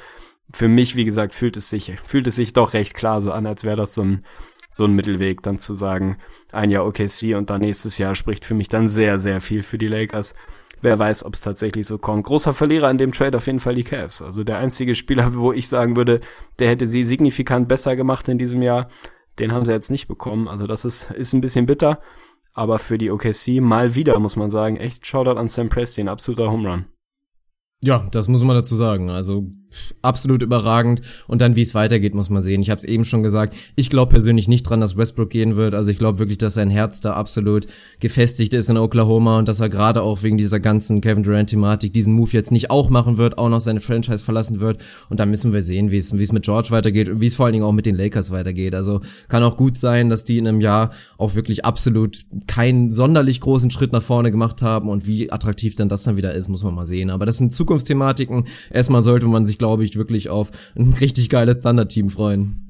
Für 0.54 0.68
mich, 0.68 0.96
wie 0.96 1.04
gesagt, 1.04 1.34
fühlt 1.34 1.56
es 1.56 1.68
sich, 1.68 1.92
fühlt 2.04 2.26
es 2.26 2.36
sich 2.36 2.52
doch 2.52 2.72
recht 2.72 2.94
klar 2.94 3.20
so 3.20 3.32
an, 3.32 3.46
als 3.46 3.64
wäre 3.64 3.76
das 3.76 3.94
so 3.94 4.02
ein, 4.02 4.24
so 4.70 4.84
ein 4.84 4.94
Mittelweg, 4.94 5.42
dann 5.42 5.58
zu 5.58 5.74
sagen, 5.74 6.16
ein 6.52 6.70
Jahr 6.70 6.86
OKC 6.86 7.36
und 7.36 7.50
dann 7.50 7.60
nächstes 7.60 7.98
Jahr 7.98 8.14
spricht 8.14 8.44
für 8.44 8.54
mich 8.54 8.68
dann 8.68 8.88
sehr, 8.88 9.18
sehr 9.18 9.40
viel 9.40 9.62
für 9.62 9.78
die 9.78 9.88
Lakers. 9.88 10.34
Wer 10.80 10.98
weiß, 10.98 11.24
ob 11.24 11.34
es 11.34 11.40
tatsächlich 11.40 11.86
so 11.86 11.98
kommt. 11.98 12.24
Großer 12.24 12.54
Verlierer 12.54 12.90
in 12.90 12.98
dem 12.98 13.12
Trade 13.12 13.36
auf 13.36 13.46
jeden 13.46 13.58
Fall 13.58 13.74
die 13.74 13.84
Cavs. 13.84 14.22
Also 14.22 14.44
der 14.44 14.58
einzige 14.58 14.94
Spieler, 14.94 15.34
wo 15.34 15.52
ich 15.52 15.68
sagen 15.68 15.96
würde, 15.96 16.20
der 16.58 16.68
hätte 16.68 16.86
sie 16.86 17.02
signifikant 17.02 17.68
besser 17.68 17.96
gemacht 17.96 18.28
in 18.28 18.38
diesem 18.38 18.62
Jahr, 18.62 18.88
den 19.38 19.52
haben 19.52 19.64
sie 19.64 19.72
jetzt 19.72 19.90
nicht 19.90 20.08
bekommen. 20.08 20.48
Also 20.48 20.66
das 20.66 20.84
ist, 20.84 21.10
ist 21.10 21.32
ein 21.32 21.40
bisschen 21.40 21.66
bitter. 21.66 22.00
Aber 22.58 22.80
für 22.80 22.98
die 22.98 23.12
OKC 23.12 23.60
mal 23.60 23.94
wieder, 23.94 24.18
muss 24.18 24.34
man 24.34 24.50
sagen, 24.50 24.78
echt 24.78 25.06
Shoutout 25.06 25.38
an 25.38 25.48
Sam 25.48 25.68
Presti, 25.68 26.00
ein 26.00 26.08
absoluter 26.08 26.50
Home 26.50 26.68
Run. 26.68 26.86
Ja, 27.84 28.08
das 28.10 28.26
muss 28.26 28.42
man 28.42 28.56
dazu 28.56 28.74
sagen. 28.74 29.10
Also 29.10 29.48
absolut 30.02 30.42
überragend. 30.42 31.02
Und 31.26 31.40
dann, 31.40 31.56
wie 31.56 31.62
es 31.62 31.74
weitergeht, 31.74 32.14
muss 32.14 32.30
man 32.30 32.42
sehen. 32.42 32.62
Ich 32.62 32.70
habe 32.70 32.78
es 32.78 32.84
eben 32.84 33.04
schon 33.04 33.22
gesagt. 33.22 33.54
Ich 33.76 33.90
glaube 33.90 34.10
persönlich 34.10 34.48
nicht 34.48 34.62
dran, 34.62 34.80
dass 34.80 34.96
Westbrook 34.96 35.30
gehen 35.30 35.56
wird. 35.56 35.74
Also 35.74 35.90
ich 35.90 35.98
glaube 35.98 36.18
wirklich, 36.18 36.38
dass 36.38 36.54
sein 36.54 36.70
Herz 36.70 37.00
da 37.00 37.14
absolut 37.14 37.66
gefestigt 38.00 38.54
ist 38.54 38.70
in 38.70 38.76
Oklahoma 38.76 39.38
und 39.38 39.48
dass 39.48 39.60
er 39.60 39.68
gerade 39.68 40.02
auch 40.02 40.22
wegen 40.22 40.38
dieser 40.38 40.60
ganzen 40.60 41.00
Kevin 41.00 41.22
Durant-Thematik 41.22 41.92
diesen 41.92 42.14
Move 42.14 42.30
jetzt 42.32 42.52
nicht 42.52 42.70
auch 42.70 42.90
machen 42.90 43.18
wird, 43.18 43.38
auch 43.38 43.48
noch 43.48 43.60
seine 43.60 43.80
Franchise 43.80 44.24
verlassen 44.24 44.60
wird. 44.60 44.78
Und 45.08 45.20
dann 45.20 45.30
müssen 45.30 45.52
wir 45.52 45.62
sehen, 45.62 45.90
wie 45.90 45.96
es 45.96 46.12
mit 46.12 46.44
George 46.44 46.70
weitergeht 46.70 47.08
und 47.08 47.20
wie 47.20 47.26
es 47.26 47.36
vor 47.36 47.46
allen 47.46 47.52
Dingen 47.52 47.64
auch 47.64 47.72
mit 47.72 47.86
den 47.86 47.94
Lakers 47.94 48.30
weitergeht. 48.30 48.74
Also 48.74 49.00
kann 49.28 49.42
auch 49.42 49.56
gut 49.56 49.76
sein, 49.76 50.08
dass 50.10 50.24
die 50.24 50.38
in 50.38 50.46
einem 50.46 50.60
Jahr 50.60 50.90
auch 51.18 51.34
wirklich 51.34 51.64
absolut 51.64 52.24
keinen 52.46 52.90
sonderlich 52.90 53.40
großen 53.40 53.70
Schritt 53.70 53.92
nach 53.92 54.02
vorne 54.02 54.30
gemacht 54.30 54.62
haben 54.62 54.88
und 54.88 55.06
wie 55.06 55.30
attraktiv 55.30 55.74
dann 55.74 55.88
das 55.88 56.04
dann 56.04 56.16
wieder 56.16 56.32
ist, 56.32 56.48
muss 56.48 56.62
man 56.62 56.74
mal 56.74 56.86
sehen. 56.86 57.10
Aber 57.10 57.26
das 57.26 57.36
sind 57.36 57.52
Zukunftsthematiken. 57.52 58.44
Erstmal 58.70 59.02
sollte 59.02 59.26
man 59.26 59.44
sich 59.44 59.57
glaube 59.58 59.84
ich, 59.84 59.96
wirklich 59.96 60.28
auf 60.28 60.50
ein 60.76 60.94
richtig 60.94 61.28
geiles 61.28 61.60
Thunder-Team 61.60 62.10
freuen. 62.10 62.68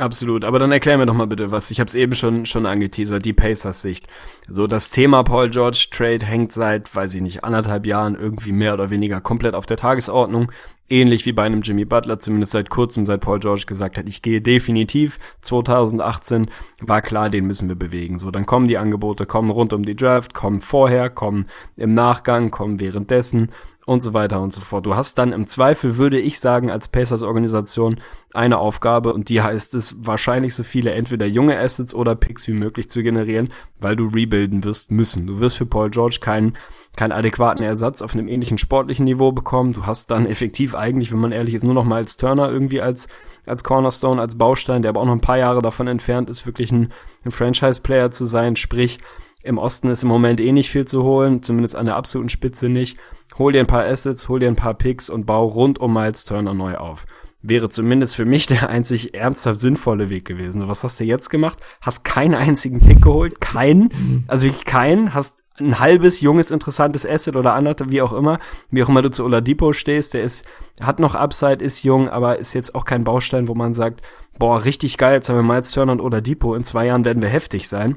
Absolut, 0.00 0.44
aber 0.46 0.58
dann 0.58 0.72
erklär 0.72 0.96
mir 0.96 1.04
doch 1.04 1.14
mal 1.14 1.26
bitte 1.26 1.50
was. 1.50 1.70
Ich 1.70 1.78
habe 1.78 1.88
es 1.88 1.94
eben 1.94 2.14
schon 2.14 2.46
schon 2.46 2.64
angeteasert, 2.64 3.22
die 3.24 3.34
Pacers 3.34 3.82
Sicht. 3.82 4.06
So 4.48 4.66
das 4.66 4.88
Thema 4.88 5.24
Paul 5.24 5.50
George 5.50 5.88
Trade 5.90 6.24
hängt 6.24 6.52
seit, 6.52 6.94
weiß 6.94 7.16
ich 7.16 7.20
nicht, 7.20 7.44
anderthalb 7.44 7.84
Jahren 7.84 8.14
irgendwie 8.14 8.52
mehr 8.52 8.72
oder 8.72 8.88
weniger 8.88 9.20
komplett 9.20 9.54
auf 9.54 9.66
der 9.66 9.76
Tagesordnung. 9.76 10.52
Ähnlich 10.88 11.26
wie 11.26 11.32
bei 11.32 11.42
einem 11.42 11.60
Jimmy 11.60 11.84
Butler, 11.84 12.18
zumindest 12.18 12.52
seit 12.52 12.70
kurzem, 12.70 13.04
seit 13.04 13.20
Paul 13.20 13.40
George 13.40 13.64
gesagt 13.66 13.98
hat, 13.98 14.08
ich 14.08 14.22
gehe 14.22 14.40
definitiv 14.40 15.18
2018, 15.42 16.50
war 16.80 17.02
klar, 17.02 17.28
den 17.28 17.46
müssen 17.46 17.68
wir 17.68 17.76
bewegen. 17.76 18.18
So, 18.18 18.30
dann 18.30 18.46
kommen 18.46 18.68
die 18.68 18.78
Angebote, 18.78 19.26
kommen 19.26 19.50
rund 19.50 19.72
um 19.72 19.84
die 19.84 19.96
Draft, 19.96 20.32
kommen 20.34 20.60
vorher, 20.62 21.10
kommen 21.10 21.46
im 21.76 21.94
Nachgang, 21.94 22.50
kommen 22.50 22.80
währenddessen 22.80 23.50
und 23.86 24.02
so 24.02 24.14
weiter 24.14 24.40
und 24.40 24.52
so 24.52 24.60
fort. 24.60 24.86
Du 24.86 24.94
hast 24.94 25.18
dann 25.18 25.32
im 25.32 25.46
Zweifel, 25.46 25.96
würde 25.96 26.20
ich 26.20 26.38
sagen, 26.38 26.70
als 26.70 26.88
Pacers 26.88 27.22
Organisation 27.22 28.00
eine 28.32 28.58
Aufgabe 28.58 29.12
und 29.12 29.28
die 29.28 29.42
heißt 29.42 29.74
es, 29.74 29.96
wahrscheinlich 29.98 30.54
so 30.54 30.62
viele 30.62 30.92
entweder 30.92 31.26
junge 31.26 31.58
Assets 31.58 31.94
oder 31.94 32.14
Picks 32.14 32.46
wie 32.46 32.52
möglich 32.52 32.88
zu 32.88 33.02
generieren, 33.02 33.52
weil 33.80 33.96
du 33.96 34.08
rebuilden 34.08 34.64
wirst 34.64 34.90
müssen. 34.90 35.26
Du 35.26 35.40
wirst 35.40 35.56
für 35.56 35.66
Paul 35.66 35.90
George 35.90 36.18
keinen 36.20 36.56
keinen 36.96 37.12
adäquaten 37.12 37.64
Ersatz 37.64 38.02
auf 38.02 38.14
einem 38.14 38.28
ähnlichen 38.28 38.58
sportlichen 38.58 39.04
Niveau 39.04 39.32
bekommen. 39.32 39.72
Du 39.72 39.86
hast 39.86 40.10
dann 40.10 40.26
effektiv 40.26 40.74
eigentlich, 40.74 41.12
wenn 41.12 41.20
man 41.20 41.32
ehrlich 41.32 41.54
ist, 41.54 41.64
nur 41.64 41.74
noch 41.74 41.84
mal 41.84 41.96
als 41.96 42.16
Turner 42.16 42.50
irgendwie 42.50 42.80
als, 42.80 43.08
als 43.46 43.64
Cornerstone, 43.64 44.20
als 44.20 44.36
Baustein, 44.36 44.82
der 44.82 44.90
aber 44.90 45.00
auch 45.00 45.06
noch 45.06 45.12
ein 45.12 45.20
paar 45.20 45.38
Jahre 45.38 45.62
davon 45.62 45.86
entfernt 45.86 46.28
ist, 46.28 46.46
wirklich 46.46 46.72
ein, 46.72 46.92
ein 47.24 47.30
Franchise-Player 47.30 48.10
zu 48.10 48.26
sein. 48.26 48.56
Sprich, 48.56 48.98
im 49.42 49.58
Osten 49.58 49.88
ist 49.88 50.02
im 50.02 50.08
Moment 50.08 50.40
eh 50.40 50.52
nicht 50.52 50.70
viel 50.70 50.84
zu 50.84 51.02
holen, 51.02 51.42
zumindest 51.42 51.76
an 51.76 51.86
der 51.86 51.96
absoluten 51.96 52.28
Spitze 52.28 52.68
nicht. 52.68 52.98
Hol 53.38 53.52
dir 53.52 53.60
ein 53.60 53.66
paar 53.66 53.84
Assets, 53.84 54.28
hol 54.28 54.40
dir 54.40 54.48
ein 54.48 54.56
paar 54.56 54.74
Picks 54.74 55.08
und 55.08 55.26
bau 55.26 55.46
rund 55.46 55.78
um 55.78 55.94
Miles 55.94 56.24
Turner 56.24 56.54
neu 56.54 56.76
auf. 56.76 57.06
Wäre 57.42 57.70
zumindest 57.70 58.14
für 58.14 58.26
mich 58.26 58.46
der 58.48 58.68
einzig 58.68 59.14
ernsthaft 59.14 59.60
sinnvolle 59.60 60.10
Weg 60.10 60.26
gewesen. 60.26 60.68
was 60.68 60.84
hast 60.84 61.00
du 61.00 61.04
jetzt 61.04 61.30
gemacht? 61.30 61.58
Hast 61.80 62.04
keinen 62.04 62.34
einzigen 62.34 62.80
Pick 62.80 63.02
geholt? 63.02 63.40
Keinen? 63.40 64.24
Also 64.28 64.46
wirklich 64.46 64.66
keinen? 64.66 65.14
Hast 65.14 65.42
ein 65.58 65.78
halbes, 65.78 66.20
junges, 66.20 66.50
interessantes 66.50 67.06
Asset 67.06 67.36
oder 67.36 67.54
anderthalb, 67.54 67.90
wie 67.90 68.02
auch 68.02 68.12
immer, 68.12 68.38
wie 68.70 68.82
auch 68.82 68.88
immer 68.88 69.02
du 69.02 69.10
zu 69.10 69.24
Oladipo 69.24 69.72
stehst, 69.72 70.14
der 70.14 70.22
ist, 70.22 70.44
hat 70.80 71.00
noch 71.00 71.14
Upside, 71.14 71.62
ist 71.62 71.82
jung, 71.82 72.08
aber 72.08 72.38
ist 72.38 72.54
jetzt 72.54 72.74
auch 72.74 72.86
kein 72.86 73.04
Baustein, 73.04 73.46
wo 73.46 73.54
man 73.54 73.74
sagt, 73.74 74.00
boah, 74.38 74.64
richtig 74.64 74.96
geil, 74.96 75.14
jetzt 75.14 75.28
haben 75.28 75.36
wir 75.36 75.42
Miles 75.42 75.70
Turner 75.70 75.92
und 75.92 76.00
Oladipo, 76.00 76.54
in 76.54 76.64
zwei 76.64 76.86
Jahren 76.86 77.04
werden 77.04 77.22
wir 77.22 77.28
heftig 77.28 77.68
sein. 77.68 77.96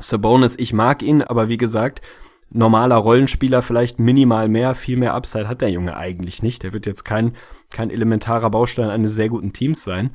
Sabonis, 0.00 0.56
ich 0.58 0.72
mag 0.72 1.02
ihn, 1.02 1.22
aber 1.22 1.48
wie 1.48 1.56
gesagt, 1.56 2.02
normaler 2.50 2.96
Rollenspieler 2.96 3.62
vielleicht 3.62 3.98
minimal 3.98 4.48
mehr, 4.48 4.74
viel 4.74 4.96
mehr 4.96 5.14
Upside 5.14 5.48
hat 5.48 5.60
der 5.60 5.70
Junge 5.70 5.96
eigentlich 5.96 6.42
nicht. 6.42 6.62
Der 6.62 6.72
wird 6.72 6.86
jetzt 6.86 7.04
kein, 7.04 7.34
kein 7.70 7.90
elementarer 7.90 8.50
Baustein 8.50 8.90
eines 8.90 9.14
sehr 9.14 9.28
guten 9.28 9.52
Teams 9.52 9.84
sein. 9.84 10.10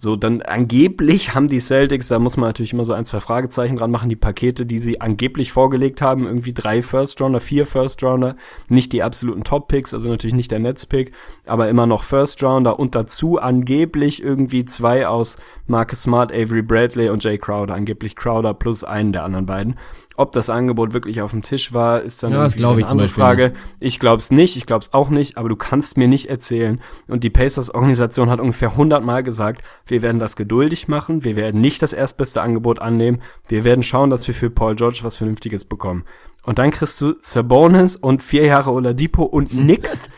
So, 0.00 0.14
dann 0.14 0.42
angeblich 0.42 1.34
haben 1.34 1.48
die 1.48 1.58
Celtics, 1.58 2.06
da 2.06 2.20
muss 2.20 2.36
man 2.36 2.50
natürlich 2.50 2.72
immer 2.72 2.84
so 2.84 2.92
ein, 2.92 3.04
zwei 3.04 3.18
Fragezeichen 3.18 3.74
dran 3.74 3.90
machen, 3.90 4.08
die 4.08 4.14
Pakete, 4.14 4.64
die 4.64 4.78
sie 4.78 5.00
angeblich 5.00 5.50
vorgelegt 5.50 6.00
haben, 6.00 6.24
irgendwie 6.24 6.52
drei 6.52 6.82
First 6.82 7.20
Rounder, 7.20 7.40
vier 7.40 7.66
First 7.66 8.00
Rounder, 8.04 8.36
nicht 8.68 8.92
die 8.92 9.02
absoluten 9.02 9.42
Top 9.42 9.66
Picks, 9.66 9.92
also 9.92 10.08
natürlich 10.08 10.36
nicht 10.36 10.52
der 10.52 10.60
Netzpick, 10.60 11.10
aber 11.46 11.68
immer 11.68 11.88
noch 11.88 12.04
First 12.04 12.40
Rounder 12.44 12.78
und 12.78 12.94
dazu 12.94 13.40
angeblich 13.40 14.22
irgendwie 14.22 14.64
zwei 14.64 15.08
aus 15.08 15.34
Marcus 15.66 16.04
Smart, 16.04 16.30
Avery 16.30 16.62
Bradley 16.62 17.08
und 17.08 17.24
Jay 17.24 17.36
Crowder, 17.36 17.74
angeblich 17.74 18.14
Crowder 18.14 18.54
plus 18.54 18.84
einen 18.84 19.12
der 19.12 19.24
anderen 19.24 19.46
beiden. 19.46 19.74
Ob 20.18 20.32
das 20.32 20.50
Angebot 20.50 20.94
wirklich 20.94 21.22
auf 21.22 21.30
dem 21.30 21.42
Tisch 21.42 21.72
war, 21.72 22.02
ist 22.02 22.24
dann 22.24 22.32
ja, 22.32 22.42
das 22.42 22.56
eine 22.60 22.80
ich 22.80 22.86
andere 22.88 23.06
Frage. 23.06 23.52
Ich 23.78 24.00
glaube 24.00 24.20
es 24.20 24.32
nicht, 24.32 24.56
ich 24.56 24.66
glaube 24.66 24.82
es 24.82 24.92
auch 24.92 25.10
nicht, 25.10 25.36
aber 25.36 25.48
du 25.48 25.54
kannst 25.54 25.96
mir 25.96 26.08
nicht 26.08 26.26
erzählen. 26.28 26.80
Und 27.06 27.22
die 27.22 27.30
Pacers-Organisation 27.30 28.28
hat 28.28 28.40
ungefähr 28.40 28.70
100 28.70 29.04
Mal 29.04 29.22
gesagt, 29.22 29.62
wir 29.86 30.02
werden 30.02 30.18
das 30.18 30.34
geduldig 30.34 30.88
machen, 30.88 31.22
wir 31.22 31.36
werden 31.36 31.60
nicht 31.60 31.82
das 31.82 31.92
erstbeste 31.92 32.42
Angebot 32.42 32.80
annehmen, 32.80 33.22
wir 33.46 33.62
werden 33.62 33.84
schauen, 33.84 34.10
dass 34.10 34.26
wir 34.26 34.34
für 34.34 34.50
Paul 34.50 34.74
George 34.74 34.98
was 35.02 35.18
Vernünftiges 35.18 35.64
bekommen. 35.64 36.04
Und 36.44 36.58
dann 36.58 36.72
kriegst 36.72 37.00
du 37.00 37.14
Sabonis 37.20 37.94
und 37.94 38.20
vier 38.20 38.44
Jahre 38.44 38.72
Oladipo 38.72 39.22
und 39.22 39.54
nix. 39.66 40.08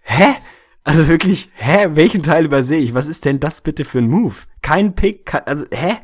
Hä? 0.00 0.34
Also 0.82 1.08
wirklich, 1.08 1.50
hä? 1.56 1.88
Welchen 1.90 2.22
Teil 2.22 2.46
übersehe 2.46 2.80
ich? 2.80 2.94
Was 2.94 3.06
ist 3.06 3.26
denn 3.26 3.38
das 3.38 3.60
bitte 3.60 3.84
für 3.84 3.98
ein 3.98 4.08
Move? 4.08 4.36
Kein 4.62 4.94
Pick, 4.94 5.34
also, 5.44 5.66
hä? 5.70 5.96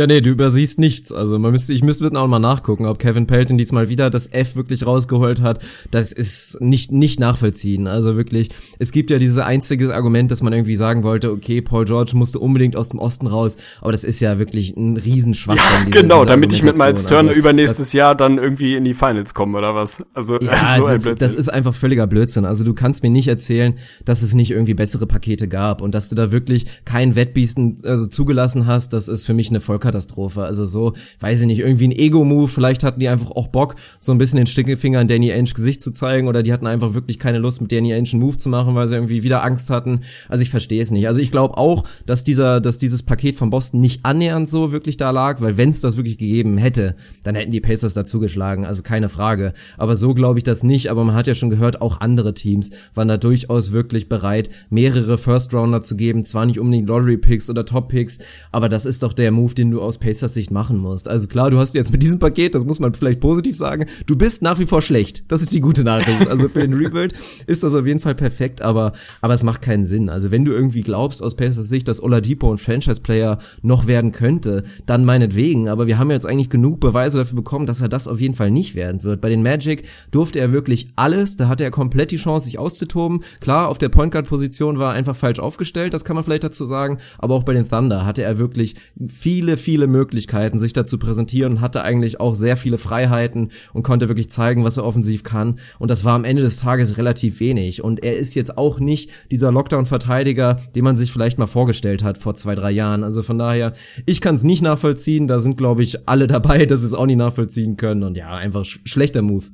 Ja, 0.00 0.06
nee, 0.06 0.22
du 0.22 0.30
übersiehst 0.30 0.78
nichts. 0.78 1.12
Also 1.12 1.38
man 1.38 1.52
müsste, 1.52 1.74
ich 1.74 1.84
müsste 1.84 2.10
auch 2.18 2.26
mal 2.26 2.38
nachgucken, 2.38 2.86
ob 2.86 2.98
Kevin 2.98 3.26
Pelton 3.26 3.58
diesmal 3.58 3.90
wieder 3.90 4.08
das 4.08 4.32
F 4.32 4.56
wirklich 4.56 4.86
rausgeholt 4.86 5.42
hat. 5.42 5.58
Das 5.90 6.10
ist 6.10 6.58
nicht, 6.58 6.90
nicht 6.90 7.20
nachvollziehen. 7.20 7.86
Also 7.86 8.16
wirklich, 8.16 8.48
es 8.78 8.92
gibt 8.92 9.10
ja 9.10 9.18
dieses 9.18 9.36
einzige 9.36 9.94
Argument, 9.94 10.30
dass 10.30 10.42
man 10.42 10.54
irgendwie 10.54 10.76
sagen 10.76 11.02
wollte, 11.02 11.30
okay, 11.30 11.60
Paul 11.60 11.84
George 11.84 12.12
musste 12.14 12.38
unbedingt 12.38 12.76
aus 12.76 12.88
dem 12.88 12.98
Osten 12.98 13.26
raus, 13.26 13.58
aber 13.82 13.92
das 13.92 14.04
ist 14.04 14.20
ja 14.20 14.38
wirklich 14.38 14.74
ein 14.74 14.96
Riesenschwachsinn. 14.96 15.92
Ja, 15.92 16.00
genau, 16.00 16.24
damit 16.24 16.54
ich 16.54 16.62
mit 16.62 16.78
Miles 16.78 17.04
Turner 17.04 17.28
also, 17.28 17.38
übernächstes 17.38 17.92
Jahr 17.92 18.14
dann 18.14 18.38
irgendwie 18.38 18.76
in 18.76 18.86
die 18.86 18.94
Finals 18.94 19.34
komme 19.34 19.58
oder 19.58 19.74
was. 19.74 20.02
Also, 20.14 20.40
ja, 20.40 20.76
so 20.78 20.86
das, 20.86 21.14
das 21.16 21.34
ist 21.34 21.50
einfach 21.50 21.74
völliger 21.74 22.06
Blödsinn. 22.06 22.46
Also 22.46 22.64
du 22.64 22.72
kannst 22.72 23.02
mir 23.02 23.10
nicht 23.10 23.28
erzählen, 23.28 23.74
dass 24.06 24.22
es 24.22 24.32
nicht 24.32 24.50
irgendwie 24.50 24.72
bessere 24.72 25.06
Pakete 25.06 25.46
gab 25.46 25.82
und 25.82 25.94
dass 25.94 26.08
du 26.08 26.14
da 26.14 26.32
wirklich 26.32 26.64
kein 26.86 27.16
Wettbiesten 27.16 27.76
also 27.84 28.06
zugelassen 28.06 28.64
hast, 28.64 28.94
das 28.94 29.06
ist 29.06 29.24
für 29.24 29.34
mich 29.34 29.50
eine 29.50 29.60
Vollkatastrophe. 29.60 29.89
Vollkatastrophe. 29.90 30.42
Also 30.42 30.64
so, 30.64 30.94
weiß 31.20 31.40
ich 31.42 31.46
nicht, 31.46 31.60
irgendwie 31.60 31.88
ein 31.88 31.92
Ego-Move, 31.92 32.48
vielleicht 32.48 32.84
hatten 32.84 33.00
die 33.00 33.08
einfach 33.08 33.30
auch 33.30 33.48
Bock, 33.48 33.76
so 33.98 34.12
ein 34.12 34.18
bisschen 34.18 34.38
den 34.38 34.46
Stickefinger 34.46 35.00
in 35.00 35.08
Danny 35.08 35.32
Ainge 35.32 35.50
Gesicht 35.50 35.82
zu 35.82 35.90
zeigen 35.90 36.28
oder 36.28 36.42
die 36.42 36.52
hatten 36.52 36.66
einfach 36.66 36.94
wirklich 36.94 37.18
keine 37.18 37.38
Lust, 37.38 37.60
mit 37.60 37.72
Danny 37.72 37.92
Ainge 37.92 38.10
einen 38.12 38.20
Move 38.20 38.36
zu 38.36 38.48
machen, 38.48 38.74
weil 38.74 38.88
sie 38.88 38.94
irgendwie 38.94 39.22
wieder 39.22 39.44
Angst 39.44 39.70
hatten. 39.70 40.00
Also 40.28 40.42
ich 40.42 40.50
verstehe 40.50 40.82
es 40.82 40.90
nicht. 40.90 41.08
Also 41.08 41.20
ich 41.20 41.30
glaube 41.30 41.56
auch, 41.56 41.84
dass 42.06 42.24
dieser, 42.24 42.60
dass 42.60 42.78
dieses 42.78 43.02
Paket 43.02 43.36
von 43.36 43.50
Boston 43.50 43.80
nicht 43.80 44.04
annähernd 44.04 44.48
so 44.48 44.72
wirklich 44.72 44.96
da 44.96 45.10
lag, 45.10 45.40
weil 45.40 45.56
wenn 45.56 45.70
es 45.70 45.80
das 45.80 45.96
wirklich 45.96 46.18
gegeben 46.18 46.58
hätte, 46.58 46.94
dann 47.24 47.34
hätten 47.34 47.50
die 47.50 47.60
Pacers 47.60 47.94
dazugeschlagen, 47.94 48.64
also 48.64 48.82
keine 48.82 49.08
Frage. 49.08 49.52
Aber 49.76 49.96
so 49.96 50.14
glaube 50.14 50.38
ich 50.38 50.44
das 50.44 50.62
nicht, 50.62 50.88
aber 50.88 51.04
man 51.04 51.14
hat 51.14 51.26
ja 51.26 51.34
schon 51.34 51.50
gehört, 51.50 51.80
auch 51.80 52.00
andere 52.00 52.34
Teams 52.34 52.70
waren 52.94 53.08
da 53.08 53.16
durchaus 53.16 53.72
wirklich 53.72 54.08
bereit, 54.08 54.50
mehrere 54.70 55.18
First 55.18 55.52
Rounder 55.52 55.82
zu 55.82 55.96
geben, 55.96 56.24
zwar 56.24 56.46
nicht 56.46 56.58
unbedingt 56.58 56.88
Lottery 56.88 57.16
Picks 57.16 57.50
oder 57.50 57.64
Top 57.64 57.88
Picks, 57.88 58.18
aber 58.52 58.68
das 58.68 58.86
ist 58.86 59.02
doch 59.02 59.12
der 59.12 59.30
Move, 59.30 59.54
den 59.54 59.70
du 59.70 59.79
aus 59.80 59.98
Pacers 59.98 60.34
Sicht 60.34 60.50
machen 60.50 60.78
musst. 60.78 61.08
Also 61.08 61.28
klar, 61.28 61.50
du 61.50 61.58
hast 61.58 61.74
jetzt 61.74 61.92
mit 61.92 62.02
diesem 62.02 62.18
Paket, 62.18 62.54
das 62.54 62.64
muss 62.64 62.80
man 62.80 62.94
vielleicht 62.94 63.20
positiv 63.20 63.56
sagen, 63.56 63.86
du 64.06 64.16
bist 64.16 64.42
nach 64.42 64.58
wie 64.58 64.66
vor 64.66 64.82
schlecht. 64.82 65.24
Das 65.28 65.42
ist 65.42 65.54
die 65.54 65.60
gute 65.60 65.84
Nachricht. 65.84 66.28
Also 66.28 66.48
für 66.48 66.60
den 66.60 66.74
Rebuild 66.74 67.12
ist 67.46 67.62
das 67.62 67.74
auf 67.74 67.86
jeden 67.86 68.00
Fall 68.00 68.14
perfekt, 68.14 68.62
aber, 68.62 68.92
aber 69.20 69.34
es 69.34 69.42
macht 69.42 69.62
keinen 69.62 69.84
Sinn. 69.84 70.08
Also 70.08 70.30
wenn 70.30 70.44
du 70.44 70.52
irgendwie 70.52 70.82
glaubst 70.82 71.22
aus 71.22 71.36
Pacers 71.36 71.68
Sicht, 71.68 71.88
dass 71.88 72.02
Oladipo 72.02 72.52
ein 72.52 72.58
Franchise-Player 72.58 73.38
noch 73.62 73.86
werden 73.86 74.12
könnte, 74.12 74.64
dann 74.86 75.04
meinetwegen. 75.04 75.68
Aber 75.68 75.86
wir 75.86 75.98
haben 75.98 76.10
jetzt 76.10 76.26
eigentlich 76.26 76.50
genug 76.50 76.80
Beweise 76.80 77.18
dafür 77.18 77.36
bekommen, 77.36 77.66
dass 77.66 77.80
er 77.80 77.88
das 77.88 78.08
auf 78.08 78.20
jeden 78.20 78.34
Fall 78.34 78.50
nicht 78.50 78.74
werden 78.74 79.02
wird. 79.02 79.20
Bei 79.20 79.28
den 79.28 79.42
Magic 79.42 79.84
durfte 80.10 80.38
er 80.38 80.52
wirklich 80.52 80.88
alles. 80.96 81.36
Da 81.36 81.48
hatte 81.48 81.64
er 81.64 81.70
komplett 81.70 82.10
die 82.10 82.16
Chance, 82.16 82.46
sich 82.46 82.58
auszutoben. 82.58 83.22
Klar, 83.40 83.68
auf 83.68 83.78
der 83.78 83.88
Point 83.88 84.12
Guard 84.12 84.28
Position 84.28 84.78
war 84.78 84.92
er 84.92 84.98
einfach 84.98 85.16
falsch 85.16 85.38
aufgestellt. 85.38 85.94
Das 85.94 86.04
kann 86.04 86.16
man 86.16 86.24
vielleicht 86.24 86.44
dazu 86.44 86.64
sagen. 86.64 86.98
Aber 87.18 87.34
auch 87.34 87.44
bei 87.44 87.52
den 87.52 87.68
Thunder 87.68 88.04
hatte 88.04 88.22
er 88.22 88.38
wirklich 88.38 88.76
viele, 89.08 89.56
viele 89.60 89.86
Möglichkeiten, 89.86 90.58
sich 90.58 90.72
da 90.72 90.84
zu 90.84 90.98
präsentieren 90.98 91.60
hatte 91.60 91.82
eigentlich 91.82 92.20
auch 92.20 92.34
sehr 92.34 92.56
viele 92.56 92.78
Freiheiten 92.78 93.50
und 93.72 93.82
konnte 93.82 94.08
wirklich 94.08 94.30
zeigen, 94.30 94.64
was 94.64 94.76
er 94.76 94.84
offensiv 94.84 95.22
kann. 95.22 95.58
Und 95.78 95.90
das 95.90 96.04
war 96.04 96.14
am 96.14 96.24
Ende 96.24 96.42
des 96.42 96.56
Tages 96.56 96.98
relativ 96.98 97.40
wenig. 97.40 97.82
Und 97.84 98.02
er 98.02 98.16
ist 98.16 98.34
jetzt 98.34 98.58
auch 98.58 98.80
nicht 98.80 99.10
dieser 99.30 99.52
Lockdown-Verteidiger, 99.52 100.56
den 100.74 100.84
man 100.84 100.96
sich 100.96 101.12
vielleicht 101.12 101.38
mal 101.38 101.46
vorgestellt 101.46 102.02
hat 102.02 102.18
vor 102.18 102.34
zwei, 102.34 102.54
drei 102.54 102.70
Jahren. 102.70 103.04
Also 103.04 103.22
von 103.22 103.38
daher, 103.38 103.72
ich 104.06 104.20
kann 104.20 104.34
es 104.34 104.42
nicht 104.42 104.62
nachvollziehen. 104.62 105.26
Da 105.26 105.38
sind, 105.40 105.56
glaube 105.56 105.82
ich, 105.82 106.08
alle 106.08 106.26
dabei, 106.26 106.66
dass 106.66 106.82
es 106.82 106.94
auch 106.94 107.06
nicht 107.06 107.16
nachvollziehen 107.16 107.76
können. 107.76 108.02
Und 108.02 108.16
ja, 108.16 108.34
einfach 108.34 108.64
sch 108.64 108.80
schlechter 108.84 109.22
Move. 109.22 109.44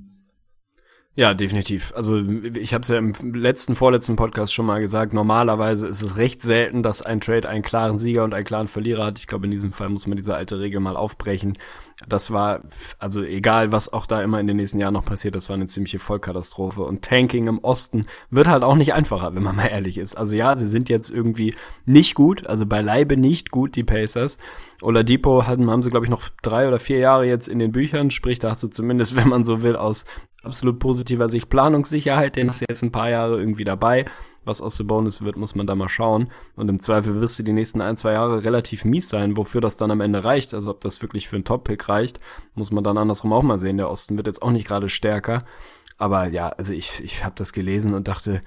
Ja, 1.18 1.32
definitiv. 1.32 1.94
Also 1.96 2.18
ich 2.18 2.74
habe 2.74 2.82
es 2.82 2.88
ja 2.88 2.98
im 2.98 3.14
letzten, 3.32 3.74
vorletzten 3.74 4.16
Podcast 4.16 4.52
schon 4.52 4.66
mal 4.66 4.82
gesagt, 4.82 5.14
normalerweise 5.14 5.88
ist 5.88 6.02
es 6.02 6.18
recht 6.18 6.42
selten, 6.42 6.82
dass 6.82 7.00
ein 7.00 7.22
Trade 7.22 7.48
einen 7.48 7.62
klaren 7.62 7.98
Sieger 7.98 8.22
und 8.22 8.34
einen 8.34 8.44
klaren 8.44 8.68
Verlierer 8.68 9.06
hat. 9.06 9.18
Ich 9.18 9.26
glaube, 9.26 9.46
in 9.46 9.50
diesem 9.50 9.72
Fall 9.72 9.88
muss 9.88 10.06
man 10.06 10.18
diese 10.18 10.34
alte 10.34 10.58
Regel 10.58 10.78
mal 10.78 10.94
aufbrechen. 10.94 11.56
Das 12.06 12.32
war, 12.32 12.60
also 12.98 13.22
egal, 13.22 13.72
was 13.72 13.90
auch 13.90 14.04
da 14.04 14.20
immer 14.20 14.40
in 14.40 14.46
den 14.46 14.58
nächsten 14.58 14.78
Jahren 14.78 14.92
noch 14.92 15.06
passiert, 15.06 15.34
das 15.34 15.48
war 15.48 15.54
eine 15.54 15.64
ziemliche 15.68 15.98
Vollkatastrophe. 15.98 16.82
Und 16.82 17.00
Tanking 17.00 17.46
im 17.46 17.60
Osten 17.60 18.04
wird 18.28 18.46
halt 18.46 18.62
auch 18.62 18.76
nicht 18.76 18.92
einfacher, 18.92 19.34
wenn 19.34 19.42
man 19.42 19.56
mal 19.56 19.68
ehrlich 19.68 19.96
ist. 19.96 20.18
Also 20.18 20.36
ja, 20.36 20.54
sie 20.54 20.66
sind 20.66 20.90
jetzt 20.90 21.08
irgendwie 21.08 21.54
nicht 21.86 22.14
gut, 22.14 22.46
also 22.46 22.66
beileibe 22.66 23.16
nicht 23.16 23.50
gut, 23.50 23.74
die 23.74 23.84
Pacers. 23.84 24.36
Oladipo 24.82 25.46
hatten, 25.46 25.70
haben 25.70 25.82
sie, 25.82 25.88
glaube 25.88 26.04
ich, 26.04 26.10
noch 26.10 26.28
drei 26.42 26.68
oder 26.68 26.78
vier 26.78 26.98
Jahre 26.98 27.24
jetzt 27.24 27.48
in 27.48 27.58
den 27.58 27.72
Büchern, 27.72 28.10
sprich, 28.10 28.38
da 28.38 28.50
hast 28.50 28.62
du 28.62 28.68
zumindest, 28.68 29.16
wenn 29.16 29.30
man 29.30 29.44
so 29.44 29.62
will, 29.62 29.76
aus 29.76 30.04
absolut 30.46 30.78
positiver 30.78 31.28
Sicht 31.28 31.50
Planungssicherheit, 31.50 32.36
den 32.36 32.48
hast 32.48 32.62
du 32.62 32.66
jetzt 32.68 32.82
ein 32.82 32.92
paar 32.92 33.10
Jahre 33.10 33.38
irgendwie 33.38 33.64
dabei. 33.64 34.06
Was 34.44 34.62
aus 34.62 34.80
Bonus 34.84 35.22
wird, 35.22 35.36
muss 35.36 35.54
man 35.54 35.66
da 35.66 35.74
mal 35.74 35.88
schauen. 35.88 36.30
Und 36.54 36.68
im 36.68 36.80
Zweifel 36.80 37.20
wirst 37.20 37.38
du 37.38 37.42
die 37.42 37.52
nächsten 37.52 37.80
ein, 37.80 37.96
zwei 37.96 38.12
Jahre 38.12 38.44
relativ 38.44 38.84
mies 38.84 39.08
sein, 39.08 39.36
wofür 39.36 39.60
das 39.60 39.76
dann 39.76 39.90
am 39.90 40.00
Ende 40.00 40.24
reicht. 40.24 40.54
Also 40.54 40.70
ob 40.70 40.80
das 40.80 41.02
wirklich 41.02 41.28
für 41.28 41.36
einen 41.36 41.44
Top-Pick 41.44 41.88
reicht, 41.88 42.20
muss 42.54 42.70
man 42.70 42.84
dann 42.84 42.96
andersrum 42.96 43.32
auch 43.32 43.42
mal 43.42 43.58
sehen. 43.58 43.76
Der 43.76 43.90
Osten 43.90 44.16
wird 44.16 44.28
jetzt 44.28 44.42
auch 44.42 44.52
nicht 44.52 44.68
gerade 44.68 44.88
stärker. 44.88 45.44
Aber 45.98 46.28
ja, 46.28 46.48
also 46.50 46.72
ich, 46.72 47.02
ich 47.02 47.24
habe 47.24 47.34
das 47.36 47.52
gelesen 47.52 47.92
und 47.94 48.08
dachte, 48.08 48.42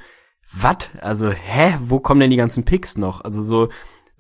was? 0.52 0.90
Also, 1.00 1.30
hä? 1.30 1.78
Wo 1.84 2.00
kommen 2.00 2.22
denn 2.22 2.32
die 2.32 2.38
ganzen 2.38 2.66
Picks 2.66 2.98
noch? 2.98 3.22
Also 3.22 3.44
so, 3.44 3.70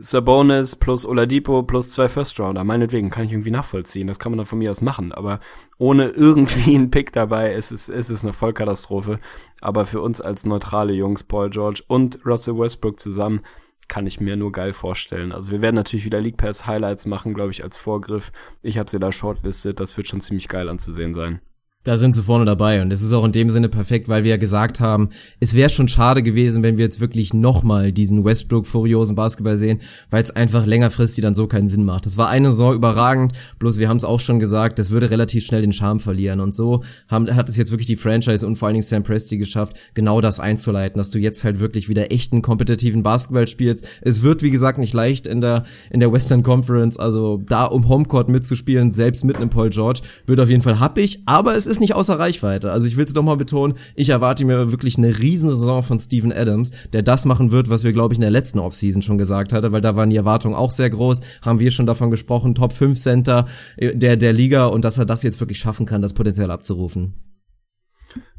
Sabonis 0.02 0.78
plus 0.78 1.06
Oladipo 1.06 1.62
plus 1.64 1.92
zwei 1.92 2.08
First 2.08 2.40
Rounder. 2.40 2.64
Meinetwegen 2.64 3.10
kann 3.10 3.26
ich 3.26 3.34
irgendwie 3.34 3.52
nachvollziehen. 3.52 4.08
Das 4.08 4.18
kann 4.18 4.32
man 4.32 4.38
dann 4.38 4.46
von 4.46 4.60
mir 4.60 4.72
aus 4.72 4.82
machen. 4.82 5.12
Aber 5.12 5.42
ohne 5.78 6.08
irgendwie 6.08 6.76
einen 6.76 6.90
Pick 6.90 7.12
dabei 7.12 7.54
ist 7.54 7.72
es, 7.72 7.90
ist 7.90 8.10
es 8.10 8.24
eine 8.24 8.32
Vollkatastrophe. 8.32 9.20
Aber 9.60 9.86
für 9.86 10.00
uns 10.00 10.22
als 10.22 10.46
neutrale 10.46 10.94
Jungs, 10.94 11.24
Paul 11.24 11.50
George 11.50 11.84
und 11.88 12.26
Russell 12.26 12.58
Westbrook 12.58 13.00
zusammen, 13.00 13.42
kann 13.90 14.08
ich 14.08 14.22
mir 14.22 14.38
nur 14.38 14.54
geil 14.54 14.72
vorstellen. 14.72 15.34
Also 15.34 15.52
wir 15.52 15.62
werden 15.62 15.76
natürlich 15.76 16.06
wieder 16.06 16.22
League 16.22 16.38
Pass 16.38 16.66
Highlights 16.66 17.06
machen, 17.06 17.34
glaube 17.34 17.52
ich, 17.52 17.64
als 17.64 17.76
Vorgriff. 17.76 18.32
Ich 18.62 18.78
habe 18.78 18.90
sie 18.90 19.00
da 19.00 19.12
shortlistet. 19.12 19.82
Das 19.82 19.98
wird 19.98 20.08
schon 20.08 20.22
ziemlich 20.22 20.48
geil 20.48 20.70
anzusehen 20.70 21.14
sein. 21.14 21.42
Da 21.86 21.98
sind 21.98 22.14
sie 22.14 22.24
vorne 22.24 22.44
dabei 22.44 22.82
und 22.82 22.92
es 22.92 23.02
ist 23.02 23.14
auch 23.14 23.24
in 23.24 23.32
dem 23.32 23.50
Sinne 23.50 23.70
perfekt, 23.70 24.10
weil 24.10 24.26
wir 24.26 24.32
ja 24.32 24.38
gesagt 24.38 24.82
haben, 24.82 25.08
es 25.40 25.54
wäre 25.54 25.70
schon 25.70 25.88
schade 25.88 26.22
gewesen, 26.22 26.62
wenn 26.62 26.76
wir 26.76 26.84
jetzt 26.84 27.00
wirklich 27.00 27.34
nochmal 27.34 27.94
diesen 27.94 28.26
Westbrook-furiosen 28.26 29.16
Basketball 29.16 29.56
sehen, 29.56 29.80
weil 30.10 30.22
es 30.22 30.32
einfach 30.32 30.66
längerfristig 30.66 31.22
dann 31.22 31.36
so 31.36 31.48
keinen 31.48 31.70
Sinn 31.70 31.86
macht. 31.86 32.06
Das 32.06 32.18
war 32.18 32.28
eine 32.28 32.50
Saison 32.50 32.76
überragend, 32.76 33.32
bloß 33.60 33.78
wir 33.78 33.88
haben 33.88 33.96
es 33.96 34.04
auch 34.04 34.20
schon 34.20 34.42
gesagt, 34.42 34.78
das 34.78 34.90
würde 34.90 35.10
relativ 35.10 35.46
schnell 35.46 35.62
den 35.62 35.72
Charme 35.72 36.02
verlieren 36.02 36.42
und 36.42 36.54
so 36.54 36.84
haben, 37.08 37.34
hat 37.34 37.48
es 37.48 37.56
jetzt 37.56 37.72
wirklich 37.72 37.88
die 37.88 37.96
Franchise 37.96 38.46
und 38.46 38.58
vor 38.58 38.68
allen 38.68 38.74
Dingen 38.74 38.84
Sam 38.84 39.04
Presti 39.04 39.38
geschafft, 39.38 39.80
genau 39.94 40.20
das 40.20 40.42
einzuleiten, 40.42 40.98
dass 40.98 41.12
du 41.12 41.18
jetzt 41.18 41.46
halt 41.46 41.62
wirklich 41.62 41.88
wieder 41.88 42.12
echten 42.12 42.42
kompetitiven 42.42 43.04
Basketball 43.04 43.48
spielst. 43.48 43.88
Es 44.02 44.22
wird, 44.22 44.44
wie 44.44 44.52
gesagt, 44.52 44.80
nicht 44.80 44.94
leicht 44.94 45.28
in 45.28 45.40
der, 45.40 45.64
in 45.92 46.02
der 46.02 46.12
Western 46.12 46.44
Conference, 46.44 46.98
also 46.98 47.42
da 47.48 47.64
um 47.64 47.88
Homecourt 47.88 48.28
mitzuspielen, 48.28 48.92
selbst 48.92 49.24
mit 49.24 49.38
einem 49.38 49.50
Paul 49.50 49.70
George, 49.70 50.02
wird 50.26 50.42
auf 50.42 50.50
jeden 50.50 50.62
Fall 50.62 50.82
happig, 50.82 51.24
aber 51.26 51.56
es 51.56 51.69
ist 51.70 51.80
nicht 51.80 51.96
außer 51.96 52.20
Reichweite. 52.20 52.72
Also 52.72 52.88
ich 52.88 52.98
will 52.98 53.06
es 53.06 53.14
doch 53.14 53.24
mal 53.24 53.38
betonen, 53.38 53.76
ich 53.96 54.10
erwarte 54.10 54.46
mir 54.46 54.72
wirklich 54.72 54.98
eine 54.98 55.18
Riesensaison 55.18 55.84
von 55.84 56.00
Steven 56.00 56.34
Adams, 56.34 56.72
der 56.94 57.04
das 57.04 57.26
machen 57.26 57.52
wird, 57.52 57.70
was 57.70 57.84
wir, 57.84 57.94
glaube 57.94 58.14
ich, 58.14 58.18
in 58.18 58.22
der 58.22 58.32
letzten 58.32 58.60
Offseason 58.60 59.02
schon 59.02 59.18
gesagt 59.18 59.54
hatte, 59.54 59.72
weil 59.72 59.82
da 59.82 59.96
waren 59.96 60.10
die 60.10 60.18
Erwartungen 60.18 60.56
auch 60.56 60.72
sehr 60.72 60.90
groß, 60.90 61.22
haben 61.42 61.60
wir 61.60 61.72
schon 61.72 61.86
davon 61.86 62.12
gesprochen, 62.12 62.56
Top 62.56 62.74
5 62.74 63.00
Center 63.00 63.46
äh, 63.78 63.96
der, 63.96 64.18
der 64.18 64.34
Liga 64.34 64.66
und 64.66 64.84
dass 64.84 64.98
er 64.98 65.06
das 65.06 65.24
jetzt 65.24 65.40
wirklich 65.40 65.60
schaffen 65.60 65.86
kann, 65.86 66.02
das 66.02 66.14
Potenzial 66.14 66.52
abzurufen. 66.52 67.14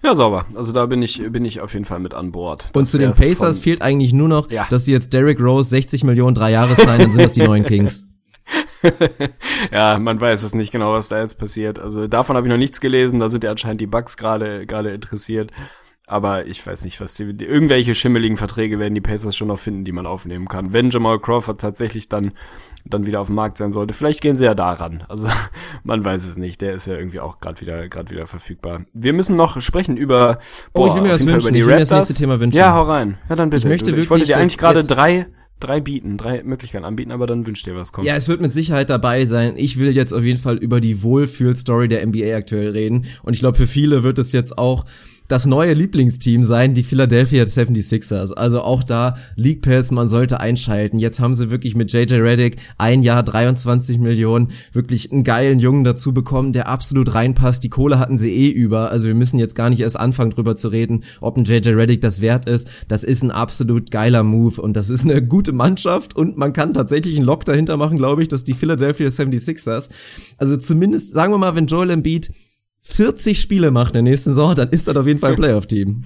Ja, 0.03 0.15
sauber. 0.15 0.47
Also 0.55 0.73
da 0.73 0.87
bin 0.87 1.03
ich, 1.03 1.23
bin 1.31 1.45
ich 1.45 1.61
auf 1.61 1.75
jeden 1.75 1.85
Fall 1.85 2.01
mit 2.01 2.15
an 2.15 2.33
Bord. 2.33 2.67
Und 2.75 2.87
zu 2.87 2.99
den 2.99 3.13
Pacers 3.13 3.59
fehlt 3.59 3.83
eigentlich 3.83 4.13
nur 4.13 4.29
noch, 4.29 4.51
ja. 4.51 4.67
dass 4.71 4.87
sie 4.87 4.93
jetzt 4.93 5.13
Derrick 5.13 5.41
Rose 5.41 5.69
60 5.69 6.05
Millionen 6.05 6.35
drei 6.35 6.51
Jahres 6.51 6.83
sein, 6.83 7.01
dann 7.01 7.13
sind 7.13 7.23
das 7.23 7.33
die 7.33 7.43
neuen 7.43 7.65
Kings. 7.65 8.10
ja, 9.73 9.99
man 9.99 10.21
weiß 10.21 10.43
es 10.43 10.55
nicht 10.55 10.73
genau, 10.73 10.93
was 10.93 11.09
da 11.09 11.21
jetzt 11.21 11.39
passiert. 11.39 11.79
Also 11.79 12.07
davon 12.07 12.37
habe 12.37 12.47
ich 12.47 12.51
noch 12.51 12.59
nichts 12.59 12.81
gelesen. 12.81 13.19
Da 13.19 13.29
sind 13.29 13.45
ja 13.45 13.51
anscheinend 13.51 13.81
die 13.81 13.87
Bugs 13.87 14.17
gerade 14.17 14.67
gerade 14.67 14.91
interessiert. 14.91 15.53
Aber 16.11 16.47
ich 16.47 16.67
weiß 16.67 16.83
nicht, 16.83 17.01
was 17.01 17.15
die, 17.15 17.23
irgendwelche 17.23 17.95
schimmeligen 17.95 18.37
Verträge 18.37 18.81
werden 18.81 18.97
die 18.97 19.01
Pacers 19.01 19.37
schon 19.37 19.47
noch 19.47 19.61
finden, 19.61 19.85
die 19.85 19.93
man 19.93 20.07
aufnehmen 20.07 20.49
kann. 20.49 20.73
Wenn 20.73 20.91
Jamal 20.91 21.21
Crawford 21.21 21.61
tatsächlich 21.61 22.09
dann, 22.09 22.33
dann 22.85 23.07
wieder 23.07 23.21
auf 23.21 23.29
dem 23.29 23.37
Markt 23.37 23.59
sein 23.59 23.71
sollte. 23.71 23.95
Vielleicht 23.95 24.21
gehen 24.21 24.35
sie 24.35 24.45
ja 24.45 24.57
daran. 24.57 25.05
Also 25.09 25.29
man 25.85 26.05
weiß 26.05 26.27
es 26.27 26.37
nicht. 26.37 26.63
Der 26.63 26.73
ist 26.73 26.89
ja 26.89 26.95
irgendwie 26.95 27.21
auch 27.21 27.39
gerade 27.39 27.61
wieder, 27.61 27.89
gerade 27.89 28.11
wieder 28.11 28.27
verfügbar. 28.27 28.81
Wir 28.93 29.13
müssen 29.13 29.37
noch 29.37 29.61
sprechen 29.61 29.97
über, 29.97 30.41
boah, 30.73 30.83
oh, 30.83 30.87
ich 30.89 30.95
will 30.95 31.03
mir 31.03 31.11
das 31.11 31.25
wünschen. 31.25 31.43
Über 31.43 31.53
die 31.53 31.59
ich 31.61 31.67
will 31.67 31.75
mir 31.75 31.81
das 31.81 31.93
nächste 31.93 32.15
Thema 32.15 32.41
wünschen. 32.41 32.59
Ja, 32.59 32.75
hau 32.75 32.83
rein. 32.83 33.19
Ja, 33.29 33.37
dann 33.37 33.51
bitte. 33.51 33.69
Ich 33.69 33.71
möchte 33.71 33.91
wirklich, 33.93 34.07
ich 34.07 34.11
wollte 34.11 34.27
dir 34.27 34.37
eigentlich 34.37 34.59
gerade 34.59 34.83
drei 34.83 35.29
drei 35.61 35.81
bieten, 35.81 36.17
drei 36.17 36.43
Möglichkeiten 36.43 36.85
anbieten, 36.85 37.13
aber 37.13 37.27
dann 37.27 37.47
wünscht 37.47 37.67
dir 37.67 37.77
was 37.77 37.93
kommt. 37.93 38.07
Ja, 38.07 38.17
es 38.17 38.29
wird 38.29 38.41
mit 38.41 38.53
Sicherheit 38.53 38.91
dabei 38.91 39.27
sein. 39.27 39.55
Ich 39.57 39.79
will 39.79 39.95
jetzt 39.95 40.13
auf 40.13 40.25
jeden 40.25 40.39
Fall 40.39 40.57
über 40.57 40.81
die 40.81 41.03
Wohlfühl-Story 41.03 41.89
der 41.89 42.05
NBA 42.07 42.35
aktuell 42.35 42.71
reden. 42.71 43.07
Und 43.23 43.35
ich 43.35 43.41
glaube, 43.41 43.57
für 43.59 43.67
viele 43.67 44.03
wird 44.03 44.19
es 44.19 44.33
jetzt 44.33 44.59
auch 44.59 44.85
das 45.31 45.47
neue 45.47 45.75
Lieblingsteam 45.75 46.43
sein, 46.43 46.75
die 46.75 46.83
Philadelphia 46.83 47.45
76ers. 47.45 48.33
Also 48.33 48.63
auch 48.63 48.83
da 48.83 49.17
League 49.37 49.63
Pass, 49.63 49.93
man 49.93 50.09
sollte 50.09 50.41
einschalten. 50.41 50.99
Jetzt 50.99 51.21
haben 51.21 51.37
sie 51.37 51.51
wirklich 51.51 51.77
mit 51.77 51.93
JJ 51.93 52.15
Reddick 52.15 52.57
ein 52.79 53.05
Jahr 53.05 53.23
23 53.23 54.01
Millionen 54.01 54.49
wirklich 54.73 55.13
einen 55.13 55.23
geilen 55.23 55.61
Jungen 55.61 55.85
dazu 55.85 56.13
bekommen, 56.13 56.53
der 56.53 56.69
absolut 56.69 57.15
reinpasst. 57.15 57.63
Die 57.63 57.69
Kohle 57.69 58.01
hatten 58.01 58.19
sie 58.19 58.33
eh 58.33 58.51
über. 58.51 58.91
Also 58.91 59.07
wir 59.07 59.15
müssen 59.15 59.39
jetzt 59.39 59.55
gar 59.55 59.71
nicht 59.71 59.79
erst 59.79 60.01
anfangen 60.01 60.33
drüber 60.33 60.57
zu 60.57 60.67
reden, 60.67 61.05
ob 61.21 61.37
ein 61.37 61.45
JJ 61.45 61.71
Reddick 61.71 62.01
das 62.01 62.21
wert 62.21 62.49
ist. 62.49 62.69
Das 62.89 63.05
ist 63.05 63.23
ein 63.23 63.31
absolut 63.31 63.93
geiler 63.93 64.25
Move 64.25 64.61
und 64.61 64.77
das 64.77 64.91
ist 64.91 65.05
eine 65.05 65.25
gute 65.25 65.53
Mannschaft 65.53 66.17
und 66.17 66.39
man 66.39 66.53
kann 66.53 66.75
tatsächlich 66.75 67.17
einen 67.17 67.27
Lock 67.27 67.45
dahinter 67.45 67.77
machen, 67.77 67.99
glaube 67.99 68.23
ich, 68.23 68.27
dass 68.29 68.43
die 68.43 68.55
Philadelphia 68.55 69.07
76ers, 69.07 69.91
also 70.39 70.57
zumindest 70.57 71.15
sagen 71.15 71.33
wir 71.33 71.39
mal, 71.39 71.55
wenn 71.55 71.67
Joel 71.67 71.91
Embiid 71.91 72.33
40 72.91 73.41
Spiele 73.41 73.71
macht 73.71 73.91
in 73.91 74.05
der 74.05 74.13
nächsten 74.13 74.31
Saison, 74.31 74.55
dann 74.55 74.71
ist 74.71 74.89
das 74.89 74.97
auf 74.97 75.07
jeden 75.07 75.19
Fall 75.19 75.33
ein 75.33 75.37
Playoff-Team. 75.37 76.05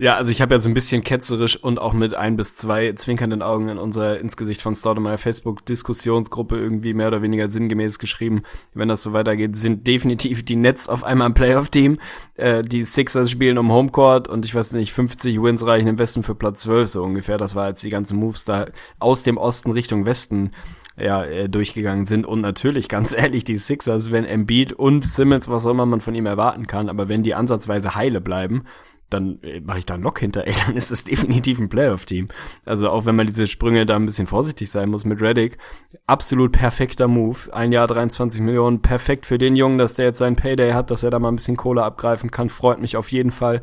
Ja, 0.00 0.14
also 0.14 0.30
ich 0.30 0.40
habe 0.40 0.54
jetzt 0.54 0.64
ein 0.64 0.74
bisschen 0.74 1.02
ketzerisch 1.02 1.56
und 1.56 1.80
auch 1.80 1.92
mit 1.92 2.16
ein 2.16 2.36
bis 2.36 2.54
zwei 2.54 2.92
zwinkernden 2.92 3.42
Augen 3.42 3.68
in 3.68 3.78
unserer 3.78 4.20
ins 4.20 4.36
Gesicht 4.36 4.62
von 4.62 4.76
Staudemeyer 4.76 5.18
Facebook-Diskussionsgruppe 5.18 6.56
irgendwie 6.56 6.94
mehr 6.94 7.08
oder 7.08 7.20
weniger 7.20 7.50
sinngemäß 7.50 7.98
geschrieben, 7.98 8.42
wenn 8.74 8.88
das 8.88 9.02
so 9.02 9.12
weitergeht, 9.12 9.56
sind 9.56 9.88
definitiv 9.88 10.44
die 10.44 10.54
Nets 10.54 10.88
auf 10.88 11.02
einmal 11.02 11.26
ein 11.26 11.34
Playoff-Team. 11.34 11.98
Äh, 12.36 12.62
die 12.62 12.84
Sixers 12.84 13.28
spielen 13.28 13.58
um 13.58 13.72
Homecourt 13.72 14.28
und 14.28 14.44
ich 14.44 14.54
weiß 14.54 14.74
nicht, 14.74 14.92
50 14.92 15.42
Wins 15.42 15.66
reichen 15.66 15.88
im 15.88 15.98
Westen 15.98 16.22
für 16.22 16.36
Platz 16.36 16.62
12 16.62 16.88
so 16.90 17.02
ungefähr. 17.02 17.36
Das 17.36 17.56
war 17.56 17.66
jetzt 17.66 17.82
die 17.82 17.90
ganzen 17.90 18.20
Moves 18.20 18.44
da 18.44 18.66
aus 19.00 19.24
dem 19.24 19.36
Osten 19.36 19.72
Richtung 19.72 20.06
Westen 20.06 20.52
ja, 21.00 21.24
äh, 21.24 21.48
durchgegangen 21.48 22.06
sind. 22.06 22.26
Und 22.26 22.40
natürlich, 22.40 22.88
ganz 22.88 23.12
ehrlich, 23.16 23.44
die 23.44 23.56
Sixers, 23.56 24.10
wenn 24.10 24.24
Embiid 24.24 24.72
und 24.72 25.04
Simmons, 25.04 25.48
was 25.48 25.66
auch 25.66 25.70
immer 25.70 25.86
man 25.86 26.00
von 26.00 26.14
ihm 26.14 26.26
erwarten 26.26 26.66
kann, 26.66 26.88
aber 26.88 27.08
wenn 27.08 27.22
die 27.22 27.34
ansatzweise 27.34 27.94
heile 27.94 28.20
bleiben, 28.20 28.64
dann 29.10 29.40
äh, 29.42 29.60
mache 29.60 29.78
ich 29.78 29.86
da 29.86 29.94
einen 29.94 30.02
Lock 30.02 30.18
hinter, 30.18 30.46
ey, 30.46 30.54
dann 30.66 30.76
ist 30.76 30.90
das 30.90 31.04
definitiv 31.04 31.58
ein 31.58 31.68
Playoff-Team. 31.68 32.28
Also 32.64 32.90
auch 32.90 33.06
wenn 33.06 33.16
man 33.16 33.26
diese 33.26 33.46
Sprünge 33.46 33.86
da 33.86 33.96
ein 33.96 34.06
bisschen 34.06 34.26
vorsichtig 34.26 34.70
sein 34.70 34.90
muss 34.90 35.04
mit 35.04 35.20
Reddick, 35.20 35.58
absolut 36.06 36.52
perfekter 36.52 37.08
Move. 37.08 37.38
Ein 37.52 37.72
Jahr 37.72 37.86
23 37.86 38.40
Millionen, 38.40 38.82
perfekt 38.82 39.26
für 39.26 39.38
den 39.38 39.56
Jungen, 39.56 39.78
dass 39.78 39.94
der 39.94 40.06
jetzt 40.06 40.18
seinen 40.18 40.36
Payday 40.36 40.72
hat, 40.72 40.90
dass 40.90 41.02
er 41.02 41.10
da 41.10 41.18
mal 41.18 41.28
ein 41.28 41.36
bisschen 41.36 41.56
Kohle 41.56 41.82
abgreifen 41.82 42.30
kann, 42.30 42.48
freut 42.48 42.80
mich 42.80 42.96
auf 42.96 43.10
jeden 43.12 43.30
Fall. 43.30 43.62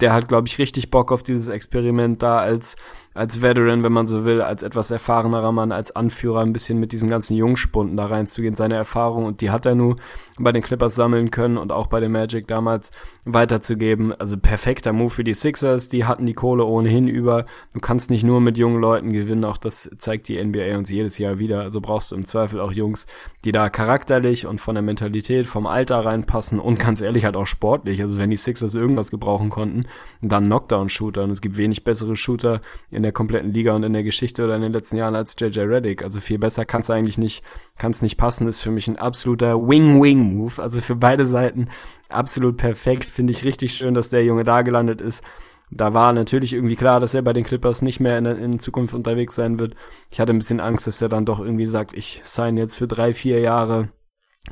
Der 0.00 0.12
hat, 0.12 0.28
glaube 0.28 0.46
ich, 0.46 0.58
richtig 0.58 0.90
Bock 0.90 1.10
auf 1.10 1.22
dieses 1.22 1.48
Experiment 1.48 2.22
da 2.22 2.38
als 2.38 2.76
als 3.16 3.40
Veteran, 3.40 3.82
wenn 3.82 3.92
man 3.92 4.06
so 4.06 4.24
will, 4.24 4.42
als 4.42 4.62
etwas 4.62 4.90
erfahrenerer 4.90 5.50
Mann, 5.50 5.72
als 5.72 5.96
Anführer 5.96 6.40
ein 6.40 6.52
bisschen 6.52 6.78
mit 6.78 6.92
diesen 6.92 7.08
ganzen 7.08 7.34
Jungspunden 7.34 7.96
da 7.96 8.06
reinzugehen, 8.06 8.54
seine 8.54 8.74
Erfahrung 8.74 9.24
und 9.24 9.40
die 9.40 9.50
hat 9.50 9.64
er 9.64 9.74
nur 9.74 9.96
bei 10.38 10.52
den 10.52 10.62
Clippers 10.62 10.94
sammeln 10.94 11.30
können 11.30 11.56
und 11.56 11.72
auch 11.72 11.86
bei 11.86 11.98
den 12.00 12.12
Magic 12.12 12.46
damals 12.46 12.90
weiterzugeben. 13.24 14.12
Also 14.12 14.36
perfekter 14.36 14.92
Move 14.92 15.08
für 15.08 15.24
die 15.24 15.32
Sixers, 15.32 15.88
die 15.88 16.04
hatten 16.04 16.26
die 16.26 16.34
Kohle 16.34 16.64
ohnehin 16.64 17.08
über. 17.08 17.46
Du 17.72 17.80
kannst 17.80 18.10
nicht 18.10 18.22
nur 18.22 18.42
mit 18.42 18.58
jungen 18.58 18.80
Leuten 18.82 19.12
gewinnen, 19.14 19.46
auch 19.46 19.56
das 19.56 19.90
zeigt 19.96 20.28
die 20.28 20.42
NBA 20.42 20.76
uns 20.76 20.90
jedes 20.90 21.16
Jahr 21.16 21.38
wieder. 21.38 21.62
Also 21.62 21.80
brauchst 21.80 22.12
du 22.12 22.16
im 22.16 22.26
Zweifel 22.26 22.60
auch 22.60 22.72
Jungs, 22.72 23.06
die 23.44 23.52
da 23.52 23.70
charakterlich 23.70 24.46
und 24.46 24.60
von 24.60 24.74
der 24.74 24.82
Mentalität, 24.82 25.46
vom 25.46 25.66
Alter 25.66 26.04
reinpassen 26.04 26.60
und 26.60 26.78
ganz 26.78 27.00
ehrlich 27.00 27.24
halt 27.24 27.36
auch 27.36 27.46
sportlich. 27.46 28.02
Also 28.02 28.18
wenn 28.18 28.28
die 28.28 28.36
Sixers 28.36 28.74
irgendwas 28.74 29.10
gebrauchen 29.10 29.48
konnten, 29.48 29.86
dann 30.20 30.46
Knockdown-Shooter 30.46 31.24
und 31.24 31.30
es 31.30 31.40
gibt 31.40 31.56
wenig 31.56 31.82
bessere 31.82 32.14
Shooter 32.14 32.60
in 32.92 33.05
der 33.06 33.12
kompletten 33.12 33.52
Liga 33.52 33.72
und 33.72 33.84
in 33.84 33.92
der 33.92 34.02
Geschichte 34.02 34.44
oder 34.44 34.56
in 34.56 34.62
den 34.62 34.72
letzten 34.72 34.96
Jahren 34.96 35.14
als 35.14 35.36
JJ 35.38 35.60
Reddick. 35.60 36.02
Also 36.02 36.20
viel 36.20 36.38
besser 36.38 36.64
kann 36.64 36.80
es 36.80 36.90
eigentlich 36.90 37.18
nicht, 37.18 37.44
kann 37.78 37.92
es 37.92 38.02
nicht 38.02 38.16
passen. 38.16 38.48
Ist 38.48 38.62
für 38.62 38.72
mich 38.72 38.88
ein 38.88 38.98
absoluter 38.98 39.56
Wing-Wing-Move. 39.56 40.60
Also 40.60 40.80
für 40.80 40.96
beide 40.96 41.24
Seiten 41.24 41.68
absolut 42.08 42.56
perfekt. 42.56 43.04
Finde 43.04 43.32
ich 43.32 43.44
richtig 43.44 43.74
schön, 43.74 43.94
dass 43.94 44.10
der 44.10 44.24
Junge 44.24 44.42
da 44.42 44.62
gelandet 44.62 45.00
ist. 45.00 45.22
Da 45.70 45.94
war 45.94 46.12
natürlich 46.12 46.52
irgendwie 46.52 46.76
klar, 46.76 47.00
dass 47.00 47.14
er 47.14 47.22
bei 47.22 47.32
den 47.32 47.44
Clippers 47.44 47.82
nicht 47.82 48.00
mehr 48.00 48.18
in, 48.18 48.26
in 48.26 48.58
Zukunft 48.58 48.94
unterwegs 48.94 49.34
sein 49.34 49.58
wird. 49.60 49.74
Ich 50.10 50.20
hatte 50.20 50.32
ein 50.32 50.38
bisschen 50.38 50.60
Angst, 50.60 50.86
dass 50.86 51.00
er 51.00 51.08
dann 51.08 51.24
doch 51.24 51.40
irgendwie 51.40 51.66
sagt, 51.66 51.94
ich 51.94 52.20
sign 52.24 52.56
jetzt 52.56 52.76
für 52.76 52.88
drei, 52.88 53.14
vier 53.14 53.40
Jahre 53.40 53.88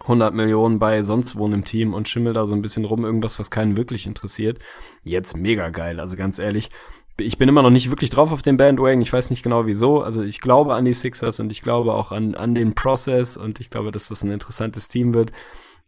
100 0.01 0.35
Millionen 0.35 0.79
bei 0.79 1.03
sonst 1.03 1.37
wo 1.37 1.47
im 1.47 1.65
Team 1.65 1.95
und 1.95 2.09
schimmel 2.09 2.33
da 2.33 2.47
so 2.47 2.55
ein 2.55 2.63
bisschen 2.63 2.85
rum, 2.85 3.05
irgendwas, 3.05 3.39
was 3.39 3.51
keinen 3.51 3.77
wirklich 3.77 4.07
interessiert. 4.07 4.59
Jetzt 5.03 5.37
mega 5.37 5.71
geil, 5.71 6.01
also 6.01 6.17
ganz 6.17 6.39
ehrlich 6.39 6.71
ich 7.19 7.39
bin 7.39 7.49
immer 7.49 7.63
noch 7.63 7.71
nicht 7.71 7.91
wirklich 7.91 8.11
drauf 8.11 8.33
auf 8.33 8.43
den 8.43 8.57
Bandwagon. 8.57 9.01
Ich 9.01 9.13
weiß 9.13 9.31
nicht 9.31 9.43
genau 9.43 9.67
wieso. 9.67 10.03
Also 10.03 10.23
ich 10.23 10.41
glaube 10.41 10.75
an 10.75 10.85
die 10.85 10.93
Sixers 10.93 11.41
und 11.41 11.53
ich 11.53 11.63
glaube 11.63 11.95
auch 11.95 12.13
an, 12.13 12.35
an 12.35 12.55
den 12.55 12.75
Process 12.75 13.37
und 13.37 13.61
ich 13.61 13.71
glaube, 13.71 13.93
dass 13.93 14.09
das 14.09 14.23
ein 14.23 14.31
interessantes 14.31 14.89
Team 14.89 15.15
wird. 15.15 15.31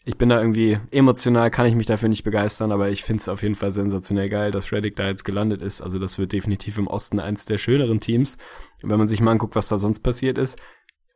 Ich 0.04 0.16
bin 0.16 0.28
da 0.28 0.40
irgendwie 0.40 0.78
emotional, 0.92 1.50
kann 1.50 1.66
ich 1.66 1.74
mich 1.74 1.86
dafür 1.86 2.08
nicht 2.08 2.22
begeistern, 2.22 2.70
aber 2.70 2.90
ich 2.90 3.02
finde 3.02 3.22
es 3.22 3.28
auf 3.28 3.42
jeden 3.42 3.56
Fall 3.56 3.72
sensationell 3.72 4.28
geil, 4.28 4.52
dass 4.52 4.70
Reddick 4.70 4.94
da 4.94 5.08
jetzt 5.08 5.24
gelandet 5.24 5.62
ist. 5.62 5.82
Also 5.82 5.98
das 5.98 6.16
wird 6.16 6.32
definitiv 6.32 6.78
im 6.78 6.86
Osten 6.86 7.18
eins 7.18 7.44
der 7.44 7.58
schöneren 7.58 7.98
Teams. 7.98 8.38
wenn 8.82 8.98
man 8.98 9.08
sich 9.08 9.20
mal 9.20 9.32
anguckt, 9.32 9.56
was 9.56 9.68
da 9.68 9.78
sonst 9.78 10.00
passiert 10.00 10.38
ist. 10.38 10.56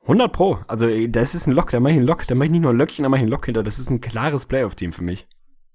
100 0.02 0.32
Pro. 0.32 0.58
Also 0.66 0.88
das 1.06 1.36
ist 1.36 1.46
ein 1.46 1.52
Lock, 1.52 1.70
da 1.70 1.78
mache 1.78 1.92
ich 1.92 1.98
einen 1.98 2.06
Lock, 2.06 2.26
da 2.26 2.34
mache 2.34 2.46
ich 2.46 2.50
nicht 2.50 2.62
nur 2.62 2.72
ein 2.72 2.78
Löckchen, 2.78 3.04
da 3.04 3.08
mache 3.08 3.18
ich 3.18 3.22
einen 3.22 3.30
Lock 3.30 3.44
hinter. 3.44 3.62
Das 3.62 3.78
ist 3.78 3.90
ein 3.90 4.00
klares 4.00 4.46
Playoff-Team 4.46 4.92
für 4.92 5.04
mich. 5.04 5.28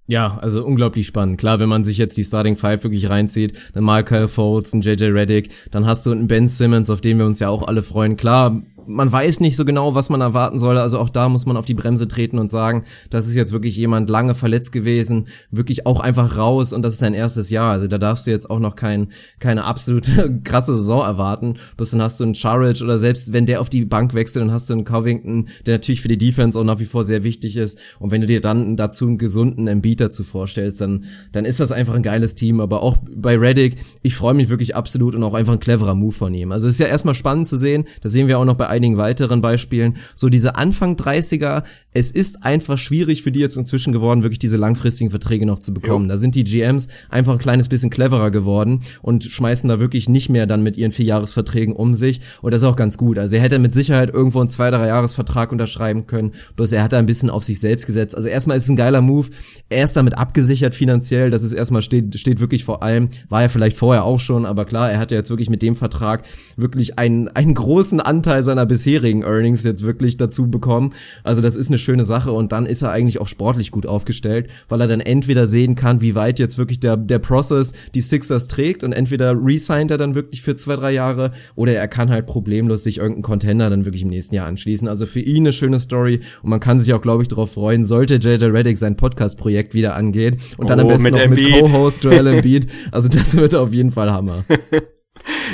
Ja, 0.07 0.37
also 0.39 0.63
unglaublich 0.63 1.07
spannend. 1.07 1.39
Klar, 1.39 1.59
wenn 1.59 1.69
man 1.69 1.83
sich 1.83 1.97
jetzt 1.97 2.15
die 2.15 2.23
Starting 2.23 2.57
Five 2.57 2.83
wirklich 2.83 3.09
reinzieht, 3.09 3.71
dann 3.73 3.85
Michael 3.85 4.27
Foles, 4.27 4.71
ein 4.73 4.81
JJ 4.81 5.05
Reddick, 5.05 5.49
dann 5.71 5.87
hast 5.87 6.05
du 6.05 6.11
einen 6.11 6.27
Ben 6.27 6.47
Simmons, 6.47 6.91
auf 6.91 7.01
den 7.01 7.17
wir 7.17 7.25
uns 7.25 7.39
ja 7.39 7.49
auch 7.49 7.67
alle 7.67 7.81
freuen. 7.81 8.15
Klar, 8.15 8.61
man 8.87 9.11
weiß 9.11 9.39
nicht 9.39 9.55
so 9.55 9.65
genau, 9.65 9.95
was 9.95 10.09
man 10.09 10.21
erwarten 10.21 10.59
soll. 10.59 10.77
Also 10.77 10.99
auch 10.99 11.09
da 11.09 11.29
muss 11.29 11.45
man 11.45 11.57
auf 11.57 11.65
die 11.65 11.73
Bremse 11.73 12.07
treten 12.07 12.39
und 12.39 12.49
sagen, 12.49 12.85
das 13.09 13.27
ist 13.27 13.35
jetzt 13.35 13.51
wirklich 13.51 13.75
jemand 13.75 14.09
lange 14.09 14.35
verletzt 14.35 14.71
gewesen, 14.71 15.27
wirklich 15.51 15.85
auch 15.85 15.99
einfach 15.99 16.37
raus 16.37 16.73
und 16.73 16.81
das 16.81 16.93
ist 16.93 16.99
sein 16.99 17.13
erstes 17.13 17.49
Jahr. 17.49 17.71
Also 17.71 17.87
da 17.87 17.97
darfst 17.97 18.27
du 18.27 18.31
jetzt 18.31 18.49
auch 18.49 18.59
noch 18.59 18.75
kein, 18.75 19.09
keine 19.39 19.63
absolute 19.63 20.39
krasse 20.43 20.75
Saison 20.75 21.01
erwarten. 21.01 21.55
Bis 21.77 21.91
dann 21.91 22.01
hast 22.01 22.19
du 22.19 22.23
einen 22.23 22.35
Charage 22.35 22.83
oder 22.83 22.97
selbst 22.97 23.33
wenn 23.33 23.45
der 23.45 23.61
auf 23.61 23.69
die 23.69 23.85
Bank 23.85 24.13
wechselt, 24.13 24.45
dann 24.45 24.51
hast 24.51 24.69
du 24.69 24.73
einen 24.73 24.85
Covington, 24.85 25.47
der 25.65 25.75
natürlich 25.75 26.01
für 26.01 26.07
die 26.07 26.17
Defense 26.17 26.59
auch 26.59 26.63
nach 26.63 26.79
wie 26.79 26.85
vor 26.85 27.03
sehr 27.03 27.23
wichtig 27.23 27.57
ist. 27.57 27.79
Und 27.99 28.11
wenn 28.11 28.21
du 28.21 28.27
dir 28.27 28.41
dann 28.41 28.75
dazu 28.75 29.07
einen 29.07 29.17
gesunden 29.17 29.67
Embiid 29.67 30.01
dazu 30.01 30.23
vorstellst, 30.23 30.81
dann, 30.81 31.05
dann 31.31 31.45
ist 31.45 31.59
das 31.59 31.71
einfach 31.71 31.95
ein 31.95 32.03
geiles 32.03 32.35
Team. 32.35 32.59
Aber 32.59 32.81
auch 32.83 32.97
bei 33.15 33.37
Reddick, 33.37 33.75
ich 34.01 34.15
freue 34.15 34.33
mich 34.33 34.49
wirklich 34.49 34.75
absolut 34.75 35.15
und 35.15 35.23
auch 35.23 35.33
einfach 35.33 35.53
ein 35.53 35.59
cleverer 35.59 35.95
Move 35.95 36.13
von 36.13 36.33
ihm. 36.33 36.51
Also 36.51 36.67
es 36.67 36.75
ist 36.75 36.79
ja 36.79 36.87
erstmal 36.87 37.15
spannend 37.15 37.47
zu 37.47 37.57
sehen, 37.57 37.85
das 38.01 38.11
sehen 38.11 38.27
wir 38.27 38.39
auch 38.39 38.45
noch 38.45 38.55
bei 38.55 38.67
einigen 38.75 38.97
weiteren 38.97 39.41
Beispielen, 39.41 39.97
so 40.13 40.29
diese 40.29 40.55
Anfang 40.55 40.95
30er, 40.95 41.63
es 41.95 42.11
ist 42.11 42.43
einfach 42.43 42.77
schwierig 42.77 43.23
für 43.23 43.31
die 43.31 43.39
jetzt 43.39 43.55
inzwischen 43.55 43.93
geworden, 43.93 44.21
wirklich 44.21 44.39
diese 44.39 44.57
langfristigen 44.57 45.09
Verträge 45.09 45.45
noch 45.45 45.59
zu 45.59 45.73
bekommen. 45.73 46.05
Jo. 46.05 46.09
Da 46.09 46.17
sind 46.17 46.35
die 46.35 46.43
GMs 46.43 46.89
einfach 47.09 47.33
ein 47.33 47.39
kleines 47.39 47.69
bisschen 47.69 47.89
cleverer 47.89 48.31
geworden 48.31 48.81
und 49.01 49.23
schmeißen 49.23 49.69
da 49.69 49.79
wirklich 49.79 50.09
nicht 50.09 50.27
mehr 50.29 50.45
dann 50.45 50.61
mit 50.61 50.75
ihren 50.75 50.91
Vierjahresverträgen 50.91 51.73
um 51.73 51.95
sich. 51.95 52.19
Und 52.41 52.51
das 52.51 52.63
ist 52.63 52.67
auch 52.67 52.75
ganz 52.75 52.97
gut. 52.97 53.17
Also 53.17 53.37
er 53.37 53.41
hätte 53.41 53.59
mit 53.59 53.73
Sicherheit 53.73 54.09
irgendwo 54.09 54.39
einen 54.39 54.49
zwei, 54.49 54.69
drei 54.71 54.87
Jahresvertrag 54.87 55.53
unterschreiben 55.53 56.05
können. 56.05 56.33
Bloß 56.57 56.73
er 56.73 56.83
hat 56.83 56.91
da 56.91 56.99
ein 56.99 57.05
bisschen 57.05 57.29
auf 57.29 57.45
sich 57.45 57.61
selbst 57.61 57.85
gesetzt. 57.85 58.15
Also 58.15 58.27
erstmal 58.27 58.57
ist 58.57 58.63
es 58.63 58.69
ein 58.69 58.75
geiler 58.75 58.99
Move. 59.01 59.29
Er 59.69 59.85
ist 59.85 59.95
damit 59.95 60.17
abgesichert 60.17 60.75
finanziell. 60.75 61.29
Das 61.31 61.43
ist 61.43 61.53
erstmal 61.53 61.81
steht, 61.81 62.19
steht 62.19 62.41
wirklich 62.41 62.65
vor 62.65 62.83
allem. 62.83 63.07
War 63.29 63.43
er 63.43 63.49
vielleicht 63.49 63.77
vorher 63.77 64.03
auch 64.03 64.19
schon, 64.19 64.45
aber 64.45 64.65
klar, 64.65 64.91
er 64.91 64.99
hatte 64.99 65.15
jetzt 65.15 65.29
wirklich 65.29 65.49
mit 65.49 65.61
dem 65.61 65.77
Vertrag 65.77 66.23
wirklich 66.57 66.99
einen, 66.99 67.29
einen 67.29 67.53
großen 67.53 68.01
Anteil 68.01 68.43
seiner 68.43 68.64
seiner 68.65 68.75
bisherigen 68.75 69.23
Earnings 69.23 69.63
jetzt 69.63 69.83
wirklich 69.83 70.17
dazu 70.17 70.49
bekommen. 70.49 70.93
Also 71.23 71.41
das 71.41 71.55
ist 71.55 71.67
eine 71.67 71.77
schöne 71.77 72.03
Sache 72.03 72.31
und 72.31 72.51
dann 72.51 72.65
ist 72.65 72.81
er 72.81 72.91
eigentlich 72.91 73.21
auch 73.21 73.27
sportlich 73.27 73.71
gut 73.71 73.85
aufgestellt, 73.85 74.49
weil 74.69 74.81
er 74.81 74.87
dann 74.87 74.99
entweder 74.99 75.47
sehen 75.47 75.75
kann, 75.75 76.01
wie 76.01 76.15
weit 76.15 76.39
jetzt 76.39 76.57
wirklich 76.57 76.79
der, 76.79 76.97
der 76.97 77.19
Process 77.19 77.73
die 77.93 78.01
Sixers 78.01 78.47
trägt 78.47 78.83
und 78.83 78.91
entweder 78.91 79.33
resigned 79.33 79.91
er 79.91 79.97
dann 79.97 80.15
wirklich 80.15 80.41
für 80.41 80.55
zwei, 80.55 80.75
drei 80.75 80.91
Jahre 80.91 81.31
oder 81.55 81.73
er 81.73 81.87
kann 81.87 82.09
halt 82.09 82.25
problemlos 82.25 82.83
sich 82.83 82.97
irgendeinen 82.97 83.23
Contender 83.23 83.69
dann 83.69 83.85
wirklich 83.85 84.03
im 84.03 84.09
nächsten 84.09 84.35
Jahr 84.35 84.47
anschließen. 84.47 84.87
Also 84.87 85.05
für 85.05 85.19
ihn 85.19 85.43
eine 85.43 85.53
schöne 85.53 85.79
Story 85.79 86.21
und 86.41 86.49
man 86.49 86.59
kann 86.59 86.81
sich 86.81 86.93
auch, 86.93 87.01
glaube 87.01 87.23
ich, 87.23 87.29
darauf 87.29 87.51
freuen, 87.51 87.85
sollte 87.85 88.15
JJ 88.15 88.45
Reddick 88.45 88.77
sein 88.77 88.97
Podcast-Projekt 88.97 89.73
wieder 89.73 89.95
angehen 89.95 90.37
und 90.57 90.69
dann 90.69 90.79
oh, 90.79 90.83
am 90.83 90.87
besten 90.87 91.03
mit 91.03 91.13
noch 91.13 91.21
Embiid. 91.21 91.61
mit 91.61 91.71
Co-Host 91.71 92.03
Joel 92.03 92.27
Embiid. 92.35 92.67
Also 92.91 93.09
das 93.09 93.35
wird 93.35 93.55
auf 93.55 93.73
jeden 93.73 93.91
Fall 93.91 94.11
Hammer. 94.11 94.45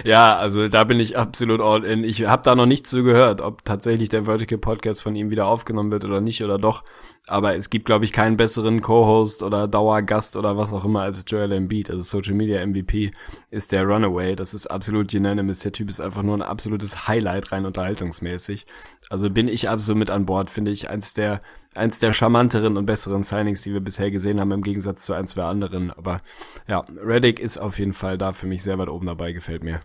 ja, 0.03 0.37
also 0.37 0.67
da 0.67 0.83
bin 0.83 0.99
ich 0.99 1.17
absolut 1.17 1.61
all 1.61 1.83
in. 1.83 2.03
Ich 2.03 2.25
habe 2.25 2.43
da 2.43 2.55
noch 2.55 2.65
nichts 2.65 2.89
zu 2.89 3.03
gehört, 3.03 3.41
ob 3.41 3.63
tatsächlich 3.63 4.09
der 4.09 4.25
Vertical 4.25 4.57
Podcast 4.57 5.01
von 5.01 5.15
ihm 5.15 5.29
wieder 5.29 5.47
aufgenommen 5.47 5.91
wird 5.91 6.05
oder 6.05 6.21
nicht 6.21 6.43
oder 6.43 6.57
doch. 6.57 6.83
Aber 7.27 7.55
es 7.55 7.69
gibt, 7.69 7.85
glaube 7.85 8.05
ich, 8.05 8.11
keinen 8.11 8.37
besseren 8.37 8.81
Co-Host 8.81 9.43
oder 9.43 9.67
Dauergast 9.67 10.35
oder 10.35 10.57
was 10.57 10.73
auch 10.73 10.85
immer 10.85 11.01
als 11.01 11.23
Joel 11.27 11.51
Embiid. 11.51 11.89
Also 11.89 12.01
Social 12.01 12.33
Media 12.33 12.65
MVP 12.65 13.11
ist 13.49 13.71
der 13.71 13.83
Runaway. 13.83 14.35
Das 14.35 14.53
ist 14.53 14.67
absolut 14.67 15.13
unanimous. 15.13 15.59
Der 15.59 15.71
Typ 15.71 15.89
ist 15.89 16.01
einfach 16.01 16.23
nur 16.23 16.37
ein 16.37 16.41
absolutes 16.41 17.07
Highlight 17.07 17.51
rein 17.51 17.65
unterhaltungsmäßig. 17.65 18.65
Also 19.09 19.29
bin 19.29 19.47
ich 19.47 19.69
absolut 19.69 19.99
mit 19.99 20.09
an 20.09 20.25
Bord, 20.25 20.49
finde 20.49 20.71
ich 20.71 20.89
eins 20.89 21.13
der 21.13 21.41
eins 21.75 21.99
der 21.99 22.13
charmanteren 22.13 22.77
und 22.77 22.85
besseren 22.85 23.23
Signings, 23.23 23.61
die 23.61 23.73
wir 23.73 23.79
bisher 23.79 24.11
gesehen 24.11 24.39
haben, 24.39 24.51
im 24.51 24.63
Gegensatz 24.63 25.05
zu 25.05 25.13
ein, 25.13 25.27
zwei 25.27 25.43
anderen. 25.43 25.91
Aber 25.91 26.21
ja, 26.67 26.85
Reddick 27.03 27.39
ist 27.39 27.57
auf 27.57 27.79
jeden 27.79 27.93
Fall 27.93 28.17
da 28.17 28.33
für 28.33 28.47
mich 28.47 28.63
sehr 28.63 28.77
weit 28.77 28.89
oben 28.89 29.07
dabei, 29.07 29.31
gefällt 29.31 29.63
mir. 29.63 29.81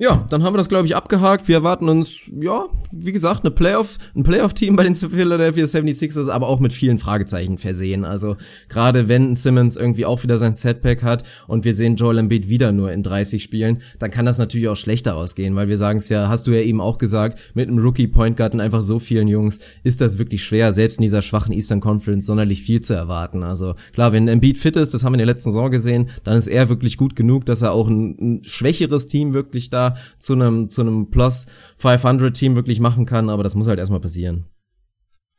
Ja, 0.00 0.26
dann 0.30 0.42
haben 0.42 0.54
wir 0.54 0.56
das, 0.56 0.70
glaube 0.70 0.86
ich, 0.86 0.96
abgehakt. 0.96 1.46
Wir 1.46 1.56
erwarten 1.56 1.90
uns, 1.90 2.22
ja, 2.40 2.64
wie 2.90 3.12
gesagt, 3.12 3.44
eine 3.44 3.50
Playoff, 3.50 3.98
ein 4.16 4.22
Playoff-Team 4.22 4.74
bei 4.74 4.84
den 4.84 4.94
Philadelphia 4.94 5.66
76ers, 5.66 6.30
aber 6.30 6.48
auch 6.48 6.58
mit 6.58 6.72
vielen 6.72 6.96
Fragezeichen 6.96 7.58
versehen. 7.58 8.06
Also 8.06 8.38
gerade 8.70 9.08
wenn 9.08 9.36
Simmons 9.36 9.76
irgendwie 9.76 10.06
auch 10.06 10.22
wieder 10.22 10.38
sein 10.38 10.54
Setback 10.54 11.02
hat 11.02 11.24
und 11.48 11.66
wir 11.66 11.74
sehen 11.74 11.96
Joel 11.96 12.16
Embiid 12.16 12.48
wieder 12.48 12.72
nur 12.72 12.90
in 12.92 13.02
30 13.02 13.42
Spielen, 13.42 13.82
dann 13.98 14.10
kann 14.10 14.24
das 14.24 14.38
natürlich 14.38 14.68
auch 14.68 14.76
schlechter 14.76 15.16
ausgehen, 15.16 15.54
weil 15.54 15.68
wir 15.68 15.76
sagen 15.76 15.98
es 15.98 16.08
ja, 16.08 16.30
hast 16.30 16.46
du 16.46 16.52
ja 16.52 16.62
eben 16.62 16.80
auch 16.80 16.96
gesagt, 16.96 17.38
mit 17.52 17.68
einem 17.68 17.78
Rookie-Point 17.78 18.38
Guard 18.38 18.54
und 18.54 18.60
einfach 18.60 18.80
so 18.80 19.00
vielen 19.00 19.28
Jungs 19.28 19.58
ist 19.82 20.00
das 20.00 20.16
wirklich 20.16 20.42
schwer, 20.42 20.72
selbst 20.72 20.96
in 20.96 21.02
dieser 21.02 21.20
schwachen 21.20 21.52
Eastern 21.52 21.80
Conference 21.80 22.24
sonderlich 22.24 22.62
viel 22.62 22.80
zu 22.80 22.94
erwarten. 22.94 23.42
Also 23.42 23.74
klar, 23.92 24.12
wenn 24.12 24.28
Embiid 24.28 24.56
fit 24.56 24.76
ist, 24.76 24.94
das 24.94 25.04
haben 25.04 25.12
wir 25.12 25.16
in 25.16 25.26
der 25.26 25.34
letzten 25.34 25.50
Saison 25.50 25.70
gesehen, 25.70 26.08
dann 26.24 26.38
ist 26.38 26.46
er 26.46 26.70
wirklich 26.70 26.96
gut 26.96 27.16
genug, 27.16 27.44
dass 27.44 27.60
er 27.60 27.72
auch 27.72 27.86
ein, 27.86 28.16
ein 28.18 28.44
schwächeres 28.44 29.06
Team 29.06 29.34
wirklich 29.34 29.68
da 29.68 29.89
zu 30.18 30.34
einem, 30.34 30.66
zu 30.66 30.80
einem 30.80 31.10
Plus 31.10 31.46
500 31.78 32.34
Team 32.34 32.56
wirklich 32.56 32.80
machen 32.80 33.06
kann, 33.06 33.30
aber 33.30 33.42
das 33.42 33.54
muss 33.54 33.68
halt 33.68 33.78
erstmal 33.78 34.00
passieren. 34.00 34.46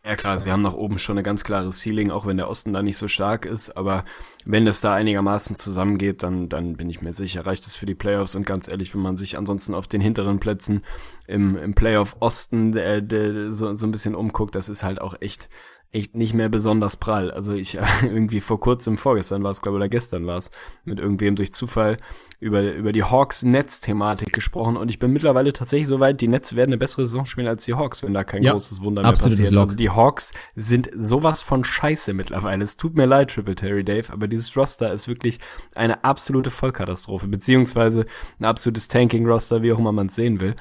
Ja 0.04 0.16
klar, 0.16 0.39
sie 0.39 0.52
haben 0.52 0.62
nach 0.62 0.74
oben 0.74 0.97
schon 0.97 1.14
eine 1.14 1.24
ganz 1.24 1.43
klare 1.43 1.70
Ceiling, 1.72 2.10
auch 2.10 2.26
wenn 2.26 2.38
der 2.38 2.49
Osten 2.49 2.74
da 2.74 2.82
nicht 2.82 2.97
so 2.97 3.08
stark 3.08 3.45
ist, 3.45 3.78
aber 3.78 4.04
wenn 4.45 4.66
das 4.66 4.82
da 4.82 4.95
einigermaßen 4.95 5.58
zusammengeht, 5.58 6.24
dann, 6.24 6.49
dann 6.49 6.76
bin 6.76 6.89
ich 6.89 7.04
mir 7.04 7.14
sicher, 7.14 7.45
reicht 7.45 7.68
es 7.68 7.76
für 7.76 7.86
die 7.86 7.93
Playoffs 7.93 8.34
und 8.34 8.47
ganz 8.47 8.68
ehrlich, 8.68 8.95
wenn 8.95 9.02
man 9.02 9.16
sich 9.16 9.38
ansonsten 9.38 9.76
auf 9.76 9.86
den 9.86 10.02
hinteren 10.02 10.39
Plätzen 10.39 10.82
im, 11.28 11.56
im 11.56 11.76
Playoff 11.76 12.16
Osten 12.20 12.72
der, 12.72 13.54
so, 13.54 13.76
so 13.76 13.86
ein 13.86 13.91
bisschen 13.91 14.16
umguckt, 14.16 14.56
das 14.56 14.70
ist 14.70 14.82
halt 14.82 14.99
auch 14.99 15.14
echt 15.22 15.49
echt 15.94 16.16
nicht 16.16 16.34
mehr 16.34 16.48
besonders 16.48 16.96
prall. 16.96 17.32
Also 17.32 17.54
ich 17.54 17.78
irgendwie 18.04 18.42
vor 18.42 18.60
kurzem, 18.60 18.98
vorgestern 18.98 19.44
war 19.44 19.52
es, 19.52 19.62
glaube 19.62 19.78
ich, 19.78 19.82
oder 19.82 19.89
gestern 19.89 20.26
war 20.26 20.38
es, 20.38 20.50
mit 20.86 21.00
irgendwem 21.00 21.36
durch 21.36 21.54
Zufall 21.54 21.98
über, 22.39 22.74
über 22.74 22.92
die 22.92 23.04
Hawks-Netz-Thematik 23.04 24.34
gesprochen 24.34 24.78
und 24.78 24.89
ich 24.89 25.00
bin 25.00 25.12
mittlerweile 25.12 25.54
tatsächlich 25.54 25.88
so 25.88 26.00
weit, 26.00 26.22
die 26.22 26.28
Nets 26.28 26.56
werden 26.56 26.70
eine 26.70 26.78
bessere 26.78 27.06
Saison 27.06 27.26
spielen 27.26 27.48
als 27.48 27.66
die 27.66 27.76
Hawks, 27.76 28.02
wenn 28.04 28.14
da 28.14 28.24
kein 28.24 28.42
ja, 28.42 28.54
großes 28.54 28.82
Wunder 28.82 29.04
mehr 29.04 29.12
passiert. 29.12 29.52
Lock. 29.52 29.62
Also 29.62 29.76
die 29.76 29.89
Hawks 29.89 30.34
sind 30.56 30.89
sowas 30.98 31.44
von 31.44 31.64
scheiße 31.64 32.14
mittlerweile. 32.14 32.64
Es 32.64 32.78
tut 32.78 32.96
mir 32.96 33.06
leid, 33.06 33.32
Triple 33.32 33.56
Terry 33.56 33.84
Dave, 33.84 34.12
aber 34.12 34.28
dieses 34.28 34.56
Roster 34.58 34.92
ist 34.92 35.08
wirklich 35.08 35.39
eine 35.76 36.04
absolute 36.04 36.50
Vollkatastrophe, 36.50 37.28
beziehungsweise 37.28 38.06
ein 38.39 38.46
absolutes 38.46 38.88
Tanking-Roster, 38.88 39.62
wie 39.62 39.74
auch 39.74 39.80
immer 39.80 39.92
man 39.92 40.08
es 40.08 40.16
sehen 40.16 40.39
will 40.39 40.56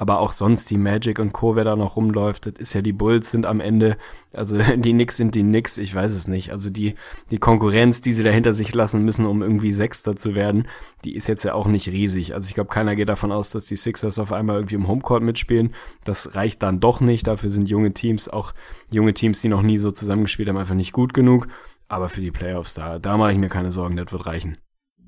aber 0.00 0.20
auch 0.20 0.32
sonst 0.32 0.70
die 0.70 0.78
Magic 0.78 1.18
und 1.18 1.34
Co., 1.34 1.56
wer 1.56 1.64
da 1.64 1.76
noch 1.76 1.96
rumläuft, 1.96 2.46
das 2.46 2.54
ist 2.54 2.72
ja 2.72 2.80
die 2.80 2.94
Bulls 2.94 3.30
sind 3.30 3.44
am 3.44 3.60
Ende, 3.60 3.98
also 4.32 4.56
die 4.76 4.92
Knicks 4.92 5.18
sind 5.18 5.34
die 5.34 5.42
Knicks, 5.42 5.76
ich 5.76 5.94
weiß 5.94 6.14
es 6.14 6.26
nicht. 6.26 6.52
Also 6.52 6.70
die, 6.70 6.94
die 7.30 7.36
Konkurrenz, 7.36 8.00
die 8.00 8.14
sie 8.14 8.24
da 8.24 8.30
hinter 8.30 8.54
sich 8.54 8.74
lassen 8.74 9.04
müssen, 9.04 9.26
um 9.26 9.42
irgendwie 9.42 9.74
Sechster 9.74 10.16
zu 10.16 10.34
werden, 10.34 10.68
die 11.04 11.14
ist 11.14 11.28
jetzt 11.28 11.42
ja 11.42 11.52
auch 11.52 11.66
nicht 11.66 11.88
riesig. 11.88 12.32
Also 12.32 12.48
ich 12.48 12.54
glaube, 12.54 12.70
keiner 12.70 12.96
geht 12.96 13.10
davon 13.10 13.30
aus, 13.30 13.50
dass 13.50 13.66
die 13.66 13.76
Sixers 13.76 14.18
auf 14.18 14.32
einmal 14.32 14.56
irgendwie 14.56 14.76
im 14.76 14.88
Homecourt 14.88 15.22
mitspielen. 15.22 15.74
Das 16.04 16.34
reicht 16.34 16.62
dann 16.62 16.80
doch 16.80 17.02
nicht. 17.02 17.26
Dafür 17.26 17.50
sind 17.50 17.68
junge 17.68 17.92
Teams, 17.92 18.30
auch 18.30 18.54
junge 18.90 19.12
Teams, 19.12 19.42
die 19.42 19.48
noch 19.48 19.60
nie 19.60 19.76
so 19.76 19.90
zusammengespielt 19.90 20.48
haben, 20.48 20.56
einfach 20.56 20.74
nicht 20.74 20.94
gut 20.94 21.12
genug. 21.12 21.46
Aber 21.88 22.08
für 22.08 22.22
die 22.22 22.30
Playoffs, 22.30 22.72
da, 22.72 22.98
da 22.98 23.18
mache 23.18 23.32
ich 23.32 23.38
mir 23.38 23.50
keine 23.50 23.70
Sorgen, 23.70 23.96
das 23.96 24.10
wird 24.12 24.24
reichen. 24.24 24.56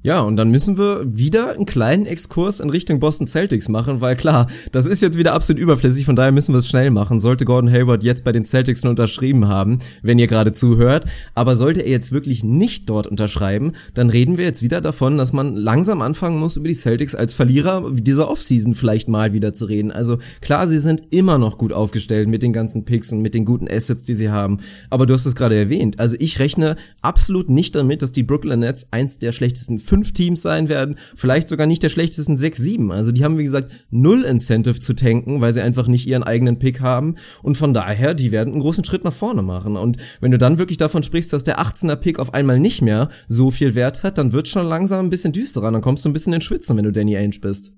Ja, 0.04 0.20
und 0.20 0.36
dann 0.36 0.50
müssen 0.50 0.78
wir 0.78 1.02
wieder 1.06 1.52
einen 1.52 1.64
kleinen 1.64 2.06
Exkurs 2.06 2.58
in 2.58 2.70
Richtung 2.70 2.98
Boston 2.98 3.28
Celtics 3.28 3.68
machen, 3.68 4.00
weil 4.00 4.16
klar, 4.16 4.48
das 4.72 4.86
ist 4.86 5.00
jetzt 5.00 5.16
wieder 5.16 5.32
absolut 5.32 5.62
überflüssig, 5.62 6.06
von 6.06 6.16
daher 6.16 6.32
müssen 6.32 6.52
wir 6.52 6.58
es 6.58 6.68
schnell 6.68 6.90
machen. 6.90 7.20
Sollte 7.20 7.44
Gordon 7.44 7.70
Hayward 7.70 8.02
jetzt 8.02 8.24
bei 8.24 8.32
den 8.32 8.42
Celtics 8.42 8.82
nur 8.82 8.90
unterschrieben 8.90 9.46
haben, 9.46 9.78
wenn 10.02 10.18
ihr 10.18 10.26
gerade 10.26 10.50
zuhört, 10.50 11.04
aber 11.36 11.54
sollte 11.54 11.82
er 11.82 11.90
jetzt 11.90 12.10
wirklich 12.10 12.42
nicht 12.42 12.90
dort 12.90 13.06
unterschreiben, 13.06 13.72
dann 13.94 14.10
reden 14.10 14.38
wir 14.38 14.44
jetzt 14.44 14.62
wieder 14.62 14.80
davon, 14.80 15.18
dass 15.18 15.32
man 15.32 15.54
langsam 15.54 16.02
anfangen 16.02 16.40
muss, 16.40 16.56
über 16.56 16.66
die 16.66 16.74
Celtics 16.74 17.14
als 17.14 17.34
Verlierer 17.34 17.88
dieser 17.92 18.28
Offseason 18.28 18.74
vielleicht 18.74 19.06
mal 19.06 19.32
wieder 19.32 19.52
zu 19.52 19.66
reden. 19.66 19.92
Also 19.92 20.18
klar, 20.40 20.66
sie 20.66 20.80
sind 20.80 21.02
immer 21.10 21.38
noch 21.38 21.58
gut 21.58 21.72
aufgestellt 21.72 22.26
mit 22.26 22.42
den 22.42 22.52
ganzen 22.52 22.84
Picks 22.84 23.12
und 23.12 23.22
mit 23.22 23.34
den 23.34 23.44
guten 23.44 23.68
Assets, 23.68 24.02
die 24.02 24.16
sie 24.16 24.30
haben, 24.30 24.58
aber 24.90 25.06
du 25.06 25.14
hast 25.14 25.26
es 25.26 25.36
gerade 25.36 25.54
erwähnt. 25.54 26.00
Also 26.00 26.16
ich 26.18 26.40
rechne 26.40 26.74
absolut 27.02 27.48
nicht 27.48 27.76
damit, 27.76 28.02
dass 28.02 28.10
die 28.10 28.24
Brooklyn 28.24 28.58
Nets 28.58 28.88
eins 28.90 29.20
der 29.20 29.30
schlechtesten 29.30 29.78
fünf 29.92 30.14
Teams 30.14 30.40
sein 30.40 30.70
werden, 30.70 30.96
vielleicht 31.14 31.50
sogar 31.50 31.66
nicht 31.66 31.82
der 31.82 31.90
schlechtesten 31.90 32.38
sechs, 32.38 32.58
sieben. 32.58 32.90
Also 32.90 33.12
die 33.12 33.24
haben, 33.24 33.36
wie 33.36 33.44
gesagt, 33.44 33.70
null 33.90 34.22
Incentive 34.22 34.80
zu 34.80 34.94
tanken, 34.94 35.42
weil 35.42 35.52
sie 35.52 35.60
einfach 35.60 35.86
nicht 35.86 36.06
ihren 36.06 36.22
eigenen 36.22 36.58
Pick 36.58 36.80
haben. 36.80 37.16
Und 37.42 37.58
von 37.58 37.74
daher, 37.74 38.14
die 38.14 38.32
werden 38.32 38.54
einen 38.54 38.62
großen 38.62 38.84
Schritt 38.84 39.04
nach 39.04 39.12
vorne 39.12 39.42
machen. 39.42 39.76
Und 39.76 39.98
wenn 40.22 40.30
du 40.30 40.38
dann 40.38 40.56
wirklich 40.56 40.78
davon 40.78 41.02
sprichst, 41.02 41.30
dass 41.34 41.44
der 41.44 41.60
18er 41.60 41.96
Pick 41.96 42.18
auf 42.18 42.32
einmal 42.32 42.58
nicht 42.58 42.80
mehr 42.80 43.10
so 43.28 43.50
viel 43.50 43.74
Wert 43.74 44.02
hat, 44.02 44.16
dann 44.16 44.32
wird 44.32 44.48
schon 44.48 44.66
langsam 44.66 45.04
ein 45.04 45.10
bisschen 45.10 45.34
düsterer. 45.34 45.70
Dann 45.70 45.82
kommst 45.82 46.06
du 46.06 46.08
ein 46.08 46.14
bisschen 46.14 46.32
in 46.32 46.40
Schwitzen, 46.40 46.74
wenn 46.78 46.84
du 46.84 46.92
Danny 46.92 47.14
Ainge 47.14 47.38
bist. 47.42 47.74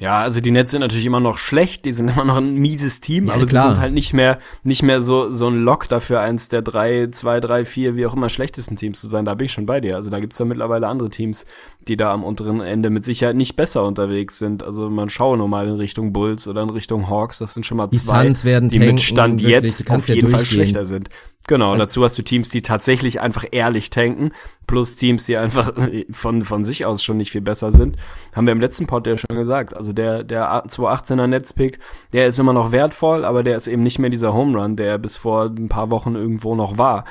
Ja, 0.00 0.20
also 0.20 0.40
die 0.40 0.50
Nets 0.50 0.70
sind 0.70 0.80
natürlich 0.80 1.04
immer 1.04 1.20
noch 1.20 1.36
schlecht, 1.36 1.84
die 1.84 1.92
sind 1.92 2.08
immer 2.08 2.24
noch 2.24 2.38
ein 2.38 2.54
mieses 2.54 3.00
Team, 3.00 3.26
ja, 3.26 3.34
aber 3.34 3.44
klar. 3.44 3.64
sie 3.64 3.74
sind 3.74 3.82
halt 3.82 3.92
nicht 3.92 4.14
mehr, 4.14 4.38
nicht 4.64 4.82
mehr 4.82 5.02
so, 5.02 5.30
so 5.30 5.46
ein 5.46 5.62
Lock 5.62 5.90
dafür, 5.90 6.20
eins 6.20 6.48
der 6.48 6.62
drei, 6.62 7.08
zwei, 7.10 7.38
drei, 7.38 7.66
vier, 7.66 7.96
wie 7.96 8.06
auch 8.06 8.14
immer 8.14 8.30
schlechtesten 8.30 8.76
Teams 8.76 8.98
zu 8.98 9.08
sein. 9.08 9.26
Da 9.26 9.34
bin 9.34 9.44
ich 9.44 9.52
schon 9.52 9.66
bei 9.66 9.78
dir. 9.82 9.96
Also 9.96 10.08
da 10.08 10.18
gibt's 10.18 10.38
ja 10.38 10.46
mittlerweile 10.46 10.88
andere 10.88 11.10
Teams, 11.10 11.44
die 11.86 11.98
da 11.98 12.14
am 12.14 12.24
unteren 12.24 12.62
Ende 12.62 12.88
mit 12.88 13.04
Sicherheit 13.04 13.36
nicht 13.36 13.56
besser 13.56 13.84
unterwegs 13.84 14.38
sind. 14.38 14.62
Also 14.62 14.88
man 14.88 15.10
schaue 15.10 15.36
nur 15.36 15.48
mal 15.48 15.68
in 15.68 15.74
Richtung 15.74 16.14
Bulls 16.14 16.48
oder 16.48 16.62
in 16.62 16.70
Richtung 16.70 17.10
Hawks. 17.10 17.38
Das 17.38 17.52
sind 17.52 17.66
schon 17.66 17.76
mal 17.76 17.88
die 17.88 17.98
zwei, 17.98 18.24
Suns 18.24 18.46
werden 18.46 18.70
die 18.70 18.78
tanken, 18.78 18.94
mit 18.94 19.00
Stand 19.02 19.42
wirklich, 19.42 19.80
jetzt 19.80 19.90
auf 19.90 20.08
jeden 20.08 20.28
Fall 20.28 20.46
schlechter 20.46 20.86
sind. 20.86 21.10
Genau, 21.46 21.72
also, 21.72 21.82
dazu 21.82 22.04
hast 22.04 22.16
du 22.18 22.22
Teams, 22.22 22.50
die 22.50 22.62
tatsächlich 22.62 23.20
einfach 23.20 23.44
ehrlich 23.50 23.90
tanken, 23.90 24.32
plus 24.66 24.96
Teams, 24.96 25.24
die 25.26 25.36
einfach 25.36 25.72
von, 26.10 26.44
von 26.44 26.64
sich 26.64 26.86
aus 26.86 27.02
schon 27.02 27.16
nicht 27.16 27.32
viel 27.32 27.40
besser 27.40 27.72
sind. 27.72 27.96
Haben 28.32 28.46
wir 28.46 28.52
im 28.52 28.60
letzten 28.60 28.86
Pod 28.86 29.06
ja 29.06 29.16
schon 29.16 29.36
gesagt. 29.36 29.74
Also 29.74 29.92
der, 29.92 30.22
der 30.22 30.64
218er 30.66 31.26
Netzpick, 31.26 31.78
der 32.12 32.26
ist 32.26 32.38
immer 32.38 32.52
noch 32.52 32.72
wertvoll, 32.72 33.24
aber 33.24 33.42
der 33.42 33.56
ist 33.56 33.66
eben 33.66 33.82
nicht 33.82 33.98
mehr 33.98 34.10
dieser 34.10 34.32
Home 34.32 34.58
Run, 34.58 34.76
der 34.76 34.98
bis 34.98 35.16
vor 35.16 35.46
ein 35.46 35.68
paar 35.68 35.90
Wochen 35.90 36.14
irgendwo 36.14 36.54
noch 36.54 36.78
war. 36.78 37.04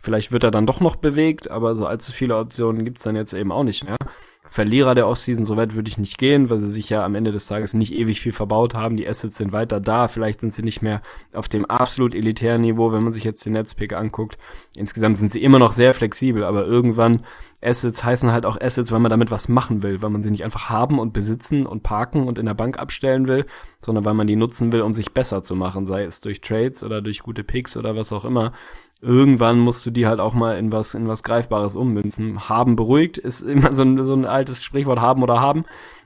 Vielleicht 0.00 0.32
wird 0.32 0.42
er 0.42 0.50
dann 0.50 0.66
doch 0.66 0.80
noch 0.80 0.96
bewegt, 0.96 1.50
aber 1.50 1.76
so 1.76 1.86
allzu 1.86 2.12
viele 2.12 2.36
Optionen 2.36 2.84
gibt's 2.84 3.02
dann 3.02 3.14
jetzt 3.14 3.34
eben 3.34 3.52
auch 3.52 3.62
nicht 3.62 3.84
mehr. 3.84 3.96
Verlierer 4.52 4.94
der 4.94 5.08
Offseason, 5.08 5.46
so 5.46 5.56
weit 5.56 5.74
würde 5.74 5.88
ich 5.88 5.96
nicht 5.96 6.18
gehen, 6.18 6.50
weil 6.50 6.60
sie 6.60 6.70
sich 6.70 6.90
ja 6.90 7.02
am 7.06 7.14
Ende 7.14 7.32
des 7.32 7.46
Tages 7.46 7.72
nicht 7.72 7.94
ewig 7.94 8.20
viel 8.20 8.32
verbaut 8.32 8.74
haben. 8.74 8.98
Die 8.98 9.08
Assets 9.08 9.38
sind 9.38 9.50
weiter 9.54 9.80
da, 9.80 10.08
vielleicht 10.08 10.42
sind 10.42 10.52
sie 10.52 10.62
nicht 10.62 10.82
mehr 10.82 11.00
auf 11.32 11.48
dem 11.48 11.64
absolut 11.64 12.14
elitären 12.14 12.60
Niveau, 12.60 12.92
wenn 12.92 13.02
man 13.02 13.14
sich 13.14 13.24
jetzt 13.24 13.46
den 13.46 13.54
Netzpick 13.54 13.94
anguckt. 13.94 14.36
Insgesamt 14.76 15.16
sind 15.16 15.32
sie 15.32 15.42
immer 15.42 15.58
noch 15.58 15.72
sehr 15.72 15.94
flexibel, 15.94 16.44
aber 16.44 16.66
irgendwann 16.66 17.24
Assets 17.62 18.04
heißen 18.04 18.30
halt 18.30 18.44
auch 18.44 18.60
Assets, 18.60 18.92
weil 18.92 19.00
man 19.00 19.08
damit 19.08 19.30
was 19.30 19.48
machen 19.48 19.82
will, 19.82 20.02
weil 20.02 20.10
man 20.10 20.22
sie 20.22 20.30
nicht 20.30 20.44
einfach 20.44 20.68
haben 20.68 20.98
und 20.98 21.14
besitzen 21.14 21.64
und 21.64 21.82
parken 21.82 22.28
und 22.28 22.36
in 22.36 22.44
der 22.44 22.52
Bank 22.52 22.78
abstellen 22.78 23.28
will, 23.28 23.46
sondern 23.80 24.04
weil 24.04 24.12
man 24.12 24.26
die 24.26 24.36
nutzen 24.36 24.70
will, 24.70 24.82
um 24.82 24.92
sich 24.92 25.12
besser 25.12 25.42
zu 25.42 25.56
machen, 25.56 25.86
sei 25.86 26.04
es 26.04 26.20
durch 26.20 26.42
Trades 26.42 26.84
oder 26.84 27.00
durch 27.00 27.20
gute 27.20 27.42
Picks 27.42 27.74
oder 27.74 27.96
was 27.96 28.12
auch 28.12 28.26
immer 28.26 28.52
irgendwann 29.02 29.58
musst 29.58 29.84
du 29.84 29.90
die 29.90 30.06
halt 30.06 30.20
auch 30.20 30.32
mal 30.32 30.56
in 30.56 30.72
was, 30.72 30.94
in 30.94 31.08
was 31.08 31.22
Greifbares 31.22 31.76
ummünzen. 31.76 32.48
Haben 32.48 32.76
beruhigt 32.76 33.18
ist 33.18 33.42
immer 33.42 33.74
so 33.74 33.82
ein, 33.82 34.04
so 34.06 34.14
ein 34.14 34.24
altes 34.24 34.62
Sprichwort 34.62 35.00
haben 35.00 35.22
oder 35.22 35.40
haben. 35.40 35.64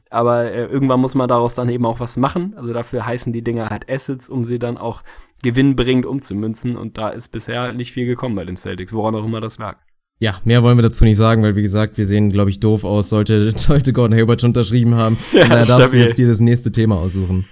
Aber 0.09 0.51
äh, 0.51 0.65
irgendwann 0.65 1.01
muss 1.01 1.15
man 1.15 1.29
daraus 1.29 1.55
dann 1.55 1.69
eben 1.69 1.85
auch 1.85 2.01
was 2.01 2.17
machen. 2.17 2.55
Also 2.57 2.73
dafür 2.73 3.05
heißen 3.05 3.33
die 3.33 3.43
Dinger 3.43 3.69
halt 3.69 3.91
Assets, 3.91 4.29
um 4.29 4.45
sie 4.45 4.59
dann 4.59 4.79
auch 4.79 5.03
gewinnbringend 5.43 6.07
umzumünzen. 6.07 6.77
Und 6.77 6.97
da 6.97 7.11
ist 7.11 7.29
bisher 7.29 7.73
nicht 7.73 7.93
viel 7.93 8.07
gekommen 8.07 8.35
bei 8.35 8.45
den 8.45 8.57
Celtics, 8.57 8.93
woran 8.93 9.15
auch 9.15 9.25
immer 9.25 9.41
das 9.41 9.59
lag. 9.59 9.77
Ja, 10.19 10.41
mehr 10.45 10.63
wollen 10.63 10.79
wir 10.79 10.83
dazu 10.83 11.05
nicht 11.05 11.19
sagen, 11.19 11.43
weil 11.43 11.57
wie 11.57 11.63
gesagt, 11.63 11.99
wir 11.99 12.07
sehen, 12.07 12.31
glaube 12.31 12.49
ich, 12.49 12.61
doof 12.61 12.85
aus, 12.85 13.11
sollte, 13.11 13.51
sollte 13.59 13.93
Gordon 13.93 14.17
Hayward 14.17 14.41
schon 14.41 14.51
unterschrieben 14.51 14.95
haben. 14.95 15.19
Ja, 15.33 15.49
daher 15.49 15.67
darfst 15.67 15.93
du 15.93 15.99
jetzt 15.99 16.17
dir 16.17 16.27
das 16.27 16.41
nächste 16.41 16.73
Thema 16.73 16.97
aussuchen. 16.97 17.47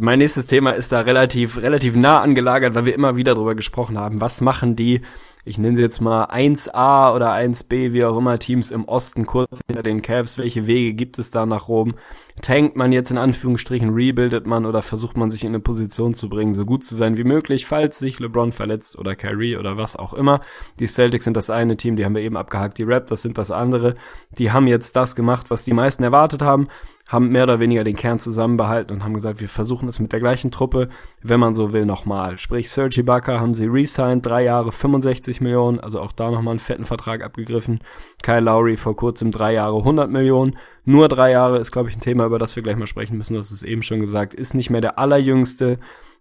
Mein 0.00 0.18
nächstes 0.18 0.46
Thema 0.46 0.72
ist 0.72 0.92
da 0.92 1.00
relativ, 1.00 1.58
relativ 1.58 1.96
nah 1.96 2.20
angelagert, 2.20 2.74
weil 2.74 2.84
wir 2.84 2.94
immer 2.94 3.16
wieder 3.16 3.34
darüber 3.34 3.54
gesprochen 3.54 3.98
haben. 3.98 4.20
Was 4.20 4.40
machen 4.40 4.76
die, 4.76 5.00
ich 5.44 5.58
nenne 5.58 5.76
sie 5.76 5.82
jetzt 5.82 6.00
mal 6.00 6.26
1A 6.26 7.14
oder 7.14 7.32
1B, 7.32 7.92
wie 7.92 8.04
auch 8.04 8.16
immer, 8.16 8.38
Teams 8.38 8.70
im 8.70 8.84
Osten 8.84 9.26
kurz 9.26 9.60
hinter 9.66 9.82
den 9.82 10.02
Cavs? 10.02 10.38
Welche 10.38 10.66
Wege 10.66 10.94
gibt 10.94 11.18
es 11.18 11.30
da 11.30 11.46
nach 11.46 11.68
Rom? 11.68 11.94
Tankt 12.42 12.76
man 12.76 12.92
jetzt 12.92 13.10
in 13.10 13.18
Anführungsstrichen, 13.18 13.90
rebuildet 13.90 14.46
man 14.46 14.66
oder 14.66 14.82
versucht 14.82 15.16
man 15.16 15.30
sich 15.30 15.42
in 15.42 15.48
eine 15.48 15.60
Position 15.60 16.14
zu 16.14 16.28
bringen, 16.28 16.54
so 16.54 16.64
gut 16.64 16.84
zu 16.84 16.94
sein 16.94 17.16
wie 17.16 17.24
möglich, 17.24 17.66
falls 17.66 17.98
sich 17.98 18.20
LeBron 18.20 18.52
verletzt 18.52 18.98
oder 18.98 19.16
Kyrie 19.16 19.56
oder 19.56 19.76
was 19.76 19.96
auch 19.96 20.14
immer. 20.14 20.42
Die 20.78 20.86
Celtics 20.86 21.24
sind 21.24 21.36
das 21.36 21.50
eine 21.50 21.76
Team, 21.76 21.96
die 21.96 22.04
haben 22.04 22.14
wir 22.14 22.22
eben 22.22 22.36
abgehakt. 22.36 22.78
Die 22.78 22.84
Raptors 22.84 23.22
sind 23.22 23.38
das 23.38 23.50
andere. 23.50 23.96
Die 24.38 24.52
haben 24.52 24.66
jetzt 24.66 24.94
das 24.96 25.16
gemacht, 25.16 25.50
was 25.50 25.64
die 25.64 25.72
meisten 25.72 26.04
erwartet 26.04 26.42
haben 26.42 26.68
haben 27.08 27.30
mehr 27.30 27.44
oder 27.44 27.58
weniger 27.58 27.84
den 27.84 27.96
Kern 27.96 28.18
zusammenbehalten 28.18 28.94
und 28.94 29.02
haben 29.02 29.14
gesagt, 29.14 29.40
wir 29.40 29.48
versuchen 29.48 29.88
es 29.88 29.98
mit 29.98 30.12
der 30.12 30.20
gleichen 30.20 30.50
Truppe, 30.50 30.90
wenn 31.22 31.40
man 31.40 31.54
so 31.54 31.72
will, 31.72 31.86
nochmal. 31.86 32.36
Sprich, 32.36 32.70
Sergi 32.70 33.00
Ibaka 33.00 33.40
haben 33.40 33.54
sie 33.54 33.66
resigned, 33.66 34.26
drei 34.26 34.44
Jahre 34.44 34.70
65 34.70 35.40
Millionen, 35.40 35.80
also 35.80 36.00
auch 36.00 36.12
da 36.12 36.30
nochmal 36.30 36.52
einen 36.52 36.58
fetten 36.58 36.84
Vertrag 36.84 37.24
abgegriffen. 37.24 37.80
Kyle 38.22 38.40
Lowry 38.40 38.76
vor 38.76 38.94
kurzem 38.94 39.32
drei 39.32 39.54
Jahre 39.54 39.78
100 39.78 40.10
Millionen. 40.10 40.58
Nur 40.84 41.08
drei 41.08 41.30
Jahre 41.30 41.58
ist, 41.58 41.72
glaube 41.72 41.88
ich, 41.88 41.96
ein 41.96 42.00
Thema, 42.00 42.26
über 42.26 42.38
das 42.38 42.56
wir 42.56 42.62
gleich 42.62 42.76
mal 42.76 42.86
sprechen 42.86 43.16
müssen. 43.16 43.34
Das 43.34 43.50
ist 43.52 43.62
eben 43.62 43.82
schon 43.82 44.00
gesagt, 44.00 44.34
ist 44.34 44.54
nicht 44.54 44.68
mehr 44.68 44.82
der 44.82 44.98
allerjüngste. 44.98 45.78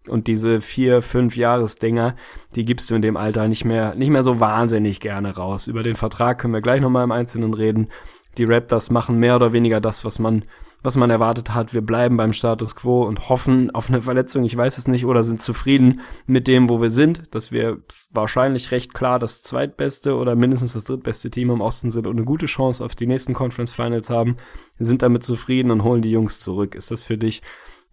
Und 0.08 0.28
diese 0.28 0.62
vier, 0.62 1.02
fünf 1.02 1.36
Jahresdinger, 1.36 2.16
die 2.56 2.64
gibst 2.64 2.90
du 2.90 2.96
in 2.96 3.02
dem 3.02 3.18
Alter 3.18 3.50
nicht 3.50 3.66
mehr, 3.66 3.94
nicht 3.96 4.10
mehr 4.10 4.24
so 4.24 4.40
wahnsinnig 4.40 5.02
gerne 5.02 5.36
raus. 5.36 5.68
Über 5.68 5.84
den 5.84 5.98
Vertrag 5.98 6.38
können 6.38 6.54
wir 6.54 6.62
gleich 6.62 6.80
nochmal 6.80 7.04
im 7.04 7.12
Einzelnen 7.12 7.54
reden. 7.54 7.90
Die 8.38 8.46
Raptors 8.46 8.90
machen 8.90 9.20
mehr 9.20 9.36
oder 9.36 9.52
weniger 9.52 9.82
das, 9.82 10.06
was 10.06 10.18
man 10.20 10.46
was 10.84 10.96
man 10.96 11.10
erwartet 11.10 11.54
hat. 11.54 11.74
Wir 11.74 11.82
bleiben 11.82 12.18
beim 12.18 12.34
Status 12.34 12.76
quo 12.76 13.04
und 13.04 13.30
hoffen 13.30 13.72
auf 13.72 13.90
eine 13.90 14.02
Verletzung, 14.02 14.44
ich 14.44 14.56
weiß 14.56 14.78
es 14.78 14.88
nicht, 14.88 15.06
oder 15.06 15.24
sind 15.24 15.42
zufrieden 15.42 16.02
mit 16.26 16.48
dem, 16.48 16.70
wo 16.70 16.82
wir 16.82 16.90
sind, 16.90 17.34
dass 17.34 17.52
wir 17.52 17.80
wahrscheinlich 18.12 18.72
recht 18.72 18.94
klar 18.94 19.20
das 19.20 19.42
zweitbeste 19.44 20.16
oder 20.16 20.36
mindestens 20.36 20.74
das 20.74 20.86
drittbeste 20.86 21.30
Team 21.30 21.50
im 21.50 21.62
Osten 21.62 21.90
sind 21.90 22.08
und 22.08 22.16
eine 22.16 22.26
gute 22.26 22.46
Chance 22.46 22.84
auf 22.84 22.96
die 22.96 23.08
nächsten 23.08 23.34
Conference 23.34 23.72
Finals 23.72 24.10
haben, 24.10 24.38
sind 24.80 25.02
damit 25.02 25.24
zufrieden 25.24 25.72
und 25.72 25.84
holen 25.84 26.02
die 26.02 26.12
Jungs 26.12 26.40
zurück. 26.40 26.76
Ist 26.76 26.92
das 26.92 27.04
für 27.04 27.18
dich 27.18 27.42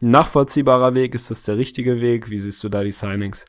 ein 0.03 0.09
nachvollziehbarer 0.09 0.95
Weg? 0.95 1.15
Ist 1.15 1.31
das 1.31 1.43
der 1.45 1.57
richtige 1.57 2.01
Weg? 2.01 2.31
Wie 2.31 2.39
siehst 2.39 2.63
du 2.65 2.69
da 2.69 2.85
die 2.85 2.93
Signings? 2.93 3.47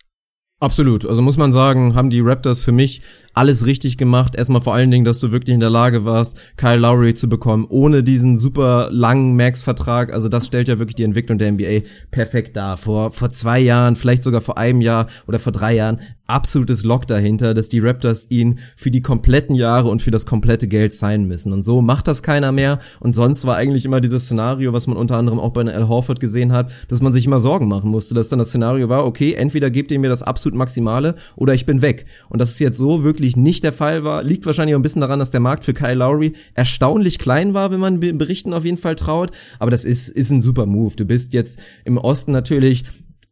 Absolut. 0.61 1.05
Also 1.05 1.21
muss 1.21 1.35
man 1.35 1.51
sagen, 1.51 1.95
haben 1.95 2.09
die 2.09 2.21
Raptors 2.21 2.61
für 2.61 2.71
mich 2.71 3.01
alles 3.33 3.65
richtig 3.65 3.97
gemacht. 3.97 4.35
Erstmal 4.35 4.61
vor 4.61 4.73
allen 4.73 4.89
Dingen, 4.89 5.03
dass 5.03 5.19
du 5.19 5.33
wirklich 5.33 5.53
in 5.53 5.59
der 5.59 5.69
Lage 5.69 6.05
warst, 6.05 6.39
Kyle 6.55 6.77
Lowry 6.77 7.13
zu 7.13 7.27
bekommen, 7.27 7.65
ohne 7.67 8.03
diesen 8.03 8.37
super 8.37 8.87
langen 8.89 9.35
Max-Vertrag. 9.35 10.13
Also 10.13 10.29
das 10.29 10.47
stellt 10.47 10.69
ja 10.69 10.79
wirklich 10.79 10.95
die 10.95 11.03
Entwicklung 11.03 11.37
der 11.37 11.51
NBA 11.51 11.81
perfekt 12.09 12.55
dar. 12.55 12.77
Vor, 12.77 13.11
vor 13.11 13.31
zwei 13.31 13.59
Jahren, 13.59 13.97
vielleicht 13.97 14.23
sogar 14.23 14.39
vor 14.39 14.57
einem 14.57 14.79
Jahr 14.79 15.07
oder 15.27 15.39
vor 15.39 15.51
drei 15.51 15.75
Jahren 15.75 15.99
absolutes 16.27 16.83
Lock 16.83 17.07
dahinter, 17.07 17.53
dass 17.53 17.69
die 17.69 17.79
Raptors 17.79 18.27
ihn 18.29 18.59
für 18.75 18.91
die 18.91 19.01
kompletten 19.01 19.55
Jahre 19.55 19.89
und 19.89 20.01
für 20.01 20.11
das 20.11 20.25
komplette 20.25 20.67
Geld 20.67 20.93
sein 20.93 21.25
müssen. 21.25 21.53
Und 21.53 21.63
so 21.63 21.81
macht 21.81 22.07
das 22.07 22.23
keiner 22.23 22.51
mehr. 22.51 22.79
Und 22.99 23.13
sonst 23.13 23.45
war 23.45 23.55
eigentlich 23.55 23.85
immer 23.85 24.01
dieses 24.01 24.25
Szenario, 24.25 24.73
was 24.73 24.87
man 24.87 24.97
unter 24.97 25.17
anderem 25.17 25.39
auch 25.39 25.51
bei 25.51 25.61
Al 25.61 25.87
Horford 25.87 26.19
gesehen 26.19 26.51
hat, 26.51 26.71
dass 26.87 27.01
man 27.01 27.13
sich 27.13 27.25
immer 27.25 27.39
Sorgen 27.39 27.67
machen 27.67 27.89
musste, 27.89 28.15
dass 28.15 28.29
dann 28.29 28.39
das 28.39 28.49
Szenario 28.49 28.89
war, 28.89 29.05
okay, 29.05 29.33
entweder 29.33 29.69
gebt 29.69 29.91
ihr 29.91 29.99
mir 29.99 30.09
das 30.09 30.23
absolut 30.23 30.57
Maximale 30.57 31.15
oder 31.35 31.53
ich 31.53 31.65
bin 31.65 31.81
weg. 31.81 32.05
Und 32.29 32.39
dass 32.39 32.51
es 32.51 32.59
jetzt 32.59 32.77
so 32.77 33.03
wirklich 33.03 33.35
nicht 33.37 33.63
der 33.63 33.73
Fall 33.73 34.03
war, 34.03 34.23
liegt 34.23 34.45
wahrscheinlich 34.45 34.75
auch 34.75 34.79
ein 34.79 34.83
bisschen 34.83 35.01
daran, 35.01 35.19
dass 35.19 35.31
der 35.31 35.39
Markt 35.39 35.63
für 35.63 35.73
Kyle 35.73 35.95
Lowry 35.95 36.33
erstaunlich 36.53 37.19
klein 37.19 37.53
war, 37.53 37.71
wenn 37.71 37.79
man 37.79 37.99
Berichten 37.99 38.53
auf 38.53 38.65
jeden 38.65 38.77
Fall 38.77 38.95
traut. 38.95 39.31
Aber 39.59 39.71
das 39.71 39.85
ist, 39.85 40.09
ist 40.09 40.31
ein 40.31 40.41
super 40.41 40.65
Move. 40.65 40.95
Du 40.95 41.05
bist 41.05 41.33
jetzt 41.33 41.61
im 41.83 41.97
Osten 41.97 42.31
natürlich 42.31 42.83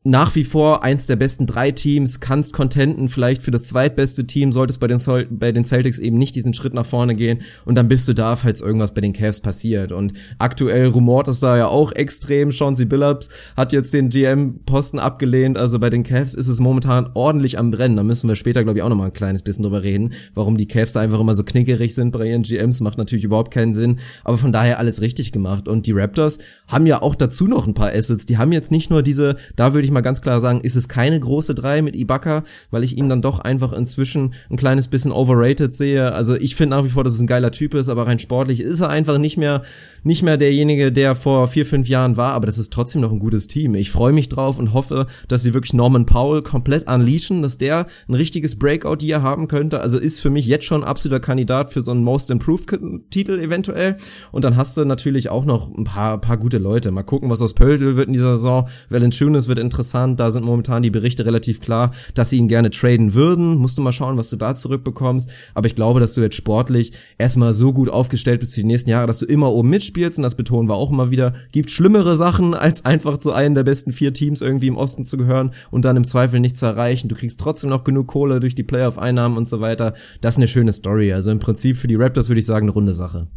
nach 0.06 0.36
wie 0.36 0.44
vor 0.44 0.84
eins 0.84 1.08
der 1.08 1.16
besten 1.16 1.48
drei 1.48 1.72
Teams, 1.72 2.20
kannst 2.20 2.52
contenten 2.52 3.08
vielleicht 3.08 3.42
für 3.42 3.52
das 3.52 3.64
zweitbeste 3.64 4.28
Team, 4.28 4.52
solltest 4.52 4.82
bei 4.82 4.88
den, 4.88 4.98
Sol 4.98 5.28
bei 5.30 5.54
den 5.54 5.64
Celtics 5.64 5.98
eben 5.98 6.18
nicht 6.18 6.36
diesen 6.36 6.54
Schritt 6.54 6.74
nach 6.74 6.86
vorne 6.86 7.16
gehen 7.16 7.40
und 7.64 7.76
dann 7.76 7.88
bist 7.88 8.08
du 8.10 8.14
da, 8.14 8.36
falls 8.36 8.60
irgendwas 8.60 8.94
bei 8.94 9.00
den 9.00 9.14
Cavs 9.14 9.40
passiert. 9.40 9.94
Und 9.94 10.12
aktuell 10.40 10.88
rumort 10.88 11.30
es 11.30 11.40
da 11.40 11.58
ja 11.58 11.68
auch 11.68 11.94
extrem. 11.94 12.52
Chauncey 12.52 12.86
Billups 12.86 13.30
hat 13.56 13.72
jetzt 13.72 13.94
den 13.94 14.10
GM-Posten 14.10 15.00
abgelehnt, 15.00 15.58
also 15.58 15.80
bei 15.80 15.90
den 15.90 16.04
Cavs 16.04 16.34
ist 16.34 16.50
es 16.50 16.60
momentan 16.60 17.10
ordentlich 17.14 17.58
am 17.58 17.72
Brennen. 17.72 17.96
Da 17.96 18.04
müssen 18.04 18.28
wir 18.28 18.36
später, 18.36 18.66
glaube 18.66 18.80
ich, 18.80 18.84
auch 18.84 18.90
noch 18.90 18.98
mal 18.98 19.06
ein 19.06 19.14
kleines 19.14 19.42
bisschen 19.42 19.64
drüber 19.64 19.84
reden, 19.84 20.12
warum 20.34 20.58
die 20.58 20.68
Cavs 20.68 20.92
da 20.92 21.00
einfach 21.00 21.22
immer 21.22 21.34
so 21.34 21.46
knickerig 21.46 21.96
sind 21.96 22.12
bei 22.12 22.28
ihren 22.28 22.44
GMs, 22.44 22.82
macht 22.82 22.98
natürlich 22.98 23.24
überhaupt 23.24 23.54
keinen 23.54 23.74
Sinn, 23.74 24.00
aber 24.26 24.38
von 24.38 24.52
daher 24.52 24.80
alles 24.80 25.00
richtig 25.00 25.32
gemacht. 25.32 25.70
Und 25.70 25.88
die 25.88 25.94
Raptors 25.94 26.40
haben 26.68 26.88
ja 26.88 27.02
auch 27.02 27.16
dazu 27.16 27.48
noch 27.48 27.68
ein 27.68 27.74
paar 27.74 27.94
Assets, 27.94 28.26
die 28.26 28.38
haben 28.38 28.52
jetzt 28.52 28.70
nicht 28.70 28.90
nur 28.90 29.02
diese, 29.02 29.38
da 29.56 29.74
würde 29.74 29.86
ich 29.86 29.93
mal 29.94 30.02
ganz 30.02 30.22
klar 30.22 30.42
sagen, 30.42 30.62
ist 30.62 30.76
es 30.76 30.88
keine 30.88 31.20
große 31.20 31.56
3 31.56 31.82
mit 31.82 31.96
Ibaka, 31.96 32.44
weil 32.72 32.84
ich 32.84 32.98
ihn 32.98 33.10
dann 33.10 33.22
doch 33.22 33.40
einfach 33.40 33.74
inzwischen 33.74 34.34
ein 34.50 34.58
kleines 34.58 34.88
bisschen 34.88 35.12
overrated 35.12 35.76
sehe. 35.76 36.12
Also 36.14 36.36
ich 36.36 36.56
finde 36.56 36.76
nach 36.76 36.86
wie 36.86 36.90
vor, 36.90 37.04
dass 37.04 37.14
es 37.14 37.22
ein 37.22 37.28
geiler 37.28 37.52
Typ 37.52 37.74
ist, 37.74 37.90
aber 37.90 38.08
rein 38.08 38.20
sportlich 38.20 38.60
ist 38.60 38.82
er 38.82 38.90
einfach 38.90 39.18
nicht 39.18 39.38
mehr, 39.38 39.62
nicht 40.04 40.24
mehr 40.24 40.38
derjenige, 40.38 40.92
der 40.92 41.16
vor 41.16 41.48
vier, 41.48 41.66
fünf 41.66 41.88
Jahren 41.88 42.18
war, 42.18 42.34
aber 42.34 42.46
das 42.46 42.58
ist 42.58 42.74
trotzdem 42.74 43.02
noch 43.02 43.12
ein 43.12 43.20
gutes 43.20 43.48
Team. 43.48 43.76
Ich 43.76 43.92
freue 43.92 44.14
mich 44.14 44.30
drauf 44.30 44.60
und 44.60 44.74
hoffe, 44.74 45.08
dass 45.28 45.44
sie 45.44 45.54
wirklich 45.54 45.74
Norman 45.74 46.06
Powell 46.06 46.42
komplett 46.42 46.90
unleashen, 46.90 47.42
dass 47.42 47.58
der 47.58 47.86
ein 48.08 48.16
richtiges 48.16 48.58
Breakout 48.58 48.98
hier 49.02 49.22
haben 49.22 49.48
könnte. 49.48 49.82
Also 49.82 50.00
ist 50.00 50.20
für 50.20 50.30
mich 50.30 50.48
jetzt 50.48 50.66
schon 50.66 50.82
ein 50.82 50.88
absoluter 50.88 51.20
Kandidat 51.20 51.72
für 51.72 51.82
so 51.82 51.92
einen 51.92 52.04
Most 52.04 52.32
Improved 52.32 52.68
Titel 53.10 53.40
eventuell. 53.40 53.98
Und 54.32 54.44
dann 54.44 54.58
hast 54.58 54.76
du 54.78 54.86
natürlich 54.86 55.30
auch 55.30 55.46
noch 55.46 55.74
ein 55.76 55.84
paar, 55.84 56.20
paar 56.20 56.38
gute 56.38 56.58
Leute. 56.58 56.92
Mal 56.92 57.04
gucken, 57.04 57.30
was 57.30 57.42
aus 57.42 57.54
Pöltl 57.54 57.96
wird 57.96 58.08
in 58.08 58.14
dieser 58.14 58.36
Saison. 58.36 58.68
Valanciunas 58.90 59.48
wird 59.48 59.60
interessant 59.60 59.83
interessant. 59.84 60.20
Da 60.20 60.32
sind 60.32 60.46
momentan 60.46 60.82
die 60.82 60.90
Berichte 60.90 61.26
relativ 61.26 61.60
klar, 61.60 61.92
dass 62.14 62.30
sie 62.30 62.38
ihn 62.38 62.48
gerne 62.48 62.70
traden 62.70 63.14
würden. 63.14 63.56
Musst 63.56 63.78
du 63.78 63.82
mal 63.82 63.92
schauen, 63.92 64.18
was 64.18 64.30
du 64.30 64.38
da 64.38 64.56
zurückbekommst. 64.56 65.30
Aber 65.54 65.68
ich 65.68 65.76
glaube, 65.76 66.00
dass 66.00 66.14
du 66.14 66.22
jetzt 66.22 66.36
sportlich 66.36 66.94
erstmal 67.18 67.54
so 67.54 67.74
gut 67.74 67.90
aufgestellt 67.90 68.40
bist 68.40 68.56
für 68.56 68.62
die 68.62 68.68
nächsten 68.68 68.90
Jahre, 68.90 69.08
dass 69.08 69.20
du 69.20 69.26
immer 69.26 69.52
oben 69.52 69.70
mitspielst. 69.70 70.18
Und 70.18 70.24
das 70.24 70.36
betonen 70.36 70.70
wir 70.70 70.76
auch 70.76 70.92
immer 70.92 71.12
wieder. 71.12 71.34
Gibt 71.52 71.70
schlimmere 71.70 72.16
Sachen, 72.16 72.54
als 72.54 72.86
einfach 72.86 73.18
zu 73.18 73.34
einem 73.34 73.56
der 73.56 73.64
besten 73.64 73.92
vier 73.92 74.14
Teams 74.14 74.42
irgendwie 74.42 74.68
im 74.68 74.78
Osten 74.78 75.04
zu 75.04 75.18
gehören 75.18 75.52
und 75.70 75.84
dann 75.86 75.98
im 75.98 76.08
Zweifel 76.08 76.40
nicht 76.40 76.58
zu 76.58 76.66
erreichen. 76.66 77.10
Du 77.10 77.16
kriegst 77.16 77.40
trotzdem 77.40 77.70
noch 77.70 77.84
genug 77.84 78.08
Kohle 78.08 78.40
durch 78.40 78.56
die 78.56 78.64
Playoff-Einnahmen 78.64 79.38
und 79.38 79.50
so 79.50 79.60
weiter. 79.60 79.94
Das 80.22 80.36
ist 80.36 80.40
eine 80.40 80.48
schöne 80.48 80.72
Story. 80.72 81.12
Also 81.12 81.32
im 81.32 81.40
Prinzip 81.40 81.78
für 81.78 81.88
die 81.88 81.96
Raptors 81.96 82.30
würde 82.30 82.40
ich 82.40 82.46
sagen, 82.46 82.66
eine 82.66 82.74
runde 82.74 82.94
Sache. 82.94 83.28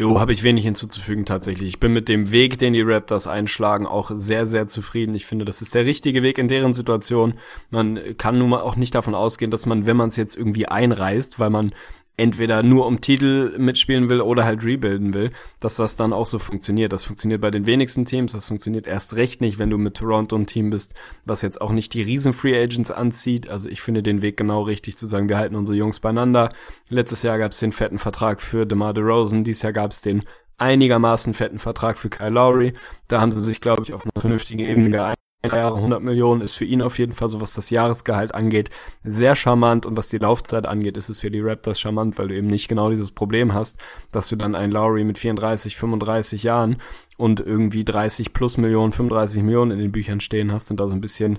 Jo, 0.00 0.18
habe 0.18 0.32
ich 0.32 0.42
wenig 0.42 0.64
hinzuzufügen 0.64 1.26
tatsächlich. 1.26 1.68
Ich 1.68 1.78
bin 1.78 1.92
mit 1.92 2.08
dem 2.08 2.30
Weg, 2.30 2.58
den 2.58 2.72
die 2.72 2.80
Raptors 2.80 3.26
einschlagen, 3.26 3.86
auch 3.86 4.10
sehr, 4.14 4.46
sehr 4.46 4.66
zufrieden. 4.66 5.14
Ich 5.14 5.26
finde, 5.26 5.44
das 5.44 5.60
ist 5.60 5.74
der 5.74 5.84
richtige 5.84 6.22
Weg 6.22 6.38
in 6.38 6.48
deren 6.48 6.72
Situation. 6.72 7.34
Man 7.68 8.16
kann 8.16 8.38
nun 8.38 8.48
mal 8.48 8.62
auch 8.62 8.76
nicht 8.76 8.94
davon 8.94 9.14
ausgehen, 9.14 9.50
dass 9.50 9.66
man, 9.66 9.84
wenn 9.84 9.98
man 9.98 10.08
es 10.08 10.16
jetzt 10.16 10.38
irgendwie 10.38 10.64
einreißt, 10.64 11.38
weil 11.38 11.50
man 11.50 11.74
entweder 12.20 12.62
nur 12.62 12.86
um 12.86 13.00
Titel 13.00 13.56
mitspielen 13.56 14.10
will 14.10 14.20
oder 14.20 14.44
halt 14.44 14.62
rebuilden 14.62 15.14
will, 15.14 15.32
dass 15.58 15.76
das 15.76 15.96
dann 15.96 16.12
auch 16.12 16.26
so 16.26 16.38
funktioniert. 16.38 16.92
Das 16.92 17.02
funktioniert 17.02 17.40
bei 17.40 17.50
den 17.50 17.64
wenigsten 17.64 18.04
Teams, 18.04 18.32
das 18.32 18.48
funktioniert 18.48 18.86
erst 18.86 19.16
recht 19.16 19.40
nicht, 19.40 19.58
wenn 19.58 19.70
du 19.70 19.78
mit 19.78 19.96
Toronto 19.96 20.36
ein 20.36 20.46
Team 20.46 20.68
bist, 20.68 20.94
was 21.24 21.40
jetzt 21.40 21.62
auch 21.62 21.72
nicht 21.72 21.94
die 21.94 22.02
riesen 22.02 22.34
Free 22.34 22.62
Agents 22.62 22.90
anzieht. 22.90 23.48
Also 23.48 23.70
ich 23.70 23.80
finde 23.80 24.02
den 24.02 24.20
Weg 24.20 24.36
genau 24.36 24.62
richtig 24.62 24.98
zu 24.98 25.06
sagen, 25.06 25.30
wir 25.30 25.38
halten 25.38 25.56
unsere 25.56 25.78
Jungs 25.78 25.98
beieinander. 26.00 26.52
Letztes 26.90 27.22
Jahr 27.22 27.38
gab 27.38 27.52
es 27.52 27.60
den 27.60 27.72
fetten 27.72 27.98
Vertrag 27.98 28.42
für 28.42 28.66
DeMar 28.66 28.92
DeRozan, 28.92 29.42
dieses 29.42 29.62
Jahr 29.62 29.72
gab 29.72 29.90
es 29.90 30.02
den 30.02 30.24
einigermaßen 30.58 31.32
fetten 31.32 31.58
Vertrag 31.58 31.96
für 31.96 32.10
Kyle 32.10 32.28
Lowry. 32.28 32.74
Da 33.08 33.22
haben 33.22 33.32
sie 33.32 33.40
sich, 33.40 33.62
glaube 33.62 33.82
ich, 33.82 33.94
auf 33.94 34.04
einer 34.04 34.20
vernünftigen 34.20 34.60
Ebene 34.60 34.90
geeinigt 34.90 35.16
Jahre 35.42 35.76
100 35.76 36.02
Millionen 36.02 36.42
ist 36.42 36.54
für 36.54 36.66
ihn 36.66 36.82
auf 36.82 36.98
jeden 36.98 37.12
Fall 37.12 37.30
so, 37.30 37.40
was 37.40 37.54
das 37.54 37.70
Jahresgehalt 37.70 38.34
angeht, 38.34 38.68
sehr 39.02 39.34
charmant 39.34 39.86
und 39.86 39.96
was 39.96 40.08
die 40.08 40.18
Laufzeit 40.18 40.66
angeht, 40.66 40.98
ist 40.98 41.08
es 41.08 41.20
für 41.20 41.30
die 41.30 41.40
Raptors 41.40 41.80
charmant, 41.80 42.18
weil 42.18 42.28
du 42.28 42.36
eben 42.36 42.48
nicht 42.48 42.68
genau 42.68 42.90
dieses 42.90 43.10
Problem 43.10 43.54
hast, 43.54 43.78
dass 44.12 44.28
du 44.28 44.36
dann 44.36 44.54
einen 44.54 44.72
Lowry 44.72 45.04
mit 45.04 45.16
34, 45.16 45.76
35 45.76 46.42
Jahren 46.42 46.76
und 47.16 47.40
irgendwie 47.40 47.84
30 47.84 48.32
plus 48.34 48.58
Millionen, 48.58 48.92
35 48.92 49.42
Millionen 49.42 49.70
in 49.70 49.78
den 49.78 49.92
Büchern 49.92 50.20
stehen 50.20 50.52
hast 50.52 50.70
und 50.70 50.78
da 50.78 50.88
so 50.88 50.94
ein 50.94 51.00
bisschen 51.00 51.38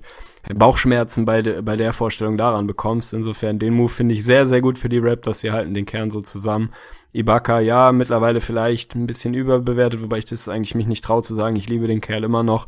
Bauchschmerzen 0.53 1.25
bei, 1.25 1.41
de, 1.41 1.61
bei 1.61 1.75
der 1.75 1.93
Vorstellung 1.93 2.37
daran 2.37 2.65
bekommst. 2.65 3.13
Insofern 3.13 3.59
den 3.59 3.75
Move 3.75 3.89
finde 3.89 4.15
ich 4.15 4.25
sehr, 4.25 4.47
sehr 4.47 4.61
gut 4.61 4.79
für 4.79 4.89
die 4.89 4.99
Raptors. 4.99 5.41
Sie 5.41 5.51
halten 5.51 5.73
den 5.73 5.85
Kern 5.85 6.11
so 6.11 6.21
zusammen. 6.21 6.71
Ibaka, 7.13 7.59
ja, 7.59 7.91
mittlerweile 7.91 8.41
vielleicht 8.41 8.95
ein 8.95 9.05
bisschen 9.05 9.33
überbewertet, 9.33 10.01
wobei 10.01 10.19
ich 10.19 10.25
das 10.25 10.47
eigentlich 10.47 10.75
mich 10.75 10.87
nicht 10.87 11.03
traue 11.03 11.23
zu 11.23 11.35
sagen. 11.35 11.55
Ich 11.55 11.67
liebe 11.67 11.87
den 11.87 11.99
Kerl 11.99 12.23
immer 12.23 12.43
noch. 12.43 12.67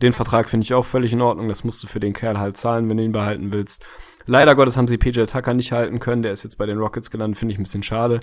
Den 0.00 0.12
Vertrag 0.12 0.48
finde 0.48 0.64
ich 0.64 0.74
auch 0.74 0.84
völlig 0.84 1.12
in 1.12 1.20
Ordnung. 1.20 1.48
Das 1.48 1.64
musst 1.64 1.82
du 1.82 1.86
für 1.86 2.00
den 2.00 2.12
Kerl 2.12 2.38
halt 2.38 2.56
zahlen, 2.56 2.88
wenn 2.88 2.96
du 2.96 3.04
ihn 3.04 3.12
behalten 3.12 3.52
willst. 3.52 3.86
Leider 4.26 4.54
Gottes 4.54 4.76
haben 4.76 4.88
sie 4.88 4.98
PJ 4.98 5.24
Tucker 5.24 5.54
nicht 5.54 5.72
halten 5.72 5.98
können. 5.98 6.22
Der 6.22 6.32
ist 6.32 6.44
jetzt 6.44 6.58
bei 6.58 6.66
den 6.66 6.78
Rockets 6.78 7.10
gelandet, 7.10 7.38
finde 7.38 7.52
ich 7.52 7.58
ein 7.58 7.64
bisschen 7.64 7.82
schade. 7.82 8.20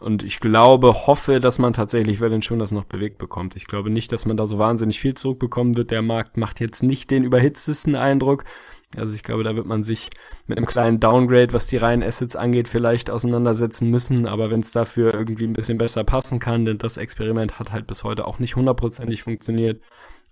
Und 0.00 0.22
ich 0.22 0.40
glaube, 0.40 1.06
hoffe, 1.06 1.40
dass 1.40 1.58
man 1.58 1.72
tatsächlich 1.72 2.20
das 2.20 2.72
noch 2.72 2.84
bewegt 2.84 3.18
bekommt. 3.18 3.56
Ich 3.56 3.66
glaube 3.66 3.90
nicht, 3.90 4.12
dass 4.12 4.26
man 4.26 4.36
da 4.36 4.46
so 4.46 4.58
wahnsinnig 4.58 5.00
viel 5.00 5.14
zurückbekommen 5.14 5.76
wird. 5.76 5.90
Der 5.90 6.02
Markt 6.02 6.36
macht 6.36 6.60
jetzt 6.60 6.82
nicht 6.82 7.10
den 7.10 7.24
überhitztesten 7.24 7.96
Eindruck. 7.96 8.44
Also 8.96 9.14
ich 9.14 9.22
glaube, 9.22 9.44
da 9.44 9.54
wird 9.56 9.66
man 9.66 9.82
sich 9.82 10.08
mit 10.46 10.56
einem 10.56 10.66
kleinen 10.66 11.00
Downgrade, 11.00 11.52
was 11.52 11.66
die 11.66 11.76
reinen 11.76 12.02
Assets 12.02 12.36
angeht, 12.36 12.68
vielleicht 12.68 13.10
auseinandersetzen 13.10 13.90
müssen. 13.90 14.26
Aber 14.26 14.50
wenn 14.50 14.60
es 14.60 14.72
dafür 14.72 15.14
irgendwie 15.14 15.44
ein 15.44 15.52
bisschen 15.52 15.78
besser 15.78 16.04
passen 16.04 16.38
kann, 16.38 16.64
denn 16.64 16.78
das 16.78 16.96
Experiment 16.96 17.58
hat 17.58 17.72
halt 17.72 17.86
bis 17.86 18.04
heute 18.04 18.26
auch 18.26 18.38
nicht 18.38 18.56
hundertprozentig 18.56 19.24
funktioniert, 19.24 19.82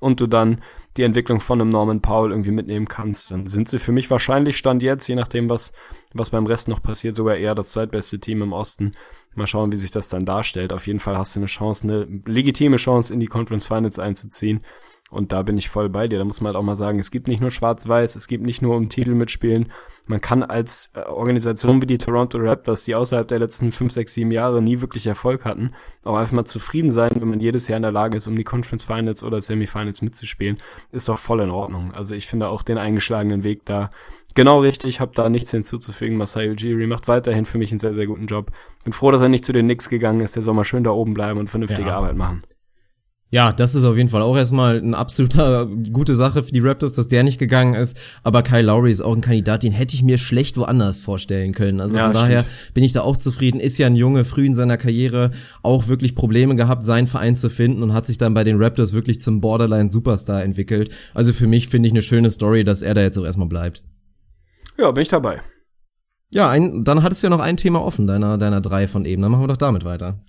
und 0.00 0.20
du 0.20 0.26
dann 0.26 0.62
die 0.96 1.02
Entwicklung 1.02 1.40
von 1.40 1.60
einem 1.60 1.70
Norman 1.70 2.00
Powell 2.00 2.30
irgendwie 2.30 2.50
mitnehmen 2.50 2.88
kannst, 2.88 3.30
dann 3.30 3.46
sind 3.46 3.68
sie 3.68 3.78
für 3.78 3.92
mich 3.92 4.10
wahrscheinlich 4.10 4.56
Stand 4.56 4.82
jetzt, 4.82 5.06
je 5.06 5.14
nachdem, 5.14 5.48
was, 5.48 5.72
was 6.14 6.30
beim 6.30 6.46
Rest 6.46 6.68
noch 6.68 6.82
passiert, 6.82 7.16
sogar 7.16 7.36
eher 7.36 7.54
das 7.54 7.70
zweitbeste 7.70 8.18
Team 8.18 8.42
im 8.42 8.52
Osten. 8.52 8.92
Mal 9.34 9.46
schauen, 9.46 9.70
wie 9.70 9.76
sich 9.76 9.90
das 9.90 10.08
dann 10.08 10.24
darstellt. 10.24 10.72
Auf 10.72 10.86
jeden 10.86 11.00
Fall 11.00 11.18
hast 11.18 11.36
du 11.36 11.40
eine 11.40 11.46
Chance, 11.46 11.84
eine 11.84 12.22
legitime 12.24 12.78
Chance, 12.78 13.12
in 13.12 13.20
die 13.20 13.26
Conference 13.26 13.66
Finals 13.66 13.98
einzuziehen. 13.98 14.62
Und 15.08 15.30
da 15.30 15.42
bin 15.42 15.56
ich 15.56 15.68
voll 15.68 15.88
bei 15.88 16.08
dir. 16.08 16.18
Da 16.18 16.24
muss 16.24 16.40
man 16.40 16.48
halt 16.48 16.56
auch 16.56 16.66
mal 16.66 16.74
sagen, 16.74 16.98
es 16.98 17.12
gibt 17.12 17.28
nicht 17.28 17.40
nur 17.40 17.52
Schwarz-Weiß, 17.52 18.16
es 18.16 18.26
gibt 18.26 18.44
nicht 18.44 18.60
nur 18.60 18.76
um 18.76 18.88
Titel 18.88 19.14
mitspielen. 19.14 19.70
Man 20.08 20.20
kann 20.20 20.42
als 20.42 20.90
äh, 20.94 21.00
Organisation 21.00 21.80
wie 21.80 21.86
die 21.86 21.98
Toronto 21.98 22.38
Raptors, 22.38 22.84
die 22.84 22.94
außerhalb 22.96 23.28
der 23.28 23.38
letzten 23.38 23.70
fünf, 23.70 23.92
sechs, 23.92 24.14
sieben 24.14 24.32
Jahre 24.32 24.60
nie 24.60 24.80
wirklich 24.80 25.06
Erfolg 25.06 25.44
hatten, 25.44 25.74
auch 26.02 26.16
einfach 26.16 26.32
mal 26.32 26.44
zufrieden 26.44 26.90
sein, 26.90 27.12
wenn 27.14 27.28
man 27.28 27.40
jedes 27.40 27.68
Jahr 27.68 27.76
in 27.76 27.84
der 27.84 27.92
Lage 27.92 28.16
ist, 28.16 28.26
um 28.26 28.34
die 28.34 28.44
Conference 28.44 28.82
Finals 28.82 29.22
oder 29.22 29.40
Semifinals 29.40 30.02
mitzuspielen. 30.02 30.58
Ist 30.90 31.08
doch 31.08 31.20
voll 31.20 31.40
in 31.40 31.50
Ordnung. 31.50 31.92
Also 31.94 32.14
ich 32.14 32.26
finde 32.26 32.48
auch 32.48 32.64
den 32.64 32.78
eingeschlagenen 32.78 33.44
Weg 33.44 33.64
da 33.64 33.90
genau 34.34 34.60
richtig. 34.60 34.98
Hab 34.98 35.14
da 35.14 35.28
nichts 35.28 35.52
hinzuzufügen. 35.52 36.16
Masai 36.16 36.50
Ujiri 36.50 36.88
macht 36.88 37.06
weiterhin 37.06 37.44
für 37.44 37.58
mich 37.58 37.70
einen 37.70 37.78
sehr, 37.78 37.94
sehr 37.94 38.06
guten 38.06 38.26
Job. 38.26 38.50
Bin 38.82 38.92
froh, 38.92 39.12
dass 39.12 39.22
er 39.22 39.28
nicht 39.28 39.44
zu 39.44 39.52
den 39.52 39.66
Knicks 39.66 39.88
gegangen 39.88 40.20
ist. 40.20 40.34
Der 40.34 40.42
soll 40.42 40.54
mal 40.54 40.64
schön 40.64 40.82
da 40.82 40.90
oben 40.90 41.14
bleiben 41.14 41.38
und 41.38 41.48
vernünftige 41.48 41.88
ja. 41.88 41.96
Arbeit 41.96 42.16
machen. 42.16 42.42
Ja, 43.28 43.52
das 43.52 43.74
ist 43.74 43.84
auf 43.84 43.96
jeden 43.96 44.08
Fall 44.08 44.22
auch 44.22 44.36
erstmal 44.36 44.78
eine 44.78 44.96
absolute 44.96 45.68
gute 45.92 46.14
Sache 46.14 46.44
für 46.44 46.52
die 46.52 46.60
Raptors, 46.60 46.92
dass 46.92 47.08
der 47.08 47.24
nicht 47.24 47.38
gegangen 47.38 47.74
ist. 47.74 47.98
Aber 48.22 48.42
Kyle 48.42 48.62
Lowry 48.62 48.90
ist 48.90 49.00
auch 49.00 49.14
ein 49.14 49.20
Kandidat, 49.20 49.64
den 49.64 49.72
hätte 49.72 49.96
ich 49.96 50.04
mir 50.04 50.16
schlecht 50.16 50.56
woanders 50.56 51.00
vorstellen 51.00 51.52
können. 51.52 51.80
Also 51.80 51.96
ja, 51.96 52.04
von 52.04 52.12
daher 52.12 52.42
stimmt. 52.42 52.74
bin 52.74 52.84
ich 52.84 52.92
da 52.92 53.00
auch 53.00 53.16
zufrieden. 53.16 53.58
Ist 53.58 53.78
ja 53.78 53.88
ein 53.88 53.96
Junge, 53.96 54.24
früh 54.24 54.46
in 54.46 54.54
seiner 54.54 54.76
Karriere 54.76 55.32
auch 55.64 55.88
wirklich 55.88 56.14
Probleme 56.14 56.54
gehabt, 56.54 56.84
seinen 56.84 57.08
Verein 57.08 57.34
zu 57.34 57.50
finden 57.50 57.82
und 57.82 57.92
hat 57.92 58.06
sich 58.06 58.16
dann 58.16 58.32
bei 58.32 58.44
den 58.44 58.62
Raptors 58.62 58.92
wirklich 58.92 59.20
zum 59.20 59.40
Borderline 59.40 59.88
Superstar 59.88 60.44
entwickelt. 60.44 60.94
Also 61.12 61.32
für 61.32 61.48
mich 61.48 61.68
finde 61.68 61.88
ich 61.88 61.92
eine 61.92 62.02
schöne 62.02 62.30
Story, 62.30 62.62
dass 62.62 62.82
er 62.82 62.94
da 62.94 63.00
jetzt 63.00 63.18
auch 63.18 63.24
erstmal 63.24 63.48
bleibt. 63.48 63.82
Ja, 64.78 64.92
bin 64.92 65.02
ich 65.02 65.08
dabei. 65.08 65.40
Ja, 66.30 66.48
ein, 66.48 66.84
dann 66.84 67.02
hattest 67.02 67.22
du 67.22 67.26
ja 67.26 67.30
noch 67.30 67.40
ein 67.40 67.56
Thema 67.56 67.82
offen, 67.82 68.06
deiner, 68.06 68.38
deiner 68.38 68.60
drei 68.60 68.86
von 68.86 69.04
eben. 69.04 69.22
Dann 69.22 69.32
machen 69.32 69.42
wir 69.42 69.48
doch 69.48 69.56
damit 69.56 69.84
weiter. 69.84 70.20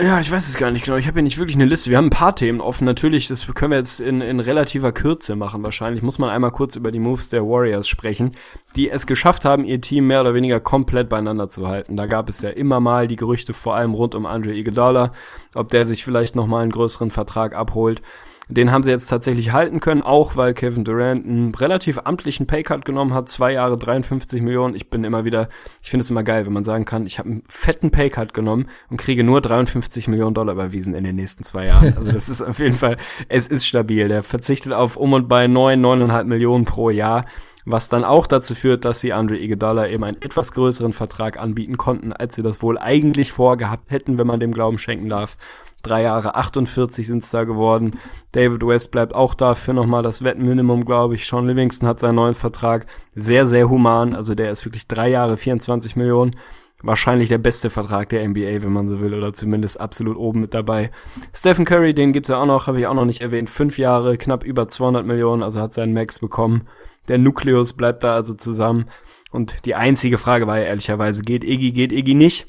Ja, 0.00 0.20
ich 0.20 0.32
weiß 0.32 0.48
es 0.48 0.56
gar 0.56 0.70
nicht 0.70 0.86
genau. 0.86 0.96
Ich 0.96 1.06
habe 1.06 1.18
ja 1.18 1.22
nicht 1.22 1.36
wirklich 1.36 1.54
eine 1.54 1.66
Liste. 1.66 1.90
Wir 1.90 1.98
haben 1.98 2.06
ein 2.06 2.10
paar 2.10 2.34
Themen 2.34 2.62
offen. 2.62 2.86
Natürlich, 2.86 3.28
das 3.28 3.46
können 3.54 3.72
wir 3.72 3.78
jetzt 3.78 4.00
in, 4.00 4.22
in 4.22 4.40
relativer 4.40 4.90
Kürze 4.90 5.36
machen. 5.36 5.62
Wahrscheinlich 5.62 6.02
muss 6.02 6.18
man 6.18 6.30
einmal 6.30 6.50
kurz 6.50 6.76
über 6.76 6.90
die 6.90 6.98
Moves 6.98 7.28
der 7.28 7.42
Warriors 7.42 7.86
sprechen, 7.88 8.34
die 8.74 8.88
es 8.88 9.06
geschafft 9.06 9.44
haben, 9.44 9.66
ihr 9.66 9.82
Team 9.82 10.06
mehr 10.06 10.22
oder 10.22 10.34
weniger 10.34 10.60
komplett 10.60 11.10
beieinander 11.10 11.50
zu 11.50 11.68
halten. 11.68 11.98
Da 11.98 12.06
gab 12.06 12.30
es 12.30 12.40
ja 12.40 12.48
immer 12.48 12.80
mal 12.80 13.06
die 13.06 13.16
Gerüchte, 13.16 13.52
vor 13.52 13.76
allem 13.76 13.92
rund 13.92 14.14
um 14.14 14.24
Andre 14.24 14.54
Iguodala, 14.54 15.12
ob 15.54 15.68
der 15.68 15.84
sich 15.84 16.04
vielleicht 16.04 16.36
nochmal 16.36 16.62
einen 16.62 16.72
größeren 16.72 17.10
Vertrag 17.10 17.54
abholt. 17.54 18.00
Den 18.48 18.70
haben 18.70 18.82
sie 18.82 18.90
jetzt 18.90 19.06
tatsächlich 19.06 19.52
halten 19.52 19.80
können, 19.80 20.02
auch 20.02 20.36
weil 20.36 20.52
Kevin 20.52 20.84
Durant 20.84 21.24
einen 21.24 21.54
relativ 21.54 22.00
amtlichen 22.04 22.46
Paycut 22.46 22.84
genommen 22.84 23.14
hat, 23.14 23.28
zwei 23.28 23.52
Jahre 23.52 23.76
53 23.76 24.42
Millionen. 24.42 24.74
Ich 24.74 24.90
bin 24.90 25.04
immer 25.04 25.24
wieder, 25.24 25.48
ich 25.82 25.90
finde 25.90 26.02
es 26.02 26.10
immer 26.10 26.22
geil, 26.22 26.44
wenn 26.44 26.52
man 26.52 26.64
sagen 26.64 26.84
kann, 26.84 27.06
ich 27.06 27.18
habe 27.18 27.30
einen 27.30 27.44
fetten 27.48 27.90
Paycut 27.90 28.34
genommen 28.34 28.68
und 28.90 28.96
kriege 28.96 29.24
nur 29.24 29.40
53 29.40 30.08
Millionen 30.08 30.34
Dollar 30.34 30.54
überwiesen 30.54 30.94
in 30.94 31.04
den 31.04 31.16
nächsten 31.16 31.44
zwei 31.44 31.66
Jahren. 31.66 31.94
Also 31.96 32.10
das 32.12 32.28
ist 32.28 32.42
auf 32.42 32.58
jeden 32.58 32.76
Fall, 32.76 32.96
es 33.28 33.46
ist 33.46 33.66
stabil. 33.66 34.08
Der 34.08 34.22
verzichtet 34.22 34.72
auf 34.72 34.96
um 34.96 35.12
und 35.12 35.28
bei 35.28 35.46
neun, 35.46 35.80
neuneinhalb 35.80 36.26
Millionen 36.26 36.64
pro 36.64 36.90
Jahr 36.90 37.24
was 37.64 37.88
dann 37.88 38.04
auch 38.04 38.26
dazu 38.26 38.54
führt, 38.54 38.84
dass 38.84 39.00
sie 39.00 39.12
Andre 39.12 39.38
Iguodala 39.38 39.88
eben 39.88 40.04
einen 40.04 40.20
etwas 40.20 40.52
größeren 40.52 40.92
Vertrag 40.92 41.38
anbieten 41.38 41.76
konnten, 41.76 42.12
als 42.12 42.34
sie 42.34 42.42
das 42.42 42.62
wohl 42.62 42.78
eigentlich 42.78 43.32
vorgehabt 43.32 43.90
hätten, 43.90 44.18
wenn 44.18 44.26
man 44.26 44.40
dem 44.40 44.52
Glauben 44.52 44.78
schenken 44.78 45.08
darf. 45.08 45.36
Drei 45.82 46.02
Jahre 46.02 46.36
48 46.36 47.06
sind 47.06 47.24
es 47.24 47.30
da 47.30 47.44
geworden. 47.44 47.98
David 48.32 48.66
West 48.66 48.90
bleibt 48.90 49.14
auch 49.14 49.34
da 49.34 49.54
für 49.54 49.74
nochmal 49.74 50.02
das 50.02 50.22
Wettenminimum, 50.22 50.84
glaube 50.84 51.16
ich. 51.16 51.26
Sean 51.26 51.46
Livingston 51.46 51.88
hat 51.88 51.98
seinen 51.98 52.14
neuen 52.16 52.34
Vertrag. 52.34 52.86
Sehr, 53.14 53.46
sehr 53.46 53.68
human. 53.68 54.14
Also 54.14 54.34
der 54.34 54.50
ist 54.50 54.64
wirklich 54.64 54.86
drei 54.86 55.08
Jahre 55.08 55.36
24 55.36 55.96
Millionen. 55.96 56.36
Wahrscheinlich 56.84 57.28
der 57.28 57.38
beste 57.38 57.70
Vertrag 57.70 58.08
der 58.08 58.26
NBA, 58.28 58.62
wenn 58.62 58.72
man 58.72 58.88
so 58.88 59.00
will, 59.00 59.14
oder 59.14 59.32
zumindest 59.32 59.80
absolut 59.80 60.16
oben 60.16 60.40
mit 60.40 60.52
dabei. 60.52 60.90
Stephen 61.32 61.64
Curry, 61.64 61.94
den 61.94 62.12
gibt's 62.12 62.28
ja 62.28 62.38
auch 62.38 62.46
noch, 62.46 62.66
habe 62.66 62.80
ich 62.80 62.86
auch 62.88 62.94
noch 62.94 63.04
nicht 63.04 63.20
erwähnt. 63.20 63.50
Fünf 63.50 63.78
Jahre, 63.78 64.16
knapp 64.16 64.44
über 64.44 64.66
200 64.66 65.06
Millionen, 65.06 65.44
also 65.44 65.60
hat 65.60 65.74
seinen 65.74 65.94
Max 65.94 66.18
bekommen. 66.18 66.66
Der 67.06 67.18
Nukleus 67.18 67.72
bleibt 67.72 68.02
da 68.02 68.14
also 68.14 68.34
zusammen. 68.34 68.86
Und 69.30 69.64
die 69.64 69.76
einzige 69.76 70.18
Frage 70.18 70.46
war 70.46 70.58
ja 70.58 70.64
ehrlicherweise, 70.64 71.22
geht 71.22 71.44
Iggy, 71.44 71.70
geht 71.72 71.92
Iggy 71.92 72.14
nicht? 72.14 72.46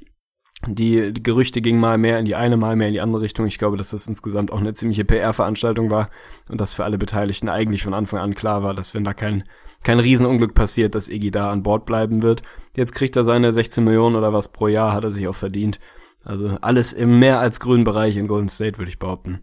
Die, 0.68 1.14
Gerüchte 1.14 1.62
gingen 1.62 1.80
mal 1.80 1.98
mehr 1.98 2.20
in 2.20 2.26
die 2.26 2.36
eine, 2.36 2.58
mal 2.58 2.76
mehr 2.76 2.88
in 2.88 2.94
die 2.94 3.02
andere 3.02 3.22
Richtung. 3.22 3.46
Ich 3.46 3.58
glaube, 3.58 3.78
dass 3.78 3.92
das 3.92 4.08
insgesamt 4.08 4.52
auch 4.52 4.60
eine 4.60 4.74
ziemliche 4.74 5.04
PR-Veranstaltung 5.04 5.92
war 5.92 6.10
und 6.50 6.62
dass 6.62 6.74
für 6.74 6.84
alle 6.84 6.98
Beteiligten 6.98 7.50
eigentlich 7.50 7.84
von 7.84 7.94
Anfang 7.94 8.20
an 8.20 8.36
klar 8.36 8.64
war, 8.64 8.74
dass 8.74 8.94
wenn 8.94 9.04
da 9.04 9.14
kein, 9.14 9.44
kein 9.84 10.00
Riesenunglück 10.00 10.54
passiert, 10.54 10.96
dass 10.96 11.10
Iggy 11.10 11.32
da 11.32 11.52
an 11.52 11.64
Bord 11.64 11.86
bleiben 11.86 12.22
wird. 12.22 12.44
Jetzt 12.76 12.94
kriegt 12.94 13.16
er 13.16 13.26
seine 13.26 13.52
16 13.52 13.84
Millionen 13.84 14.16
oder 14.16 14.32
was 14.32 14.52
pro 14.52 14.68
Jahr, 14.68 14.94
hat 14.94 15.04
er 15.04 15.12
sich 15.12 15.28
auch 15.28 15.36
verdient. 15.36 15.80
Also 16.24 16.58
alles 16.62 16.94
im 16.94 17.20
mehr 17.20 17.40
als 17.40 17.60
grünen 17.60 17.84
Bereich 17.84 18.16
in 18.16 18.28
Golden 18.28 18.50
State, 18.50 18.78
würde 18.78 18.90
ich 18.90 19.00
behaupten. 19.00 19.42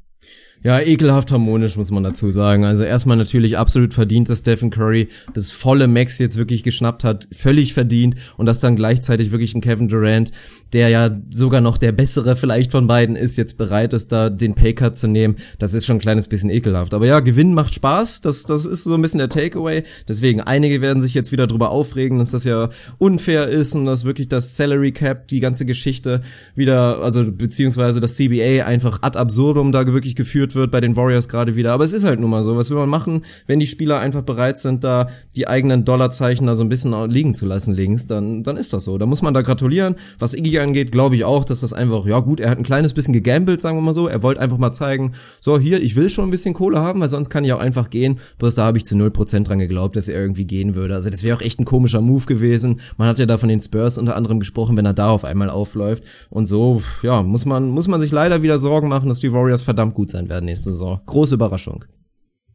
Ja, 0.63 0.79
ekelhaft 0.79 1.33
harmonisch, 1.33 1.79
muss 1.79 1.91
man 1.91 2.03
dazu 2.03 2.31
sagen. 2.31 2.67
Also 2.67 2.85
erstmal 2.85 3.17
natürlich 3.17 3.57
absolut 3.57 3.95
verdient, 3.95 4.29
dass 4.29 4.41
Stephen 4.41 4.69
Curry 4.69 5.09
das 5.33 5.53
volle 5.53 5.89
Max 5.89 6.19
jetzt 6.19 6.37
wirklich 6.37 6.63
geschnappt 6.63 7.03
hat, 7.03 7.29
völlig 7.33 7.73
verdient 7.73 8.17
und 8.37 8.45
dass 8.45 8.59
dann 8.59 8.77
gleichzeitig 8.77 9.31
wirklich 9.31 9.55
ein 9.55 9.63
Kevin 9.63 9.89
Durant, 9.89 10.33
der 10.75 10.91
ja 10.91 11.11
sogar 11.31 11.63
noch 11.63 11.79
der 11.79 11.93
bessere 11.93 12.37
vielleicht 12.37 12.73
von 12.73 12.87
beiden 12.87 13.17
ist, 13.17 13.39
jetzt 13.39 13.57
bereit 13.57 13.95
ist, 13.95 14.13
da 14.13 14.29
den 14.29 14.55
Paycut 14.55 14.99
zu 14.99 15.09
nehmen. 15.09 15.37
Das 15.59 15.73
ist 15.73 15.87
schon 15.87 15.97
ein 15.97 16.01
kleines 16.01 16.29
bisschen 16.29 16.51
ekelhaft. 16.51 16.93
Aber 16.93 17.07
ja, 17.07 17.21
Gewinn 17.21 17.55
macht 17.55 17.75
Spaß. 17.75 18.21
Das, 18.21 18.43
das 18.43 18.67
ist 18.67 18.85
so 18.85 18.95
ein 18.95 19.01
bisschen 19.01 19.19
der 19.19 19.31
Takeaway. 19.31 19.83
Deswegen, 20.09 20.43
einige 20.43 20.83
werden 20.83 21.03
sich 21.03 21.15
jetzt 21.15 21.33
wieder 21.33 21.47
drüber 21.47 21.71
aufregen, 21.71 22.19
dass 22.19 22.33
das 22.33 22.45
ja 22.45 22.69
unfair 22.99 23.49
ist 23.49 23.75
und 23.75 23.87
dass 23.87 24.05
wirklich 24.05 24.29
das 24.29 24.59
Salary 24.59 24.93
Cap, 24.93 25.27
die 25.29 25.41
ganze 25.41 25.65
Geschichte 25.65 26.21
wieder, 26.55 27.01
also 27.01 27.33
beziehungsweise 27.33 28.01
das 28.01 28.17
CBA 28.17 28.67
einfach 28.67 28.99
ad 29.01 29.19
absurdum 29.19 29.73
da 29.73 29.87
wirklich 29.87 30.15
geführt 30.15 30.49
geführt 30.51 30.61
wird 30.61 30.70
bei 30.72 30.80
den 30.80 30.96
Warriors 30.96 31.28
gerade 31.28 31.55
wieder. 31.55 31.72
Aber 31.72 31.84
es 31.84 31.92
ist 31.92 32.05
halt 32.05 32.20
nun 32.20 32.30
mal 32.30 32.44
so. 32.44 32.57
Was 32.57 32.70
will 32.70 32.76
man 32.76 32.88
machen, 32.88 33.22
wenn 33.46 33.61
die 33.61 33.66
Spieler 33.66 34.01
einfach 34.01 34.22
bereit 34.22 34.59
sind, 34.59 34.84
da 34.84 35.09
die 35.36 35.48
eigenen 35.48 35.84
Dollarzeichen 35.84 36.46
da 36.46 36.57
so 36.57 36.64
ein 36.64 36.68
bisschen 36.68 36.92
liegen 37.09 37.34
zu 37.34 37.46
lassen 37.46 37.72
links, 37.72 38.07
dann, 38.07 38.42
dann 38.42 38.57
ist 38.57 38.72
das 38.72 38.84
so. 38.84 38.98
Da 38.98 39.07
muss 39.07 39.22
man 39.22 39.32
da 39.32 39.42
gratulieren. 39.42 39.94
Was 40.18 40.34
Iggy 40.34 40.59
angeht, 40.59 40.92
glaube 40.92 41.16
ich 41.16 41.24
auch, 41.24 41.44
dass 41.44 41.61
das 41.61 41.72
einfach, 41.72 42.05
ja 42.07 42.20
gut, 42.20 42.40
er 42.40 42.51
hat 42.51 42.59
ein 42.59 42.64
kleines 42.64 42.92
bisschen 42.92 43.14
gegambelt, 43.14 43.61
sagen 43.61 43.76
wir 43.76 43.82
mal 43.82 43.92
so. 43.92 44.09
Er 44.09 44.22
wollte 44.22 44.40
einfach 44.40 44.59
mal 44.59 44.72
zeigen, 44.72 45.12
so 45.40 45.59
hier, 45.59 45.80
ich 45.80 45.96
will 45.96 46.11
schon 46.11 46.26
ein 46.28 46.30
bisschen 46.30 46.55
Kohle 46.55 46.80
haben, 46.80 47.01
weil 47.01 47.09
sonst 47.09 47.30
kann 47.30 47.44
ich 47.44 47.53
auch 47.53 47.61
einfach 47.61 47.90
gehen. 47.90 48.18
Bloß 48.38 48.57
da 48.57 48.64
habe 48.64 48.78
ich 48.78 48.86
zu 48.86 48.96
0% 48.96 49.44
dran 49.44 49.59
geglaubt, 49.59 49.96
dass 49.96 50.09
er 50.09 50.20
irgendwie 50.20 50.44
gehen 50.44 50.74
würde. 50.74 50.94
Also 50.94 51.11
das 51.11 51.22
wäre 51.22 51.36
auch 51.36 51.42
echt 51.42 51.61
ein 51.61 51.64
komischer 51.64 52.01
Move 52.01 52.26
gewesen. 52.26 52.80
Man 52.96 53.09
hat 53.09 53.18
ja 53.18 53.26
da 53.26 53.38
von 53.38 53.48
den 53.48 53.61
Spurs 53.61 53.98
unter 53.98 54.16
anderem 54.16 54.40
gesprochen, 54.40 54.76
wenn 54.76 54.86
er 54.86 54.94
da 54.94 55.11
auf 55.11 55.24
einmal 55.24 55.51
aufläuft. 55.51 56.05
Und 56.28 56.46
so, 56.46 56.82
ja, 57.03 57.22
muss 57.22 57.46
man, 57.46 57.68
muss 57.70 57.88
man 57.88 58.01
sich 58.01 58.11
leider 58.11 58.42
wieder 58.42 58.59
Sorgen 58.59 58.88
machen, 58.88 59.09
dass 59.09 59.20
die 59.20 59.32
Warriors 59.32 59.62
verdammt 59.62 59.94
gut 59.94 60.11
sein 60.11 60.28
werden 60.28 60.39
nächste 60.43 60.72
Saison. 60.72 61.01
Große 61.07 61.34
Überraschung. 61.34 61.84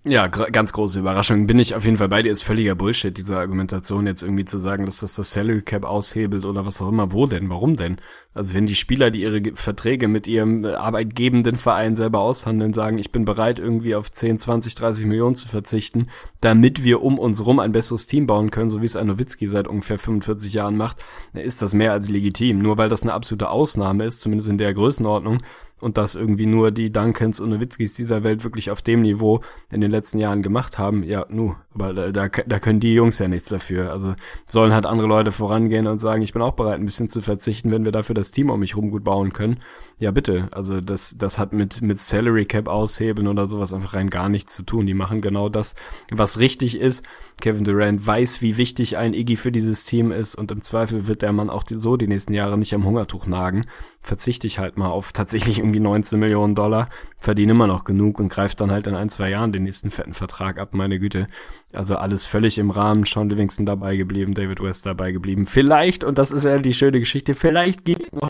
Ja, 0.08 0.28
ganz 0.28 0.72
große 0.72 1.00
Überraschung. 1.00 1.48
Bin 1.48 1.58
ich 1.58 1.74
auf 1.74 1.84
jeden 1.84 1.98
Fall 1.98 2.10
bei 2.10 2.22
dir. 2.22 2.32
Ist 2.32 2.44
völliger 2.44 2.76
Bullshit, 2.76 3.18
diese 3.18 3.40
Argumentation 3.40 4.06
jetzt 4.06 4.22
irgendwie 4.22 4.46
zu 4.46 4.60
sagen, 4.60 4.86
dass 4.86 5.00
das 5.00 5.16
das 5.16 5.32
Salary 5.32 5.64
Cap 5.64 5.84
aushebelt 5.84 6.46
oder 6.46 6.64
was 6.64 6.80
auch 6.80 6.90
immer. 6.90 7.12
Wo 7.12 7.26
denn? 7.26 7.50
Warum 7.50 7.76
denn? 7.76 7.98
Also 8.36 8.54
wenn 8.54 8.68
die 8.68 8.76
Spieler, 8.76 9.10
die 9.10 9.22
ihre 9.22 9.42
Verträge 9.56 10.08
mit 10.08 10.28
ihrem 10.28 10.64
äh, 10.64 10.74
arbeitgebenden 10.74 11.56
Verein 11.56 11.96
selber 11.96 12.20
aushandeln, 12.20 12.72
sagen, 12.74 13.00
ich 13.00 13.12
bin 13.12 13.26
bereit, 13.26 13.58
irgendwie 13.58 13.96
auf 13.96 14.12
10, 14.12 14.38
20, 14.38 14.76
30 14.76 15.06
Millionen 15.08 15.34
zu 15.34 15.48
verzichten, 15.48 16.04
damit 16.40 16.84
wir 16.84 17.02
um 17.02 17.18
uns 17.18 17.44
rum 17.44 17.60
ein 17.60 17.72
besseres 17.72 18.06
Team 18.06 18.28
bauen 18.28 18.52
können, 18.52 18.70
so 18.70 18.82
wie 18.82 18.86
es 18.86 18.98
ein 18.98 19.08
Nowitzki 19.08 19.48
seit 19.48 19.68
ungefähr 19.68 19.98
45 19.98 20.54
Jahren 20.54 20.78
macht, 20.78 21.04
ist 21.34 21.64
das 21.64 21.74
mehr 21.74 21.94
als 21.94 22.10
legitim. 22.10 22.60
Nur 22.60 22.78
weil 22.78 22.90
das 22.90 23.02
eine 23.02 23.14
absolute 23.14 23.50
Ausnahme 23.50 24.06
ist, 24.06 24.22
zumindest 24.22 24.50
in 24.50 24.60
der 24.60 24.74
Größenordnung, 24.76 25.40
und 25.82 25.98
dass 25.98 26.16
irgendwie 26.16 26.46
nur 26.46 26.72
die 26.72 26.92
Duncans 26.92 27.40
und 27.40 27.50
Nowitzkis 27.50 27.96
dieser 27.96 28.24
Welt 28.24 28.44
wirklich 28.44 28.72
auf 28.72 28.82
dem 28.82 29.02
Niveau 29.02 29.42
in 29.72 29.82
den 29.82 29.92
letzten 29.92 30.20
Jahren 30.20 30.42
gemacht 30.42 30.78
haben, 30.78 31.04
ja, 31.04 31.26
nu, 31.30 31.56
aber 31.74 31.94
da, 31.94 32.12
da, 32.12 32.28
da 32.28 32.60
können 32.60 32.80
die 32.80 32.94
Jungs 32.94 33.20
ja 33.20 33.28
nichts 33.28 33.50
dafür. 33.50 33.92
Also 33.92 34.16
sollen 34.48 34.74
halt 34.74 34.86
andere 34.86 35.08
Leute 35.08 35.32
vorangehen 35.32 35.88
und 35.88 36.00
sagen, 36.00 36.22
ich 36.22 36.32
bin 36.32 36.42
auch 36.42 36.54
bereit, 36.54 36.80
ein 36.80 36.86
bisschen 36.86 37.10
zu 37.10 37.22
verzichten, 37.22 37.72
wenn 37.72 37.84
wir 37.84 37.92
dafür 37.92 38.16
das 38.16 38.32
Team 38.32 38.50
um 38.50 38.62
mich 38.62 38.78
rum 38.78 38.92
gut 38.92 39.04
bauen 39.04 39.34
können. 39.34 39.60
Ja, 40.00 40.12
bitte. 40.12 40.48
Also 40.52 40.80
das, 40.80 41.18
das 41.18 41.38
hat 41.38 41.52
mit, 41.52 41.82
mit 41.82 42.00
Salary 42.00 42.46
Cap 42.46 42.70
aushebeln 42.70 43.28
oder 43.28 43.48
sowas 43.48 43.74
einfach 43.74 43.94
rein 43.94 44.10
gar 44.10 44.30
nichts 44.30 44.56
zu 44.56 44.64
tun. 44.64 44.86
Die 44.86 44.94
machen 44.94 45.20
genau 45.20 45.50
das, 45.50 45.76
was 46.10 46.40
richtig 46.40 46.80
ist. 46.80 47.06
Kevin 47.42 47.66
Durant 47.66 48.06
weiß, 48.06 48.42
wie 48.42 48.56
wichtig 48.56 48.98
ein 48.98 49.14
Iggy 49.14 49.36
für 49.36 49.52
dieses 49.52 49.84
Team 49.84 50.14
ist 50.14 50.36
und 50.36 50.52
im 50.52 50.62
Zweifel 50.62 51.08
wird 51.08 51.22
der 51.22 51.34
Mann 51.34 51.50
auch 51.50 51.64
die, 51.64 51.76
so 51.76 51.98
die 51.98 52.08
nächsten 52.08 52.34
Jahre 52.34 52.58
nicht 52.58 52.74
am 52.74 52.86
Hungertuch 52.86 53.26
nagen. 53.26 53.66
Verzichte 54.06 54.46
ich 54.46 54.60
halt 54.60 54.78
mal 54.78 54.90
auf 54.90 55.14
tatsächlich 55.14 55.58
irgendwie 55.58 55.80
19 55.80 56.20
Millionen 56.20 56.54
Dollar, 56.54 56.90
verdiene 57.18 57.54
immer 57.54 57.66
noch 57.66 57.86
genug 57.86 58.20
und 58.20 58.30
greift 58.30 58.62
dann 58.62 58.70
halt 58.70 58.86
in 58.86 58.94
ein, 58.94 59.10
zwei 59.10 59.32
Jahren 59.32 59.52
den 59.52 59.64
nächsten 59.64 59.90
fetten 59.90 60.14
Vertrag 60.14 60.60
ab, 60.60 60.76
meine 60.76 61.00
Güte. 61.00 61.28
Also 61.74 61.96
alles 61.96 62.24
völlig 62.24 62.60
im 62.60 62.70
Rahmen, 62.70 63.06
Sean 63.06 63.30
Livingston 63.30 63.66
dabei 63.66 63.96
geblieben, 63.96 64.36
David 64.36 64.62
West 64.62 64.86
dabei 64.86 65.12
geblieben. 65.12 65.48
Vielleicht, 65.48 66.04
und 66.04 66.20
das 66.20 66.30
ist 66.30 66.46
ja 66.46 66.60
die 66.60 66.76
schöne 66.76 67.00
Geschichte, 67.00 67.34
vielleicht 67.34 67.84
geht's 67.84 68.12
noch 68.12 68.30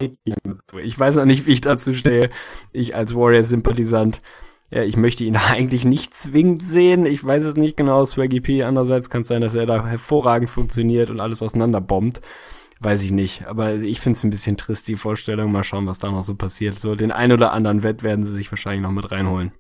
Ich 0.82 0.98
weiß 0.98 1.18
noch 1.18 1.26
nicht, 1.26 1.46
wie 1.46 1.52
ich 1.52 1.62
dazu 1.62 1.94
stehe. 1.94 2.30
Ich 2.72 2.96
als 2.96 3.14
Warriors-Sympathisant 3.14 4.22
Ja, 4.72 4.82
ich 4.84 4.96
möchte 4.96 5.26
ihn 5.26 5.36
eigentlich 5.52 5.84
nicht 5.84 6.14
zwingend 6.14 6.64
sehen. 6.64 7.06
Ich 7.06 7.22
weiß 7.22 7.44
es 7.44 7.56
nicht 7.58 7.76
genau, 7.76 8.06
Swaggy 8.06 8.40
P. 8.40 8.64
Andererseits 8.64 9.10
kann 9.10 9.24
es 9.24 9.28
sein, 9.28 9.42
dass 9.42 9.56
er 9.56 9.66
da 9.66 9.86
hervorragend 9.86 10.50
funktioniert 10.50 11.10
und 11.10 11.20
alles 11.20 11.44
auseinanderbombt. 11.44 12.22
Weiß 12.86 13.02
ich 13.02 13.12
nicht. 13.12 13.48
Aber 13.48 13.74
ich 13.74 14.00
finde 14.00 14.16
es 14.16 14.24
ein 14.24 14.30
bisschen 14.30 14.58
trist, 14.58 14.88
die 14.88 14.96
Vorstellung. 14.96 15.52
Mal 15.52 15.64
schauen, 15.64 15.88
was 15.88 15.98
da 15.98 16.12
noch 16.12 16.22
so 16.22 16.36
passiert. 16.36 16.78
So, 16.78 16.94
den 16.94 17.12
ein 17.12 17.32
oder 17.32 17.52
anderen 17.52 17.82
Wett 17.82 18.04
werden 18.04 18.24
sie 18.24 18.32
sich 18.32 18.52
wahrscheinlich 18.52 18.84
noch 18.84 18.92
mit 18.92 19.12
reinholen. 19.12 19.54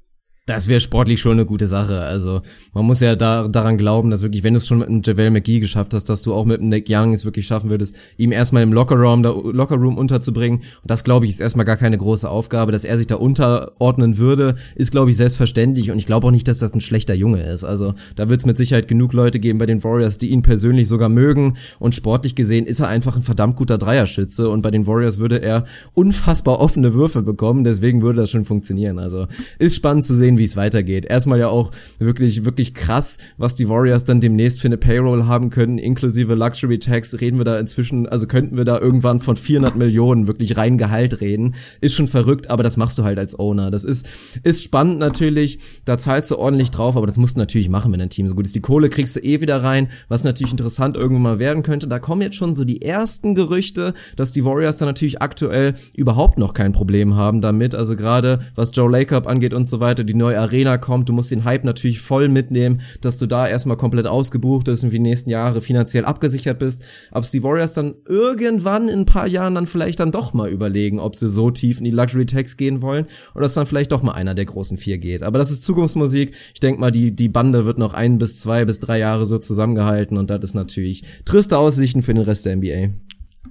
Das 0.47 0.67
wäre 0.67 0.79
sportlich 0.79 1.21
schon 1.21 1.31
eine 1.31 1.45
gute 1.47 1.65
Sache. 1.65 2.01
Also 2.01 2.43
man 2.75 2.85
muss 2.85 2.99
ja 2.99 3.15
da, 3.15 3.47
daran 3.47 3.79
glauben, 3.79 4.11
dass 4.11 4.21
wirklich, 4.21 4.43
wenn 4.43 4.53
du 4.53 4.57
es 4.57 4.67
schon 4.67 4.77
mit 4.77 4.87
einem 4.87 5.01
JaVale 5.03 5.31
McGee 5.31 5.59
geschafft 5.59 5.91
hast, 5.95 6.03
dass 6.07 6.21
du 6.21 6.35
auch 6.35 6.45
mit 6.45 6.59
einem 6.59 6.69
Nick 6.69 6.85
Young 6.87 7.13
es 7.13 7.25
wirklich 7.25 7.47
schaffen 7.47 7.71
würdest, 7.71 7.95
ihm 8.17 8.31
erstmal 8.31 8.61
im 8.61 8.71
Lockerroom, 8.71 9.23
da, 9.23 9.31
Lockerroom 9.31 9.97
unterzubringen. 9.97 10.59
Und 10.59 10.91
das, 10.91 11.03
glaube 11.03 11.25
ich, 11.25 11.31
ist 11.31 11.41
erstmal 11.41 11.65
gar 11.65 11.77
keine 11.77 11.97
große 11.97 12.29
Aufgabe. 12.29 12.71
Dass 12.71 12.85
er 12.85 12.95
sich 12.95 13.07
da 13.07 13.15
unterordnen 13.15 14.19
würde, 14.19 14.53
ist, 14.75 14.91
glaube 14.91 15.09
ich, 15.09 15.17
selbstverständlich. 15.17 15.89
Und 15.89 15.97
ich 15.97 16.05
glaube 16.05 16.27
auch 16.27 16.31
nicht, 16.31 16.47
dass 16.47 16.59
das 16.59 16.75
ein 16.75 16.81
schlechter 16.81 17.15
Junge 17.15 17.41
ist. 17.41 17.63
Also 17.63 17.95
da 18.15 18.29
wird 18.29 18.41
es 18.41 18.45
mit 18.45 18.59
Sicherheit 18.59 18.87
genug 18.87 19.13
Leute 19.13 19.39
geben 19.39 19.57
bei 19.57 19.65
den 19.65 19.83
Warriors, 19.83 20.19
die 20.19 20.29
ihn 20.29 20.43
persönlich 20.43 20.87
sogar 20.87 21.09
mögen. 21.09 21.57
Und 21.79 21.95
sportlich 21.95 22.35
gesehen 22.35 22.67
ist 22.67 22.81
er 22.81 22.87
einfach 22.87 23.15
ein 23.15 23.23
verdammt 23.23 23.55
guter 23.55 23.79
Dreierschütze. 23.79 24.47
Und 24.47 24.61
bei 24.61 24.69
den 24.69 24.85
Warriors 24.85 25.17
würde 25.17 25.41
er 25.41 25.63
unfassbar 25.95 26.59
offene 26.59 26.93
Würfe 26.93 27.23
bekommen. 27.23 27.63
Deswegen 27.63 28.03
würde 28.03 28.19
das 28.19 28.29
schon 28.29 28.45
funktionieren. 28.45 28.99
Also 28.99 29.25
ist 29.57 29.75
spannend 29.75 30.05
zu 30.05 30.15
sehen, 30.15 30.34
sehen, 30.35 30.37
wie 30.37 30.43
es 30.43 30.55
weitergeht. 30.55 31.05
Erstmal 31.05 31.39
ja 31.39 31.49
auch 31.49 31.71
wirklich, 31.99 32.45
wirklich 32.45 32.73
krass, 32.73 33.17
was 33.37 33.55
die 33.55 33.69
Warriors 33.69 34.05
dann 34.05 34.19
demnächst 34.21 34.61
für 34.61 34.67
eine 34.67 34.77
Payroll 34.77 35.25
haben 35.25 35.49
können, 35.49 35.77
inklusive 35.77 36.35
Luxury 36.35 36.79
Tax. 36.79 37.19
Reden 37.19 37.37
wir 37.37 37.45
da 37.45 37.59
inzwischen, 37.59 38.07
also 38.07 38.27
könnten 38.27 38.57
wir 38.57 38.65
da 38.65 38.79
irgendwann 38.79 39.19
von 39.19 39.35
400 39.35 39.75
Millionen 39.75 40.27
wirklich 40.27 40.57
rein 40.57 40.77
Gehalt 40.77 41.21
reden. 41.21 41.55
Ist 41.81 41.95
schon 41.95 42.07
verrückt, 42.07 42.49
aber 42.49 42.63
das 42.63 42.77
machst 42.77 42.97
du 42.97 43.03
halt 43.03 43.19
als 43.19 43.37
Owner. 43.37 43.71
Das 43.71 43.83
ist, 43.83 44.07
ist 44.43 44.63
spannend 44.63 44.99
natürlich. 44.99 45.59
Da 45.85 45.97
zahlst 45.97 46.31
du 46.31 46.37
ordentlich 46.37 46.71
drauf, 46.71 46.97
aber 46.97 47.07
das 47.07 47.17
musst 47.17 47.35
du 47.35 47.39
natürlich 47.39 47.69
machen, 47.69 47.91
wenn 47.91 47.99
dein 47.99 48.09
Team 48.09 48.27
so 48.27 48.35
gut 48.35 48.45
ist. 48.45 48.55
Die 48.55 48.61
Kohle 48.61 48.89
kriegst 48.89 49.15
du 49.15 49.19
eh 49.21 49.41
wieder 49.41 49.63
rein, 49.63 49.87
was 50.07 50.23
natürlich 50.23 50.51
interessant 50.51 50.97
irgendwann 50.97 51.21
mal 51.21 51.39
werden 51.39 51.63
könnte. 51.63 51.87
Da 51.87 51.99
kommen 51.99 52.21
jetzt 52.21 52.35
schon 52.35 52.53
so 52.53 52.65
die 52.65 52.81
ersten 52.81 53.35
Gerüchte, 53.35 53.93
dass 54.15 54.31
die 54.31 54.43
Warriors 54.43 54.77
da 54.77 54.85
natürlich 54.85 55.21
aktuell 55.21 55.73
überhaupt 55.93 56.37
noch 56.37 56.53
kein 56.53 56.71
Problem 56.71 57.15
haben 57.15 57.41
damit. 57.41 57.75
Also 57.75 57.95
gerade 57.95 58.39
was 58.55 58.71
Joe 58.73 58.89
Lacob 58.89 59.27
angeht 59.27 59.53
und 59.53 59.67
so 59.67 59.79
weiter, 59.79 60.03
die 60.03 60.13
neue 60.25 60.39
Arena 60.39 60.77
kommt. 60.77 61.09
Du 61.09 61.13
musst 61.13 61.31
den 61.31 61.43
Hype 61.43 61.63
natürlich 61.63 62.01
voll 62.01 62.29
mitnehmen, 62.29 62.81
dass 63.01 63.17
du 63.17 63.27
da 63.27 63.47
erstmal 63.47 63.77
komplett 63.77 64.07
ausgebucht 64.07 64.65
bist 64.65 64.83
und 64.83 64.89
für 64.89 64.95
die 64.95 65.01
nächsten 65.01 65.29
Jahre 65.29 65.61
finanziell 65.61 66.05
abgesichert 66.05 66.59
bist. 66.59 66.83
Ob 67.11 67.29
die 67.29 67.43
Warriors 67.43 67.73
dann 67.73 67.95
irgendwann 68.07 68.87
in 68.87 69.01
ein 69.01 69.05
paar 69.05 69.27
Jahren 69.27 69.55
dann 69.55 69.67
vielleicht 69.67 69.99
dann 69.99 70.11
doch 70.11 70.33
mal 70.33 70.49
überlegen, 70.49 70.99
ob 70.99 71.15
sie 71.15 71.29
so 71.29 71.51
tief 71.51 71.77
in 71.79 71.83
die 71.83 71.91
Luxury 71.91 72.25
Tax 72.25 72.57
gehen 72.57 72.81
wollen 72.81 73.05
oder 73.33 73.43
dass 73.43 73.53
dann 73.53 73.65
vielleicht 73.65 73.91
doch 73.91 74.01
mal 74.01 74.13
einer 74.13 74.35
der 74.35 74.45
großen 74.45 74.77
vier 74.77 74.97
geht. 74.97 75.23
Aber 75.23 75.39
das 75.39 75.51
ist 75.51 75.63
Zukunftsmusik. 75.63 76.33
Ich 76.53 76.59
denke 76.59 76.81
mal, 76.81 76.91
die, 76.91 77.15
die 77.15 77.29
Bande 77.29 77.65
wird 77.65 77.77
noch 77.77 77.93
ein 77.93 78.17
bis 78.17 78.39
zwei 78.39 78.65
bis 78.65 78.79
drei 78.79 78.99
Jahre 78.99 79.25
so 79.25 79.37
zusammengehalten 79.37 80.17
und 80.17 80.29
das 80.29 80.43
ist 80.43 80.53
natürlich 80.55 81.03
triste 81.25 81.57
Aussichten 81.57 82.01
für 82.01 82.13
den 82.13 82.23
Rest 82.23 82.45
der 82.45 82.55
NBA. 82.55 82.89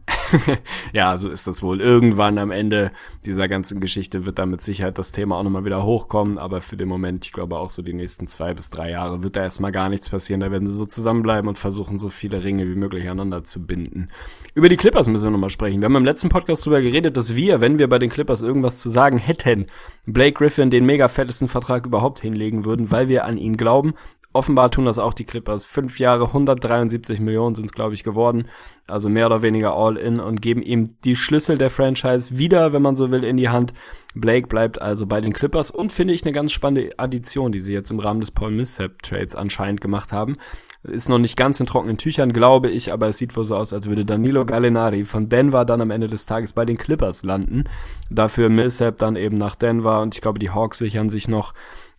ja, 0.92 1.16
so 1.16 1.28
ist 1.28 1.46
das 1.46 1.62
wohl. 1.62 1.80
Irgendwann 1.80 2.38
am 2.38 2.50
Ende 2.50 2.90
dieser 3.24 3.48
ganzen 3.48 3.80
Geschichte 3.80 4.26
wird 4.26 4.38
da 4.38 4.46
mit 4.46 4.62
Sicherheit 4.62 4.98
das 4.98 5.12
Thema 5.12 5.36
auch 5.36 5.42
nochmal 5.42 5.64
wieder 5.64 5.84
hochkommen. 5.84 6.38
Aber 6.38 6.60
für 6.60 6.76
den 6.76 6.88
Moment, 6.88 7.24
ich 7.26 7.32
glaube 7.32 7.58
auch 7.58 7.70
so 7.70 7.82
die 7.82 7.92
nächsten 7.92 8.26
zwei 8.28 8.54
bis 8.54 8.70
drei 8.70 8.90
Jahre, 8.90 9.22
wird 9.22 9.36
da 9.36 9.42
erstmal 9.42 9.72
gar 9.72 9.88
nichts 9.88 10.08
passieren. 10.08 10.40
Da 10.40 10.50
werden 10.50 10.66
sie 10.66 10.74
so 10.74 10.86
zusammenbleiben 10.86 11.48
und 11.48 11.58
versuchen, 11.58 11.98
so 11.98 12.10
viele 12.10 12.44
Ringe 12.44 12.68
wie 12.68 12.74
möglich 12.74 13.04
aneinander 13.04 13.44
zu 13.44 13.64
binden. 13.64 14.08
Über 14.54 14.68
die 14.68 14.76
Clippers 14.76 15.08
müssen 15.08 15.24
wir 15.24 15.30
nochmal 15.30 15.50
sprechen. 15.50 15.80
Wir 15.80 15.86
haben 15.86 15.96
im 15.96 16.04
letzten 16.04 16.28
Podcast 16.28 16.66
darüber 16.66 16.82
geredet, 16.82 17.16
dass 17.16 17.34
wir, 17.34 17.60
wenn 17.60 17.78
wir 17.78 17.88
bei 17.88 17.98
den 17.98 18.10
Clippers 18.10 18.42
irgendwas 18.42 18.80
zu 18.80 18.88
sagen 18.88 19.18
hätten, 19.18 19.66
Blake 20.06 20.34
Griffin 20.34 20.70
den 20.70 20.86
mega 20.86 21.08
fettesten 21.08 21.48
Vertrag 21.48 21.86
überhaupt 21.86 22.20
hinlegen 22.20 22.64
würden, 22.64 22.90
weil 22.90 23.08
wir 23.08 23.24
an 23.24 23.36
ihn 23.36 23.56
glauben 23.56 23.94
offenbar 24.34 24.70
tun 24.70 24.84
das 24.84 24.98
auch 24.98 25.14
die 25.14 25.24
Clippers. 25.24 25.64
Fünf 25.64 25.98
Jahre, 25.98 26.26
173 26.26 27.20
Millionen 27.20 27.54
sind 27.54 27.66
es, 27.66 27.72
glaube 27.72 27.94
ich, 27.94 28.04
geworden. 28.04 28.48
Also 28.88 29.08
mehr 29.08 29.26
oder 29.26 29.42
weniger 29.42 29.74
all 29.74 29.96
in 29.96 30.20
und 30.20 30.42
geben 30.42 30.60
ihm 30.60 30.96
die 31.04 31.16
Schlüssel 31.16 31.56
der 31.56 31.70
Franchise 31.70 32.36
wieder, 32.36 32.72
wenn 32.72 32.82
man 32.82 32.96
so 32.96 33.10
will, 33.10 33.24
in 33.24 33.36
die 33.36 33.48
Hand. 33.48 33.72
Blake 34.14 34.48
bleibt 34.48 34.82
also 34.82 35.06
bei 35.06 35.20
den 35.20 35.32
Clippers 35.32 35.70
und 35.70 35.92
finde 35.92 36.14
ich 36.14 36.24
eine 36.24 36.32
ganz 36.32 36.52
spannende 36.52 36.98
Addition, 36.98 37.52
die 37.52 37.60
sie 37.60 37.72
jetzt 37.72 37.90
im 37.90 38.00
Rahmen 38.00 38.20
des 38.20 38.32
Paul 38.32 38.50
Millsap 38.50 39.02
Trades 39.02 39.34
anscheinend 39.34 39.80
gemacht 39.80 40.12
haben. 40.12 40.36
Ist 40.82 41.08
noch 41.08 41.18
nicht 41.18 41.36
ganz 41.36 41.60
in 41.60 41.66
trockenen 41.66 41.96
Tüchern, 41.96 42.32
glaube 42.32 42.68
ich, 42.68 42.92
aber 42.92 43.08
es 43.08 43.18
sieht 43.18 43.36
wohl 43.36 43.44
so 43.44 43.56
aus, 43.56 43.72
als 43.72 43.88
würde 43.88 44.04
Danilo 44.04 44.44
Gallinari 44.44 45.04
von 45.04 45.28
Denver 45.28 45.64
dann 45.64 45.80
am 45.80 45.90
Ende 45.90 46.08
des 46.08 46.26
Tages 46.26 46.52
bei 46.52 46.66
den 46.66 46.76
Clippers 46.76 47.24
landen. 47.24 47.64
Dafür 48.10 48.50
Millsap 48.50 48.98
dann 48.98 49.16
eben 49.16 49.36
nach 49.36 49.54
Denver 49.54 50.02
und 50.02 50.14
ich 50.14 50.20
glaube, 50.20 50.38
die 50.38 50.50
Hawks 50.50 50.78
sichern 50.78 51.08
sich 51.08 51.26
noch 51.26 51.54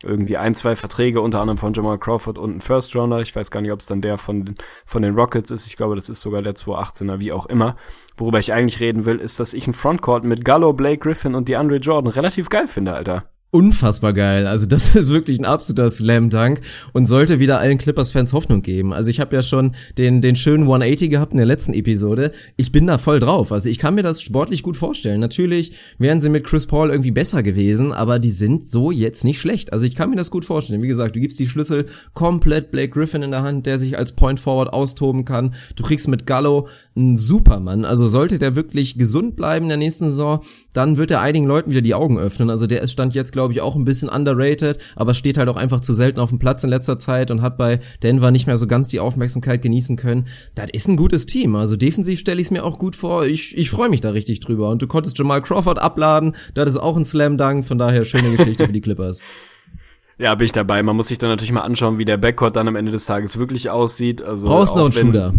irgendwie 0.06 0.38
ein, 0.38 0.54
zwei 0.54 0.76
Verträge, 0.76 1.22
unter 1.22 1.42
anderem 1.42 1.58
von 1.58 1.74
Jamal 1.74 1.98
Crawford 1.98 2.38
und 2.38 2.58
ein 2.58 2.62
First 2.62 2.96
Rounder. 2.96 3.22
Ich 3.22 3.36
weiß 3.36 3.52
gar 3.52 3.62
nicht, 3.62 3.72
ob 3.72 3.80
es 3.80 3.86
dann 3.86 4.02
der 4.02 4.18
von, 4.18 4.56
von 4.86 5.02
den 5.02 5.16
Rockets 5.16 5.52
ist. 5.52 5.68
Ich 5.68 5.78
glaube, 5.78 5.96
das 5.96 6.10
ist 6.10 6.22
sogar 6.22 6.42
der 6.42 6.56
218er, 6.56 7.20
wie 7.20 7.32
auch 7.32 7.46
immer. 7.48 7.76
Worüber 8.18 8.40
ich 8.40 8.54
eigentlich 8.54 8.80
reden 8.80 9.06
will, 9.06 9.18
ist, 9.18 9.40
dass 9.40 9.54
ich 9.54 9.68
ein 9.68 9.74
Frontcourt 9.74 10.24
mit 10.24 10.46
Gallo, 10.46 10.74
Blake 10.74 11.00
Griffin 11.00 11.36
und 11.36 11.50
DeAndre 11.50 11.78
Jordan 11.78 12.12
relativ 12.12 12.50
geil 12.50 12.68
finde, 12.68 12.94
Alter 12.94 13.26
unfassbar 13.56 14.12
geil. 14.12 14.48
Also 14.48 14.66
das 14.66 14.96
ist 14.96 15.10
wirklich 15.10 15.40
ein 15.40 15.46
absoluter 15.46 15.90
Slam 15.90 16.30
Dunk 16.30 16.60
und 16.92 17.08
sollte 17.08 17.40
wieder 17.40 17.60
allen 17.60 17.78
Clippers 17.78 18.12
Fans 18.12 18.34
Hoffnung 18.34 18.62
geben. 18.62 18.94
Also 18.94 19.10
ich 19.10 19.22
habe 19.22 19.34
ja 19.34 19.42
schon 19.42 19.76
den 19.98 20.20
den 20.20 20.36
schönen 20.36 20.64
180 20.64 21.10
gehabt 21.10 21.32
in 21.32 21.38
der 21.38 21.46
letzten 21.46 21.74
Episode. 21.74 22.32
Ich 22.58 22.74
bin 22.74 22.86
da 22.86 22.98
voll 22.98 23.22
drauf. 23.22 23.54
Also 23.54 23.70
ich 23.70 23.80
kann 23.80 23.96
mir 23.96 24.04
das 24.04 24.22
sportlich 24.22 24.62
gut 24.62 24.76
vorstellen. 24.76 25.22
Natürlich 25.22 25.72
wären 25.98 26.20
sie 26.20 26.30
mit 26.30 26.44
Chris 26.44 26.68
Paul 26.68 26.90
irgendwie 26.90 27.12
besser 27.12 27.44
gewesen, 27.44 27.94
aber 27.94 28.20
die 28.20 28.32
sind 28.32 28.68
so 28.68 28.92
jetzt 28.92 29.24
nicht 29.24 29.40
schlecht. 29.40 29.72
Also 29.72 29.86
ich 29.86 29.96
kann 29.96 30.10
mir 30.10 30.18
das 30.18 30.32
gut 30.32 30.44
vorstellen. 30.44 30.82
Wie 30.82 30.88
gesagt, 30.88 31.16
du 31.16 31.22
gibst 31.22 31.40
die 31.40 31.48
Schlüssel 31.48 31.86
komplett 32.14 32.72
Blake 32.72 32.90
Griffin 32.90 33.24
in 33.24 33.32
der 33.32 33.44
Hand, 33.44 33.66
der 33.68 33.80
sich 33.80 33.98
als 33.98 34.12
Point 34.12 34.42
Forward 34.42 34.74
austoben 34.74 35.24
kann. 35.24 35.54
Du 35.78 35.84
kriegst 35.84 36.10
mit 36.10 36.26
Gallo 36.26 36.68
einen 36.96 37.16
Supermann. 37.16 37.86
Also 37.86 38.08
sollte 38.08 38.38
der 38.38 38.56
wirklich 38.56 38.98
gesund 38.98 39.38
bleiben 39.38 39.66
in 39.66 39.70
der 39.70 39.78
nächsten 39.78 40.10
Saison, 40.10 40.42
dann 40.74 40.98
wird 40.98 41.12
er 41.12 41.22
einigen 41.22 41.46
Leuten 41.46 41.70
wieder 41.70 41.82
die 41.82 41.94
Augen 41.94 42.20
öffnen. 42.20 42.50
Also 42.50 42.68
der 42.68 42.82
ist 42.82 42.92
stand 42.92 43.14
jetzt 43.14 43.32
glaube 43.32 43.45
ich 43.54 43.62
auch 43.62 43.76
ein 43.76 43.86
bisschen 43.86 44.10
underrated, 44.10 44.78
aber 44.96 45.14
steht 45.14 45.38
halt 45.38 45.50
auch 45.50 45.56
einfach 45.56 45.82
zu 45.82 45.94
selten 45.94 46.20
auf 46.20 46.30
dem 46.30 46.40
Platz 46.40 46.64
in 46.64 46.70
letzter 46.70 46.98
Zeit 46.98 47.32
und 47.32 47.42
hat 47.42 47.58
bei 47.58 47.80
Denver 48.04 48.32
nicht 48.32 48.48
mehr 48.48 48.58
so 48.58 48.68
ganz 48.68 48.88
die 48.88 49.00
Aufmerksamkeit 49.00 49.62
genießen 49.62 49.96
können. 49.96 50.28
Das 50.56 50.70
ist 50.72 50.88
ein 50.88 50.98
gutes 50.98 51.26
Team. 51.26 51.56
Also 51.56 51.76
defensiv 51.76 52.20
stelle 52.20 52.42
ich 52.42 52.48
es 52.48 52.52
mir 52.52 52.64
auch 52.64 52.80
gut 52.80 52.96
vor. 52.96 53.26
Ich, 53.26 53.58
ich 53.58 53.70
freue 53.70 53.90
mich 53.90 54.02
da 54.02 54.12
richtig 54.12 54.40
drüber. 54.40 54.70
Und 54.70 54.82
du 54.82 54.88
konntest 54.88 55.18
Jamal 55.18 55.42
Crawford 55.42 55.80
abladen. 55.80 56.36
Das 56.54 56.70
ist 56.70 56.78
auch 56.78 56.98
ein 56.98 57.06
Slam 57.06 57.38
Dunk. 57.38 57.66
Von 57.66 57.78
daher 57.78 58.06
schöne 58.06 58.32
Geschichte 58.36 58.66
für 58.66 58.74
die 58.74 58.82
Clippers. 58.82 59.22
Ja, 60.18 60.34
bin 60.34 60.46
ich 60.46 60.54
dabei. 60.54 60.82
Man 60.82 60.96
muss 60.96 61.10
sich 61.10 61.18
dann 61.18 61.30
natürlich 61.30 61.52
mal 61.52 61.64
anschauen, 61.64 61.98
wie 61.98 62.06
der 62.06 62.16
Backcourt 62.16 62.56
dann 62.56 62.70
am 62.70 62.78
Ende 62.78 62.90
des 62.90 63.06
Tages 63.06 63.38
wirklich 63.38 63.70
aussieht. 63.70 64.22
Also 64.22 64.48
Brauchst 64.48 64.78
noch 64.78 64.86
einen 64.86 64.94
Shooter 64.94 65.34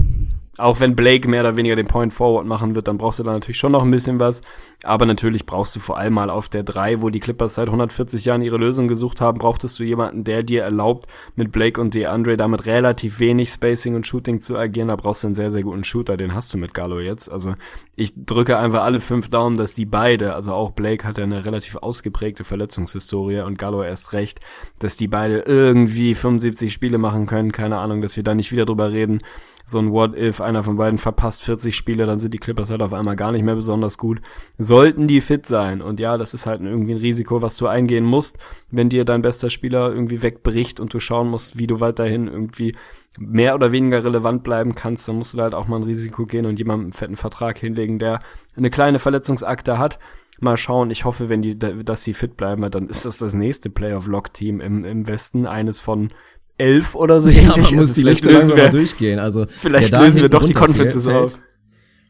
auch 0.58 0.80
wenn 0.80 0.96
Blake 0.96 1.28
mehr 1.28 1.42
oder 1.42 1.56
weniger 1.56 1.76
den 1.76 1.86
Point 1.86 2.12
Forward 2.12 2.46
machen 2.46 2.74
wird, 2.74 2.88
dann 2.88 2.98
brauchst 2.98 3.18
du 3.18 3.22
da 3.22 3.32
natürlich 3.32 3.58
schon 3.58 3.72
noch 3.72 3.82
ein 3.82 3.90
bisschen 3.90 4.20
was. 4.20 4.42
Aber 4.82 5.06
natürlich 5.06 5.46
brauchst 5.46 5.76
du 5.76 5.80
vor 5.80 5.98
allem 5.98 6.14
mal 6.14 6.30
auf 6.30 6.48
der 6.48 6.62
3, 6.62 7.02
wo 7.02 7.10
die 7.10 7.20
Clippers 7.20 7.56
seit 7.56 7.68
140 7.68 8.24
Jahren 8.24 8.42
ihre 8.42 8.56
Lösung 8.56 8.88
gesucht 8.88 9.20
haben, 9.20 9.38
brauchtest 9.38 9.78
du 9.78 9.84
jemanden, 9.84 10.24
der 10.24 10.42
dir 10.42 10.62
erlaubt, 10.62 11.06
mit 11.34 11.52
Blake 11.52 11.80
und 11.80 11.94
DeAndre 11.94 12.36
damit 12.36 12.66
relativ 12.66 13.18
wenig 13.18 13.50
Spacing 13.50 13.94
und 13.94 14.06
Shooting 14.06 14.40
zu 14.40 14.56
agieren. 14.56 14.88
Da 14.88 14.96
brauchst 14.96 15.22
du 15.22 15.28
einen 15.28 15.34
sehr, 15.34 15.50
sehr 15.50 15.62
guten 15.62 15.84
Shooter, 15.84 16.16
den 16.16 16.34
hast 16.34 16.52
du 16.54 16.58
mit 16.58 16.74
Gallo 16.74 17.00
jetzt. 17.00 17.30
Also 17.30 17.54
ich 17.94 18.12
drücke 18.16 18.56
einfach 18.56 18.82
alle 18.82 19.00
fünf 19.00 19.28
Daumen, 19.28 19.56
dass 19.56 19.74
die 19.74 19.86
beide, 19.86 20.34
also 20.34 20.54
auch 20.54 20.70
Blake 20.70 21.06
hat 21.06 21.18
ja 21.18 21.24
eine 21.24 21.44
relativ 21.44 21.76
ausgeprägte 21.76 22.44
Verletzungshistorie 22.44 23.40
und 23.40 23.58
Gallo 23.58 23.82
erst 23.82 24.12
recht, 24.12 24.40
dass 24.78 24.96
die 24.96 25.08
beide 25.08 25.40
irgendwie 25.40 26.14
75 26.14 26.72
Spiele 26.72 26.98
machen 26.98 27.26
können. 27.26 27.52
Keine 27.52 27.78
Ahnung, 27.78 28.00
dass 28.00 28.16
wir 28.16 28.22
da 28.22 28.34
nicht 28.34 28.52
wieder 28.52 28.64
drüber 28.64 28.90
reden 28.90 29.20
so 29.68 29.80
ein 29.80 29.90
What 29.90 30.16
If, 30.16 30.40
einer 30.40 30.62
von 30.62 30.76
beiden 30.76 30.96
verpasst 30.96 31.42
40 31.42 31.74
Spiele, 31.74 32.06
dann 32.06 32.20
sind 32.20 32.32
die 32.32 32.38
Clippers 32.38 32.70
halt 32.70 32.82
auf 32.82 32.92
einmal 32.92 33.16
gar 33.16 33.32
nicht 33.32 33.42
mehr 33.42 33.56
besonders 33.56 33.98
gut. 33.98 34.20
Sollten 34.58 35.08
die 35.08 35.20
fit 35.20 35.44
sein. 35.44 35.82
Und 35.82 35.98
ja, 35.98 36.16
das 36.16 36.34
ist 36.34 36.46
halt 36.46 36.60
irgendwie 36.60 36.92
ein 36.92 36.98
Risiko, 37.00 37.42
was 37.42 37.56
du 37.56 37.66
eingehen 37.66 38.04
musst, 38.04 38.38
wenn 38.70 38.88
dir 38.88 39.04
dein 39.04 39.22
bester 39.22 39.50
Spieler 39.50 39.92
irgendwie 39.92 40.22
wegbricht 40.22 40.78
und 40.78 40.94
du 40.94 41.00
schauen 41.00 41.28
musst, 41.28 41.58
wie 41.58 41.66
du 41.66 41.80
weiterhin 41.80 42.28
irgendwie 42.28 42.76
mehr 43.18 43.56
oder 43.56 43.72
weniger 43.72 44.04
relevant 44.04 44.44
bleiben 44.44 44.76
kannst, 44.76 45.08
dann 45.08 45.16
musst 45.16 45.34
du 45.34 45.40
halt 45.40 45.54
auch 45.54 45.66
mal 45.66 45.76
ein 45.76 45.82
Risiko 45.82 46.26
gehen 46.26 46.46
und 46.46 46.58
jemandem 46.60 46.86
einen 46.86 46.92
fetten 46.92 47.16
Vertrag 47.16 47.58
hinlegen, 47.58 47.98
der 47.98 48.20
eine 48.56 48.70
kleine 48.70 49.00
Verletzungsakte 49.00 49.78
hat. 49.78 49.98
Mal 50.38 50.58
schauen, 50.58 50.90
ich 50.90 51.04
hoffe, 51.04 51.28
wenn 51.28 51.42
die, 51.42 51.58
dass 51.58 52.04
sie 52.04 52.14
fit 52.14 52.36
bleiben, 52.36 52.70
dann 52.70 52.88
ist 52.88 53.04
das 53.04 53.18
das 53.18 53.34
nächste 53.34 53.70
Playoff-Lock-Team 53.70 54.60
im, 54.60 54.84
im 54.84 55.08
Westen, 55.08 55.46
eines 55.46 55.80
von 55.80 56.10
elf 56.58 56.94
oder 56.94 57.20
so. 57.20 57.28
Ja, 57.28 57.50
man 57.50 57.60
muss 57.60 57.72
also 57.74 57.94
die 57.94 58.02
Liste 58.02 58.30
langsam 58.30 58.58
mal 58.58 58.70
durchgehen. 58.70 59.18
Also 59.18 59.46
vielleicht 59.48 59.92
lösen 59.92 60.22
wir 60.22 60.28
doch 60.28 60.44
die 60.44 60.52
Conferences 60.52 61.06
auf. 61.06 61.38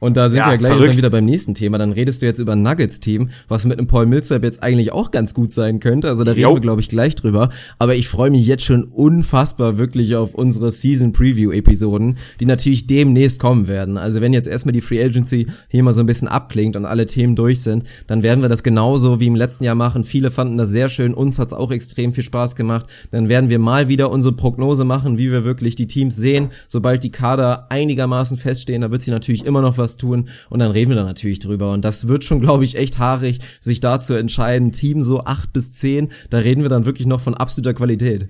Und 0.07 0.17
da 0.17 0.29
sind 0.29 0.39
Ja, 0.39 0.47
wir 0.47 0.53
ja 0.53 0.57
gleich 0.57 0.71
verrückt. 0.73 0.89
dann 0.91 0.97
wieder 0.99 1.11
beim 1.11 1.25
nächsten 1.25 1.55
Thema. 1.55 1.79
Dann 1.79 1.91
redest 1.93 2.23
du 2.23 2.27
jetzt 2.27 2.39
über 2.39 2.53
ein 2.53 2.63
Nuggets-Team, 2.63 3.29
was 3.49 3.67
mit 3.67 3.77
einem 3.79 3.89
Paul 3.89 4.07
Millsap 4.07 4.45
jetzt 4.45 4.63
eigentlich 4.63 4.93
auch 4.93 5.11
ganz 5.11 5.35
gut 5.35 5.53
sein 5.53 5.81
könnte. 5.81 6.09
Also 6.09 6.23
da 6.23 6.31
reden 6.33 6.43
Jo. 6.43 6.55
wir, 6.55 6.61
glaube 6.61 6.81
ich, 6.81 6.89
gleich 6.89 7.17
drüber. 7.17 7.51
Aber 7.81 7.97
ich 7.97 8.07
freue 8.09 8.31
mich 8.31 8.47
jetzt 8.47 8.65
schon 8.65 8.85
unfassbar 8.85 9.79
wirklich 9.79 10.15
auf 10.15 10.35
unsere 10.35 10.71
Season-Preview-Episoden, 10.71 12.17
die 12.41 12.47
natürlich 12.47 12.87
demnächst 12.87 13.41
kommen 13.41 13.69
werden. 13.69 13.99
Also 13.99 14.21
wenn 14.21 14.33
jetzt 14.33 14.47
erstmal 14.49 14.73
die 14.73 14.81
Free 14.81 15.03
Agency 15.03 15.47
hier 15.69 15.83
mal 15.83 15.93
so 15.93 16.01
ein 16.01 16.07
bisschen 16.07 16.29
abklingt 16.29 16.77
und 16.77 16.85
alle 16.85 17.07
Themen 17.07 17.35
durch 17.35 17.63
sind, 17.63 17.85
dann 18.07 18.23
werden 18.23 18.43
wir 18.43 18.49
das 18.49 18.63
genauso 18.63 19.21
wie 19.21 19.27
im 19.27 19.35
letzten 19.35 19.65
Jahr 19.65 19.75
machen. 19.75 20.05
Viele 20.05 20.31
fanden 20.31 20.57
das 20.57 20.71
sehr 20.71 20.89
schön. 20.89 21.15
Uns 21.15 21.39
hat's 21.39 21.53
auch 21.53 21.71
extrem 21.71 22.13
viel 22.13 22.25
Spaß 22.25 22.55
gemacht. 22.57 22.87
Dann 23.11 23.29
werden 23.29 23.51
wir 23.51 23.59
mal 23.59 23.89
wieder 23.89 24.11
unsere 24.11 24.35
Prognose 24.35 24.85
machen, 24.85 25.19
wie 25.19 25.33
wir 25.33 25.45
wirklich 25.45 25.75
die 25.77 25.87
Teams 25.89 26.17
sehen. 26.17 26.51
Sobald 26.69 27.03
die 27.03 27.11
Kader 27.11 27.67
einigermaßen 27.71 28.39
feststehen, 28.39 28.83
da 28.83 28.91
wird 28.91 29.03
sich 29.03 29.11
natürlich 29.11 29.45
immer 29.45 29.63
noch 29.63 29.79
was 29.79 29.96
tun 29.97 30.29
und 30.51 30.59
dann 30.59 30.71
reden 30.71 30.91
wir 30.91 30.97
da 30.97 31.05
natürlich 31.05 31.39
drüber. 31.39 31.73
Und 31.73 31.85
das 31.85 32.09
wird 32.09 32.25
schon, 32.25 32.41
glaube 32.41 32.65
ich, 32.65 32.77
echt 32.77 32.99
haarig, 32.99 33.41
sich 33.61 33.81
da 33.81 34.01
zu 34.01 34.15
entscheiden. 34.15 34.73
Team 34.73 35.03
so 35.03 35.25
acht 35.25 35.53
bis 35.53 35.73
zehn, 35.73 36.11
da 36.31 36.39
reden 36.39 36.63
wir 36.63 36.69
dann 36.69 36.85
wirklich 36.85 37.07
noch 37.07 37.21
von 37.21 37.35
absoluter 37.35 37.75
Qualität. 37.75 38.29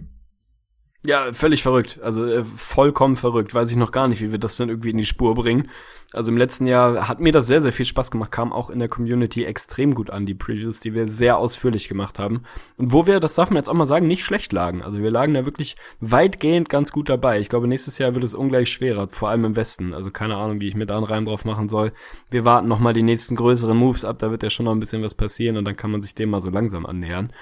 Ja, 1.07 1.33
völlig 1.33 1.62
verrückt. 1.62 2.01
Also 2.03 2.27
äh, 2.27 2.45
vollkommen 2.45 3.15
verrückt. 3.15 3.55
Weiß 3.55 3.70
ich 3.70 3.77
noch 3.77 3.93
gar 3.93 4.09
nicht, 4.09 4.20
wie 4.20 4.33
wir 4.33 4.39
das 4.39 4.57
dann 4.57 4.69
irgendwie 4.69 4.91
in 4.91 4.97
die 4.97 5.05
Spur 5.05 5.37
bringen. 5.37 5.70
Also 6.12 6.33
im 6.33 6.37
letzten 6.37 6.66
Jahr 6.66 7.07
hat 7.07 7.20
mir 7.20 7.31
das 7.31 7.47
sehr, 7.47 7.62
sehr 7.62 7.73
viel 7.73 7.85
Spaß 7.85 8.11
gemacht. 8.11 8.33
Kam 8.33 8.53
auch 8.53 8.70
in 8.70 8.81
der 8.81 8.89
Community 8.89 9.45
extrem 9.45 9.95
gut 9.95 10.11
an, 10.11 10.27
die 10.27 10.35
Previews, 10.35 10.81
die 10.81 10.95
wir 10.95 11.09
sehr 11.09 11.39
ausführlich 11.39 11.89
gemacht 11.89 12.19
haben. 12.19 12.43
Und 12.77 12.93
wo 12.93 13.07
wir, 13.07 13.20
das 13.20 13.37
darf 13.37 13.51
man 13.51 13.59
jetzt 13.59 13.69
auch 13.69 13.74
mal 13.74 13.87
sagen, 13.87 14.09
nicht 14.09 14.24
schlecht 14.24 14.53
lagen. 14.53 14.83
Also 14.83 14.99
wir 14.99 15.12
lagen 15.12 15.35
da 15.35 15.45
wirklich 15.45 15.77
weitgehend 16.01 16.69
ganz 16.69 16.91
gut 16.91 17.09
dabei. 17.09 17.39
Ich 17.39 17.49
glaube, 17.49 17.69
nächstes 17.69 17.99
Jahr 17.99 18.15
wird 18.15 18.24
es 18.24 18.35
ungleich 18.35 18.69
schwerer, 18.69 19.09
vor 19.09 19.28
allem 19.28 19.45
im 19.45 19.55
Westen. 19.55 19.95
Also 19.95 20.11
keine 20.11 20.37
Ahnung, 20.37 20.61
wie 20.61 20.69
ich 20.69 20.74
mir 20.74 20.87
da 20.87 20.97
einen 20.97 21.07
Reim 21.07 21.24
drauf 21.24 21.45
machen 21.45 21.69
soll. 21.69 21.93
Wir 22.33 22.45
warten 22.45 22.66
noch 22.66 22.81
mal 22.81 22.95
die 22.95 23.05
nächsten 23.05 23.37
größeren 23.37 23.77
Moves 23.77 24.05
ab. 24.05 24.19
Da 24.19 24.33
wird 24.33 24.43
ja 24.43 24.51
schon 24.51 24.65
noch 24.65 24.73
ein 24.73 24.81
bisschen 24.81 25.03
was 25.03 25.15
passieren 25.15 25.57
und 25.57 25.65
dann 25.65 25.77
kann 25.77 25.93
man 25.93 26.03
sich 26.03 26.16
dem 26.16 26.31
mal 26.31 26.43
so 26.43 26.51
langsam 26.51 26.85
annähern. 26.85 27.33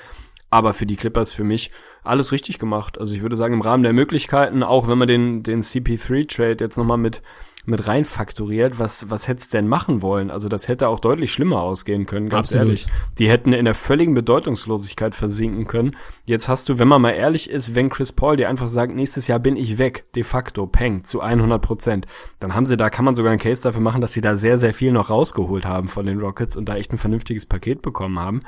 Aber 0.54 0.72
für 0.72 0.86
die 0.86 0.94
Clippers, 0.94 1.32
für 1.32 1.42
mich, 1.42 1.72
alles 2.04 2.30
richtig 2.30 2.60
gemacht. 2.60 2.96
Also 3.00 3.12
ich 3.12 3.22
würde 3.22 3.36
sagen, 3.36 3.54
im 3.54 3.60
Rahmen 3.60 3.82
der 3.82 3.92
Möglichkeiten, 3.92 4.62
auch 4.62 4.86
wenn 4.86 4.98
man 4.98 5.08
den, 5.08 5.42
den 5.42 5.62
CP3-Trade 5.62 6.62
jetzt 6.62 6.78
nochmal 6.78 6.96
mit, 6.96 7.22
mit 7.66 7.86
rein 7.86 8.04
fakturiert, 8.04 8.78
was, 8.78 9.10
was 9.10 9.26
hätt's 9.26 9.48
denn 9.48 9.66
machen 9.68 10.02
wollen? 10.02 10.30
Also 10.30 10.48
das 10.48 10.68
hätte 10.68 10.88
auch 10.88 11.00
deutlich 11.00 11.32
schlimmer 11.32 11.62
ausgehen 11.62 12.06
können, 12.06 12.28
ganz 12.28 12.48
Absolut. 12.48 12.66
ehrlich. 12.66 12.86
Die 13.18 13.28
hätten 13.28 13.52
in 13.52 13.64
der 13.64 13.74
völligen 13.74 14.14
Bedeutungslosigkeit 14.14 15.14
versinken 15.14 15.66
können. 15.66 15.96
Jetzt 16.26 16.48
hast 16.48 16.68
du, 16.68 16.78
wenn 16.78 16.88
man 16.88 17.00
mal 17.00 17.12
ehrlich 17.12 17.48
ist, 17.48 17.74
wenn 17.74 17.88
Chris 17.88 18.12
Paul 18.12 18.36
dir 18.36 18.48
einfach 18.48 18.68
sagt, 18.68 18.94
nächstes 18.94 19.26
Jahr 19.28 19.38
bin 19.38 19.56
ich 19.56 19.78
weg, 19.78 20.04
de 20.14 20.24
facto, 20.24 20.66
peng, 20.66 21.04
zu 21.04 21.20
100 21.20 21.60
Prozent, 21.62 22.06
dann 22.40 22.54
haben 22.54 22.66
sie 22.66 22.76
da, 22.76 22.90
kann 22.90 23.04
man 23.04 23.14
sogar 23.14 23.32
einen 23.32 23.40
Case 23.40 23.62
dafür 23.62 23.80
machen, 23.80 24.00
dass 24.00 24.12
sie 24.12 24.20
da 24.20 24.36
sehr, 24.36 24.58
sehr 24.58 24.74
viel 24.74 24.92
noch 24.92 25.08
rausgeholt 25.08 25.64
haben 25.64 25.88
von 25.88 26.04
den 26.04 26.20
Rockets 26.20 26.56
und 26.56 26.68
da 26.68 26.76
echt 26.76 26.92
ein 26.92 26.98
vernünftiges 26.98 27.46
Paket 27.46 27.80
bekommen 27.80 28.18
haben. 28.18 28.42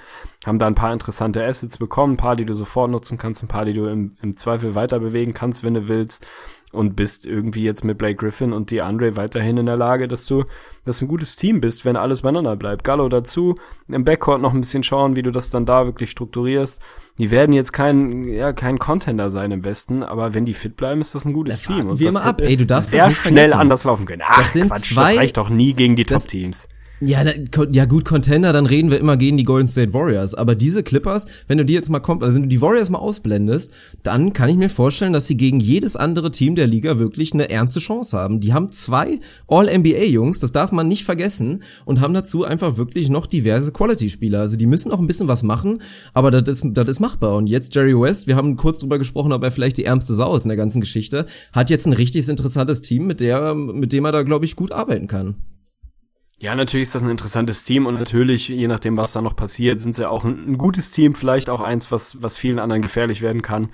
Haben 0.44 0.59
da 0.59 0.66
ein 0.66 0.74
paar 0.74 0.93
interessante 0.93 1.44
Assets 1.44 1.78
bekommen, 1.78 2.14
ein 2.14 2.18
paar, 2.18 2.36
die 2.36 2.44
du 2.44 2.55
sofort 2.55 2.90
nutzen 2.90 3.16
kannst, 3.16 3.43
ein 3.43 3.48
paar, 3.48 3.64
die 3.64 3.72
du 3.72 3.86
im, 3.86 4.16
im 4.22 4.36
Zweifel 4.36 4.74
weiter 4.74 4.98
bewegen 4.98 5.32
kannst, 5.32 5.64
wenn 5.64 5.74
du 5.74 5.88
willst 5.88 6.26
und 6.72 6.94
bist 6.97 7.24
irgendwie 7.24 7.62
jetzt 7.62 7.84
mit 7.84 7.97
Blake 7.98 8.16
Griffin 8.16 8.52
und 8.52 8.70
DeAndre 8.70 9.16
weiterhin 9.16 9.56
in 9.56 9.66
der 9.66 9.76
Lage, 9.76 10.09
dass 10.09 10.26
du, 10.26 10.44
dass 10.84 11.01
ein 11.01 11.09
gutes 11.09 11.36
Team 11.36 11.60
bist, 11.60 11.84
wenn 11.84 11.97
alles 11.97 12.22
beieinander 12.22 12.56
bleibt. 12.56 12.84
Gallo 12.84 13.09
dazu, 13.09 13.55
im 13.88 14.05
Backcourt 14.05 14.40
noch 14.43 14.52
ein 14.52 14.60
bisschen 14.60 14.82
schauen, 14.82 15.16
wie 15.16 15.22
du 15.22 15.30
das 15.30 15.51
dann 15.51 15.64
da 15.64 15.86
wirklich 15.86 16.10
strukturierst. 16.10 16.80
Die 17.18 17.30
werden 17.30 17.52
jetzt 17.55 17.72
kein, 17.72 18.28
ja, 18.28 18.52
kein 18.52 18.78
Contender 18.78 19.30
sein 19.30 19.52
im 19.52 19.64
Westen, 19.64 20.02
aber 20.02 20.34
wenn 20.34 20.44
die 20.44 20.55
fit 20.55 20.76
bleiben, 20.76 21.01
ist 21.01 21.14
das 21.14 21.24
ein 21.24 21.32
gutes 21.32 21.62
Das 21.62 21.66
Team. 21.66 21.86
Und 21.86 21.98
wir 21.98 22.06
das 22.09 22.14
mal 22.14 22.22
ab. 22.22 22.40
Ey, 22.43 22.56
du 22.56 22.66
darfst 22.66 22.88
das 22.88 22.98
sehr 22.98 23.09
nicht 23.09 23.16
schnell 23.20 23.34
vergessen. 23.34 23.60
anders 23.60 23.84
laufen 23.84 24.05
können. 24.05 24.22
Ach, 24.26 24.38
Das 24.38 24.52
sind 24.52 24.68
Quatsch, 24.68 24.93
zwei- 24.94 25.10
das 25.12 25.16
reicht 25.16 25.36
doch 25.38 25.48
nie 25.48 25.72
gegen 25.72 25.97
die 25.97 26.05
das- 26.05 26.22
Top-Teams. 26.22 26.68
Ja, 26.98 27.24
da, 27.24 27.32
ja 27.73 27.85
gut, 27.85 28.06
Contender, 28.06 28.55
dann 28.55 28.64
reden 28.64 28.90
wir 28.90 28.98
immer 28.98 29.18
gegen 29.18 29.36
die 29.36 29.44
Golden 29.44 29.68
State 29.68 29.93
Warriors. 29.93 30.35
Aber 30.35 30.55
diese 30.55 30.82
Clippers, 30.82 31.27
wenn 31.47 31.59
du 31.59 31.64
die 31.66 31.74
jetzt 31.74 31.90
mal 31.90 32.01
kommt, 32.01 32.23
also 32.23 32.36
wenn 32.36 32.44
du 32.44 32.48
die 32.48 32.62
Warriors 32.62 32.89
mal 32.89 32.98
ausblendest, 32.98 33.74
dann 34.02 34.32
kann 34.32 34.48
ich 34.48 34.56
mir 34.56 34.70
vorstellen, 34.70 35.12
dass 35.12 35.27
sie 35.27 35.36
gegen 35.36 35.60
jedes 35.60 35.94
andere 35.94 36.31
Team 36.31 36.55
der 36.55 36.66
Liga 36.66 36.98
wirklich 36.98 37.35
eine 37.35 37.51
ernste 37.51 37.81
Chance 37.81 38.16
haben. 38.16 38.40
Die 38.40 38.55
haben 38.55 38.73
zwei 38.73 39.20
All-NBA-Jungs, 39.47 40.40
das 40.40 40.52
darf 40.52 40.73
man 40.73 40.89
nicht 40.89 41.05
vergessen, 41.05 41.62
und 41.85 42.01
haben 42.01 42.14
dazu 42.14 42.44
einfach 42.44 42.78
wirklich 42.78 43.10
noch 43.10 43.27
diverse 43.27 43.73
Quality-Spieler. 43.73 44.40
Also 44.40 44.56
die 44.56 44.66
müssen 44.66 44.90
auch 44.90 44.98
ein 44.98 45.06
bisschen 45.06 45.28
was 45.28 45.43
machen, 45.43 45.82
aber 46.14 46.31
das 46.31 46.48
ist, 46.48 46.64
das 46.73 46.89
ist 46.89 47.01
machbar. 47.01 47.36
Und 47.36 47.48
jetzt 47.48 47.74
Jerry 47.74 47.98
West, 47.98 48.27
wir 48.27 48.36
haben 48.36 48.56
kurz 48.56 48.78
drüber 48.78 48.97
gesprochen, 48.97 49.32
ob 49.32 49.43
er 49.43 49.51
vielleicht 49.51 49.77
die 49.77 49.85
ärmste 49.85 50.14
Sau 50.14 50.35
ist 50.35 50.44
in 50.44 50.48
der 50.48 50.56
ganzen 50.56 50.81
Geschichte, 50.81 51.27
hat 51.52 51.68
jetzt 51.68 51.86
ein 51.86 51.93
richtig 51.93 52.27
interessantes 52.27 52.81
Team, 52.81 53.06
mit 53.06 53.20
der, 53.20 53.55
mit 53.55 53.93
dem 53.93 54.06
er 54.06 54.12
da, 54.12 54.23
glaube 54.23 54.47
ich, 54.47 54.56
gut 54.56 54.73
arbeiten 54.73 55.09
kann. 55.09 55.36
Ja, 56.38 56.54
natürlich 56.54 56.82
ist 56.82 56.94
das 56.94 57.02
ein 57.02 57.10
interessantes 57.10 57.64
Team 57.64 57.86
und 57.86 57.94
natürlich, 57.94 58.48
je 58.48 58.68
nachdem, 58.68 58.98
was 58.98 59.12
da 59.12 59.22
noch 59.22 59.36
passiert, 59.36 59.80
sind 59.80 59.96
sie 59.96 60.08
auch 60.08 60.24
ein, 60.24 60.52
ein 60.52 60.58
gutes 60.58 60.90
Team, 60.90 61.14
vielleicht 61.14 61.48
auch 61.48 61.62
eins, 61.62 61.90
was, 61.90 62.22
was 62.22 62.36
vielen 62.36 62.58
anderen 62.58 62.82
gefährlich 62.82 63.22
werden 63.22 63.40
kann. 63.40 63.70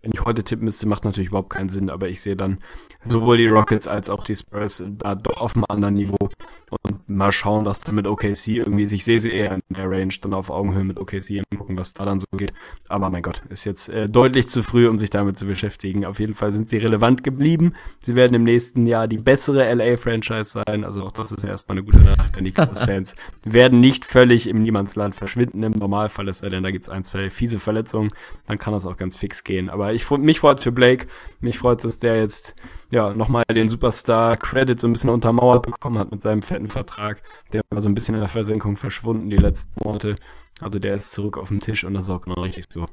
Wenn 0.00 0.12
ich 0.12 0.24
heute 0.24 0.42
tippen 0.42 0.64
müsste, 0.64 0.88
macht 0.88 1.04
natürlich 1.04 1.28
überhaupt 1.28 1.50
keinen 1.50 1.68
Sinn, 1.68 1.90
aber 1.90 2.08
ich 2.08 2.22
sehe 2.22 2.36
dann 2.36 2.60
sowohl 3.04 3.36
die 3.36 3.48
Rockets 3.48 3.88
als 3.88 4.08
auch 4.08 4.24
die 4.24 4.36
Spurs 4.36 4.82
da 4.86 5.16
doch 5.16 5.42
auf 5.42 5.54
einem 5.54 5.66
anderen 5.68 5.94
Niveau 5.94 6.30
und 6.70 7.08
mal 7.08 7.32
schauen, 7.32 7.66
was 7.66 7.80
da 7.80 7.92
mit 7.92 8.06
OKC 8.06 8.48
irgendwie, 8.48 8.84
ich 8.84 9.04
sehe 9.04 9.20
sie 9.20 9.30
eher 9.30 9.54
in 9.54 9.62
der 9.68 9.90
Range 9.90 10.14
dann 10.22 10.32
auf 10.32 10.48
Augenhöhe 10.48 10.84
mit 10.84 10.98
OKC 10.98 11.42
gucken, 11.58 11.78
was 11.78 11.92
da 11.92 12.04
dann 12.04 12.20
so 12.20 12.26
geht. 12.36 12.52
Aber 12.88 13.10
mein 13.10 13.22
Gott, 13.22 13.42
ist 13.48 13.64
jetzt 13.64 13.88
äh, 13.88 14.08
deutlich 14.08 14.48
zu 14.48 14.62
früh, 14.62 14.88
um 14.88 14.98
sich 14.98 15.10
damit 15.10 15.36
zu 15.36 15.46
beschäftigen. 15.46 16.04
Auf 16.04 16.20
jeden 16.20 16.34
Fall 16.34 16.52
sind 16.52 16.68
sie 16.68 16.78
relevant 16.78 17.24
geblieben. 17.24 17.74
Sie 18.00 18.16
werden 18.16 18.34
im 18.34 18.44
nächsten 18.44 18.86
Jahr 18.86 19.08
die 19.08 19.18
bessere 19.18 19.72
LA-Franchise 19.74 20.62
sein, 20.66 20.84
also 20.84 21.04
auch 21.04 21.12
das 21.12 21.32
ist 21.32 21.42
ja 21.42 21.50
erstmal 21.50 21.78
eine 21.78 21.84
gute 21.84 21.98
Nachricht, 21.98 22.36
denn 22.36 22.44
die 22.44 22.52
Clippers-Fans 22.52 23.14
werden 23.44 23.80
nicht 23.80 24.04
völlig 24.04 24.48
im 24.48 24.62
Niemandsland 24.62 25.14
verschwinden 25.14 25.62
im 25.62 25.72
Normalfall, 25.72 26.28
es 26.28 26.38
sei 26.38 26.48
denn, 26.48 26.62
da 26.62 26.70
gibt's 26.70 26.88
ein, 26.88 27.04
zwei 27.04 27.30
fiese 27.30 27.58
Verletzungen, 27.58 28.10
dann 28.46 28.58
kann 28.58 28.72
das 28.72 28.86
auch 28.86 28.96
ganz 28.96 29.16
fix 29.16 29.44
gehen. 29.44 29.68
Aber 29.68 29.92
ich 29.92 30.08
mich 30.10 30.40
freut's 30.40 30.62
für 30.62 30.72
Blake, 30.72 31.06
mich 31.40 31.58
freut's, 31.58 31.82
dass 31.82 31.98
der 31.98 32.16
jetzt 32.16 32.54
ja 32.90 33.12
nochmal 33.12 33.44
den 33.50 33.68
Superstar-Credit 33.68 34.80
so 34.80 34.88
ein 34.88 34.92
bisschen 34.92 35.10
untermauert 35.10 35.66
bekommen 35.66 35.98
hat 35.98 36.10
mit 36.10 36.22
seinem 36.22 36.42
fetten 36.42 36.68
Vertrag. 36.68 37.22
Der 37.52 37.62
war 37.70 37.80
so 37.80 37.88
ein 37.88 37.94
bisschen 37.94 38.14
in 38.14 38.20
der 38.20 38.28
Versenkung 38.28 38.76
verschwunden 38.76 39.30
die 39.30 39.36
letzten 39.36 39.84
Monate. 39.84 40.16
Also 40.60 40.78
der 40.78 40.94
ist 40.94 41.12
zurück 41.12 41.38
auf 41.38 41.48
dem 41.48 41.60
Tisch 41.60 41.84
und 41.84 41.94
das 41.94 42.04
ist 42.04 42.10
auch 42.10 42.22
genau 42.22 42.42
richtig 42.42 42.64
so. 42.68 42.86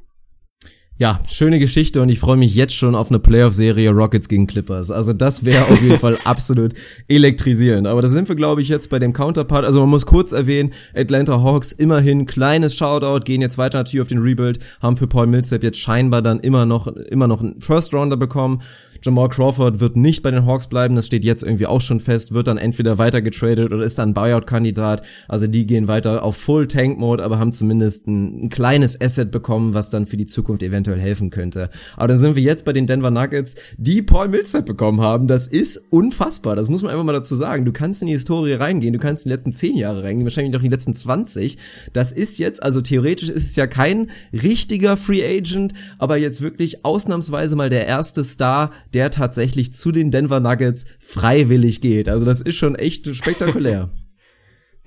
Ja, 0.97 1.19
schöne 1.27 1.59
Geschichte 1.59 2.01
und 2.01 2.07
ich 2.07 2.19
freue 2.19 2.37
mich 2.37 2.55
jetzt 2.55 2.73
schon 2.73 2.95
auf 2.95 3.09
eine 3.09 3.19
Playoff-Serie 3.19 3.89
Rockets 3.89 4.29
gegen 4.29 4.47
Clippers. 4.47 4.91
Also 4.91 5.11
das 5.11 5.43
wäre 5.43 5.65
auf 5.65 5.81
jeden 5.81 5.99
Fall 5.99 6.17
absolut 6.23 6.73
elektrisierend. 7.09 7.85
Aber 7.85 8.01
da 8.01 8.07
sind 8.07 8.29
wir, 8.29 8.35
glaube 8.37 8.61
ich, 8.61 8.69
jetzt 8.69 8.89
bei 8.89 8.97
dem 8.97 9.11
Counterpart. 9.11 9.65
Also 9.65 9.81
man 9.81 9.89
muss 9.89 10.05
kurz 10.05 10.31
erwähnen, 10.31 10.71
Atlanta 10.95 11.41
Hawks 11.43 11.73
immerhin 11.73 12.25
kleines 12.25 12.77
Shoutout, 12.77 13.25
gehen 13.25 13.41
jetzt 13.41 13.57
weiter 13.57 13.79
natürlich 13.79 14.03
auf 14.03 14.07
den 14.07 14.19
Rebuild, 14.19 14.59
haben 14.81 14.95
für 14.95 15.07
Paul 15.07 15.27
Millsap 15.27 15.63
jetzt 15.63 15.79
scheinbar 15.79 16.21
dann 16.21 16.39
immer 16.39 16.65
noch, 16.65 16.87
immer 16.87 17.27
noch 17.27 17.41
einen 17.41 17.59
First-Rounder 17.59 18.15
bekommen. 18.15 18.61
Jamal 19.05 19.29
Crawford 19.29 19.79
wird 19.79 19.95
nicht 19.95 20.23
bei 20.23 20.31
den 20.31 20.47
Hawks 20.47 20.65
bleiben, 20.65 20.95
das 20.95 21.05
steht 21.05 21.23
jetzt 21.23 21.43
irgendwie 21.43 21.67
auch 21.67 21.79
schon 21.79 21.99
fest, 21.99 22.33
wird 22.33 22.47
dann 22.47 22.57
entweder 22.57 22.97
weiter 22.97 23.21
getradet 23.21 23.71
oder 23.71 23.85
ist 23.85 23.99
dann 23.99 24.15
Buyout-Kandidat. 24.15 25.03
Also 25.27 25.45
die 25.45 25.67
gehen 25.67 25.87
weiter 25.87 26.23
auf 26.23 26.37
Full-Tank-Mode, 26.37 27.23
aber 27.23 27.37
haben 27.37 27.53
zumindest 27.53 28.07
ein, 28.07 28.45
ein 28.45 28.49
kleines 28.49 28.99
Asset 28.99 29.29
bekommen, 29.29 29.75
was 29.75 29.91
dann 29.91 30.07
für 30.07 30.17
die 30.17 30.25
Zukunft 30.25 30.63
eventuell 30.63 30.99
helfen 30.99 31.29
könnte. 31.29 31.69
Aber 31.97 32.07
dann 32.07 32.17
sind 32.17 32.35
wir 32.35 32.41
jetzt 32.41 32.65
bei 32.65 32.73
den 32.73 32.87
Denver 32.87 33.11
Nuggets, 33.11 33.53
die 33.77 34.01
Paul 34.01 34.27
Millsap 34.27 34.65
bekommen 34.65 35.01
haben. 35.01 35.27
Das 35.27 35.47
ist 35.47 35.77
unfassbar, 35.91 36.55
das 36.55 36.67
muss 36.67 36.81
man 36.81 36.89
einfach 36.89 37.03
mal 37.03 37.13
dazu 37.13 37.35
sagen. 37.35 37.63
Du 37.63 37.71
kannst 37.71 38.01
in 38.01 38.07
die 38.07 38.13
Historie 38.13 38.53
reingehen, 38.53 38.93
du 38.93 38.99
kannst 38.99 39.27
in 39.27 39.29
die 39.29 39.35
letzten 39.35 39.51
zehn 39.51 39.77
Jahre 39.77 40.01
reingehen, 40.01 40.25
wahrscheinlich 40.25 40.51
noch 40.51 40.61
in 40.61 40.71
die 40.71 40.75
letzten 40.75 40.95
20. 40.95 41.59
Das 41.93 42.11
ist 42.11 42.39
jetzt, 42.39 42.63
also 42.63 42.81
theoretisch 42.81 43.29
ist 43.29 43.51
es 43.51 43.55
ja 43.55 43.67
kein 43.67 44.09
richtiger 44.33 44.97
Free 44.97 45.23
Agent, 45.23 45.73
aber 45.99 46.17
jetzt 46.17 46.41
wirklich 46.41 46.83
ausnahmsweise 46.83 47.55
mal 47.55 47.69
der 47.69 47.85
erste 47.85 48.23
Star, 48.23 48.71
der 48.95 49.11
tatsächlich 49.11 49.73
zu 49.73 49.91
den 49.91 50.09
Denver 50.09 50.39
Nuggets 50.39 50.85
freiwillig 50.99 51.81
geht. 51.81 52.09
Also 52.09 52.25
das 52.25 52.41
ist 52.41 52.55
schon 52.55 52.75
echt 52.75 53.13
spektakulär. 53.15 53.91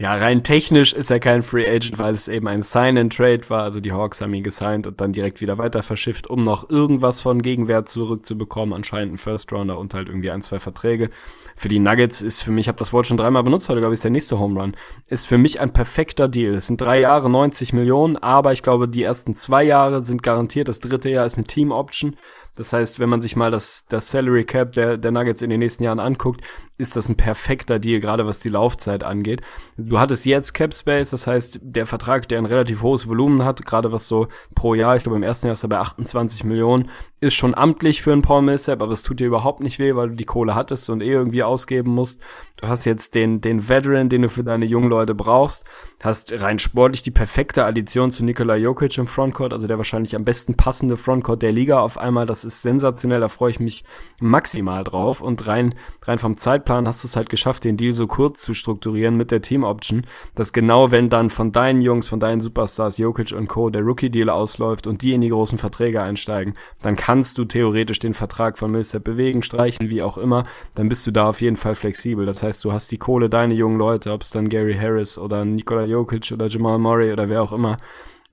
Ja, 0.00 0.14
rein 0.14 0.44
technisch 0.44 0.92
ist 0.92 1.10
er 1.10 1.18
kein 1.18 1.42
Free 1.42 1.66
Agent, 1.68 1.98
weil 1.98 2.14
es 2.14 2.28
eben 2.28 2.46
ein 2.46 2.62
Sign-and-Trade 2.62 3.50
war. 3.50 3.64
Also 3.64 3.80
die 3.80 3.90
Hawks 3.90 4.20
haben 4.20 4.32
ihn 4.32 4.44
gesigned 4.44 4.86
und 4.86 5.00
dann 5.00 5.12
direkt 5.12 5.40
wieder 5.40 5.58
weiter 5.58 5.82
verschifft, 5.82 6.30
um 6.30 6.44
noch 6.44 6.70
irgendwas 6.70 7.20
von 7.20 7.42
Gegenwert 7.42 7.88
zurückzubekommen. 7.88 8.74
Anscheinend 8.74 9.14
ein 9.14 9.18
First 9.18 9.52
Rounder 9.52 9.76
und 9.76 9.94
halt 9.94 10.06
irgendwie 10.06 10.30
ein, 10.30 10.40
zwei 10.40 10.60
Verträge. 10.60 11.10
Für 11.56 11.66
die 11.66 11.80
Nuggets 11.80 12.22
ist 12.22 12.42
für 12.42 12.52
mich, 12.52 12.66
ich 12.66 12.68
habe 12.68 12.78
das 12.78 12.92
Wort 12.92 13.08
schon 13.08 13.16
dreimal 13.16 13.42
benutzt, 13.42 13.68
heute 13.68 13.80
glaube 13.80 13.92
ich 13.92 13.98
ist 13.98 14.04
der 14.04 14.12
nächste 14.12 14.38
Home 14.38 14.60
Run, 14.60 14.76
ist 15.08 15.26
für 15.26 15.36
mich 15.36 15.58
ein 15.58 15.72
perfekter 15.72 16.28
Deal. 16.28 16.54
Es 16.54 16.68
sind 16.68 16.80
drei 16.80 17.00
Jahre, 17.00 17.28
90 17.28 17.72
Millionen, 17.72 18.16
aber 18.16 18.52
ich 18.52 18.62
glaube, 18.62 18.86
die 18.86 19.02
ersten 19.02 19.34
zwei 19.34 19.64
Jahre 19.64 20.04
sind 20.04 20.22
garantiert. 20.22 20.68
Das 20.68 20.78
dritte 20.78 21.10
Jahr 21.10 21.26
ist 21.26 21.38
eine 21.38 21.48
Team-Option. 21.48 22.14
Das 22.58 22.72
heißt, 22.72 22.98
wenn 22.98 23.08
man 23.08 23.20
sich 23.20 23.36
mal 23.36 23.52
das, 23.52 23.86
das 23.86 24.10
Salary 24.10 24.44
Cap 24.44 24.72
der, 24.72 24.96
der 24.96 25.12
Nuggets 25.12 25.42
in 25.42 25.50
den 25.50 25.60
nächsten 25.60 25.84
Jahren 25.84 26.00
anguckt, 26.00 26.42
ist 26.78 26.96
das 26.96 27.08
ein 27.08 27.16
perfekter 27.16 27.78
Deal, 27.78 28.00
gerade 28.00 28.24
was 28.24 28.38
die 28.38 28.48
Laufzeit 28.48 29.02
angeht. 29.02 29.42
Du 29.76 29.98
hattest 29.98 30.24
jetzt 30.24 30.54
Cap 30.54 30.72
Space, 30.72 31.10
das 31.10 31.26
heißt, 31.26 31.60
der 31.62 31.86
Vertrag, 31.86 32.28
der 32.28 32.38
ein 32.38 32.46
relativ 32.46 32.82
hohes 32.82 33.08
Volumen 33.08 33.44
hat, 33.44 33.66
gerade 33.66 33.92
was 33.92 34.06
so 34.08 34.28
pro 34.54 34.74
Jahr, 34.74 34.96
ich 34.96 35.02
glaube 35.02 35.16
im 35.16 35.24
ersten 35.24 35.48
Jahr 35.48 35.54
ist 35.54 35.64
er 35.64 35.68
bei 35.68 35.78
28 35.78 36.44
Millionen, 36.44 36.88
ist 37.20 37.34
schon 37.34 37.54
amtlich 37.54 38.00
für 38.00 38.12
einen 38.12 38.22
Paul 38.22 38.42
Millsap, 38.42 38.80
aber 38.80 38.92
es 38.92 39.02
tut 39.02 39.18
dir 39.18 39.26
überhaupt 39.26 39.60
nicht 39.60 39.80
weh, 39.80 39.96
weil 39.96 40.10
du 40.10 40.16
die 40.16 40.24
Kohle 40.24 40.54
hattest 40.54 40.88
und 40.88 41.02
eh 41.02 41.10
irgendwie 41.10 41.42
ausgeben 41.42 41.90
musst. 41.90 42.22
Du 42.60 42.68
hast 42.68 42.84
jetzt 42.84 43.14
den, 43.14 43.40
den 43.40 43.68
Veteran, 43.68 44.08
den 44.08 44.22
du 44.22 44.28
für 44.28 44.44
deine 44.44 44.64
jungen 44.64 44.88
Leute 44.88 45.14
brauchst, 45.14 45.64
hast 46.02 46.32
rein 46.40 46.58
sportlich 46.58 47.02
die 47.02 47.10
perfekte 47.10 47.64
Addition 47.64 48.10
zu 48.10 48.24
Nikola 48.24 48.56
Jokic 48.56 48.98
im 48.98 49.06
Frontcourt, 49.06 49.52
also 49.52 49.66
der 49.66 49.78
wahrscheinlich 49.78 50.14
am 50.14 50.24
besten 50.24 50.54
passende 50.54 50.96
Frontcourt 50.96 51.42
der 51.42 51.52
Liga 51.52 51.80
auf 51.80 51.98
einmal. 51.98 52.26
Das 52.26 52.44
ist 52.44 52.62
sensationell, 52.62 53.20
da 53.20 53.28
freue 53.28 53.50
ich 53.50 53.60
mich 53.60 53.84
maximal 54.20 54.84
drauf. 54.84 55.20
Und 55.20 55.46
rein, 55.46 55.74
rein 56.02 56.18
vom 56.18 56.36
Zeitplan 56.68 56.86
hast 56.86 57.02
du 57.02 57.08
es 57.08 57.16
halt 57.16 57.30
geschafft, 57.30 57.64
den 57.64 57.78
Deal 57.78 57.92
so 57.92 58.06
kurz 58.06 58.42
zu 58.42 58.52
strukturieren 58.52 59.16
mit 59.16 59.30
der 59.30 59.40
Team 59.40 59.64
Option, 59.64 60.02
dass 60.34 60.52
genau 60.52 60.90
wenn 60.90 61.08
dann 61.08 61.30
von 61.30 61.50
deinen 61.50 61.80
Jungs, 61.80 62.08
von 62.08 62.20
deinen 62.20 62.42
Superstars 62.42 62.98
Jokic 62.98 63.32
und 63.32 63.48
Co. 63.48 63.70
der 63.70 63.80
Rookie-Deal 63.80 64.28
ausläuft 64.28 64.86
und 64.86 65.00
die 65.00 65.14
in 65.14 65.22
die 65.22 65.30
großen 65.30 65.56
Verträge 65.56 66.02
einsteigen, 66.02 66.54
dann 66.82 66.94
kannst 66.94 67.38
du 67.38 67.46
theoretisch 67.46 68.00
den 68.00 68.12
Vertrag 68.12 68.58
von 68.58 68.70
Millsap 68.70 69.02
bewegen, 69.02 69.40
streichen, 69.42 69.88
wie 69.88 70.02
auch 70.02 70.18
immer. 70.18 70.44
Dann 70.74 70.90
bist 70.90 71.06
du 71.06 71.10
da 71.10 71.30
auf 71.30 71.40
jeden 71.40 71.56
Fall 71.56 71.74
flexibel. 71.74 72.26
Das 72.26 72.42
heißt, 72.42 72.62
du 72.64 72.72
hast 72.72 72.92
die 72.92 72.98
Kohle, 72.98 73.30
deine 73.30 73.54
jungen 73.54 73.78
Leute, 73.78 74.12
ob 74.12 74.20
es 74.20 74.30
dann 74.30 74.50
Gary 74.50 74.74
Harris 74.74 75.16
oder 75.16 75.46
Nikola 75.46 75.86
Jokic 75.86 76.30
oder 76.32 76.48
Jamal 76.48 76.78
Murray 76.78 77.12
oder 77.12 77.30
wer 77.30 77.42
auch 77.42 77.52
immer, 77.52 77.78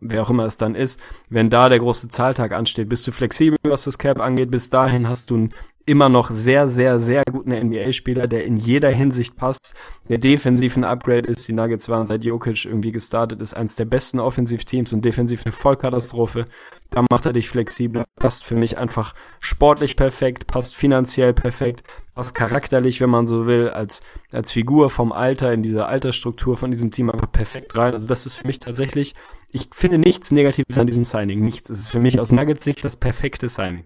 wer 0.02 0.22
auch 0.22 0.30
immer 0.30 0.45
es 0.45 0.57
dann 0.57 0.76
ist, 0.76 0.99
wenn 1.30 1.49
da 1.49 1.70
der 1.70 1.80
große 1.80 2.10
Zahltag 2.10 2.52
ansteht, 2.52 2.90
bist 2.90 3.07
du 3.07 3.14
flexibel, 3.14 3.57
was 3.64 3.86
das 3.86 3.98
Cap 3.98 4.20
angeht. 4.20 4.52
Bis 4.52 4.70
dahin 4.70 5.07
hast 5.07 5.30
du 5.30 5.36
einen 5.36 5.53
immer 5.86 6.10
noch 6.10 6.32
sehr, 6.32 6.68
sehr, 6.68 6.99
sehr 6.99 7.24
guten 7.32 7.52
NBA-Spieler, 7.52 8.28
der 8.28 8.45
in 8.45 8.57
jeder 8.57 8.90
Hinsicht 8.90 9.36
passt, 9.36 9.76
der 10.10 10.18
defensiv 10.18 10.78
ein 10.78 10.84
Upgrade 10.84 11.28
ist. 11.28 11.48
Die 11.48 11.53
Nuggets 11.53 11.90
waren 11.90 12.07
seit 12.07 12.24
Jokic 12.24 12.66
irgendwie 12.66 12.91
gestartet, 12.91 13.40
ist 13.40 13.53
eins 13.53 13.76
der 13.76 13.86
besten 13.86 14.20
Offensivteams 14.20 14.94
und 14.94 15.06
defensiv 15.06 15.44
eine 15.45 15.52
Vollkatastrophe. 15.52 16.48
Da 16.90 17.06
macht 17.12 17.26
er 17.26 17.34
dich 17.34 17.49
flexibel, 17.49 18.03
passt 18.16 18.44
für 18.44 18.56
mich 18.56 18.78
einfach 18.78 19.14
sportlich 19.40 19.95
perfekt, 19.95 20.48
passt 20.48 20.76
finanziell 20.76 21.34
perfekt, 21.34 21.84
passt 22.16 22.34
charakterlich, 22.34 22.99
wenn 22.99 23.10
man 23.10 23.28
so 23.28 23.45
will, 23.45 23.70
als, 23.70 24.02
als 24.32 24.52
Figur 24.52 24.90
vom 24.90 25.12
Alter 25.12 25.53
in 25.53 25.62
dieser 25.62 25.88
Altersstruktur 25.88 26.57
von 26.57 26.72
diesem 26.72 26.90
Team 26.90 27.12
einfach 27.12 27.32
perfekt 27.32 27.78
rein. 27.78 27.94
Also 27.94 28.07
das 28.07 28.26
ist 28.26 28.36
für 28.38 28.48
mich 28.48 28.60
tatsächlich, 28.60 29.14
ich 29.52 29.70
finde 29.72 29.99
nichts 29.99 30.32
Negatives 30.32 30.78
an 30.80 30.88
diesem 30.88 31.06
Signing. 31.06 31.41
Nichts. 31.41 31.70
Es 31.70 31.80
ist 31.80 31.90
für 31.90 31.99
mich 31.99 32.20
aus 32.20 32.32
Nuggets 32.32 32.64
Sicht 32.64 32.84
das 32.84 32.98
perfekte 32.98 33.49
Signing. 33.49 33.86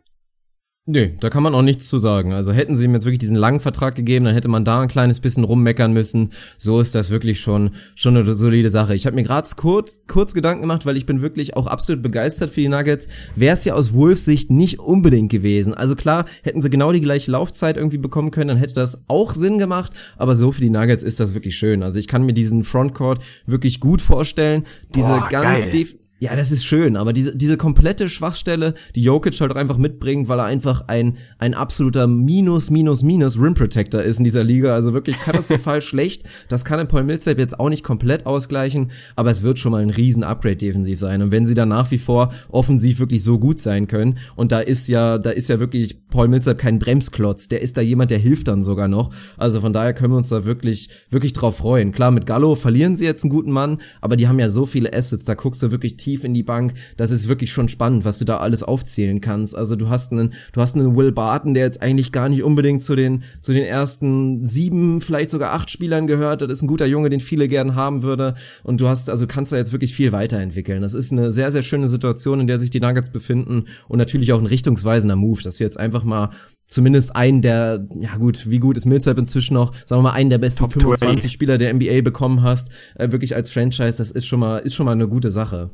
Nee, 0.91 1.13
da 1.19 1.29
kann 1.29 1.43
man 1.43 1.53
auch 1.53 1.61
nichts 1.61 1.87
zu 1.87 1.99
sagen. 1.99 2.33
Also 2.33 2.51
hätten 2.51 2.75
sie 2.75 2.85
ihm 2.85 2.95
jetzt 2.95 3.05
wirklich 3.05 3.19
diesen 3.19 3.35
langen 3.35 3.59
Vertrag 3.59 3.93
gegeben, 3.93 4.25
dann 4.25 4.33
hätte 4.33 4.47
man 4.47 4.65
da 4.65 4.81
ein 4.81 4.87
kleines 4.87 5.19
bisschen 5.19 5.43
rummeckern 5.43 5.93
müssen. 5.93 6.31
So 6.57 6.79
ist 6.79 6.95
das 6.95 7.11
wirklich 7.11 7.41
schon 7.41 7.69
schon 7.93 8.17
eine 8.17 8.33
solide 8.33 8.71
Sache. 8.71 8.95
Ich 8.95 9.05
habe 9.05 9.15
mir 9.15 9.21
gerade 9.21 9.47
kurz 9.55 10.01
kurz 10.07 10.33
Gedanken 10.33 10.61
gemacht, 10.61 10.87
weil 10.87 10.97
ich 10.97 11.05
bin 11.05 11.21
wirklich 11.21 11.55
auch 11.55 11.67
absolut 11.67 12.01
begeistert 12.01 12.49
für 12.49 12.61
die 12.61 12.69
Nuggets. 12.69 13.07
Wäre 13.35 13.53
es 13.53 13.65
ja 13.65 13.75
aus 13.75 13.93
Wolves 13.93 14.25
Sicht 14.25 14.49
nicht 14.49 14.79
unbedingt 14.79 15.31
gewesen. 15.31 15.75
Also 15.75 15.95
klar, 15.95 16.25
hätten 16.41 16.63
sie 16.63 16.71
genau 16.71 16.91
die 16.91 17.01
gleiche 17.01 17.29
Laufzeit 17.29 17.77
irgendwie 17.77 17.99
bekommen 17.99 18.31
können, 18.31 18.47
dann 18.47 18.57
hätte 18.57 18.73
das 18.73 19.03
auch 19.07 19.33
Sinn 19.33 19.59
gemacht, 19.59 19.93
aber 20.17 20.33
so 20.33 20.51
für 20.51 20.61
die 20.61 20.71
Nuggets 20.71 21.03
ist 21.03 21.19
das 21.19 21.35
wirklich 21.35 21.55
schön. 21.55 21.83
Also 21.83 21.99
ich 21.99 22.07
kann 22.07 22.25
mir 22.25 22.33
diesen 22.33 22.63
Frontcourt 22.63 23.21
wirklich 23.45 23.79
gut 23.79 24.01
vorstellen. 24.01 24.65
Diese 24.95 25.09
Boah, 25.09 25.29
ganz 25.29 25.69
def 25.69 25.93
ja, 26.21 26.35
das 26.35 26.51
ist 26.51 26.65
schön, 26.65 26.97
aber 26.97 27.13
diese, 27.13 27.33
diese 27.33 27.55
komplette 27.55 28.09
Schwachstelle, 28.09 28.73
die 28.93 29.01
Jokic 29.03 29.39
halt 29.39 29.53
auch 29.53 29.55
einfach 29.55 29.77
mitbringt, 29.77 30.27
weil 30.27 30.39
er 30.39 30.45
einfach 30.45 30.83
ein, 30.87 31.15
ein 31.37 31.53
absoluter 31.53 32.07
Minus, 32.07 32.69
Minus, 32.69 33.03
Minus 33.03 33.39
Rim 33.39 33.53
Protector 33.53 34.01
ist 34.01 34.17
in 34.17 34.25
dieser 34.25 34.43
Liga, 34.43 34.73
also 34.73 34.93
wirklich 34.93 35.17
katastrophal 35.17 35.81
schlecht. 35.89 36.23
Das 36.49 36.65
kann 36.65 36.77
ein 36.77 36.89
Paul 36.89 37.05
Millsap 37.05 37.39
jetzt 37.39 37.57
auch 37.57 37.69
nicht 37.69 37.85
komplett 37.85 38.25
ausgleichen, 38.25 38.91
aber 39.15 39.31
es 39.31 39.43
wird 39.43 39.59
schon 39.59 39.71
mal 39.71 39.81
ein 39.81 39.91
riesen 39.91 40.23
Upgrade 40.23 40.57
defensiv 40.57 40.99
sein. 40.99 41.21
Und 41.21 41.31
wenn 41.31 41.45
sie 41.45 41.55
dann 41.55 41.69
nach 41.69 41.89
wie 41.89 41.97
vor 41.97 42.33
offensiv 42.49 42.99
wirklich 42.99 43.23
so 43.23 43.39
gut 43.39 43.61
sein 43.61 43.87
können, 43.87 44.17
und 44.35 44.51
da 44.51 44.59
ist 44.59 44.89
ja, 44.89 45.19
da 45.19 45.29
ist 45.29 45.47
ja 45.47 45.61
wirklich 45.61 46.05
Paul 46.09 46.27
Millsap 46.27 46.57
kein 46.57 46.79
Bremsklotz, 46.79 47.47
der 47.47 47.61
ist 47.61 47.77
da 47.77 47.81
jemand, 47.81 48.11
der 48.11 48.17
hilft 48.17 48.49
dann 48.49 48.61
sogar 48.61 48.89
noch. 48.89 49.11
Also 49.37 49.61
von 49.61 49.71
daher 49.71 49.93
können 49.93 50.11
wir 50.11 50.17
uns 50.17 50.29
da 50.29 50.43
wirklich, 50.43 50.89
wirklich 51.09 51.31
drauf 51.31 51.57
freuen. 51.57 51.93
Klar, 51.93 52.11
mit 52.11 52.25
Gallo 52.25 52.55
verlieren 52.55 52.97
sie 52.97 53.05
jetzt 53.05 53.23
einen 53.23 53.31
guten 53.31 53.51
Mann, 53.51 53.77
aber 54.01 54.17
die 54.17 54.27
haben 54.27 54.39
ja 54.39 54.49
so 54.49 54.65
viele 54.65 54.91
Assets, 54.91 55.23
da 55.23 55.35
guckst 55.35 55.63
du 55.63 55.71
wirklich 55.71 55.95
tief 55.95 56.08
in 56.15 56.33
die 56.33 56.43
Bank. 56.43 56.73
Das 56.97 57.11
ist 57.11 57.27
wirklich 57.27 57.51
schon 57.51 57.69
spannend, 57.69 58.05
was 58.05 58.19
du 58.19 58.25
da 58.25 58.37
alles 58.37 58.63
aufzählen 58.63 59.21
kannst. 59.21 59.55
Also 59.55 59.75
du 59.75 59.89
hast 59.89 60.11
einen, 60.11 60.33
du 60.53 60.61
hast 60.61 60.75
einen 60.75 60.95
Will 60.95 61.11
Barton, 61.11 61.53
der 61.53 61.63
jetzt 61.63 61.81
eigentlich 61.81 62.11
gar 62.11 62.29
nicht 62.29 62.43
unbedingt 62.43 62.83
zu 62.83 62.95
den, 62.95 63.23
zu 63.41 63.53
den 63.53 63.63
ersten 63.63 64.45
sieben, 64.45 65.01
vielleicht 65.01 65.31
sogar 65.31 65.53
acht 65.53 65.69
Spielern 65.69 66.07
gehört. 66.07 66.41
Das 66.41 66.51
ist 66.51 66.61
ein 66.61 66.67
guter 66.67 66.85
Junge, 66.85 67.09
den 67.09 67.19
viele 67.19 67.47
gern 67.47 67.75
haben 67.75 68.03
würde. 68.03 68.35
Und 68.63 68.81
du 68.81 68.87
hast, 68.87 69.09
also 69.09 69.27
kannst 69.27 69.51
du 69.51 69.55
jetzt 69.55 69.71
wirklich 69.71 69.93
viel 69.93 70.11
weiterentwickeln. 70.11 70.81
Das 70.81 70.93
ist 70.93 71.11
eine 71.11 71.31
sehr, 71.31 71.51
sehr 71.51 71.61
schöne 71.61 71.87
Situation, 71.87 72.39
in 72.39 72.47
der 72.47 72.59
sich 72.59 72.69
die 72.69 72.79
Nuggets 72.79 73.09
befinden 73.09 73.65
und 73.87 73.97
natürlich 73.97 74.33
auch 74.33 74.39
ein 74.39 74.45
richtungsweisender 74.45 75.15
Move, 75.15 75.41
dass 75.41 75.59
wir 75.59 75.65
jetzt 75.65 75.79
einfach 75.79 76.03
mal 76.03 76.29
zumindest 76.69 77.15
einen 77.15 77.41
der, 77.41 77.87
ja 77.99 78.15
gut, 78.17 78.49
wie 78.49 78.59
gut 78.59 78.77
ist 78.77 78.85
Millsap 78.85 79.17
inzwischen 79.17 79.55
noch, 79.55 79.73
sagen 79.85 79.99
wir 79.99 80.09
mal, 80.09 80.13
einen 80.13 80.29
der 80.29 80.37
besten 80.37 80.63
Top 80.63 80.73
25 80.73 81.07
20. 81.09 81.31
Spieler 81.31 81.57
der 81.57 81.73
NBA 81.73 82.01
bekommen 82.01 82.43
hast, 82.43 82.69
äh, 82.95 83.11
wirklich 83.11 83.35
als 83.35 83.49
Franchise, 83.49 83.97
das 83.97 84.11
ist 84.11 84.27
schon 84.27 84.39
mal, 84.39 84.59
ist 84.59 84.75
schon 84.75 84.85
mal 84.85 84.93
eine 84.93 85.07
gute 85.07 85.31
Sache. 85.31 85.71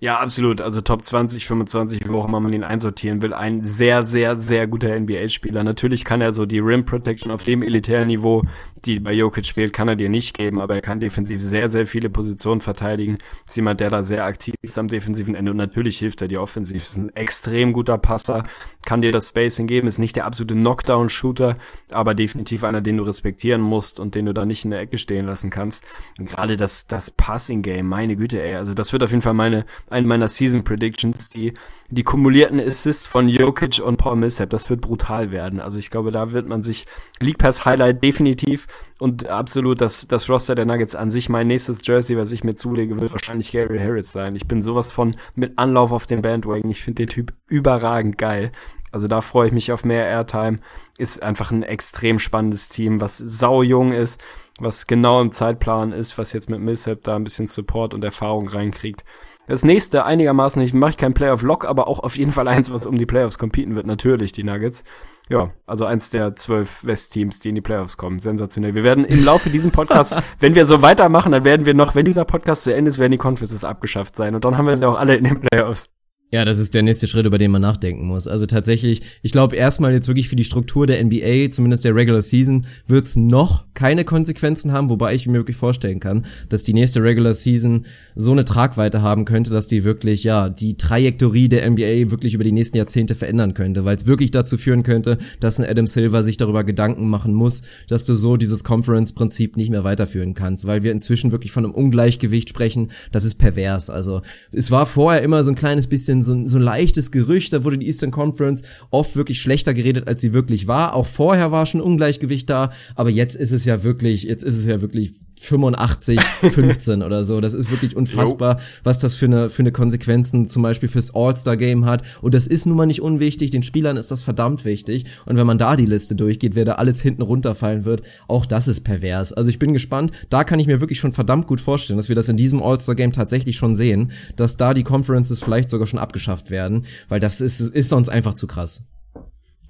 Ja, 0.00 0.20
absolut. 0.20 0.60
Also 0.60 0.80
Top 0.80 1.04
20, 1.04 1.44
25, 1.44 2.08
wo 2.08 2.20
auch 2.20 2.28
immer 2.28 2.38
man 2.38 2.52
ihn 2.52 2.62
einsortieren 2.62 3.20
will. 3.20 3.34
Ein 3.34 3.64
sehr, 3.64 4.06
sehr, 4.06 4.38
sehr 4.38 4.68
guter 4.68 4.96
NBA-Spieler. 4.98 5.64
Natürlich 5.64 6.04
kann 6.04 6.20
er 6.20 6.32
so 6.32 6.46
die 6.46 6.60
Rim 6.60 6.84
Protection 6.84 7.32
auf 7.32 7.42
dem 7.42 7.64
elitären 7.64 8.06
Niveau, 8.06 8.42
die 8.84 9.00
bei 9.00 9.12
Jokic 9.12 9.46
fehlt, 9.46 9.72
kann 9.72 9.88
er 9.88 9.96
dir 9.96 10.08
nicht 10.08 10.36
geben, 10.36 10.60
aber 10.60 10.74
er 10.74 10.80
kann 10.80 11.00
defensiv 11.00 11.42
sehr, 11.42 11.68
sehr 11.68 11.86
viele 11.86 12.10
Positionen 12.10 12.60
verteidigen. 12.60 13.18
Ist 13.46 13.56
jemand, 13.56 13.80
der 13.80 13.90
da 13.90 14.02
sehr 14.02 14.24
aktiv 14.24 14.54
ist 14.62 14.78
am 14.78 14.88
defensiven 14.88 15.34
Ende 15.34 15.50
und 15.50 15.56
natürlich 15.56 15.98
hilft 15.98 16.22
er 16.22 16.28
dir 16.28 16.40
offensiv. 16.40 16.84
Ist 16.84 16.96
ein 16.96 17.14
extrem 17.16 17.72
guter 17.72 17.98
Passer, 17.98 18.44
kann 18.84 19.02
dir 19.02 19.12
das 19.12 19.30
Spacing 19.30 19.66
geben, 19.66 19.88
ist 19.88 19.98
nicht 19.98 20.16
der 20.16 20.26
absolute 20.26 20.54
Knockdown-Shooter, 20.54 21.56
aber 21.90 22.14
definitiv 22.14 22.64
einer, 22.64 22.80
den 22.80 22.96
du 22.98 23.04
respektieren 23.04 23.60
musst 23.60 24.00
und 24.00 24.14
den 24.14 24.26
du 24.26 24.34
da 24.34 24.46
nicht 24.46 24.64
in 24.64 24.70
der 24.70 24.80
Ecke 24.80 24.98
stehen 24.98 25.26
lassen 25.26 25.50
kannst. 25.50 25.84
Und 26.18 26.28
gerade 26.28 26.56
das, 26.56 26.86
das 26.86 27.10
Passing-Game, 27.10 27.86
meine 27.86 28.16
Güte, 28.16 28.42
ey. 28.42 28.54
Also 28.54 28.74
das 28.74 28.92
wird 28.92 29.02
auf 29.02 29.10
jeden 29.10 29.22
Fall 29.22 29.34
meine, 29.34 29.66
eine 29.90 30.06
meiner 30.06 30.28
Season 30.28 30.64
Predictions, 30.64 31.28
die, 31.28 31.54
die 31.90 32.02
kumulierten 32.02 32.60
Assists 32.60 33.06
von 33.06 33.28
Jokic 33.28 33.80
und 33.80 33.96
Paul 33.96 34.16
Millsap, 34.16 34.50
das 34.50 34.70
wird 34.70 34.80
brutal 34.80 35.30
werden. 35.30 35.60
Also 35.60 35.78
ich 35.78 35.90
glaube, 35.90 36.10
da 36.10 36.32
wird 36.32 36.48
man 36.48 36.62
sich 36.62 36.86
League 37.20 37.38
Pass 37.38 37.64
Highlight 37.64 38.02
definitiv 38.02 38.66
und 38.98 39.28
absolut 39.28 39.80
das, 39.80 40.08
das 40.08 40.28
Roster 40.28 40.54
der 40.54 40.66
Nuggets 40.66 40.94
an 40.94 41.10
sich. 41.10 41.28
Mein 41.28 41.46
nächstes 41.46 41.80
Jersey, 41.84 42.16
was 42.16 42.32
ich 42.32 42.42
mir 42.42 42.54
zulege, 42.54 43.00
wird 43.00 43.12
wahrscheinlich 43.12 43.52
Gary 43.52 43.78
Harris 43.78 44.12
sein. 44.12 44.34
Ich 44.34 44.48
bin 44.48 44.60
sowas 44.60 44.90
von 44.90 45.16
mit 45.34 45.58
Anlauf 45.58 45.92
auf 45.92 46.06
den 46.06 46.22
Bandwagon. 46.22 46.70
Ich 46.70 46.82
finde 46.82 47.04
den 47.04 47.08
Typ 47.08 47.32
überragend 47.46 48.18
geil. 48.18 48.50
Also 48.90 49.06
da 49.06 49.20
freue 49.20 49.48
ich 49.48 49.52
mich 49.52 49.70
auf 49.70 49.84
mehr 49.84 50.06
Airtime. 50.06 50.58
Ist 50.98 51.22
einfach 51.22 51.50
ein 51.50 51.62
extrem 51.62 52.18
spannendes 52.18 52.68
Team, 52.68 53.00
was 53.00 53.18
sau 53.18 53.62
jung 53.62 53.92
ist, 53.92 54.22
was 54.58 54.86
genau 54.86 55.20
im 55.20 55.30
Zeitplan 55.30 55.92
ist, 55.92 56.18
was 56.18 56.32
jetzt 56.32 56.50
mit 56.50 56.60
Millsap 56.60 57.04
da 57.04 57.16
ein 57.16 57.24
bisschen 57.24 57.46
Support 57.46 57.94
und 57.94 58.02
Erfahrung 58.02 58.48
reinkriegt. 58.48 59.04
Das 59.46 59.64
nächste 59.64 60.04
einigermaßen, 60.04 60.60
ich 60.60 60.74
mache 60.74 60.96
kein 60.96 61.14
Playoff-Lock, 61.14 61.64
aber 61.64 61.88
auch 61.88 62.00
auf 62.00 62.16
jeden 62.16 62.32
Fall 62.32 62.48
eins, 62.48 62.70
was 62.70 62.86
um 62.86 62.96
die 62.96 63.06
Playoffs 63.06 63.38
competen 63.38 63.76
wird, 63.76 63.86
natürlich 63.86 64.32
die 64.32 64.44
Nuggets. 64.44 64.84
Ja, 65.28 65.50
also 65.66 65.84
eins 65.84 66.10
der 66.10 66.34
zwölf 66.34 66.84
West-Teams, 66.84 67.40
die 67.40 67.50
in 67.50 67.54
die 67.54 67.60
Playoffs 67.60 67.96
kommen. 67.96 68.18
Sensationell. 68.18 68.74
Wir 68.74 68.84
werden 68.84 69.04
im 69.04 69.24
Laufe 69.24 69.50
diesem 69.50 69.70
Podcast, 69.70 70.22
wenn 70.40 70.54
wir 70.54 70.66
so 70.66 70.80
weitermachen, 70.82 71.32
dann 71.32 71.44
werden 71.44 71.66
wir 71.66 71.74
noch, 71.74 71.94
wenn 71.94 72.04
dieser 72.04 72.24
Podcast 72.24 72.62
zu 72.62 72.74
Ende 72.74 72.88
ist, 72.88 72.98
werden 72.98 73.12
die 73.12 73.18
Conferences 73.18 73.64
abgeschafft 73.64 74.16
sein. 74.16 74.34
Und 74.34 74.44
dann 74.44 74.56
haben 74.56 74.66
wir 74.66 74.76
sie 74.76 74.88
auch 74.88 74.98
alle 74.98 75.16
in 75.16 75.24
den 75.24 75.40
Playoffs. 75.40 75.90
Ja, 76.30 76.44
das 76.44 76.58
ist 76.58 76.74
der 76.74 76.82
nächste 76.82 77.06
Schritt, 77.06 77.24
über 77.24 77.38
den 77.38 77.50
man 77.50 77.62
nachdenken 77.62 78.06
muss. 78.06 78.28
Also 78.28 78.44
tatsächlich, 78.44 79.00
ich 79.22 79.32
glaube 79.32 79.56
erstmal 79.56 79.94
jetzt 79.94 80.08
wirklich 80.08 80.28
für 80.28 80.36
die 80.36 80.44
Struktur 80.44 80.86
der 80.86 81.02
NBA, 81.02 81.50
zumindest 81.50 81.86
der 81.86 81.94
Regular 81.94 82.20
Season, 82.20 82.66
wird's 82.86 83.16
noch 83.16 83.64
keine 83.72 84.04
Konsequenzen 84.04 84.72
haben, 84.72 84.90
wobei 84.90 85.14
ich 85.14 85.26
mir 85.26 85.38
wirklich 85.38 85.56
vorstellen 85.56 86.00
kann, 86.00 86.26
dass 86.50 86.64
die 86.64 86.74
nächste 86.74 87.02
Regular 87.02 87.32
Season 87.32 87.86
so 88.14 88.32
eine 88.32 88.44
Tragweite 88.44 89.00
haben 89.00 89.24
könnte, 89.24 89.52
dass 89.52 89.68
die 89.68 89.84
wirklich, 89.84 90.24
ja, 90.24 90.50
die 90.50 90.76
Trajektorie 90.76 91.48
der 91.48 91.70
NBA 91.70 92.10
wirklich 92.10 92.34
über 92.34 92.44
die 92.44 92.52
nächsten 92.52 92.76
Jahrzehnte 92.76 93.14
verändern 93.14 93.54
könnte, 93.54 93.86
weil 93.86 93.96
es 93.96 94.06
wirklich 94.06 94.30
dazu 94.30 94.58
führen 94.58 94.82
könnte, 94.82 95.16
dass 95.40 95.58
ein 95.58 95.64
Adam 95.64 95.86
Silver 95.86 96.22
sich 96.22 96.36
darüber 96.36 96.62
Gedanken 96.62 97.08
machen 97.08 97.32
muss, 97.32 97.62
dass 97.88 98.04
du 98.04 98.14
so 98.16 98.36
dieses 98.36 98.64
Conference-Prinzip 98.64 99.56
nicht 99.56 99.70
mehr 99.70 99.84
weiterführen 99.84 100.34
kannst, 100.34 100.66
weil 100.66 100.82
wir 100.82 100.92
inzwischen 100.92 101.32
wirklich 101.32 101.52
von 101.52 101.64
einem 101.64 101.74
Ungleichgewicht 101.74 102.50
sprechen, 102.50 102.90
das 103.12 103.24
ist 103.24 103.36
pervers. 103.36 103.88
Also 103.88 104.20
es 104.52 104.70
war 104.70 104.84
vorher 104.84 105.22
immer 105.22 105.42
so 105.42 105.52
ein 105.52 105.54
kleines 105.54 105.86
bisschen 105.86 106.17
so 106.22 106.32
ein, 106.32 106.48
so 106.48 106.58
ein 106.58 106.62
leichtes 106.62 107.10
Gerücht, 107.10 107.52
da 107.52 107.64
wurde 107.64 107.78
die 107.78 107.86
Eastern 107.86 108.10
Conference 108.10 108.62
oft 108.90 109.16
wirklich 109.16 109.40
schlechter 109.40 109.74
geredet, 109.74 110.08
als 110.08 110.20
sie 110.20 110.32
wirklich 110.32 110.66
war. 110.66 110.94
Auch 110.94 111.06
vorher 111.06 111.50
war 111.52 111.66
schon 111.66 111.80
Ungleichgewicht 111.80 112.48
da, 112.50 112.70
aber 112.94 113.10
jetzt 113.10 113.36
ist 113.36 113.52
es 113.52 113.64
ja 113.64 113.82
wirklich, 113.84 114.24
jetzt 114.24 114.44
ist 114.44 114.58
es 114.58 114.66
ja 114.66 114.80
wirklich 114.80 115.14
85, 115.40 116.20
15 116.20 117.02
oder 117.02 117.24
so. 117.24 117.40
Das 117.40 117.54
ist 117.54 117.70
wirklich 117.70 117.96
unfassbar, 117.96 118.56
jo. 118.56 118.62
was 118.84 118.98
das 118.98 119.14
für 119.14 119.26
eine, 119.26 119.50
für 119.50 119.60
eine 119.60 119.72
Konsequenzen 119.72 120.48
zum 120.48 120.62
Beispiel 120.62 120.88
fürs 120.88 121.14
All-Star-Game 121.14 121.84
hat. 121.84 122.02
Und 122.20 122.34
das 122.34 122.46
ist 122.46 122.66
nun 122.66 122.76
mal 122.76 122.86
nicht 122.86 123.02
unwichtig. 123.02 123.50
Den 123.50 123.62
Spielern 123.62 123.96
ist 123.96 124.10
das 124.10 124.22
verdammt 124.22 124.64
wichtig. 124.64 125.06
Und 125.26 125.36
wenn 125.36 125.46
man 125.46 125.58
da 125.58 125.76
die 125.76 125.86
Liste 125.86 126.14
durchgeht, 126.14 126.54
wer 126.54 126.64
da 126.64 126.74
alles 126.74 127.00
hinten 127.00 127.22
runterfallen 127.22 127.84
wird, 127.84 128.02
auch 128.26 128.46
das 128.46 128.68
ist 128.68 128.82
pervers. 128.82 129.32
Also 129.32 129.50
ich 129.50 129.58
bin 129.58 129.72
gespannt. 129.72 130.12
Da 130.30 130.44
kann 130.44 130.60
ich 130.60 130.66
mir 130.66 130.80
wirklich 130.80 130.98
schon 130.98 131.12
verdammt 131.12 131.46
gut 131.46 131.60
vorstellen, 131.60 131.96
dass 131.96 132.08
wir 132.08 132.16
das 132.16 132.28
in 132.28 132.36
diesem 132.36 132.62
All-Star-Game 132.62 133.12
tatsächlich 133.12 133.56
schon 133.56 133.76
sehen, 133.76 134.12
dass 134.36 134.56
da 134.56 134.74
die 134.74 134.84
Conferences 134.84 135.40
vielleicht 135.40 135.70
sogar 135.70 135.86
schon 135.86 135.98
abgeschafft 135.98 136.50
werden, 136.50 136.84
weil 137.08 137.20
das 137.20 137.40
ist, 137.40 137.60
ist 137.60 137.88
sonst 137.88 138.08
einfach 138.08 138.34
zu 138.34 138.46
krass. 138.46 138.84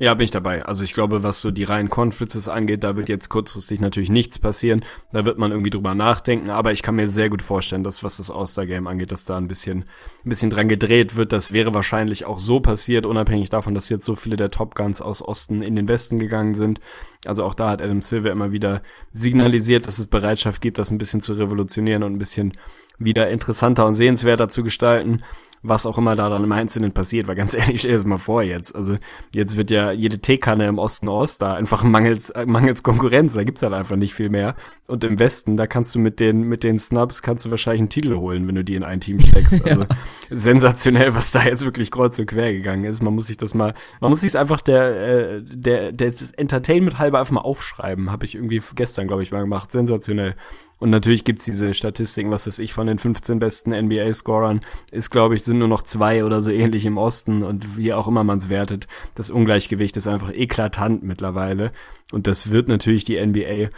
Ja, 0.01 0.15
bin 0.15 0.27
ich 0.27 0.31
dabei. 0.31 0.65
Also 0.65 0.85
ich 0.85 0.95
glaube, 0.95 1.25
was 1.25 1.41
so 1.41 1.51
die 1.51 1.65
reinen 1.65 1.91
Conferences 1.91 2.49
angeht, 2.49 2.85
da 2.85 2.97
wird 2.97 3.09
jetzt 3.09 3.31
kurzfristig 3.31 3.81
natürlich 3.81 4.11
nichts 4.11 4.39
passieren. 4.39 4.85
Da 5.12 5.25
wird 5.25 5.39
man 5.39 5.51
irgendwie 5.51 5.70
drüber 5.70 5.97
nachdenken. 5.97 6.51
Aber 6.51 6.70
ich 6.70 6.83
kann 6.83 6.95
mir 6.95 7.09
sehr 7.09 7.29
gut 7.29 7.43
vorstellen, 7.43 7.83
dass 7.83 8.05
was 8.05 8.19
das 8.19 8.31
All-Star-Game 8.31 8.87
angeht, 8.87 9.11
dass 9.11 9.25
da 9.25 9.37
ein 9.37 9.49
bisschen, 9.49 9.87
ein 10.25 10.29
bisschen 10.29 10.51
dran 10.51 10.69
gedreht 10.69 11.16
wird. 11.16 11.33
Das 11.33 11.53
wäre 11.53 11.75
wahrscheinlich 11.75 12.27
auch 12.27 12.39
so 12.39 12.61
passiert, 12.61 13.07
unabhängig 13.07 13.51
davon, 13.51 13.75
dass 13.75 13.89
jetzt 13.89 14.05
so 14.05 14.15
viele 14.15 14.37
der 14.37 14.53
Top 14.53 14.77
Guns 14.77 15.03
aus 15.03 15.20
Osten 15.20 15.62
in 15.62 15.75
den 15.75 15.89
Westen 15.89 16.20
gegangen 16.20 16.55
sind. 16.55 16.81
Also 17.25 17.43
auch 17.43 17.55
da 17.55 17.70
hat 17.70 17.83
Adam 17.83 18.01
Silver 18.01 18.31
immer 18.31 18.53
wieder 18.53 18.83
signalisiert, 19.11 19.89
dass 19.89 19.99
es 19.99 20.07
Bereitschaft 20.07 20.62
gibt, 20.62 20.79
das 20.79 20.93
ein 20.93 20.99
bisschen 20.99 21.20
zu 21.20 21.33
revolutionieren 21.33 22.05
und 22.05 22.12
ein 22.12 22.19
bisschen 22.20 22.53
wieder 22.99 23.31
interessanter 23.31 23.85
und 23.87 23.95
sehenswerter 23.95 24.49
zu 24.49 24.62
gestalten 24.62 25.25
was 25.63 25.87
auch 25.87 25.99
immer 25.99 26.17
da 26.17 26.29
dann 26.29 26.45
im 26.45 26.53
Einzelnen 26.53 26.93
passiert, 26.93 27.27
weil 27.27 27.37
ganz 27.37 27.55
ehrlich, 27.59 27.81
stell 27.81 27.93
dir 27.93 27.97
das 27.97 28.07
mal 28.07 28.19
vor 28.19 28.43
jetzt. 28.43 28.75
Also 28.75 28.97
jetzt 29.35 29.57
wird 29.57 29.71
ja 29.71 29.93
jede 29.93 30.19
Teekanne 30.19 30.67
im 30.67 30.79
Osten 30.79 31.09
Ost 31.09 31.43
da 31.43 31.55
einfach 31.55 31.83
mangels, 31.83 32.31
äh, 32.31 32.47
mangels 32.47 32.83
Konkurrenz, 32.83 33.35
da 33.35 33.45
gibt's 33.45 33.63
halt 33.63 33.73
einfach 33.73 33.97
nicht 33.97 34.15
viel 34.15 34.29
mehr. 34.29 34.55
Und 34.87 35.05
im 35.05 35.19
Westen, 35.19 35.57
da 35.57 35.67
kannst 35.67 35.95
du 35.95 35.99
mit 35.99 36.21
den, 36.21 36.43
mit 36.43 36.65
den 36.65 36.79
Snubs 36.79 37.23
kannst 37.23 37.45
du 37.45 37.51
wahrscheinlich 37.51 37.81
einen 37.81 37.91
Titel 37.91 38.17
holen, 38.17 38.49
wenn 38.49 38.55
du 38.55 38.65
die 38.65 38.75
in 38.75 38.85
ein 38.85 39.01
Team 39.01 39.21
steckst. 39.21 39.59
Also 39.69 39.83
ja. 39.83 39.89
sensationell, 40.31 41.15
was 41.15 41.31
da 41.31 41.43
jetzt 41.43 41.65
wirklich 41.65 41.91
kreuz 41.91 42.19
und 42.19 42.27
quer 42.27 42.53
gegangen 42.53 42.85
ist. 42.85 43.03
Man 43.03 43.15
muss 43.15 43.27
sich 43.27 43.37
das 43.37 43.53
mal, 43.53 43.75
man 44.01 44.11
muss 44.11 44.23
sich 44.23 44.39
einfach 44.39 44.63
der, 44.63 45.37
äh, 45.37 45.43
der, 45.43 45.93
der 45.93 46.13
Entertainment 46.37 46.99
halber 46.99 47.19
einfach 47.19 47.33
mal 47.33 47.41
aufschreiben. 47.43 48.11
Habe 48.11 48.25
ich 48.25 48.35
irgendwie 48.35 48.63
gestern, 48.77 49.09
glaube 49.09 49.23
ich, 49.23 49.31
mal 49.31 49.41
gemacht. 49.41 49.73
Sensationell. 49.73 50.37
Und 50.79 50.91
natürlich 50.91 51.25
gibt's 51.25 51.45
diese 51.45 51.75
Statistiken, 51.75 52.31
was 52.31 52.47
weiß 52.47 52.61
ich, 52.61 52.73
von 52.73 52.87
den 52.87 52.99
15 52.99 53.39
besten 53.39 53.71
NBA-Scorern 53.71 54.61
ist, 54.93 55.11
glaube 55.11 55.35
ich, 55.35 55.43
sind 55.43 55.59
nur 55.59 55.69
noch 55.69 55.83
zwei 55.83 56.25
oder 56.25 56.41
so 56.41 56.51
ähnlich 56.51 56.87
im 56.87 56.99
Osten 56.99 57.43
und 57.43 57.77
wie 57.77 57.93
auch 57.93 58.07
immer 58.07 58.23
man's 58.23 58.49
wertet. 58.49 58.87
Das 59.15 59.31
Ungleichgewicht 59.31 59.97
ist 59.97 60.07
einfach 60.07 60.33
eklatant 60.33 61.03
mittlerweile. 61.03 61.73
Und 62.13 62.27
das 62.27 62.51
wird 62.51 62.69
natürlich 62.69 63.05
die 63.05 63.25
NBA 63.25 63.71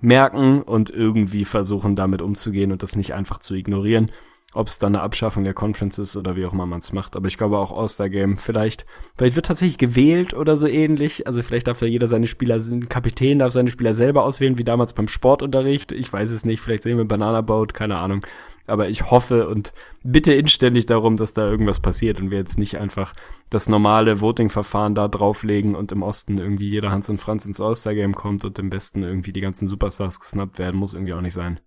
merken 0.00 0.62
und 0.62 0.90
irgendwie 0.90 1.44
versuchen, 1.44 1.94
damit 1.94 2.22
umzugehen 2.22 2.72
und 2.72 2.82
das 2.82 2.96
nicht 2.96 3.14
einfach 3.14 3.38
zu 3.38 3.54
ignorieren 3.54 4.10
ob 4.54 4.66
es 4.66 4.78
dann 4.78 4.94
eine 4.94 5.02
Abschaffung 5.02 5.44
der 5.44 5.52
Conference 5.52 5.98
ist 5.98 6.16
oder 6.16 6.34
wie 6.34 6.46
auch 6.46 6.54
immer 6.54 6.64
man 6.64 6.80
es 6.80 6.92
macht. 6.92 7.16
Aber 7.16 7.28
ich 7.28 7.36
glaube 7.36 7.58
auch 7.58 7.76
All-Star-Game, 7.76 8.38
vielleicht, 8.38 8.86
vielleicht 9.16 9.36
wird 9.36 9.46
tatsächlich 9.46 9.76
gewählt 9.76 10.32
oder 10.32 10.56
so 10.56 10.66
ähnlich. 10.66 11.26
Also 11.26 11.42
vielleicht 11.42 11.66
darf 11.66 11.80
da 11.80 11.86
jeder 11.86 12.08
seine 12.08 12.26
Spieler, 12.26 12.56
ein 12.56 12.88
Kapitän 12.88 13.40
darf 13.40 13.52
seine 13.52 13.70
Spieler 13.70 13.92
selber 13.92 14.24
auswählen, 14.24 14.56
wie 14.56 14.64
damals 14.64 14.94
beim 14.94 15.08
Sportunterricht. 15.08 15.92
Ich 15.92 16.10
weiß 16.10 16.30
es 16.30 16.46
nicht, 16.46 16.60
vielleicht 16.60 16.82
sehen 16.82 16.96
wir 16.96 17.04
Banana 17.04 17.42
Boat, 17.42 17.74
keine 17.74 17.98
Ahnung. 17.98 18.26
Aber 18.66 18.88
ich 18.88 19.10
hoffe 19.10 19.48
und 19.48 19.72
bitte 20.02 20.32
inständig 20.32 20.86
darum, 20.86 21.16
dass 21.16 21.34
da 21.34 21.48
irgendwas 21.48 21.80
passiert 21.80 22.20
und 22.20 22.30
wir 22.30 22.38
jetzt 22.38 22.58
nicht 22.58 22.78
einfach 22.78 23.14
das 23.50 23.68
normale 23.68 24.20
Voting-Verfahren 24.20 24.94
da 24.94 25.08
drauflegen 25.08 25.74
und 25.74 25.92
im 25.92 26.02
Osten 26.02 26.38
irgendwie 26.38 26.68
jeder 26.68 26.90
Hans 26.90 27.08
und 27.08 27.18
Franz 27.18 27.46
ins 27.46 27.60
All-Star-Game 27.60 28.14
kommt 28.14 28.44
und 28.44 28.58
im 28.58 28.72
Westen 28.72 29.02
irgendwie 29.02 29.32
die 29.32 29.40
ganzen 29.40 29.68
Superstars 29.68 30.20
gesnappt 30.20 30.58
werden, 30.58 30.78
muss 30.78 30.94
irgendwie 30.94 31.14
auch 31.14 31.22
nicht 31.22 31.34
sein. 31.34 31.60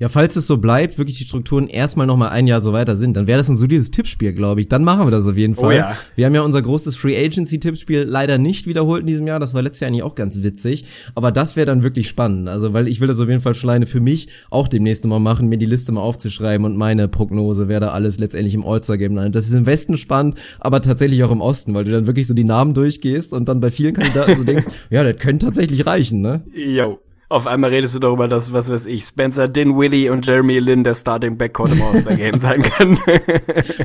Ja, 0.00 0.08
falls 0.08 0.36
es 0.36 0.46
so 0.46 0.58
bleibt, 0.58 0.96
wirklich 0.96 1.18
die 1.18 1.24
Strukturen 1.24 1.66
erstmal 1.66 2.06
noch 2.06 2.16
mal 2.16 2.28
ein 2.28 2.46
Jahr 2.46 2.60
so 2.60 2.72
weiter 2.72 2.96
sind, 2.96 3.16
dann 3.16 3.26
wäre 3.26 3.38
das 3.38 3.48
ein 3.48 3.56
solides 3.56 3.90
Tippspiel, 3.90 4.32
glaube 4.32 4.60
ich. 4.60 4.68
Dann 4.68 4.84
machen 4.84 5.08
wir 5.08 5.10
das 5.10 5.26
auf 5.26 5.36
jeden 5.36 5.54
oh 5.54 5.62
Fall. 5.62 5.74
Oh 5.74 5.76
ja. 5.76 5.96
Wir 6.14 6.26
haben 6.26 6.34
ja 6.36 6.42
unser 6.42 6.62
großes 6.62 6.94
Free 6.94 7.18
Agency 7.18 7.58
Tippspiel 7.58 8.02
leider 8.02 8.38
nicht 8.38 8.68
wiederholt 8.68 9.00
in 9.00 9.06
diesem 9.08 9.26
Jahr. 9.26 9.40
Das 9.40 9.54
war 9.54 9.62
letztes 9.62 9.80
Jahr 9.80 9.88
eigentlich 9.88 10.04
auch 10.04 10.14
ganz 10.14 10.40
witzig. 10.44 10.84
Aber 11.16 11.32
das 11.32 11.56
wäre 11.56 11.66
dann 11.66 11.82
wirklich 11.82 12.08
spannend. 12.08 12.48
Also, 12.48 12.72
weil 12.72 12.86
ich 12.86 13.00
will 13.00 13.08
das 13.08 13.18
auf 13.18 13.28
jeden 13.28 13.40
Fall 13.40 13.54
schon 13.54 13.70
alleine 13.70 13.86
für 13.86 14.00
mich 14.00 14.28
auch 14.50 14.68
demnächst 14.68 15.04
mal 15.04 15.18
machen, 15.18 15.48
mir 15.48 15.58
die 15.58 15.66
Liste 15.66 15.90
mal 15.90 16.02
aufzuschreiben 16.02 16.64
und 16.64 16.76
meine 16.76 17.08
Prognose, 17.08 17.66
wer 17.66 17.80
da 17.80 17.88
alles 17.88 18.20
letztendlich 18.20 18.54
im 18.54 18.64
All-Star-Game 18.64 19.16
landet. 19.16 19.34
Das 19.34 19.48
ist 19.48 19.54
im 19.54 19.66
Westen 19.66 19.96
spannend, 19.96 20.36
aber 20.60 20.80
tatsächlich 20.80 21.24
auch 21.24 21.32
im 21.32 21.40
Osten, 21.40 21.74
weil 21.74 21.82
du 21.82 21.90
dann 21.90 22.06
wirklich 22.06 22.28
so 22.28 22.34
die 22.34 22.44
Namen 22.44 22.72
durchgehst 22.72 23.32
und 23.32 23.48
dann 23.48 23.58
bei 23.58 23.72
vielen 23.72 23.94
Kandidaten 23.94 24.36
so 24.36 24.44
denkst, 24.44 24.66
ja, 24.90 25.02
das 25.02 25.16
könnte 25.18 25.46
tatsächlich 25.46 25.86
reichen, 25.86 26.20
ne? 26.20 26.44
Jo. 26.54 27.00
Auf 27.30 27.46
einmal 27.46 27.70
redest 27.70 27.94
du 27.94 27.98
darüber, 27.98 28.26
dass, 28.26 28.54
was 28.54 28.70
weiß 28.70 28.86
ich, 28.86 29.04
Spencer 29.04 29.48
Dinwiddie 29.48 30.08
und 30.08 30.26
Jeremy 30.26 30.58
Lin 30.60 30.82
der 30.82 30.94
Starting 30.94 31.36
Backcourt 31.36 31.72
im 31.72 31.82
All-Star-Game 31.82 32.38
sein 32.38 32.62
können. 32.62 32.98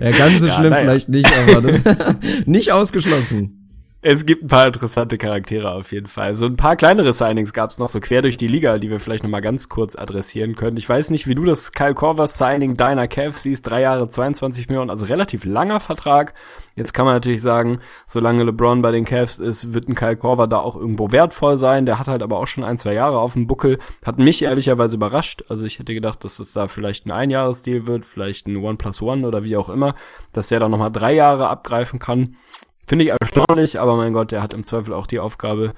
ja, 0.01 0.11
ganz 0.11 0.41
so 0.41 0.47
ja, 0.47 0.53
schlimm 0.53 0.69
naja. 0.69 0.83
vielleicht 0.83 1.09
nicht, 1.09 1.29
aber 1.37 1.61
nicht 2.45 2.71
ausgeschlossen. 2.71 3.62
Es 4.05 4.25
gibt 4.25 4.43
ein 4.43 4.47
paar 4.49 4.67
interessante 4.67 5.17
Charaktere 5.17 5.71
auf 5.71 5.93
jeden 5.93 6.07
Fall. 6.07 6.35
So 6.35 6.45
ein 6.45 6.57
paar 6.57 6.75
kleinere 6.75 7.13
Signings 7.13 7.53
gab 7.53 7.69
es 7.69 7.77
noch 7.77 7.88
so 7.88 8.01
quer 8.01 8.21
durch 8.21 8.35
die 8.35 8.49
Liga, 8.49 8.77
die 8.77 8.89
wir 8.89 8.99
vielleicht 8.99 9.23
noch 9.23 9.30
mal 9.30 9.39
ganz 9.39 9.69
kurz 9.69 9.95
adressieren 9.95 10.55
können. 10.55 10.75
Ich 10.75 10.89
weiß 10.89 11.09
nicht, 11.09 11.25
wie 11.25 11.35
du 11.35 11.45
das 11.45 11.71
Kyle 11.71 11.93
Korver 11.93 12.27
Signing 12.27 12.75
deiner 12.75 13.07
Cavs 13.07 13.43
siehst. 13.43 13.65
Drei 13.65 13.80
Jahre, 13.84 14.09
22 14.09 14.67
Millionen, 14.67 14.89
also 14.89 15.05
relativ 15.05 15.45
langer 15.45 15.80
Vertrag. 15.80 16.34
Jetzt 16.75 16.93
kann 16.93 17.05
man 17.05 17.15
natürlich 17.15 17.41
sagen, 17.41 17.80
solange 18.05 18.43
LeBron 18.43 18.81
bei 18.81 18.91
den 18.91 19.05
Cavs 19.05 19.39
ist, 19.39 19.73
wird 19.73 19.88
ein 19.88 19.95
Kyle 19.95 20.17
Korver 20.17 20.47
da 20.47 20.57
auch 20.57 20.75
irgendwo 20.75 21.13
wertvoll 21.13 21.55
sein. 21.55 21.85
Der 21.85 21.97
hat 21.97 22.07
halt 22.09 22.23
aber 22.23 22.39
auch 22.39 22.47
schon 22.47 22.65
ein, 22.65 22.77
zwei 22.77 22.93
Jahre 22.93 23.19
auf 23.19 23.34
dem 23.34 23.47
Buckel. 23.47 23.80
Hat 24.05 24.19
mich 24.19 24.43
ehrlicherweise 24.43 24.97
überrascht. 24.97 25.45
Also 25.47 25.65
ich 25.65 25.80
hätte 25.80 25.93
gedacht, 25.93 26.25
dass 26.25 26.39
es 26.39 26.51
da 26.51 26.67
vielleicht 26.67 27.05
ein 27.05 27.11
Einjahresdeal 27.11 27.88
wird, 27.88 28.05
vielleicht 28.05 28.47
ein 28.47 28.57
One 28.57 28.75
plus 28.75 29.01
One 29.01 29.25
oder 29.25 29.45
wie 29.45 29.55
auch 29.55 29.69
immer, 29.69 29.95
dass 30.34 30.49
der 30.49 30.59
da 30.59 30.67
noch 30.67 30.77
mal 30.77 30.89
drei 30.89 31.13
Jahre 31.13 31.47
abgreifen 31.47 31.99
kann. 31.99 32.35
Finde 32.88 33.05
ich 33.05 33.11
erstaunlich, 33.11 33.80
aber 33.80 33.95
mein 33.95 34.14
Gott, 34.14 34.31
der 34.31 34.41
hat 34.41 34.53
im 34.53 34.64
Zweifel 34.64 34.93
auch 34.93 35.07
die 35.07 35.19
Aufgabe, 35.19 35.73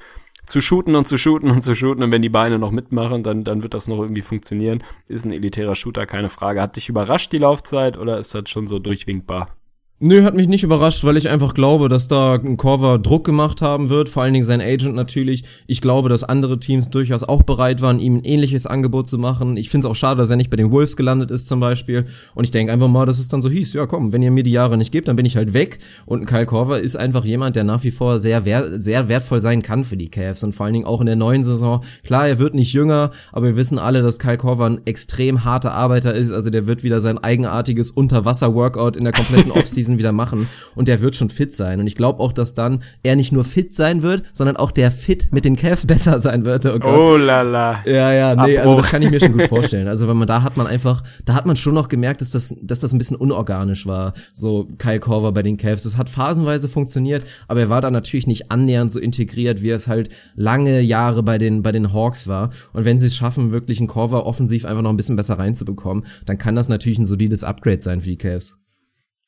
zu 0.45 0.61
shooten 0.61 0.95
und 0.95 1.07
zu 1.07 1.17
shooten 1.17 1.49
und 1.49 1.61
zu 1.61 1.75
shooten 1.75 2.03
und 2.03 2.11
wenn 2.11 2.21
die 2.21 2.29
Beine 2.29 2.59
noch 2.59 2.71
mitmachen, 2.71 3.23
dann, 3.23 3.43
dann 3.43 3.63
wird 3.63 3.73
das 3.73 3.87
noch 3.87 3.99
irgendwie 3.99 4.21
funktionieren. 4.21 4.83
Ist 5.07 5.25
ein 5.25 5.31
elitärer 5.31 5.75
Shooter, 5.75 6.05
keine 6.05 6.29
Frage. 6.29 6.61
Hat 6.61 6.75
dich 6.75 6.89
überrascht 6.89 7.31
die 7.31 7.39
Laufzeit 7.39 7.97
oder 7.97 8.19
ist 8.19 8.33
das 8.35 8.49
schon 8.49 8.67
so 8.67 8.79
durchwinkbar? 8.79 9.55
Nö, 10.01 10.23
hat 10.23 10.35
mich 10.35 10.49
nicht 10.49 10.65
überrascht, 10.65 11.05
weil 11.05 11.15
ich 11.15 11.29
einfach 11.29 11.53
glaube, 11.53 11.87
dass 11.87 12.09
da 12.09 12.33
ein 12.33 12.57
Corver 12.57 12.99
Druck 12.99 13.23
gemacht 13.23 13.61
haben 13.61 13.87
wird, 13.87 14.09
vor 14.09 14.23
allen 14.23 14.33
Dingen 14.33 14.43
sein 14.43 14.59
Agent 14.59 14.93
natürlich. 14.93 15.45
Ich 15.67 15.79
glaube, 15.79 16.09
dass 16.09 16.25
andere 16.25 16.59
Teams 16.59 16.89
durchaus 16.89 17.23
auch 17.23 17.43
bereit 17.43 17.81
waren, 17.81 17.99
ihm 17.99 18.17
ein 18.17 18.25
ähnliches 18.25 18.65
Angebot 18.65 19.07
zu 19.07 19.17
machen. 19.17 19.55
Ich 19.55 19.69
finde 19.69 19.87
es 19.87 19.91
auch 19.91 19.95
schade, 19.95 20.17
dass 20.17 20.29
er 20.29 20.35
nicht 20.35 20.49
bei 20.49 20.57
den 20.57 20.69
Wolves 20.69 20.97
gelandet 20.97 21.31
ist 21.31 21.47
zum 21.47 21.61
Beispiel. 21.61 22.07
Und 22.33 22.43
ich 22.43 22.51
denke 22.51 22.73
einfach 22.73 22.89
mal, 22.89 23.05
dass 23.05 23.19
es 23.19 23.29
dann 23.29 23.41
so 23.41 23.49
hieß, 23.49 23.71
ja 23.71 23.85
komm, 23.85 24.11
wenn 24.11 24.21
ihr 24.21 24.31
mir 24.31 24.43
die 24.43 24.51
Jahre 24.51 24.75
nicht 24.75 24.91
gebt, 24.91 25.07
dann 25.07 25.15
bin 25.15 25.25
ich 25.25 25.37
halt 25.37 25.53
weg. 25.53 25.79
Und 26.05 26.25
Kyle 26.25 26.45
Corver 26.45 26.77
ist 26.81 26.97
einfach 26.97 27.23
jemand, 27.23 27.55
der 27.55 27.63
nach 27.63 27.85
wie 27.85 27.91
vor 27.91 28.19
sehr, 28.19 28.43
wert, 28.43 28.83
sehr 28.83 29.07
wertvoll 29.07 29.39
sein 29.39 29.61
kann 29.61 29.85
für 29.85 29.95
die 29.95 30.09
Cavs 30.09 30.43
und 30.43 30.51
vor 30.51 30.65
allen 30.65 30.73
Dingen 30.73 30.87
auch 30.87 30.99
in 30.99 31.07
der 31.07 31.15
neuen 31.15 31.45
Saison. 31.45 31.85
Klar, 32.03 32.27
er 32.27 32.37
wird 32.37 32.53
nicht 32.53 32.73
jünger, 32.73 33.11
aber 33.31 33.45
wir 33.45 33.55
wissen 33.55 33.79
alle, 33.79 34.01
dass 34.01 34.19
Kyle 34.19 34.35
Corver 34.35 34.65
ein 34.65 34.85
extrem 34.85 35.45
harter 35.45 35.71
Arbeiter 35.71 36.13
ist. 36.13 36.33
Also 36.33 36.49
der 36.49 36.67
wird 36.67 36.83
wieder 36.83 36.99
sein 36.99 37.17
eigenartiges 37.17 37.91
Unterwasser-Workout 37.91 38.97
in 38.97 39.05
der 39.05 39.13
kompletten 39.13 39.51
Offseason 39.53 39.84
Offseason 39.85 39.99
wieder 39.99 40.11
machen 40.11 40.47
und 40.75 40.87
der 40.87 41.01
wird 41.01 41.15
schon 41.15 41.29
fit 41.29 41.55
sein. 41.55 41.79
Und 41.79 41.87
ich 41.87 41.95
glaube 41.95 42.19
auch, 42.19 42.33
dass 42.33 42.55
dann 42.55 42.81
er 43.03 43.15
nicht 43.15 43.31
nur 43.31 43.43
fit 43.43 43.73
sein 43.73 44.01
wird, 44.01 44.23
sondern 44.33 44.57
auch 44.57 44.71
der 44.71 44.91
Fit 44.91 45.29
mit 45.31 45.45
den 45.45 45.55
Cavs 45.55 45.85
besser 45.87 46.21
sein 46.21 46.45
wird. 46.45 46.65
Oh, 46.65 46.79
Gott. 46.79 46.99
oh 46.99 47.17
la 47.17 47.41
la. 47.41 47.83
Ja, 47.85 48.13
ja, 48.13 48.35
nee, 48.35 48.57
Abbruch. 48.57 48.71
also 48.71 48.81
das 48.81 48.91
kann 48.91 49.01
ich 49.01 49.11
mir 49.11 49.19
schon 49.19 49.33
gut 49.33 49.43
vorstellen. 49.49 49.87
Also 49.87 50.07
wenn 50.07 50.17
man 50.17 50.27
da 50.27 50.41
hat 50.43 50.57
man 50.57 50.67
einfach, 50.67 51.03
da 51.25 51.33
hat 51.33 51.45
man 51.45 51.55
schon 51.55 51.73
noch 51.73 51.89
gemerkt, 51.89 52.21
dass 52.21 52.31
das, 52.31 52.55
dass 52.61 52.79
das 52.79 52.93
ein 52.93 52.97
bisschen 52.97 53.17
unorganisch 53.17 53.85
war, 53.85 54.13
so 54.33 54.67
Kyle 54.77 54.99
Korver 54.99 55.31
bei 55.31 55.43
den 55.43 55.57
Cavs. 55.57 55.83
Das 55.83 55.97
hat 55.97 56.09
phasenweise 56.09 56.67
funktioniert, 56.67 57.23
aber 57.47 57.61
er 57.61 57.69
war 57.69 57.81
da 57.81 57.91
natürlich 57.91 58.27
nicht 58.27 58.51
annähernd 58.51 58.91
so 58.91 58.99
integriert, 58.99 59.61
wie 59.61 59.69
es 59.69 59.87
halt 59.87 60.09
lange 60.35 60.81
Jahre 60.81 61.23
bei 61.23 61.37
den, 61.37 61.63
bei 61.63 61.71
den 61.71 61.93
Hawks 61.93 62.27
war. 62.27 62.49
Und 62.73 62.85
wenn 62.85 62.99
sie 62.99 63.07
es 63.07 63.15
schaffen, 63.15 63.51
wirklich 63.51 63.79
einen 63.79 63.87
Korver 63.87 64.25
offensiv 64.25 64.65
einfach 64.65 64.81
noch 64.81 64.89
ein 64.89 64.97
bisschen 64.97 65.15
besser 65.15 65.37
reinzubekommen, 65.37 66.05
dann 66.25 66.37
kann 66.37 66.55
das 66.55 66.69
natürlich 66.69 66.99
ein 66.99 67.05
solides 67.05 67.43
Upgrade 67.43 67.81
sein 67.81 68.01
für 68.01 68.09
die 68.09 68.17
Cavs. 68.17 68.57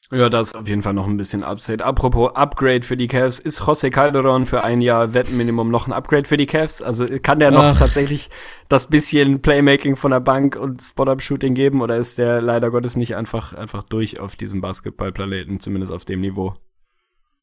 Ja, 0.10 0.30
das 0.30 0.50
ist 0.50 0.56
auf 0.56 0.70
jeden 0.70 0.82
Fall 0.82 0.94
noch 0.94 1.06
ein 1.06 1.18
bisschen 1.18 1.44
Upside. 1.44 1.84
Apropos 1.84 2.34
Upgrade 2.34 2.84
für 2.84 2.96
die 2.96 3.08
Cavs, 3.08 3.40
ist 3.40 3.64
José 3.64 3.90
Calderon 3.90 4.46
für 4.46 4.64
ein 4.64 4.80
Jahr 4.80 5.14
Wettenminimum 5.14 5.70
noch 5.70 5.88
ein 5.88 5.92
Upgrade 5.92 6.26
für 6.26 6.38
die 6.38 6.46
Cavs? 6.46 6.82
Also 6.82 7.06
kann 7.22 7.40
der 7.40 7.52
noch 7.52 7.64
Ach. 7.64 7.78
tatsächlich 7.78 8.30
das 8.70 8.88
bisschen 8.88 9.42
Playmaking 9.42 9.98
von 9.98 10.12
der 10.12 10.22
Bank 10.22 10.56
und 10.56 10.82
Spot-Up-Shooting 10.82 11.56
geben 11.56 11.82
oder 11.82 11.98
ist 11.98 12.18
der 12.18 12.42
leider 12.42 12.72
Gottes 12.72 12.96
nicht 12.96 13.18
einfach, 13.18 13.54
einfach 13.54 13.84
durch 13.84 14.22
auf 14.22 14.38
diesem 14.38 14.62
Basketballplaneten, 14.62 15.60
zumindest 15.60 15.92
auf 15.92 16.06
dem 16.06 16.22
Niveau? 16.22 16.56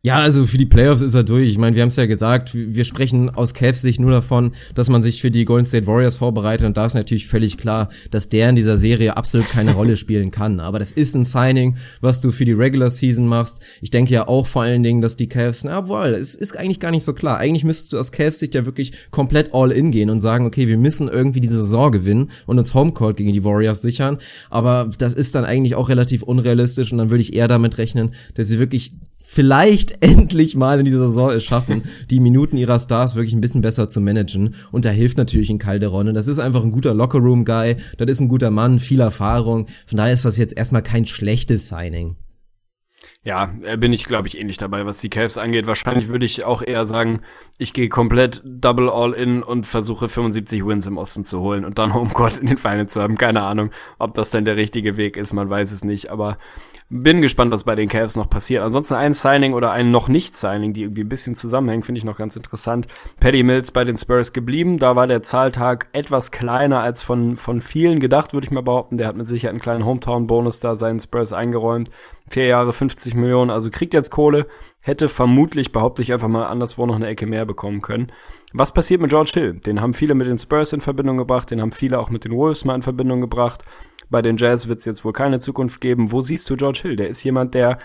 Ja, 0.07 0.19
also 0.19 0.45
für 0.45 0.59
die 0.59 0.67
Playoffs 0.67 1.01
ist 1.01 1.15
er 1.15 1.25
durch. 1.25 1.49
Ich 1.49 1.57
meine, 1.57 1.77
wir 1.77 1.81
haben 1.81 1.89
es 1.89 1.97
ja 1.97 2.05
gesagt, 2.05 2.55
wir 2.55 2.85
sprechen 2.85 3.31
aus 3.31 3.55
Cavs 3.55 3.81
Sicht 3.81 3.99
nur 3.99 4.11
davon, 4.11 4.53
dass 4.75 4.91
man 4.91 5.03
sich 5.03 5.23
für 5.23 5.31
die 5.31 5.47
Golden 5.47 5.65
State 5.65 5.87
Warriors 5.87 6.17
vorbereitet 6.17 6.67
und 6.67 6.77
da 6.77 6.85
ist 6.85 6.93
natürlich 6.93 7.27
völlig 7.27 7.57
klar, 7.57 7.89
dass 8.11 8.29
der 8.29 8.51
in 8.51 8.55
dieser 8.55 8.77
Serie 8.77 9.17
absolut 9.17 9.49
keine 9.49 9.73
Rolle 9.75 9.97
spielen 9.97 10.31
kann. 10.31 10.61
Aber 10.61 10.79
das 10.79 10.93
ist 10.93 11.15
ein 11.15 11.25
Signing, 11.25 11.79
was 12.03 12.21
du 12.21 12.33
für 12.33 12.45
die 12.45 12.53
Regular 12.53 12.91
Season 12.91 13.27
machst. 13.27 13.63
Ich 13.81 13.91
denke 13.91 14.13
ja 14.13 14.29
auch 14.29 14.47
vor 14.47 14.61
allen 14.61 14.83
Dingen, 14.83 15.01
dass 15.01 15.17
die 15.17 15.27
Cavs, 15.27 15.65
na 15.65 15.89
wohl, 15.89 16.09
es 16.09 16.35
ist 16.35 16.55
eigentlich 16.55 16.81
gar 16.81 16.91
nicht 16.91 17.05
so 17.05 17.15
klar. 17.15 17.39
Eigentlich 17.39 17.65
müsstest 17.65 17.95
du 17.95 17.99
aus 17.99 18.13
Cavs 18.13 18.41
Sicht 18.41 18.55
ja 18.55 18.67
wirklich 18.67 18.93
komplett 19.11 19.55
all 19.55 19.73
in 19.73 19.91
gehen 19.91 20.11
und 20.11 20.21
sagen, 20.21 20.45
okay, 20.45 20.69
wir 20.69 20.77
müssen 20.77 21.09
irgendwie 21.09 21.41
diese 21.41 21.57
Saison 21.57 21.91
gewinnen 21.91 22.31
und 22.45 22.59
uns 22.59 22.75
Homecourt 22.75 23.17
gegen 23.17 23.33
die 23.33 23.43
Warriors 23.43 23.81
sichern. 23.81 24.19
Aber 24.51 24.91
das 24.99 25.15
ist 25.15 25.35
dann 25.35 25.47
eigentlich 25.47 25.77
auch 25.77 25.89
relativ 25.89 26.23
unrealistisch 26.23 26.93
und 26.93 26.99
dann 26.99 27.09
würde 27.09 27.23
ich 27.23 27.33
eher 27.33 27.49
damit 27.49 27.79
rechnen, 27.79 28.11
dass 28.35 28.49
sie 28.49 28.59
wirklich 28.59 28.93
vielleicht 29.35 29.97
endlich 30.03 30.55
mal 30.57 30.79
in 30.79 30.85
dieser 30.85 31.07
Saison 31.07 31.31
es 31.31 31.45
schaffen, 31.45 31.83
die 32.11 32.21
Minuten 32.21 32.57
ihrer 32.57 32.79
Stars 32.79 33.17
wirklich 33.17 33.35
ein 33.35 33.41
bisschen 33.41 33.63
besser 33.63 33.89
zu 33.89 34.01
managen. 34.01 34.55
Und 34.71 34.85
da 34.85 34.91
hilft 34.91 35.19
natürlich 35.19 35.51
ein 35.51 35.59
Calderon. 35.59 36.09
Und 36.09 36.15
das 36.15 36.29
ist 36.29 36.39
einfach 36.39 36.63
ein 36.63 36.71
guter 36.71 36.95
Lockerroom-Guy. 36.95 37.77
Das 37.99 38.11
ist 38.11 38.21
ein 38.21 38.29
guter 38.29 38.51
Mann, 38.51 38.79
viel 38.79 39.01
Erfahrung. 39.01 39.67
Von 39.87 39.99
daher 39.99 40.15
ist 40.15 40.25
das 40.25 40.37
jetzt 40.37 40.57
erstmal 40.57 40.83
kein 40.83 41.05
schlechtes 41.05 41.69
Signing. 41.69 42.17
Ja, 43.27 43.47
bin 43.79 43.95
ich, 43.95 44.05
glaube 44.05 44.29
ich, 44.29 44.39
ähnlich 44.39 44.59
dabei, 44.59 44.85
was 44.85 45.01
die 45.01 45.09
Cavs 45.09 45.39
angeht. 45.39 45.67
Wahrscheinlich 45.67 46.09
würde 46.09 46.27
ich 46.27 46.45
auch 46.45 46.61
eher 46.61 46.85
sagen, 46.85 47.23
ich 47.57 47.73
gehe 47.73 47.89
komplett 47.89 48.43
Double 48.45 48.91
All-In 48.91 49.43
und 49.43 49.67
versuche 49.67 50.11
75 50.11 50.67
Wins 50.67 50.87
im 50.87 50.99
Osten 50.99 51.25
zu 51.25 51.41
holen 51.41 51.65
und 51.65 51.79
dann 51.79 51.95
Homecourt 51.95 52.37
in 52.37 52.49
den 52.49 52.59
Finals 52.59 52.93
zu 52.93 53.01
haben. 53.01 53.17
Keine 53.17 53.41
Ahnung, 53.41 53.71
ob 53.99 54.13
das 54.13 54.29
denn 54.29 54.45
der 54.45 54.57
richtige 54.57 54.99
Weg 54.99 55.17
ist, 55.17 55.33
man 55.33 55.49
weiß 55.49 55.73
es 55.73 55.85
nicht. 55.85 56.11
Aber 56.11 56.37
bin 57.03 57.23
gespannt, 57.23 57.51
was 57.51 57.65
bei 57.65 57.75
den 57.75 57.89
Cavs 57.89 58.15
noch 58.15 58.31
passiert. 58.31 58.63
Ansonsten 58.63 58.95
ein 58.95 59.15
Signing 59.15 59.53
oder 59.53 59.73
ein 59.73 59.91
noch 59.91 60.07
nicht 60.07 60.37
Signing, 60.37 60.73
die 60.73 60.83
irgendwie 60.83 61.03
ein 61.03 61.09
bisschen 61.09 61.35
zusammenhängen, 61.35 61.83
finde 61.83 61.99
ich 61.99 62.05
noch 62.05 62.17
ganz 62.17 62.37
interessant. 62.37 62.87
Paddy 63.19 63.43
Mills 63.43 63.73
bei 63.73 63.83
den 63.83 63.97
Spurs 63.97 64.33
geblieben. 64.33 64.79
Da 64.79 64.95
war 64.95 65.09
der 65.09 65.25
Zahltag 65.25 65.89
etwas 65.93 66.31
kleiner 66.31 66.81
als 66.81 67.03
von, 67.03 67.37
von 67.37 67.61
vielen 67.61 67.99
gedacht, 67.99 68.33
würde 68.33 68.47
ich 68.47 68.53
mal 68.53 68.63
behaupten. 68.63 68.97
Der 68.97 69.09
hat 69.09 69.17
mit 69.17 69.27
Sicherheit 69.27 69.55
einen 69.55 69.61
kleinen 69.61 69.85
Hometown-Bonus 69.85 70.61
da 70.61 70.77
seinen 70.77 71.01
Spurs 71.01 71.33
eingeräumt. 71.33 71.91
Vier 72.29 72.47
Jahre 72.47 72.73
50 72.73 73.15
Millionen, 73.17 73.51
also 73.51 73.71
kriegt 73.71 73.93
jetzt 73.93 74.11
Kohle, 74.11 74.47
hätte 74.85 75.09
vermutlich, 75.09 75.73
behaupte 75.73 76.03
ich 76.03 76.13
einfach 76.13 76.29
mal, 76.29 76.45
anderswo 76.45 76.85
noch 76.85 76.97
eine 76.97 77.07
Ecke 77.07 77.25
mehr 77.27 77.47
bekommen 77.47 77.81
können. 77.81 78.13
Was 78.53 78.75
passiert 78.75 79.01
mit 79.01 79.09
George 79.09 79.31
Hill? 79.33 79.55
Den 79.55 79.81
haben 79.81 79.95
viele 79.95 80.15
mit 80.15 80.27
den 80.27 80.37
Spurs 80.37 80.75
in 80.75 80.83
Verbindung 80.83 81.17
gebracht, 81.17 81.51
den 81.51 81.63
haben 81.63 81.73
viele 81.73 81.99
auch 81.99 82.11
mit 82.11 82.27
den 82.27 82.33
Wolves 82.33 82.67
mal 82.67 82.75
in 82.75 82.83
Verbindung 82.83 83.23
gebracht. 83.23 83.65
Bei 84.11 84.21
den 84.21 84.37
Jazz 84.37 84.69
wird 84.69 84.81
es 84.81 84.85
jetzt 84.85 85.03
wohl 85.03 85.15
keine 85.15 85.39
Zukunft 85.39 85.81
geben. 85.81 86.13
Wo 86.13 86.21
siehst 86.21 86.49
du 86.51 86.57
George 86.57 86.81
Hill? 86.83 86.97
Der 86.97 87.09
ist 87.09 87.25
jemand, 87.25 87.55
der 87.55 87.79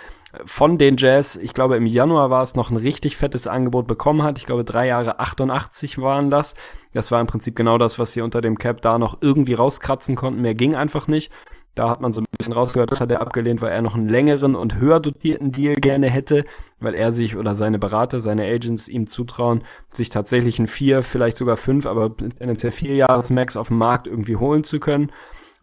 von 0.44 0.78
den 0.78 0.98
Jazz, 0.98 1.38
ich 1.38 1.54
glaube 1.54 1.78
im 1.78 1.86
Januar 1.86 2.30
war 2.30 2.44
es 2.44 2.54
noch 2.54 2.70
ein 2.70 2.76
richtig 2.76 3.16
fettes 3.16 3.48
Angebot 3.48 3.88
bekommen 3.88 4.22
hat. 4.22 4.38
Ich 4.38 4.46
glaube 4.46 4.66
drei 4.66 4.88
Jahre 4.88 5.20
88 5.20 6.00
waren 6.00 6.30
das. 6.30 6.54
Das 6.92 7.12
war 7.12 7.22
im 7.22 7.28
Prinzip 7.28 7.56
genau 7.56 7.78
das, 7.78 7.98
was 7.98 8.12
sie 8.12 8.22
unter 8.22 8.42
dem 8.42 8.58
Cap 8.58 8.82
da 8.82 9.00
noch 9.00 9.20
irgendwie 9.22 9.54
rauskratzen 9.54 10.18
konnten. 10.18 10.42
Mehr 10.42 10.54
ging 10.54 10.76
einfach 10.76 11.08
nicht. 11.08 11.32
Da 11.76 11.90
hat 11.90 12.02
man 12.02 12.12
so 12.12 12.22
ein 12.22 12.26
bisschen 12.38 12.54
rausgehört, 12.54 12.92
das 12.92 13.00
hat 13.00 13.12
er 13.12 13.22
abgelehnt, 13.22 13.62
weil 13.62 13.72
er 13.72 13.82
noch 13.82 13.96
einen 13.96 14.10
längeren 14.10 14.56
und 14.56 14.80
höher 14.80 15.00
dotierten 15.00 15.52
Deal 15.52 15.76
gerne 15.76 16.10
hätte, 16.10 16.44
weil 16.80 16.94
er 16.94 17.14
sich 17.14 17.38
oder 17.38 17.56
seine 17.56 17.80
Berater, 17.80 18.20
seine 18.20 18.46
Agents 18.46 18.88
ihm 18.88 19.08
zutrauen, 19.08 19.64
sich 19.92 20.10
tatsächlich 20.10 20.60
ein 20.60 20.68
vier, 20.68 21.04
vielleicht 21.04 21.38
sogar 21.38 21.58
fünf, 21.58 21.86
aber 21.86 22.16
tendenziell 22.18 22.72
vier 22.72 22.96
Jahres 22.96 23.30
Max 23.30 23.56
auf 23.56 23.70
dem 23.70 23.78
Markt 23.78 24.08
irgendwie 24.08 24.36
holen 24.36 24.64
zu 24.64 24.80
können. 24.80 25.12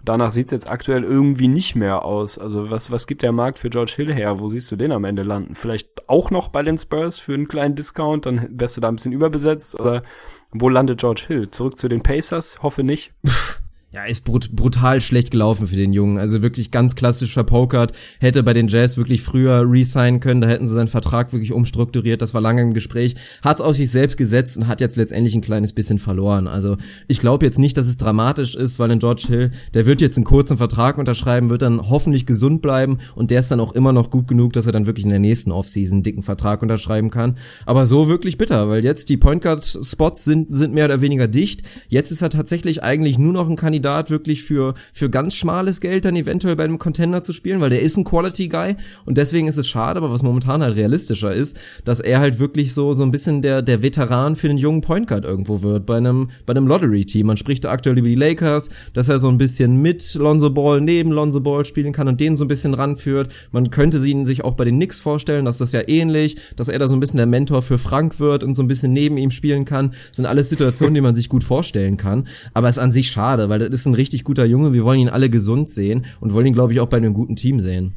Danach 0.05 0.31
sieht 0.31 0.47
es 0.47 0.53
jetzt 0.53 0.70
aktuell 0.70 1.03
irgendwie 1.03 1.49
nicht 1.49 1.74
mehr 1.74 2.05
aus. 2.05 2.39
Also 2.39 2.70
was, 2.70 2.93
was 2.93 3.09
gibt 3.09 3.23
der 3.23 3.33
Markt 3.33 3.59
für 3.59 3.70
George 3.70 3.93
Hill 3.97 4.15
her? 4.15 4.39
Wo 4.39 4.49
siehst 4.49 4.70
du 4.70 4.77
den 4.77 4.93
am 4.93 5.05
Ende 5.05 5.24
landen? 5.24 5.57
Vielleicht 5.57 6.09
auch 6.09 6.31
noch 6.31 6.49
bei 6.49 6.62
den 6.62 6.78
Spurs 6.78 7.19
für 7.19 7.35
einen 7.35 7.49
kleinen 7.49 7.74
Discount, 7.74 8.24
dann 8.24 8.47
wärst 8.51 8.77
du 8.77 8.81
da 8.81 8.89
ein 8.89 8.97
bisschen 8.97 9.12
überbesetzt. 9.12 9.78
Oder 9.81 10.05
wo 10.53 10.69
landet 10.69 11.01
George 11.01 11.24
Hill? 11.27 11.51
Zurück 11.51 11.77
zu 11.77 11.89
den 11.89 12.03
Pacers? 12.03 12.62
Hoffe 12.62 12.85
nicht. 12.85 13.15
ja, 13.97 14.05
ist 14.05 14.27
brut 14.27 14.55
brutal 14.55 15.01
schlecht 15.01 15.31
gelaufen 15.31 15.66
für 15.66 15.74
den 15.74 15.94
Jungen. 15.94 16.18
Also 16.18 16.43
wirklich 16.43 16.70
ganz 16.70 16.97
klassisch 16.97 17.32
verpokert. 17.32 17.93
Hätte 18.20 18.43
bei 18.43 18.52
den 18.52 18.68
Jazz 18.68 18.98
wirklich 18.98 19.23
früher 19.23 19.64
resignen 19.66 20.20
können, 20.20 20.43
da 20.43 20.48
hätten 20.48 20.68
sie 20.68 20.74
seinen 20.74 20.89
Vertrag 20.89 21.32
wirklich 21.32 21.51
umstrukturiert. 21.51 22.20
Das 22.20 22.35
war 22.35 22.43
lange 22.43 22.60
im 22.60 22.74
Gespräch. 22.74 23.14
Hat 23.40 23.56
es 23.56 23.62
auf 23.62 23.74
sich 23.74 23.90
selbst 23.90 24.18
gesetzt 24.18 24.59
und 24.59 24.68
hat 24.68 24.82
jetzt 24.82 24.97
letztendlich 24.97 25.35
ein 25.35 25.40
kleines 25.40 25.73
bisschen 25.73 25.98
verloren. 25.98 26.47
Also 26.47 26.77
ich 27.09 27.20
glaube 27.20 27.47
jetzt 27.47 27.59
nicht, 27.59 27.78
dass 27.78 27.89
es 27.89 27.97
dramatisch 27.97 28.55
ist, 28.55 28.78
weil 28.78 28.90
in 28.90 28.98
George 28.98 29.24
Hill, 29.28 29.51
der 29.73 29.86
wird 29.86 30.02
jetzt 30.02 30.18
einen 30.18 30.27
kurzen 30.27 30.59
Vertrag 30.59 30.98
unterschreiben, 30.98 31.48
wird 31.48 31.62
dann 31.62 31.89
hoffentlich 31.89 32.27
gesund 32.27 32.60
bleiben 32.60 32.98
und 33.14 33.31
der 33.31 33.40
ist 33.40 33.51
dann 33.51 33.60
auch 33.60 33.73
immer 33.73 33.94
noch 33.94 34.10
gut 34.10 34.28
genug, 34.28 34.52
dass 34.52 34.66
er 34.66 34.73
dann 34.73 34.85
wirklich 34.85 35.06
in 35.06 35.10
der 35.10 35.20
nächsten 35.20 35.52
Offseason 35.52 35.97
einen 35.97 36.02
dicken 36.02 36.23
Vertrag 36.23 36.60
unterschreiben 36.60 37.09
kann. 37.09 37.39
Aber 37.64 37.86
so 37.86 38.09
wirklich 38.09 38.36
bitter, 38.36 38.68
weil 38.68 38.85
jetzt 38.85 39.09
die 39.09 39.16
Point 39.16 39.43
Guard 39.43 39.64
Spots 39.64 40.27
sind, 40.27 40.55
sind 40.55 40.74
mehr 40.74 40.85
oder 40.85 41.01
weniger 41.01 41.28
dicht. 41.28 41.62
Jetzt 41.89 42.10
ist 42.10 42.20
er 42.20 42.28
tatsächlich 42.28 42.82
eigentlich 42.82 43.16
nur 43.16 43.32
noch 43.32 43.48
ein 43.48 43.56
Kandidat 43.56 43.86
Kandidat 43.87 44.11
wirklich 44.11 44.43
für, 44.43 44.75
für 44.93 45.09
ganz 45.09 45.37
schmales 45.37 45.81
Geld 45.81 46.05
dann 46.05 46.17
eventuell 46.17 46.57
bei 46.57 46.65
einem 46.65 46.79
Contender 46.79 47.23
zu 47.23 47.33
spielen, 47.33 47.61
weil 47.61 47.71
der 47.71 47.83
ist 47.83 47.97
ein 47.97 48.03
Quality 48.03 48.49
Guy 48.49 48.75
und 49.05 49.17
deswegen 49.17 49.47
ist 49.47 49.59
es 49.59 49.69
schade, 49.69 49.99
aber 49.99 50.11
was 50.11 50.25
momentan 50.25 50.61
halt 50.63 50.77
realistischer 50.77 51.33
ist, 51.33 51.59
dass 51.85 52.01
er 52.01 52.19
halt 52.19 52.41
wirklich 52.41 52.75
so, 52.75 52.93
so 52.93 53.05
ein 53.05 53.13
bisschen 53.13 53.43
der, 53.43 53.63
der 53.63 53.83
Veteran 53.83 54.35
für 54.35 54.49
den 54.49 54.59
jungen 54.59 54.81
Point 54.81 55.07
Guard 55.07 55.25
irgendwo 55.25 55.63
wird 55.63 55.87
bei 55.87 55.99
einem, 55.99 56.31
bei 56.47 56.53
einem 56.53 56.67
Lottery-Team. 56.67 57.27
Man 57.27 57.37
spricht 57.37 57.65
da 57.65 57.71
aktuell 57.71 57.97
über 57.99 58.09
die 58.09 58.17
Lakers, 58.17 58.71
dass 58.93 59.09
er 59.09 59.21
so 59.21 59.29
ein 59.29 59.39
bisschen 59.39 59.81
mit 59.81 60.15
Lonzo 60.15 60.51
Ball, 60.51 60.81
neben 60.81 61.13
Lonzo 61.13 61.41
Ball 61.41 61.65
spielen 61.65 61.93
kann 61.93 62.09
und 62.09 62.19
den 62.21 62.37
so 62.37 62.45
ein 62.45 62.49
bisschen 62.49 62.75
ranführt. 62.75 63.29
Man 63.53 63.71
könnte 63.71 64.01
sie 64.01 64.25
sich 64.25 64.43
auch 64.43 64.55
bei 64.55 64.65
den 64.65 64.77
Knicks 64.77 64.99
vorstellen, 64.99 65.45
dass 65.45 65.59
das 65.59 65.71
ja 65.73 65.83
ähnlich, 65.87 66.37
dass 66.57 66.69
er 66.69 66.79
da 66.81 66.89
so 66.89 66.95
ein 66.97 67.01
bisschen 67.01 67.19
der 67.19 67.27
Mentor 67.27 67.63
für 67.63 67.79
Frank 67.79 68.19
wird 68.19 68.43
und 68.43 68.55
so 68.55 68.63
ein 68.63 68.69
bisschen 68.69 68.93
neben 68.93 69.17
ihm 69.17 69.31
spielen 69.31 69.65
kann. 69.65 69.91
Das 69.91 70.17
sind 70.17 70.27
alles 70.27 70.49
Situationen, 70.49 70.95
die 70.95 71.01
man 71.01 71.15
sich 71.15 71.29
gut 71.29 71.45
vorstellen 71.45 71.97
kann. 71.97 72.27
Aber 72.53 72.69
es 72.69 72.77
ist 72.77 72.83
an 72.83 72.93
sich 72.93 73.11
schade, 73.11 73.49
weil 73.49 73.66
das 73.71 73.81
ist 73.81 73.87
ein 73.87 73.95
richtig 73.95 74.25
guter 74.25 74.45
Junge. 74.45 74.73
Wir 74.73 74.85
wollen 74.85 75.01
ihn 75.01 75.09
alle 75.09 75.31
gesund 75.31 75.69
sehen 75.69 76.07
und 76.21 76.33
wollen 76.33 76.47
ihn, 76.47 76.55
glaube 76.55 76.73
ich, 76.73 76.81
auch 76.81 76.87
bei 76.87 76.97
einem 76.97 77.15
guten 77.15 77.37
Team 77.37 77.61
sehen. 77.61 77.95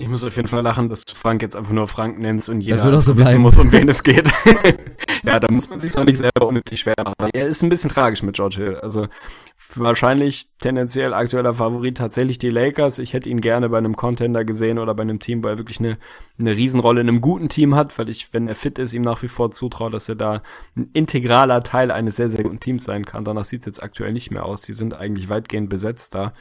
Ich 0.00 0.08
muss 0.08 0.24
auf 0.24 0.34
jeden 0.34 0.48
Fall 0.48 0.62
lachen, 0.62 0.88
dass 0.88 1.04
du 1.04 1.14
Frank 1.14 1.42
jetzt 1.42 1.56
einfach 1.56 1.72
nur 1.72 1.86
Frank 1.86 2.18
nennst 2.18 2.48
und 2.48 2.62
jeder 2.62 3.02
so 3.02 3.18
wissen 3.18 3.40
muss, 3.42 3.58
um 3.58 3.70
wen 3.70 3.86
es 3.88 4.02
geht. 4.02 4.26
ja, 5.24 5.38
da 5.38 5.52
muss 5.52 5.68
man 5.68 5.78
sich 5.78 5.96
auch 5.98 6.04
nicht 6.04 6.16
selber 6.16 6.48
unnötig 6.48 6.80
schwer 6.80 6.94
machen. 7.04 7.30
Er 7.34 7.46
ist 7.46 7.62
ein 7.62 7.68
bisschen 7.68 7.90
tragisch 7.90 8.22
mit 8.22 8.34
George 8.34 8.56
Hill. 8.56 8.76
Also 8.76 9.08
wahrscheinlich 9.74 10.49
tendenziell 10.60 11.14
aktueller 11.14 11.54
Favorit 11.54 11.96
tatsächlich 11.96 12.38
die 12.38 12.50
Lakers. 12.50 12.98
Ich 12.98 13.12
hätte 13.14 13.28
ihn 13.30 13.40
gerne 13.40 13.68
bei 13.68 13.78
einem 13.78 13.96
Contender 13.96 14.44
gesehen 14.44 14.78
oder 14.78 14.94
bei 14.94 15.02
einem 15.02 15.18
Team, 15.18 15.42
wo 15.42 15.48
er 15.48 15.58
wirklich 15.58 15.78
eine, 15.80 15.96
eine 16.38 16.54
Riesenrolle 16.56 17.00
in 17.00 17.08
einem 17.08 17.20
guten 17.20 17.48
Team 17.48 17.74
hat, 17.74 17.98
weil 17.98 18.08
ich, 18.08 18.32
wenn 18.32 18.46
er 18.46 18.54
fit 18.54 18.78
ist, 18.78 18.92
ihm 18.92 19.02
nach 19.02 19.22
wie 19.22 19.28
vor 19.28 19.50
zutraue, 19.50 19.90
dass 19.90 20.08
er 20.08 20.16
da 20.16 20.42
ein 20.76 20.88
integraler 20.92 21.62
Teil 21.62 21.90
eines 21.90 22.16
sehr, 22.16 22.30
sehr 22.30 22.42
guten 22.44 22.60
Teams 22.60 22.84
sein 22.84 23.04
kann. 23.04 23.24
Danach 23.24 23.44
sieht 23.46 23.60
es 23.60 23.66
jetzt 23.66 23.82
aktuell 23.82 24.12
nicht 24.12 24.30
mehr 24.30 24.44
aus. 24.44 24.60
Die 24.60 24.72
sind 24.72 24.94
eigentlich 24.94 25.28
weitgehend 25.28 25.70
besetzt 25.70 26.14
da. 26.14 26.32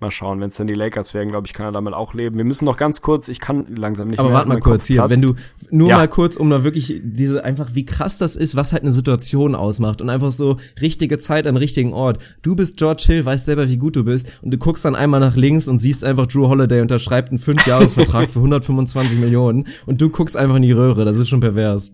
Mal 0.00 0.10
schauen, 0.12 0.40
wenn 0.40 0.48
es 0.48 0.56
dann 0.56 0.68
die 0.68 0.74
Lakers 0.74 1.12
wären, 1.12 1.28
glaube 1.28 1.46
ich, 1.48 1.52
kann 1.52 1.66
er 1.66 1.72
damit 1.72 1.92
auch 1.92 2.14
leben. 2.14 2.36
Wir 2.36 2.44
müssen 2.44 2.64
noch 2.64 2.76
ganz 2.76 3.02
kurz, 3.02 3.28
ich 3.28 3.40
kann 3.40 3.66
langsam 3.74 4.08
nicht 4.08 4.20
Aber 4.20 4.28
mehr. 4.28 4.38
warte 4.38 4.48
mal 4.48 4.60
kurz 4.60 4.86
hier, 4.86 5.08
wenn 5.10 5.20
du 5.20 5.34
nur 5.70 5.88
Ja. 5.88 5.96
mal 5.96 6.08
kurz, 6.08 6.36
um 6.36 6.48
da 6.50 6.62
wirklich 6.62 7.00
diese 7.02 7.44
einfach, 7.44 7.74
wie 7.74 7.84
krass 7.84 8.16
das 8.16 8.36
ist, 8.36 8.54
was 8.56 8.72
halt 8.72 8.82
eine 8.82 8.92
Situation 8.92 9.54
ausmacht 9.56 10.00
und 10.00 10.08
einfach 10.08 10.30
so 10.30 10.56
richtige 10.80 11.18
Zeit 11.18 11.46
am 11.48 11.56
richtigen 11.56 11.92
Ort. 11.92 12.18
Du 12.42 12.54
bist 12.54 12.76
George 12.78 13.02
Hill, 13.06 13.24
weißt 13.24 13.44
selber, 13.46 13.57
wie 13.66 13.78
gut 13.78 13.96
du 13.96 14.04
bist 14.04 14.38
und 14.42 14.52
du 14.52 14.58
guckst 14.58 14.84
dann 14.84 14.94
einmal 14.94 15.20
nach 15.20 15.34
links 15.34 15.66
und 15.66 15.78
siehst 15.80 16.04
einfach 16.04 16.26
Drew 16.26 16.48
Holiday 16.48 16.80
unterschreibt 16.80 17.30
einen 17.30 17.38
5-Jahres-Vertrag 17.38 18.28
für 18.30 18.38
125 18.38 19.18
Millionen 19.18 19.66
und 19.86 20.00
du 20.00 20.10
guckst 20.10 20.36
einfach 20.36 20.56
in 20.56 20.62
die 20.62 20.72
Röhre. 20.72 21.04
Das 21.04 21.18
ist 21.18 21.28
schon 21.28 21.40
pervers. 21.40 21.92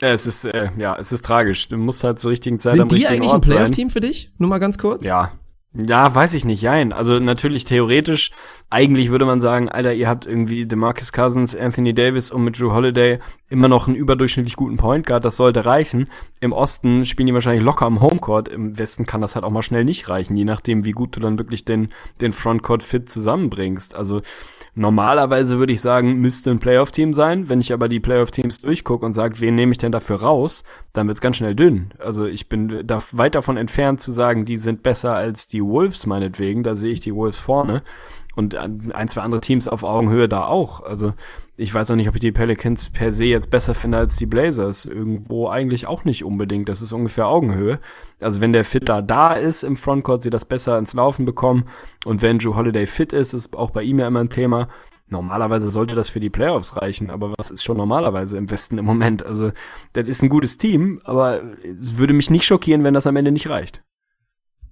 Ja, 0.00 0.12
es 0.12 0.26
ist, 0.26 0.44
äh, 0.44 0.70
ja, 0.76 0.96
es 0.98 1.12
ist 1.12 1.24
tragisch. 1.24 1.68
Du 1.68 1.76
musst 1.76 2.04
halt 2.04 2.18
zur 2.18 2.30
richtigen 2.30 2.58
Zeit 2.58 2.74
am 2.74 2.78
Sind 2.78 2.92
die 2.92 2.96
richtigen 2.96 3.14
eigentlich 3.14 3.30
ein 3.30 3.34
Ort 3.36 3.44
sein. 3.44 3.56
Playoff-Team 3.56 3.90
für 3.90 4.00
dich? 4.00 4.32
Nur 4.38 4.48
mal 4.48 4.58
ganz 4.58 4.76
kurz. 4.78 5.06
Ja. 5.06 5.32
Ja, 5.76 6.14
weiß 6.14 6.34
ich 6.34 6.44
nicht, 6.44 6.62
jein. 6.62 6.92
Also 6.92 7.18
natürlich 7.18 7.64
theoretisch, 7.64 8.30
eigentlich 8.70 9.10
würde 9.10 9.24
man 9.24 9.40
sagen, 9.40 9.68
Alter, 9.68 9.92
ihr 9.92 10.08
habt 10.08 10.24
irgendwie 10.24 10.66
DeMarcus 10.66 11.12
Cousins, 11.12 11.56
Anthony 11.56 11.92
Davis 11.92 12.30
und 12.30 12.44
mit 12.44 12.60
Drew 12.60 12.72
Holiday 12.72 13.18
immer 13.48 13.66
noch 13.66 13.88
einen 13.88 13.96
überdurchschnittlich 13.96 14.54
guten 14.54 14.76
Point 14.76 15.04
Guard, 15.04 15.24
das 15.24 15.36
sollte 15.36 15.66
reichen. 15.66 16.08
Im 16.38 16.52
Osten 16.52 17.04
spielen 17.04 17.26
die 17.26 17.34
wahrscheinlich 17.34 17.64
locker 17.64 17.86
am 17.86 18.00
Homecourt, 18.00 18.46
im 18.46 18.78
Westen 18.78 19.04
kann 19.04 19.20
das 19.20 19.34
halt 19.34 19.44
auch 19.44 19.50
mal 19.50 19.62
schnell 19.62 19.84
nicht 19.84 20.08
reichen, 20.08 20.36
je 20.36 20.44
nachdem, 20.44 20.84
wie 20.84 20.92
gut 20.92 21.16
du 21.16 21.20
dann 21.20 21.40
wirklich 21.40 21.64
den, 21.64 21.88
den 22.20 22.32
Frontcourt 22.32 22.84
fit 22.84 23.10
zusammenbringst. 23.10 23.96
Also 23.96 24.22
normalerweise 24.74 25.58
würde 25.58 25.72
ich 25.72 25.80
sagen, 25.80 26.20
müsste 26.20 26.50
ein 26.50 26.58
Playoff-Team 26.58 27.12
sein. 27.12 27.48
Wenn 27.48 27.60
ich 27.60 27.72
aber 27.72 27.88
die 27.88 28.00
Playoff-Teams 28.00 28.58
durchgucke 28.58 29.06
und 29.06 29.12
sage, 29.12 29.40
wen 29.40 29.54
nehme 29.54 29.72
ich 29.72 29.78
denn 29.78 29.92
dafür 29.92 30.22
raus, 30.22 30.64
dann 30.92 31.06
wird's 31.06 31.20
ganz 31.20 31.36
schnell 31.36 31.54
dünn. 31.54 31.92
Also 31.98 32.26
ich 32.26 32.48
bin 32.48 32.82
da 32.84 33.02
weit 33.12 33.34
davon 33.34 33.56
entfernt 33.56 34.00
zu 34.00 34.12
sagen, 34.12 34.44
die 34.44 34.56
sind 34.56 34.82
besser 34.82 35.14
als 35.14 35.46
die 35.46 35.62
Wolves 35.62 36.06
meinetwegen. 36.06 36.62
Da 36.62 36.74
sehe 36.74 36.92
ich 36.92 37.00
die 37.00 37.14
Wolves 37.14 37.38
vorne 37.38 37.82
und 38.34 38.54
ein, 38.56 39.08
zwei 39.08 39.22
andere 39.22 39.40
Teams 39.40 39.68
auf 39.68 39.84
Augenhöhe 39.84 40.28
da 40.28 40.44
auch. 40.44 40.82
Also 40.82 41.14
ich 41.56 41.72
weiß 41.72 41.90
auch 41.90 41.96
nicht, 41.96 42.08
ob 42.08 42.16
ich 42.16 42.20
die 42.20 42.32
Pelicans 42.32 42.90
per 42.90 43.12
se 43.12 43.26
jetzt 43.26 43.50
besser 43.50 43.74
finde 43.74 43.98
als 43.98 44.16
die 44.16 44.26
Blazers. 44.26 44.86
Irgendwo 44.86 45.48
eigentlich 45.48 45.86
auch 45.86 46.04
nicht 46.04 46.24
unbedingt. 46.24 46.68
Das 46.68 46.82
ist 46.82 46.92
ungefähr 46.92 47.28
Augenhöhe. 47.28 47.78
Also 48.20 48.40
wenn 48.40 48.52
der 48.52 48.64
Fit 48.64 48.88
da 48.88 49.02
da 49.02 49.34
ist 49.34 49.62
im 49.62 49.76
Frontcourt, 49.76 50.22
sie 50.22 50.30
das 50.30 50.44
besser 50.44 50.76
ins 50.78 50.94
Laufen 50.94 51.24
bekommen. 51.24 51.66
Und 52.04 52.22
wenn 52.22 52.38
Drew 52.38 52.56
Holiday 52.56 52.86
fit 52.86 53.12
ist, 53.12 53.34
ist 53.34 53.54
auch 53.56 53.70
bei 53.70 53.82
ihm 53.84 54.00
ja 54.00 54.08
immer 54.08 54.20
ein 54.20 54.30
Thema. 54.30 54.68
Normalerweise 55.08 55.70
sollte 55.70 55.94
das 55.94 56.08
für 56.08 56.18
die 56.18 56.30
Playoffs 56.30 56.76
reichen, 56.76 57.10
aber 57.10 57.34
was 57.36 57.50
ist 57.50 57.62
schon 57.62 57.76
normalerweise 57.76 58.36
im 58.38 58.50
Westen 58.50 58.78
im 58.78 58.86
Moment? 58.86 59.24
Also, 59.24 59.52
das 59.92 60.08
ist 60.08 60.22
ein 60.22 60.30
gutes 60.30 60.56
Team, 60.56 61.00
aber 61.04 61.42
es 61.62 61.98
würde 61.98 62.14
mich 62.14 62.30
nicht 62.30 62.46
schockieren, 62.46 62.84
wenn 62.84 62.94
das 62.94 63.06
am 63.06 63.16
Ende 63.16 63.30
nicht 63.30 63.48
reicht. 63.48 63.82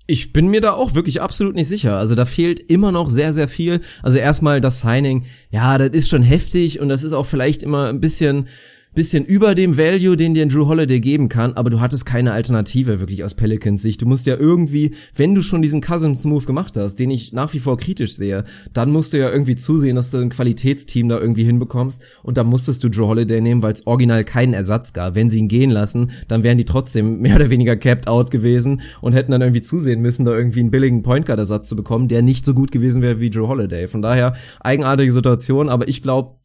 Ich 0.06 0.32
bin 0.32 0.48
mir 0.48 0.60
da 0.60 0.72
auch 0.72 0.94
wirklich 0.94 1.22
absolut 1.22 1.54
nicht 1.54 1.68
sicher. 1.68 1.96
Also 1.96 2.14
da 2.14 2.24
fehlt 2.24 2.58
immer 2.58 2.90
noch 2.90 3.08
sehr, 3.08 3.32
sehr 3.32 3.48
viel. 3.48 3.80
Also 4.02 4.18
erstmal 4.18 4.60
das 4.60 4.80
Signing, 4.80 5.24
ja, 5.50 5.78
das 5.78 5.90
ist 5.90 6.08
schon 6.08 6.22
heftig 6.22 6.80
und 6.80 6.88
das 6.88 7.04
ist 7.04 7.12
auch 7.12 7.26
vielleicht 7.26 7.62
immer 7.62 7.88
ein 7.88 8.00
bisschen 8.00 8.48
bisschen 8.94 9.24
über 9.24 9.54
dem 9.54 9.78
Value, 9.78 10.16
den 10.16 10.34
dir 10.34 10.46
Drew 10.46 10.66
Holiday 10.66 11.00
geben 11.00 11.28
kann, 11.28 11.54
aber 11.54 11.70
du 11.70 11.80
hattest 11.80 12.04
keine 12.04 12.32
Alternative 12.32 13.00
wirklich 13.00 13.24
aus 13.24 13.34
Pelicans 13.34 13.80
Sicht. 13.80 14.02
Du 14.02 14.06
musst 14.06 14.26
ja 14.26 14.36
irgendwie, 14.36 14.94
wenn 15.16 15.34
du 15.34 15.40
schon 15.40 15.62
diesen 15.62 15.80
Cousins 15.80 16.24
Move 16.24 16.44
gemacht 16.44 16.76
hast, 16.76 16.96
den 16.96 17.10
ich 17.10 17.32
nach 17.32 17.54
wie 17.54 17.58
vor 17.58 17.78
kritisch 17.78 18.14
sehe, 18.14 18.44
dann 18.74 18.90
musst 18.90 19.12
du 19.14 19.18
ja 19.18 19.30
irgendwie 19.30 19.56
zusehen, 19.56 19.96
dass 19.96 20.10
du 20.10 20.18
ein 20.18 20.28
Qualitätsteam 20.28 21.08
da 21.08 21.18
irgendwie 21.18 21.44
hinbekommst 21.44 22.02
und 22.22 22.36
da 22.36 22.44
musstest 22.44 22.84
du 22.84 22.90
Drew 22.90 23.06
Holiday 23.06 23.40
nehmen, 23.40 23.62
weil 23.62 23.72
es 23.72 23.86
original 23.86 24.24
keinen 24.24 24.52
Ersatz 24.52 24.92
gab. 24.92 25.14
Wenn 25.14 25.30
sie 25.30 25.38
ihn 25.38 25.48
gehen 25.48 25.70
lassen, 25.70 26.10
dann 26.28 26.42
wären 26.42 26.58
die 26.58 26.66
trotzdem 26.66 27.20
mehr 27.20 27.36
oder 27.36 27.48
weniger 27.48 27.76
capped 27.76 28.08
out 28.08 28.30
gewesen 28.30 28.82
und 29.00 29.14
hätten 29.14 29.32
dann 29.32 29.40
irgendwie 29.40 29.62
zusehen 29.62 30.02
müssen, 30.02 30.26
da 30.26 30.36
irgendwie 30.36 30.60
einen 30.60 30.70
billigen 30.70 31.02
Point 31.02 31.24
Guard 31.26 31.38
Ersatz 31.38 31.68
zu 31.68 31.76
bekommen, 31.76 32.08
der 32.08 32.20
nicht 32.20 32.44
so 32.44 32.52
gut 32.52 32.70
gewesen 32.70 33.00
wäre 33.00 33.20
wie 33.20 33.30
Drew 33.30 33.48
Holiday. 33.48 33.88
Von 33.88 34.02
daher 34.02 34.34
eigenartige 34.60 35.12
Situation, 35.12 35.70
aber 35.70 35.88
ich 35.88 36.02
glaube, 36.02 36.41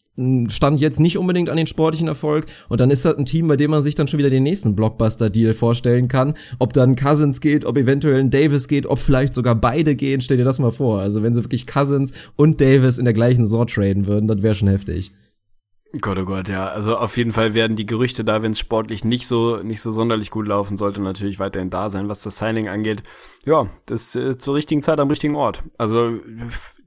stand 0.50 0.80
jetzt 0.80 1.00
nicht 1.00 1.18
unbedingt 1.18 1.50
an 1.50 1.58
den 1.58 1.68
sportlichen 1.68 2.08
Erfolg 2.08 2.48
und 2.70 2.80
dann 2.80 2.90
ist 2.90 3.06
das 3.06 3.18
ein 3.18 3.26
Team, 3.26 3.48
bei 3.48 3.56
dem 3.56 3.72
man 3.72 3.84
sich 3.84 3.96
dann 3.96 4.08
schon 4.08 4.18
wieder 4.18 4.30
den 4.30 4.44
nächsten 4.44 4.76
Blockbuster-Deal 4.76 5.54
vorstellen 5.54 6.08
kann. 6.08 6.34
Ob 6.60 6.74
dann 6.74 6.96
Cousins 6.96 7.40
geht, 7.40 7.66
ob 7.66 7.78
eventuell 7.78 8.20
ein 8.20 8.32
Davis 8.32 8.68
geht, 8.68 8.88
ob 8.88 9.00
vielleicht 9.00 9.34
sogar 9.34 9.56
beide 9.56 9.96
gehen, 9.96 10.22
stell 10.22 10.38
dir 10.38 10.44
das 10.44 10.60
mal 10.60 10.72
vor. 10.72 11.00
Also 11.00 11.22
wenn 11.22 11.36
sie 11.36 11.44
wirklich 11.44 11.68
Cousins 11.68 12.14
und 12.36 12.60
Davis 12.62 12.98
in 12.98 13.06
der 13.06 13.14
gleichen 13.14 13.46
Saison 13.46 13.68
traden 13.68 14.08
würden, 14.08 14.28
das 14.28 14.42
wäre 14.42 14.56
schon 14.56 14.70
heftig. 14.70 15.12
Gott, 16.02 16.18
oh 16.18 16.26
Gott, 16.26 16.50
ja. 16.50 16.68
Also 16.68 16.98
auf 16.98 17.16
jeden 17.18 17.32
Fall 17.32 17.54
werden 17.54 17.78
die 17.78 17.86
Gerüchte 17.86 18.26
da, 18.26 18.42
wenn 18.42 18.52
es 18.52 18.60
sportlich 18.60 19.06
nicht 19.06 19.26
so 19.26 19.58
nicht 19.64 19.82
so 19.82 19.92
sonderlich 19.92 20.32
gut 20.32 20.48
laufen 20.48 20.76
sollte, 20.78 21.02
natürlich 21.02 21.40
weiterhin 21.40 21.70
da 21.70 21.90
sein, 21.90 22.10
was 22.10 22.24
das 22.24 22.38
Signing 22.38 22.68
angeht. 22.68 23.04
Ja, 23.46 23.70
das 23.86 24.14
äh, 24.16 24.38
zur 24.38 24.56
richtigen 24.56 24.82
Zeit 24.82 25.00
am 25.00 25.08
richtigen 25.08 25.36
Ort. 25.36 25.64
Also 25.78 26.20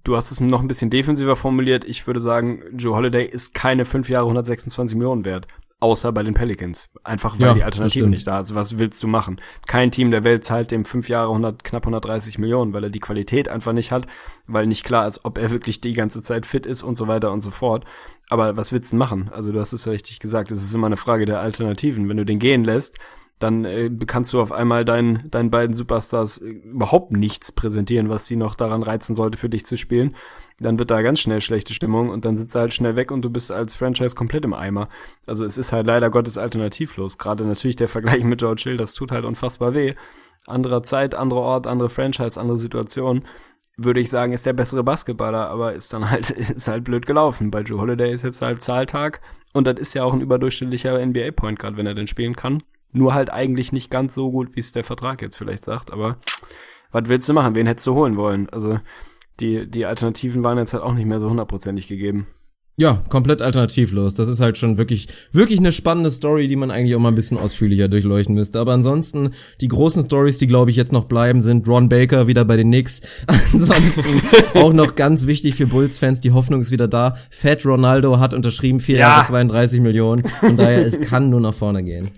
du 0.05 0.16
hast 0.16 0.31
es 0.31 0.40
noch 0.40 0.60
ein 0.60 0.68
bisschen 0.68 0.90
defensiver 0.90 1.36
formuliert. 1.36 1.85
Ich 1.85 2.06
würde 2.06 2.20
sagen, 2.20 2.62
Joe 2.77 2.97
Holiday 2.97 3.24
ist 3.24 3.55
keine 3.55 3.85
fünf 3.85 4.09
Jahre 4.09 4.27
126 4.27 4.97
Millionen 4.97 5.24
wert. 5.24 5.47
Außer 5.82 6.12
bei 6.12 6.22
den 6.22 6.35
Pelicans. 6.35 6.90
Einfach 7.05 7.39
weil 7.40 7.48
ja, 7.48 7.55
die 7.55 7.64
Alternative 7.64 8.06
nicht 8.06 8.27
da 8.27 8.40
ist. 8.40 8.55
Was 8.55 8.78
willst 8.78 9.02
du 9.02 9.09
machen? 9.09 9.40
Kein 9.66 9.90
Team 9.90 10.10
der 10.10 10.24
Welt 10.24 10.44
zahlt 10.44 10.70
dem 10.70 10.85
fünf 10.85 11.09
Jahre 11.09 11.28
100, 11.28 11.64
knapp 11.64 11.85
130 11.85 12.39
Millionen, 12.39 12.74
weil 12.74 12.85
er 12.85 12.90
die 12.90 13.01
Qualität 13.01 13.48
einfach 13.48 13.72
nicht 13.72 13.90
hat, 13.90 14.06
weil 14.47 14.66
nicht 14.66 14.85
klar 14.85 15.06
ist, 15.06 15.24
ob 15.24 15.39
er 15.39 15.51
wirklich 15.51 15.81
die 15.81 15.94
ganze 15.94 16.22
Zeit 16.22 16.44
fit 16.44 16.66
ist 16.66 16.82
und 16.82 16.97
so 16.97 17.09
weiter 17.09 17.32
und 17.32 17.40
so 17.40 17.51
fort. 17.51 17.86
Aber 18.28 18.59
was 18.59 18.72
willst 18.72 18.93
du 18.93 18.97
machen? 18.97 19.31
Also 19.32 19.52
du 19.52 19.59
hast 19.59 19.72
es 19.72 19.86
ja 19.86 19.93
richtig 19.93 20.18
gesagt. 20.18 20.51
Es 20.51 20.62
ist 20.62 20.74
immer 20.74 20.86
eine 20.86 20.98
Frage 20.98 21.24
der 21.24 21.40
Alternativen. 21.40 22.10
Wenn 22.10 22.18
du 22.18 22.27
den 22.27 22.39
gehen 22.39 22.62
lässt, 22.62 22.98
dann 23.41 23.65
äh, 23.65 23.91
kannst 24.07 24.33
du 24.35 24.41
auf 24.41 24.53
einmal 24.53 24.85
deinen, 24.85 25.31
deinen 25.31 25.51
beiden 25.51 25.75
Superstars 25.75 26.39
äh, 26.39 26.45
überhaupt 26.45 27.11
nichts 27.11 27.51
präsentieren, 27.51 28.11
was 28.11 28.27
sie 28.27 28.37
noch 28.37 28.55
daran 28.55 28.83
reizen 28.83 29.17
sollte, 29.17 29.39
für 29.39 29.49
dich 29.49 29.65
zu 29.65 29.77
spielen. 29.77 30.15
Dann 30.59 30.79
wird 30.79 30.91
da 30.91 31.01
ganz 31.01 31.21
schnell 31.21 31.41
schlechte 31.41 31.73
Stimmung 31.73 32.11
und 32.11 32.27
dann 32.27 32.37
sind 32.37 32.53
sie 32.53 32.59
halt 32.59 32.75
schnell 32.75 32.97
weg 32.97 33.11
und 33.11 33.23
du 33.23 33.31
bist 33.31 33.51
als 33.51 33.75
Franchise 33.75 34.15
komplett 34.15 34.45
im 34.45 34.53
Eimer. 34.53 34.91
Also 35.27 35.47
es 35.47 35.57
ist 35.57 35.73
halt 35.73 35.87
leider 35.87 36.11
Gottes 36.11 36.37
alternativlos. 36.37 37.17
Gerade 37.17 37.45
natürlich 37.45 37.77
der 37.77 37.89
Vergleich 37.89 38.23
mit 38.25 38.41
George 38.41 38.65
Hill, 38.65 38.77
das 38.77 38.93
tut 38.93 39.11
halt 39.11 39.25
unfassbar 39.25 39.73
weh. 39.73 39.95
Anderer 40.47 40.83
Zeit, 40.83 41.15
anderer 41.15 41.41
Ort, 41.41 41.67
andere 41.67 41.89
Franchise, 41.89 42.39
andere 42.39 42.59
Situation. 42.59 43.25
Würde 43.79 44.01
ich 44.01 44.11
sagen, 44.11 44.35
ist 44.35 44.45
der 44.45 44.53
bessere 44.53 44.85
Basketballer, 44.85 45.49
aber 45.49 45.73
ist 45.73 45.95
dann 45.95 46.11
halt, 46.11 46.29
ist 46.31 46.69
halt 46.69 46.85
blöd 46.85 47.07
gelaufen. 47.07 47.51
Bei 47.51 47.62
Joe 47.62 47.81
Holiday 47.81 48.12
ist 48.12 48.23
jetzt 48.23 48.43
halt 48.43 48.61
Zahltag 48.61 49.23
und 49.55 49.67
das 49.67 49.79
ist 49.79 49.95
ja 49.95 50.05
auch 50.05 50.12
ein 50.12 50.21
überdurchschnittlicher 50.21 51.05
NBA-Point, 51.05 51.59
gerade 51.59 51.79
wenn 51.79 51.87
er 51.87 51.95
denn 51.95 52.07
spielen 52.07 52.37
kann. 52.37 52.62
Nur 52.93 53.15
halt 53.15 53.31
eigentlich 53.31 53.73
nicht 53.73 53.91
ganz 53.91 54.15
so 54.15 54.31
gut, 54.31 54.57
wie 54.57 54.61
es 54.61 54.73
der 54.73 54.85
Vertrag 54.85 55.23
jetzt 55.23 55.37
vielleicht 55.37 55.65
sagt. 55.65 55.93
Aber 55.93 56.19
was 56.93 57.09
willst 57.09 57.29
du 57.29 57.33
machen? 57.33 57.55
Wen 57.55 57.67
hättest 57.67 57.87
du 57.87 57.95
holen 57.95 58.17
wollen? 58.17 58.49
Also 58.51 58.79
die, 59.39 59.71
die 59.71 59.87
Alternativen 59.87 60.45
waren 60.45 60.59
jetzt 60.59 60.75
halt 60.75 60.83
auch 60.83 60.95
nicht 60.95 61.07
mehr 61.07 61.21
so 61.21 61.31
hundertprozentig 61.31 61.87
gegeben. 61.87 62.27
Ja, 62.77 63.05
komplett 63.11 63.43
alternativlos. 63.43 64.15
Das 64.15 64.27
ist 64.27 64.41
halt 64.41 64.57
schon 64.57 64.79
wirklich, 64.79 65.09
wirklich 65.33 65.59
eine 65.59 65.71
spannende 65.71 66.11
Story, 66.11 66.47
die 66.47 66.57
man 66.57 66.71
eigentlich 66.71 66.95
auch 66.95 67.01
mal 67.01 67.11
ein 67.11 67.15
bisschen 67.15 67.37
ausführlicher 67.37 67.89
durchleuchten 67.89 68.35
müsste. 68.35 68.59
Aber 68.59 68.73
ansonsten, 68.73 69.35
die 69.61 69.69
großen 69.69 70.07
Stories, 70.07 70.39
die 70.39 70.47
glaube 70.47 70.71
ich 70.71 70.77
jetzt 70.77 70.91
noch 70.91 71.05
bleiben, 71.05 71.43
sind 71.43 71.69
Ron 71.69 71.91
Baker 71.91 72.27
wieder 72.27 72.47
bei 72.47 72.57
den 72.57 72.69
Knicks. 72.69 73.03
ansonsten 73.53 74.23
auch 74.55 74.73
noch 74.73 74.95
ganz 74.95 75.27
wichtig 75.27 75.57
für 75.57 75.67
Bulls-Fans, 75.67 76.23
die 76.23 76.33
Hoffnung 76.33 76.62
ist 76.62 76.71
wieder 76.71 76.89
da. 76.89 77.17
Fat 77.29 77.67
Ronaldo 77.67 78.19
hat 78.19 78.33
unterschrieben, 78.33 78.81
vier 78.81 78.97
ja. 78.97 79.09
Jahre 79.09 79.27
32 79.27 79.81
Millionen. 79.81 80.27
Von 80.27 80.57
daher, 80.57 80.79
es 80.79 81.03
kann 81.03 81.29
nur 81.29 81.41
nach 81.41 81.55
vorne 81.55 81.85
gehen 81.85 82.11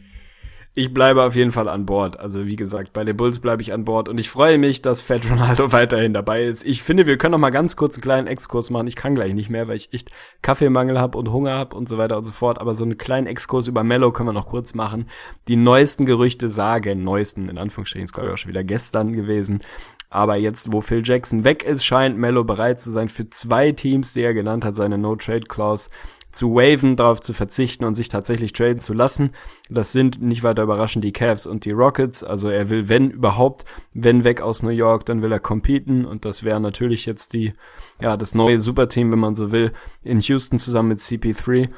ich 0.75 0.95
bleibe 0.95 1.23
auf 1.23 1.37
jeden 1.37 1.53
Fall 1.53 1.69
an 1.69 1.85
Bord. 1.85 2.19
Also 2.19 2.47
wie 2.47 2.57
gesagt, 2.57 2.95
bei 2.95 3.05
den 3.05 3.17
Bulls 3.17 3.41
bleibe 3.41 3.61
ich 3.61 3.75
an 3.75 3.85
Bord 3.85 4.09
und 4.09 4.19
ich 4.19 4.31
freue 4.31 4.57
mich, 4.57 4.81
dass 4.81 5.03
Fat 5.03 5.29
Ronaldo 5.31 5.71
weiterhin 5.73 6.15
dabei 6.15 6.45
ist. 6.45 6.65
Ich 6.65 6.83
finde, 6.83 7.07
wir 7.07 7.19
können 7.19 7.33
noch 7.33 7.39
mal 7.39 7.51
ganz 7.51 7.77
kurz 7.77 7.97
einen 7.97 8.03
kleinen 8.03 8.27
Exkurs 8.27 8.71
machen. 8.71 8.87
Ich 8.87 8.97
kann 8.97 9.15
gleich 9.15 9.35
nicht 9.35 9.51
mehr, 9.51 9.69
weil 9.69 9.77
ich 9.77 9.93
echt 9.93 10.11
Kaffeemangel 10.41 10.99
habe 10.99 11.19
und 11.19 11.31
Hunger 11.31 11.53
habe 11.53 11.77
und 11.77 11.91
so 11.91 11.99
weiter 11.99 12.17
und 12.17 12.25
so 12.25 12.33
fort. 12.33 12.59
Aber 12.59 12.75
so 12.75 12.85
einen 12.85 12.97
kleinen 12.97 13.27
Exkurs 13.27 13.69
über 13.69 13.85
Mello 13.85 14.13
können 14.13 14.31
wir 14.31 14.33
noch 14.33 14.49
kurz 14.49 14.73
machen. 14.73 15.11
Die 15.47 15.57
neuesten 15.57 16.07
Gerüchte 16.07 16.49
sagen, 16.49 17.05
neuesten 17.05 17.51
in 17.51 17.59
Anführungsstrichen, 17.59 18.05
ist 18.05 18.15
glaube 18.15 18.29
ich 18.29 18.35
auch 18.35 18.39
schon 18.39 18.51
wieder 18.51 18.65
gestern 18.65 19.13
gewesen. 19.13 19.61
Aber 20.09 20.37
jetzt, 20.37 20.73
wo 20.73 20.81
Phil 20.81 21.03
Jackson 21.05 21.45
weg 21.45 21.65
ist, 21.65 21.85
scheint 21.85 22.19
Mello 22.19 22.45
bereit 22.45 22.81
zu 22.81 22.91
sein 22.91 23.09
für 23.09 23.29
zwei 23.29 23.73
Teams, 23.73 24.13
die 24.13 24.23
er 24.23 24.35
genannt 24.35 24.65
hat, 24.65 24.77
seine 24.77 24.99
No-Trade-Clause 24.99 25.89
zu 26.33 26.55
waven, 26.55 26.97
darauf 26.97 27.21
zu 27.21 27.33
verzichten 27.35 27.85
und 27.85 27.95
sich 27.95 28.09
tatsächlich 28.09 28.53
traden 28.53 28.79
zu 28.79 28.95
lassen. 28.95 29.31
Das 29.69 29.93
sind 29.93 30.21
nicht 30.21 30.43
weiter 30.43 30.63
überraschend 30.63 31.05
die 31.05 31.13
Cavs 31.13 31.47
und 31.47 31.65
die 31.65 31.71
Rockets. 31.71 32.25
Also 32.25 32.49
er 32.49 32.71
will, 32.71 32.89
wenn 32.89 33.11
überhaupt, 33.11 33.65
wenn 33.93 34.25
weg 34.25 34.41
aus 34.41 34.63
New 34.63 34.71
York, 34.71 35.05
dann 35.07 35.23
will 35.23 35.31
er 35.31 35.41
competen 35.41 36.05
und 36.05 36.25
das 36.25 36.43
wäre 36.43 36.61
natürlich 36.61 37.07
jetzt 37.07 37.35
die, 37.35 37.53
ja, 38.01 38.17
das 38.17 38.35
neue 38.35 38.59
Superteam, 38.59 39.13
wenn 39.13 39.19
man 39.19 39.35
so 39.35 39.53
will, 39.53 39.73
in 40.03 40.21
Houston 40.21 40.59
zusammen 40.59 40.89
mit 40.89 40.99
CP3 40.99 41.69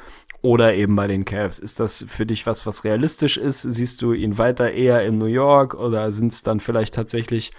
oder 0.41 0.73
eben 0.73 0.95
bei 0.95 1.07
den 1.07 1.25
Cavs. 1.25 1.59
Ist 1.59 1.79
das 1.79 2.05
für 2.07 2.25
dich 2.25 2.45
was, 2.45 2.65
was 2.65 2.83
realistisch 2.83 3.37
ist? 3.37 3.61
Siehst 3.61 4.01
du 4.01 4.13
ihn 4.13 4.37
weiter 4.37 4.71
eher 4.71 5.05
in 5.05 5.17
New 5.17 5.25
York 5.25 5.73
oder 5.73 6.11
sind 6.11 6.31
es 6.31 6.43
dann 6.43 6.59
vielleicht 6.59 6.93
tatsächlich 6.93 7.51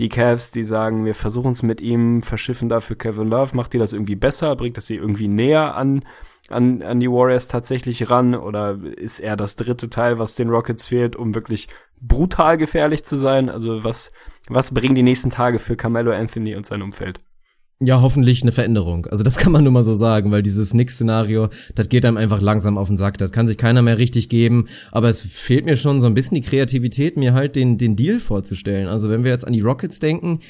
die 0.00 0.08
Cavs, 0.08 0.50
die 0.50 0.64
sagen, 0.64 1.04
wir 1.04 1.14
versuchen 1.14 1.52
es 1.52 1.62
mit 1.62 1.80
ihm, 1.80 2.22
verschiffen 2.22 2.68
dafür 2.68 2.96
Kevin 2.96 3.28
Love, 3.28 3.54
macht 3.54 3.74
ihr 3.74 3.80
das 3.80 3.92
irgendwie 3.92 4.16
besser, 4.16 4.56
bringt 4.56 4.78
das 4.78 4.86
sie 4.86 4.96
irgendwie 4.96 5.28
näher 5.28 5.76
an 5.76 6.02
an, 6.50 6.82
an 6.82 7.00
die 7.00 7.10
Warriors 7.10 7.48
tatsächlich 7.48 8.10
ran 8.10 8.34
oder 8.34 8.78
ist 8.96 9.20
er 9.20 9.36
das 9.36 9.56
dritte 9.56 9.88
Teil, 9.88 10.18
was 10.18 10.34
den 10.34 10.48
Rockets 10.48 10.86
fehlt, 10.86 11.16
um 11.16 11.34
wirklich 11.34 11.68
brutal 12.00 12.58
gefährlich 12.58 13.04
zu 13.04 13.16
sein? 13.16 13.48
Also 13.48 13.84
was, 13.84 14.12
was 14.48 14.72
bringen 14.72 14.94
die 14.94 15.02
nächsten 15.02 15.30
Tage 15.30 15.58
für 15.58 15.76
Carmelo 15.76 16.12
Anthony 16.12 16.54
und 16.54 16.66
sein 16.66 16.82
Umfeld? 16.82 17.20
Ja, 17.82 18.02
hoffentlich 18.02 18.42
eine 18.42 18.52
Veränderung. 18.52 19.06
Also 19.06 19.24
das 19.24 19.36
kann 19.38 19.52
man 19.52 19.64
nur 19.64 19.72
mal 19.72 19.82
so 19.82 19.94
sagen, 19.94 20.30
weil 20.30 20.42
dieses 20.42 20.74
Nix-Szenario, 20.74 21.48
das 21.74 21.88
geht 21.88 22.04
einem 22.04 22.18
einfach 22.18 22.42
langsam 22.42 22.76
auf 22.76 22.88
den 22.88 22.98
Sack. 22.98 23.16
Das 23.16 23.32
kann 23.32 23.48
sich 23.48 23.56
keiner 23.56 23.80
mehr 23.80 23.98
richtig 23.98 24.28
geben. 24.28 24.66
Aber 24.92 25.08
es 25.08 25.22
fehlt 25.22 25.64
mir 25.64 25.76
schon 25.76 26.00
so 26.00 26.06
ein 26.06 26.14
bisschen 26.14 26.34
die 26.34 26.46
Kreativität, 26.46 27.16
mir 27.16 27.32
halt 27.32 27.56
den, 27.56 27.78
den 27.78 27.96
Deal 27.96 28.20
vorzustellen. 28.20 28.86
Also 28.86 29.08
wenn 29.08 29.24
wir 29.24 29.30
jetzt 29.30 29.46
an 29.46 29.54
die 29.54 29.62
Rockets 29.62 29.98
denken, 29.98 30.40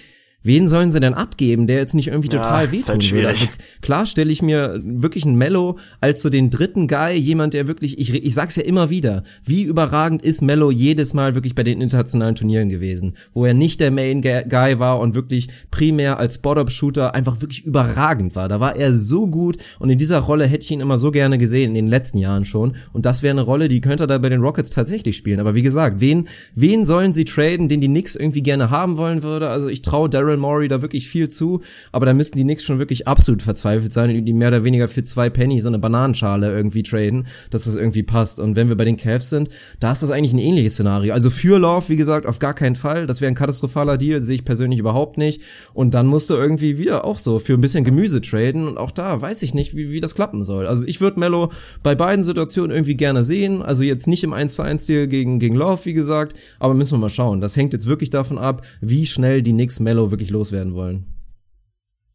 wen 0.42 0.68
sollen 0.68 0.92
sie 0.92 1.00
denn 1.00 1.14
abgeben, 1.14 1.66
der 1.66 1.76
jetzt 1.76 1.94
nicht 1.94 2.08
irgendwie 2.08 2.28
total 2.28 2.66
ja, 2.66 2.72
wehtun 2.72 2.94
halt 2.94 3.12
würde? 3.12 3.28
Also 3.28 3.46
klar 3.82 4.06
stelle 4.06 4.32
ich 4.32 4.42
mir 4.42 4.80
wirklich 4.82 5.26
einen 5.26 5.36
Mello 5.36 5.78
als 6.00 6.22
so 6.22 6.30
den 6.30 6.50
dritten 6.50 6.88
Guy, 6.88 7.14
jemand, 7.14 7.54
der 7.54 7.66
wirklich, 7.66 7.98
ich, 7.98 8.12
ich 8.14 8.34
sag's 8.34 8.56
ja 8.56 8.62
immer 8.62 8.90
wieder, 8.90 9.22
wie 9.44 9.62
überragend 9.62 10.22
ist 10.22 10.42
Mello 10.42 10.70
jedes 10.70 11.14
Mal 11.14 11.34
wirklich 11.34 11.54
bei 11.54 11.62
den 11.62 11.80
internationalen 11.80 12.34
Turnieren 12.34 12.68
gewesen, 12.68 13.14
wo 13.32 13.44
er 13.44 13.54
nicht 13.54 13.80
der 13.80 13.90
Main 13.90 14.22
Guy 14.22 14.78
war 14.78 15.00
und 15.00 15.14
wirklich 15.14 15.48
primär 15.70 16.18
als 16.18 16.36
Spot-Up-Shooter 16.36 17.14
einfach 17.14 17.40
wirklich 17.40 17.64
überragend 17.64 18.34
war. 18.34 18.48
Da 18.48 18.60
war 18.60 18.76
er 18.76 18.94
so 18.94 19.26
gut 19.26 19.58
und 19.78 19.90
in 19.90 19.98
dieser 19.98 20.20
Rolle 20.20 20.46
hätte 20.46 20.64
ich 20.64 20.70
ihn 20.70 20.80
immer 20.80 20.98
so 20.98 21.10
gerne 21.10 21.38
gesehen, 21.38 21.70
in 21.70 21.86
den 21.86 21.88
letzten 21.88 22.18
Jahren 22.18 22.44
schon. 22.44 22.76
Und 22.92 23.06
das 23.06 23.22
wäre 23.22 23.32
eine 23.32 23.42
Rolle, 23.42 23.68
die 23.68 23.80
könnte 23.80 24.04
er 24.04 24.06
da 24.06 24.18
bei 24.18 24.28
den 24.28 24.40
Rockets 24.40 24.70
tatsächlich 24.70 25.16
spielen. 25.16 25.40
Aber 25.40 25.54
wie 25.54 25.62
gesagt, 25.62 26.00
wen, 26.00 26.28
wen 26.54 26.86
sollen 26.86 27.12
sie 27.12 27.24
traden, 27.24 27.68
den 27.68 27.80
die 27.80 27.88
Knicks 27.88 28.16
irgendwie 28.16 28.42
gerne 28.42 28.70
haben 28.70 28.96
wollen 28.96 29.22
würde? 29.22 29.48
Also 29.48 29.68
ich 29.68 29.82
traue 29.82 30.08
Daryl 30.08 30.29
Daryl 30.30 30.38
Morey 30.38 30.68
da 30.68 30.82
wirklich 30.82 31.08
viel 31.08 31.28
zu, 31.28 31.60
aber 31.92 32.06
da 32.06 32.14
müssten 32.14 32.38
die 32.38 32.44
Knicks 32.44 32.64
schon 32.64 32.78
wirklich 32.78 33.08
absolut 33.08 33.42
verzweifelt 33.42 33.92
sein 33.92 34.10
die 34.24 34.32
mehr 34.32 34.48
oder 34.48 34.64
weniger 34.64 34.88
für 34.88 35.02
zwei 35.02 35.30
Penny 35.30 35.60
so 35.60 35.68
eine 35.68 35.78
Bananenschale 35.78 36.52
irgendwie 36.52 36.82
traden, 36.82 37.26
dass 37.50 37.64
das 37.64 37.76
irgendwie 37.76 38.02
passt. 38.02 38.40
Und 38.40 38.56
wenn 38.56 38.68
wir 38.68 38.76
bei 38.76 38.84
den 38.84 38.96
Cavs 38.96 39.30
sind, 39.30 39.48
da 39.78 39.92
ist 39.92 40.02
das 40.02 40.10
eigentlich 40.10 40.32
ein 40.32 40.38
ähnliches 40.38 40.74
Szenario. 40.74 41.14
Also 41.14 41.30
für 41.30 41.58
Love, 41.58 41.88
wie 41.88 41.96
gesagt, 41.96 42.26
auf 42.26 42.38
gar 42.38 42.54
keinen 42.54 42.76
Fall. 42.76 43.06
Das 43.06 43.20
wäre 43.20 43.30
ein 43.30 43.34
katastrophaler 43.34 43.98
Deal, 43.98 44.22
sehe 44.22 44.36
ich 44.36 44.44
persönlich 44.44 44.78
überhaupt 44.78 45.16
nicht. 45.16 45.40
Und 45.72 45.94
dann 45.94 46.06
musst 46.06 46.28
du 46.30 46.34
irgendwie 46.34 46.78
wieder 46.78 47.04
auch 47.04 47.18
so 47.18 47.38
für 47.38 47.54
ein 47.54 47.60
bisschen 47.60 47.84
Gemüse 47.84 48.20
traden 48.20 48.66
und 48.66 48.78
auch 48.78 48.90
da 48.90 49.20
weiß 49.20 49.42
ich 49.42 49.54
nicht, 49.54 49.74
wie, 49.74 49.92
wie 49.92 50.00
das 50.00 50.14
klappen 50.14 50.42
soll. 50.42 50.66
Also 50.66 50.86
ich 50.86 51.00
würde 51.00 51.20
Mello 51.20 51.50
bei 51.82 51.94
beiden 51.94 52.24
Situationen 52.24 52.70
irgendwie 52.70 52.96
gerne 52.96 53.22
sehen. 53.22 53.62
Also 53.62 53.82
jetzt 53.82 54.06
nicht 54.06 54.24
im 54.24 54.32
1 54.32 54.54
zu 54.54 54.62
1 54.62 54.86
Deal 54.86 55.06
gegen, 55.06 55.38
gegen 55.38 55.56
Love, 55.56 55.84
wie 55.84 55.94
gesagt, 55.94 56.34
aber 56.58 56.74
müssen 56.74 56.94
wir 56.94 56.98
mal 56.98 57.10
schauen. 57.10 57.40
Das 57.40 57.56
hängt 57.56 57.72
jetzt 57.72 57.86
wirklich 57.86 58.10
davon 58.10 58.38
ab, 58.38 58.62
wie 58.80 59.06
schnell 59.06 59.42
die 59.42 59.52
Knicks 59.52 59.80
Mello 59.80 60.10
wirklich 60.10 60.19
wirklich 60.20 60.30
loswerden 60.30 60.74
wollen. 60.74 61.06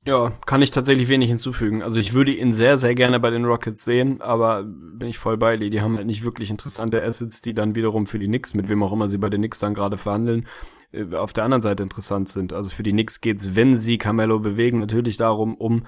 Ja, 0.08 0.34
kann 0.46 0.62
ich 0.62 0.70
tatsächlich 0.70 1.10
wenig 1.10 1.30
hinzufügen. 1.30 1.82
Also 1.82 1.98
ich 1.98 2.14
würde 2.14 2.32
ihn 2.32 2.54
sehr, 2.54 2.78
sehr 2.78 2.94
gerne 2.94 3.20
bei 3.20 3.32
den 3.32 3.44
Rockets 3.44 3.84
sehen, 3.84 4.22
aber 4.22 4.64
bin 4.64 5.10
ich 5.10 5.18
voll 5.18 5.36
bei 5.36 5.58
dir. 5.58 5.72
Die 5.72 5.82
haben 5.82 5.98
halt 5.98 6.06
nicht 6.06 6.24
wirklich 6.24 6.52
interessante 6.52 7.02
Assets, 7.02 7.42
die 7.42 7.56
dann 7.56 7.74
wiederum 7.74 8.06
für 8.06 8.20
die 8.20 8.28
Knicks, 8.28 8.54
mit 8.54 8.70
wem 8.70 8.84
auch 8.84 8.94
immer 8.94 9.08
sie 9.08 9.18
bei 9.18 9.32
den 9.32 9.42
Knicks 9.42 9.58
dann 9.58 9.74
gerade 9.74 9.98
verhandeln, 9.98 10.46
äh, 10.92 11.16
auf 11.16 11.34
der 11.34 11.44
anderen 11.44 11.64
Seite 11.64 11.82
interessant 11.82 12.30
sind. 12.30 12.54
Also 12.54 12.70
für 12.70 12.84
die 12.84 12.92
Knicks 12.92 13.20
geht's, 13.20 13.56
wenn 13.56 13.78
sie 13.78 13.98
Carmelo 13.98 14.40
bewegen, 14.40 14.80
natürlich 14.80 15.18
darum, 15.18 15.56
um 15.56 15.88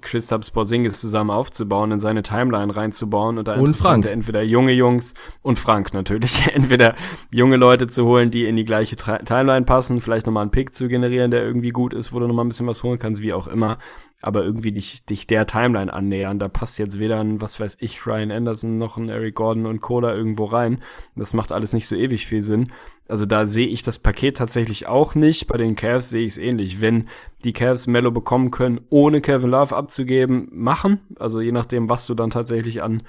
Christoph 0.00 0.52
Porzingis 0.52 1.00
zusammen 1.00 1.30
aufzubauen, 1.30 1.92
in 1.92 1.98
seine 1.98 2.22
Timeline 2.22 2.74
reinzubauen 2.74 3.38
und 3.38 3.46
da 3.46 3.54
und 3.54 3.76
Frank. 3.76 4.06
entweder 4.06 4.42
junge 4.42 4.72
Jungs 4.72 5.14
und 5.42 5.58
Frank 5.58 5.92
natürlich, 5.92 6.48
entweder 6.54 6.94
junge 7.30 7.56
Leute 7.56 7.86
zu 7.86 8.04
holen, 8.04 8.30
die 8.30 8.46
in 8.46 8.56
die 8.56 8.64
gleiche 8.64 8.96
Timeline 8.96 9.66
passen, 9.66 10.00
vielleicht 10.00 10.26
nochmal 10.26 10.42
einen 10.42 10.50
Pick 10.50 10.74
zu 10.74 10.88
generieren, 10.88 11.30
der 11.30 11.44
irgendwie 11.44 11.70
gut 11.70 11.92
ist, 11.92 12.12
wo 12.12 12.20
du 12.20 12.26
nochmal 12.26 12.44
ein 12.44 12.48
bisschen 12.48 12.66
was 12.66 12.82
holen 12.82 12.98
kannst, 12.98 13.20
wie 13.20 13.32
auch 13.32 13.46
immer 13.46 13.78
aber 14.22 14.44
irgendwie 14.44 14.72
dich, 14.72 15.04
dich 15.04 15.26
der 15.26 15.46
Timeline 15.46 15.92
annähern. 15.92 16.38
Da 16.38 16.48
passt 16.48 16.78
jetzt 16.78 16.98
weder 16.98 17.20
ein, 17.20 17.40
was 17.40 17.60
weiß 17.60 17.76
ich, 17.80 18.06
Ryan 18.06 18.30
Anderson 18.30 18.78
noch 18.78 18.96
ein 18.96 19.08
Eric 19.08 19.36
Gordon 19.36 19.66
und 19.66 19.80
Cola 19.80 20.14
irgendwo 20.14 20.44
rein. 20.44 20.82
Das 21.14 21.34
macht 21.34 21.52
alles 21.52 21.72
nicht 21.72 21.86
so 21.86 21.96
ewig 21.96 22.26
viel 22.26 22.42
Sinn. 22.42 22.72
Also 23.08 23.26
da 23.26 23.46
sehe 23.46 23.68
ich 23.68 23.82
das 23.82 23.98
Paket 23.98 24.38
tatsächlich 24.38 24.86
auch 24.88 25.14
nicht. 25.14 25.46
Bei 25.46 25.56
den 25.56 25.76
Cavs 25.76 26.10
sehe 26.10 26.26
ich 26.26 26.32
es 26.32 26.38
ähnlich. 26.38 26.80
Wenn 26.80 27.08
die 27.44 27.52
Cavs 27.52 27.86
Mello 27.86 28.10
bekommen 28.10 28.50
können, 28.50 28.80
ohne 28.90 29.20
Kevin 29.20 29.50
Love 29.50 29.76
abzugeben, 29.76 30.48
machen. 30.50 31.00
Also 31.18 31.40
je 31.40 31.52
nachdem, 31.52 31.88
was 31.88 32.06
du 32.06 32.14
dann 32.14 32.30
tatsächlich 32.30 32.82
an 32.82 33.02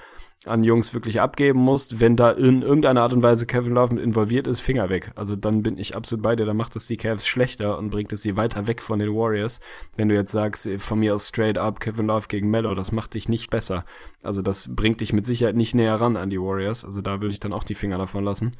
an 0.44 0.62
Jungs 0.62 0.94
wirklich 0.94 1.20
abgeben 1.20 1.58
musst, 1.58 1.98
wenn 1.98 2.16
da 2.16 2.30
in 2.30 2.62
irgendeiner 2.62 3.02
Art 3.02 3.12
und 3.12 3.22
Weise 3.22 3.44
Kevin 3.46 3.74
Love 3.74 3.94
mit 3.94 4.04
involviert 4.04 4.46
ist, 4.46 4.60
Finger 4.60 4.88
weg. 4.88 5.10
Also 5.16 5.34
dann 5.34 5.62
bin 5.62 5.78
ich 5.78 5.96
absolut 5.96 6.22
bei 6.22 6.36
dir, 6.36 6.46
dann 6.46 6.56
macht 6.56 6.76
es 6.76 6.86
die 6.86 6.96
Cavs 6.96 7.26
schlechter 7.26 7.76
und 7.76 7.90
bringt 7.90 8.12
es 8.12 8.22
sie 8.22 8.36
weiter 8.36 8.66
weg 8.66 8.80
von 8.80 9.00
den 9.00 9.14
Warriors. 9.14 9.60
Wenn 9.96 10.08
du 10.08 10.14
jetzt 10.14 10.30
sagst, 10.30 10.68
von 10.78 11.00
mir 11.00 11.14
aus 11.14 11.28
straight 11.28 11.58
up 11.58 11.80
Kevin 11.80 12.06
Love 12.06 12.28
gegen 12.28 12.50
Mello, 12.50 12.74
das 12.74 12.92
macht 12.92 13.14
dich 13.14 13.28
nicht 13.28 13.50
besser. 13.50 13.84
Also 14.22 14.40
das 14.40 14.74
bringt 14.74 15.00
dich 15.00 15.12
mit 15.12 15.26
Sicherheit 15.26 15.56
nicht 15.56 15.74
näher 15.74 16.00
ran 16.00 16.16
an 16.16 16.30
die 16.30 16.40
Warriors. 16.40 16.84
Also 16.84 17.00
da 17.00 17.20
würde 17.20 17.32
ich 17.32 17.40
dann 17.40 17.52
auch 17.52 17.64
die 17.64 17.74
Finger 17.74 17.98
davon 17.98 18.22
lassen. 18.22 18.56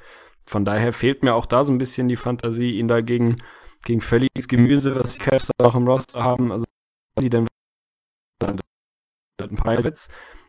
Von 0.46 0.64
daher 0.64 0.92
fehlt 0.92 1.22
mir 1.22 1.34
auch 1.34 1.46
da 1.46 1.64
so 1.64 1.72
ein 1.72 1.78
bisschen 1.78 2.08
die 2.08 2.16
Fantasie, 2.16 2.78
ihn 2.78 2.88
da 2.88 3.02
gegen, 3.02 3.36
völliges 4.00 4.48
Gemüse, 4.48 4.96
was 4.96 5.12
die 5.12 5.20
Cavs 5.20 5.50
auch 5.62 5.74
im 5.76 5.86
Roster 5.86 6.24
haben, 6.24 6.50
also 6.50 6.64
die 7.20 7.30
denn 7.30 7.46
ein 9.40 9.56
Pilots 9.56 10.08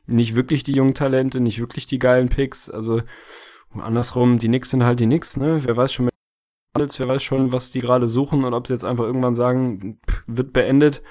nicht 0.09 0.35
wirklich 0.35 0.63
die 0.63 0.73
jungen 0.73 0.93
Talente, 0.93 1.39
nicht 1.39 1.59
wirklich 1.59 1.85
die 1.85 1.99
geilen 1.99 2.29
Picks. 2.29 2.69
Also 2.69 3.01
andersrum, 3.73 4.39
die 4.39 4.47
Knicks 4.47 4.71
sind 4.71 4.83
halt 4.83 4.99
die 4.99 5.05
Knicks, 5.05 5.37
ne? 5.37 5.63
Wer 5.63 5.77
weiß 5.77 5.93
schon, 5.93 6.09
wer 6.75 7.07
weiß 7.07 7.23
schon, 7.23 7.51
was 7.51 7.71
die 7.71 7.81
gerade 7.81 8.07
suchen 8.07 8.43
und 8.43 8.53
ob 8.53 8.67
sie 8.67 8.73
jetzt 8.73 8.85
einfach 8.85 9.03
irgendwann 9.03 9.35
sagen, 9.35 9.99
wird 10.27 10.53
beendet 10.53 11.01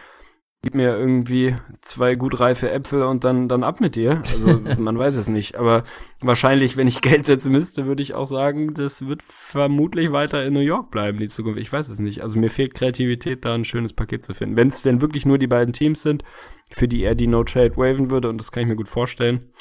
gib 0.62 0.74
mir 0.74 0.96
irgendwie 0.96 1.54
zwei 1.80 2.16
gut 2.16 2.40
reife 2.40 2.70
Äpfel 2.70 3.02
und 3.02 3.24
dann, 3.24 3.48
dann 3.48 3.62
ab 3.62 3.80
mit 3.80 3.94
dir. 3.94 4.18
Also 4.18 4.60
man 4.78 4.98
weiß 4.98 5.16
es 5.16 5.28
nicht. 5.28 5.56
Aber 5.56 5.84
wahrscheinlich, 6.20 6.76
wenn 6.76 6.88
ich 6.88 7.00
Geld 7.00 7.26
setzen 7.26 7.52
müsste, 7.52 7.86
würde 7.86 8.02
ich 8.02 8.14
auch 8.14 8.26
sagen, 8.26 8.74
das 8.74 9.06
wird 9.06 9.22
vermutlich 9.22 10.10
weiter 10.12 10.44
in 10.44 10.54
New 10.54 10.60
York 10.60 10.90
bleiben, 10.90 11.18
die 11.18 11.28
Zukunft. 11.28 11.60
Ich 11.60 11.72
weiß 11.72 11.88
es 11.88 12.00
nicht. 12.00 12.22
Also 12.22 12.38
mir 12.38 12.50
fehlt 12.50 12.74
Kreativität, 12.74 13.44
da 13.44 13.54
ein 13.54 13.64
schönes 13.64 13.92
Paket 13.92 14.24
zu 14.24 14.34
finden. 14.34 14.56
Wenn 14.56 14.68
es 14.68 14.82
denn 14.82 15.00
wirklich 15.00 15.26
nur 15.26 15.38
die 15.38 15.46
beiden 15.46 15.72
Teams 15.72 16.02
sind, 16.02 16.24
für 16.70 16.88
die 16.88 17.02
er 17.02 17.14
die 17.14 17.28
No-Trade 17.28 17.76
waven 17.76 18.10
würde, 18.10 18.28
und 18.28 18.38
das 18.38 18.50
kann 18.50 18.64
ich 18.64 18.68
mir 18.68 18.76
gut 18.76 18.88
vorstellen, 18.88 19.52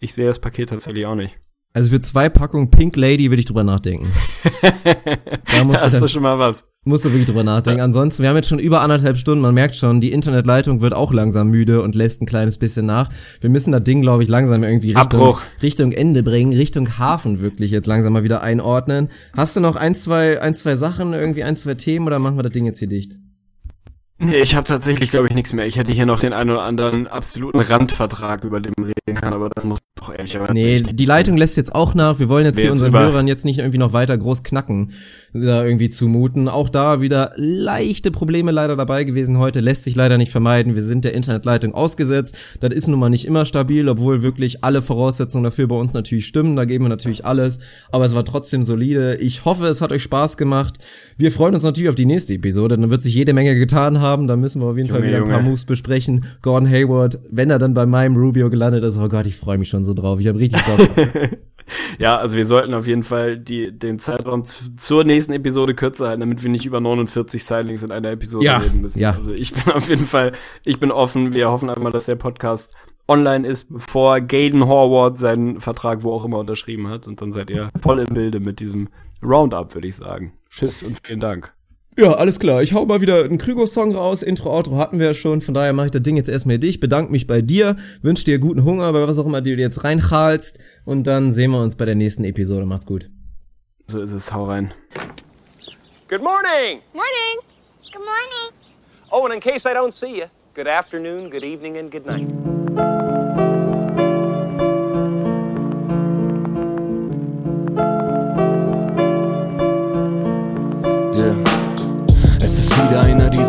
ich 0.00 0.14
sehe 0.14 0.26
das 0.26 0.38
Paket 0.38 0.68
tatsächlich 0.68 1.06
auch 1.06 1.16
nicht. 1.16 1.34
Also 1.74 1.90
für 1.90 2.00
zwei 2.00 2.28
Packungen 2.28 2.70
Pink 2.70 2.96
Lady 2.96 3.30
würde 3.30 3.40
ich 3.40 3.44
drüber 3.44 3.62
nachdenken. 3.62 4.10
da 4.82 5.64
musst 5.64 5.82
Hast 5.82 5.94
du, 5.94 6.00
dann, 6.00 6.08
schon 6.08 6.22
mal 6.22 6.38
was. 6.38 6.66
Musst 6.84 7.04
du 7.04 7.10
wirklich 7.10 7.26
drüber 7.26 7.44
nachdenken. 7.44 7.82
Ansonsten, 7.82 8.22
wir 8.22 8.30
haben 8.30 8.36
jetzt 8.36 8.48
schon 8.48 8.58
über 8.58 8.80
anderthalb 8.80 9.18
Stunden, 9.18 9.42
man 9.42 9.54
merkt 9.54 9.76
schon, 9.76 10.00
die 10.00 10.10
Internetleitung 10.10 10.80
wird 10.80 10.94
auch 10.94 11.12
langsam 11.12 11.48
müde 11.50 11.82
und 11.82 11.94
lässt 11.94 12.22
ein 12.22 12.26
kleines 12.26 12.58
bisschen 12.58 12.86
nach. 12.86 13.10
Wir 13.40 13.50
müssen 13.50 13.70
das 13.70 13.84
Ding, 13.84 14.00
glaube 14.00 14.22
ich, 14.22 14.28
langsam 14.28 14.64
irgendwie 14.64 14.92
Richtung, 14.92 15.38
Richtung 15.62 15.92
Ende 15.92 16.22
bringen, 16.22 16.52
Richtung 16.52 16.98
Hafen 16.98 17.40
wirklich 17.40 17.70
jetzt 17.70 17.86
langsam 17.86 18.14
mal 18.14 18.24
wieder 18.24 18.42
einordnen. 18.42 19.10
Hast 19.36 19.54
du 19.54 19.60
noch 19.60 19.76
ein, 19.76 19.94
zwei, 19.94 20.40
ein, 20.40 20.54
zwei 20.54 20.74
Sachen, 20.74 21.12
irgendwie 21.12 21.44
ein, 21.44 21.56
zwei 21.56 21.74
Themen 21.74 22.06
oder 22.06 22.18
machen 22.18 22.36
wir 22.36 22.42
das 22.42 22.52
Ding 22.52 22.64
jetzt 22.64 22.78
hier 22.78 22.88
dicht? 22.88 23.18
Nee, 24.20 24.38
ich 24.38 24.56
habe 24.56 24.64
tatsächlich, 24.66 25.10
glaube 25.10 25.28
ich, 25.28 25.34
nichts 25.34 25.52
mehr. 25.52 25.66
Ich 25.66 25.76
hätte 25.76 25.92
hier 25.92 26.06
noch 26.06 26.18
den 26.18 26.32
einen 26.32 26.50
oder 26.50 26.62
anderen 26.62 27.06
absoluten 27.06 27.60
Randvertrag, 27.60 28.42
über 28.42 28.60
den 28.60 28.72
man 28.76 28.86
reden 28.86 29.20
kann, 29.20 29.32
aber 29.32 29.48
das 29.50 29.64
muss 29.64 29.78
doch 29.98 30.14
ehrlich 30.14 30.36
aber 30.36 30.52
Nee, 30.52 30.80
die 30.80 31.04
Leitung 31.04 31.36
lässt 31.36 31.56
jetzt 31.56 31.74
auch 31.74 31.94
nach. 31.94 32.18
Wir 32.18 32.28
wollen 32.28 32.44
jetzt 32.44 32.60
hier 32.60 32.70
unseren 32.70 32.92
Hörern 32.92 33.28
jetzt 33.28 33.44
nicht 33.44 33.58
irgendwie 33.58 33.78
noch 33.78 33.92
weiter 33.92 34.16
groß 34.16 34.42
knacken 34.42 34.92
da 35.32 35.64
irgendwie 35.64 35.90
zumuten. 35.90 36.48
Auch 36.48 36.68
da 36.68 37.00
wieder 37.00 37.32
leichte 37.36 38.10
Probleme 38.10 38.50
leider 38.50 38.76
dabei 38.76 39.04
gewesen 39.04 39.38
heute. 39.38 39.60
Lässt 39.60 39.84
sich 39.84 39.94
leider 39.94 40.18
nicht 40.18 40.32
vermeiden. 40.32 40.74
Wir 40.74 40.82
sind 40.82 41.04
der 41.04 41.14
Internetleitung 41.14 41.74
ausgesetzt. 41.74 42.36
Das 42.60 42.72
ist 42.72 42.88
nun 42.88 42.98
mal 42.98 43.10
nicht 43.10 43.26
immer 43.26 43.44
stabil, 43.44 43.88
obwohl 43.88 44.22
wirklich 44.22 44.64
alle 44.64 44.82
Voraussetzungen 44.82 45.44
dafür 45.44 45.68
bei 45.68 45.76
uns 45.76 45.92
natürlich 45.94 46.26
stimmen. 46.26 46.56
Da 46.56 46.64
geben 46.64 46.84
wir 46.84 46.88
natürlich 46.88 47.24
alles. 47.24 47.58
Aber 47.90 48.04
es 48.04 48.14
war 48.14 48.24
trotzdem 48.24 48.64
solide. 48.64 49.16
Ich 49.16 49.44
hoffe, 49.44 49.66
es 49.66 49.80
hat 49.80 49.92
euch 49.92 50.02
Spaß 50.02 50.36
gemacht. 50.36 50.78
Wir 51.16 51.30
freuen 51.32 51.54
uns 51.54 51.64
natürlich 51.64 51.88
auf 51.88 51.94
die 51.94 52.06
nächste 52.06 52.34
Episode. 52.34 52.76
Dann 52.78 52.90
wird 52.90 53.02
sich 53.02 53.14
jede 53.14 53.32
Menge 53.32 53.54
getan 53.54 54.00
haben. 54.00 54.26
Da 54.28 54.36
müssen 54.36 54.62
wir 54.62 54.68
auf 54.68 54.76
jeden 54.76 54.88
Junge, 54.88 55.00
Fall 55.00 55.08
wieder 55.08 55.22
ein 55.22 55.30
paar 55.30 55.42
Moves 55.42 55.64
besprechen. 55.64 56.24
Gordon 56.42 56.68
Hayward, 56.68 57.18
wenn 57.30 57.50
er 57.50 57.58
dann 57.58 57.74
bei 57.74 57.86
meinem 57.86 58.16
Rubio 58.16 58.50
gelandet 58.50 58.84
ist, 58.84 58.98
oh 58.98 59.08
Gott, 59.08 59.26
ich 59.26 59.36
freue 59.36 59.58
mich 59.58 59.68
schon 59.68 59.84
so 59.84 59.87
drauf. 59.94 60.20
Ich 60.20 60.26
habe 60.26 60.38
richtig 60.38 60.62
Bock. 60.64 60.88
ja, 61.98 62.16
also 62.16 62.36
wir 62.36 62.46
sollten 62.46 62.74
auf 62.74 62.86
jeden 62.86 63.02
Fall 63.02 63.38
die, 63.38 63.76
den 63.76 63.98
Zeitraum 63.98 64.44
zur 64.44 65.04
nächsten 65.04 65.32
Episode 65.32 65.74
kürzer 65.74 66.08
halten, 66.08 66.20
damit 66.20 66.42
wir 66.42 66.50
nicht 66.50 66.66
über 66.66 66.80
49 66.80 67.44
Signings 67.44 67.82
in 67.82 67.92
einer 67.92 68.10
Episode 68.10 68.44
ja, 68.44 68.58
reden 68.58 68.80
müssen. 68.80 68.98
Ja. 68.98 69.12
Also 69.12 69.32
ich 69.32 69.52
bin 69.52 69.72
auf 69.72 69.88
jeden 69.88 70.06
Fall, 70.06 70.32
ich 70.64 70.80
bin 70.80 70.90
offen. 70.90 71.34
Wir 71.34 71.50
hoffen 71.50 71.68
einfach 71.68 71.82
mal, 71.82 71.92
dass 71.92 72.06
der 72.06 72.16
Podcast 72.16 72.76
online 73.06 73.46
ist, 73.46 73.72
bevor 73.72 74.20
Gaden 74.20 74.66
Horwath 74.66 75.18
seinen 75.18 75.60
Vertrag 75.60 76.02
wo 76.02 76.12
auch 76.12 76.24
immer 76.24 76.38
unterschrieben 76.38 76.88
hat. 76.88 77.06
Und 77.06 77.20
dann 77.20 77.32
seid 77.32 77.50
ihr 77.50 77.70
voll 77.80 78.00
im 78.00 78.14
Bilde 78.14 78.40
mit 78.40 78.60
diesem 78.60 78.88
Roundup, 79.22 79.74
würde 79.74 79.88
ich 79.88 79.96
sagen. 79.96 80.32
Tschüss 80.50 80.82
und 80.82 81.00
vielen 81.02 81.20
Dank. 81.20 81.57
Ja, 81.98 82.12
alles 82.12 82.38
klar. 82.38 82.62
Ich 82.62 82.74
hau 82.74 82.86
mal 82.86 83.00
wieder 83.00 83.24
einen 83.24 83.38
Krüger-Song 83.38 83.92
raus. 83.92 84.22
Intro, 84.22 84.56
Outro 84.56 84.76
hatten 84.76 85.00
wir 85.00 85.06
ja 85.06 85.14
schon. 85.14 85.40
Von 85.40 85.52
daher 85.52 85.72
mache 85.72 85.86
ich 85.86 85.90
das 85.90 86.02
Ding 86.02 86.16
jetzt 86.16 86.28
erstmal 86.28 86.60
dich. 86.60 86.78
Bedanke 86.78 87.10
mich 87.10 87.26
bei 87.26 87.42
dir. 87.42 87.74
Wünsche 88.02 88.24
dir 88.24 88.38
guten 88.38 88.62
Hunger 88.62 88.92
bei 88.92 89.06
was 89.08 89.18
auch 89.18 89.26
immer 89.26 89.40
du 89.40 89.50
jetzt 89.50 89.82
reinchalst. 89.82 90.60
Und 90.84 91.08
dann 91.08 91.34
sehen 91.34 91.50
wir 91.50 91.60
uns 91.60 91.74
bei 91.74 91.86
der 91.86 91.96
nächsten 91.96 92.22
Episode. 92.22 92.66
Macht's 92.66 92.86
gut. 92.86 93.10
So 93.88 94.00
ist 94.00 94.12
es. 94.12 94.32
Hau 94.32 94.44
rein. 94.44 94.72
Good 96.08 96.22
morning. 96.22 96.82
Morning. 96.92 97.38
Good 97.92 98.04
morning. 98.04 98.52
Oh, 99.10 99.24
and 99.24 99.34
in 99.34 99.40
case 99.40 99.66
I 99.66 99.74
don't 99.74 99.92
see 99.92 100.18
you, 100.18 100.26
good 100.54 100.68
afternoon, 100.68 101.30
good 101.30 101.42
evening, 101.42 101.78
and 101.78 101.90
good 101.90 102.06
night. 102.06 102.67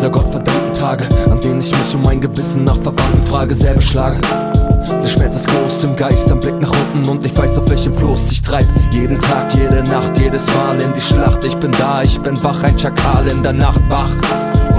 Dieser 0.00 0.10
gottverdammten 0.12 0.72
Tage, 0.72 1.04
an 1.30 1.38
denen 1.40 1.60
ich 1.60 1.70
mich 1.70 1.94
um 1.94 2.00
mein 2.00 2.22
Gewissen 2.22 2.64
nach 2.64 2.76
Verwandten 2.76 3.26
frage, 3.26 3.54
selber 3.54 3.82
schlage. 3.82 4.16
Der 4.22 5.06
Schmerz 5.06 5.36
ist 5.36 5.46
groß 5.46 5.84
im 5.84 5.94
Geist, 5.94 6.32
am 6.32 6.40
Blick 6.40 6.58
nach 6.58 6.72
unten 6.72 7.06
und 7.06 7.26
ich 7.26 7.36
weiß, 7.36 7.58
auf 7.58 7.68
welchem 7.68 7.92
Floß 7.92 8.32
ich 8.32 8.40
treib. 8.40 8.64
Jeden 8.92 9.20
Tag, 9.20 9.52
jede 9.54 9.82
Nacht, 9.90 10.18
jedes 10.18 10.46
Mal 10.54 10.80
in 10.80 10.94
die 10.94 11.00
Schlacht. 11.02 11.44
Ich 11.44 11.54
bin 11.56 11.70
da, 11.72 12.00
ich 12.00 12.18
bin 12.18 12.42
wach, 12.42 12.62
ein 12.62 12.78
Schakal 12.78 13.28
in 13.28 13.42
der 13.42 13.52
Nacht 13.52 13.82
wach 13.90 14.16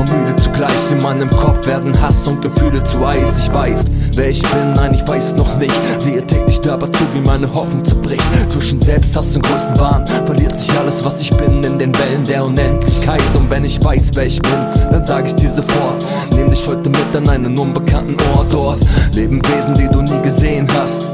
und 0.02 0.12
müde 0.12 0.36
zugleich. 0.36 0.92
In 0.92 0.98
meinem 1.00 1.30
Kopf 1.30 1.68
werden 1.68 2.00
Hass 2.02 2.28
und 2.28 2.42
Gefühle 2.42 2.84
zu 2.84 3.06
Eis. 3.06 3.46
Ich 3.46 3.54
weiß, 3.54 3.86
wer 4.16 4.30
ich 4.30 4.42
bin, 4.42 4.74
nein, 4.74 4.94
ich 4.94 5.08
weiß 5.08 5.36
noch 5.36 5.58
nicht. 5.58 5.74
Sehe 6.00 6.26
täglich 6.26 6.60
dabei 6.60 6.88
zu, 6.88 7.04
wie 7.14 7.22
meine 7.22 7.52
Hoffnung 7.54 7.86
zerbricht. 7.86 8.24
Zwischen 8.50 8.82
Selbsthass 8.82 9.36
und 9.36 9.46
größten 9.46 9.80
Wahn 9.80 10.06
verliert 10.26 10.58
sich 10.58 10.72
alles, 10.80 11.06
was 11.06 11.22
ich 11.22 11.30
bin, 11.38 11.64
in 11.64 11.78
den 11.78 11.98
Wellen 12.00 12.24
der 12.24 12.44
Unendlichkeit. 12.44 13.22
Und 13.36 13.50
wenn 13.50 13.64
ich 13.64 13.84
weiß, 13.84 14.12
wer 14.16 14.26
ich 14.26 14.42
bin, 14.42 14.60
dann 14.92 15.06
sag 15.06 15.28
ich 15.28 15.36
dir 15.36 15.50
sofort. 15.50 16.04
Nehm 16.32 16.50
dich 16.50 16.68
heute 16.68 16.90
mit 16.90 17.16
an 17.16 17.30
einen 17.30 17.58
unbekannten 17.58 18.18
Ort. 18.36 18.52
Dort 18.52 18.80
leben 19.14 19.42
Wesen, 19.46 19.76
die 19.76 19.88
du 19.88 20.02
nie 20.02 20.22
gesehen 20.22 20.68
hast. 20.80 21.08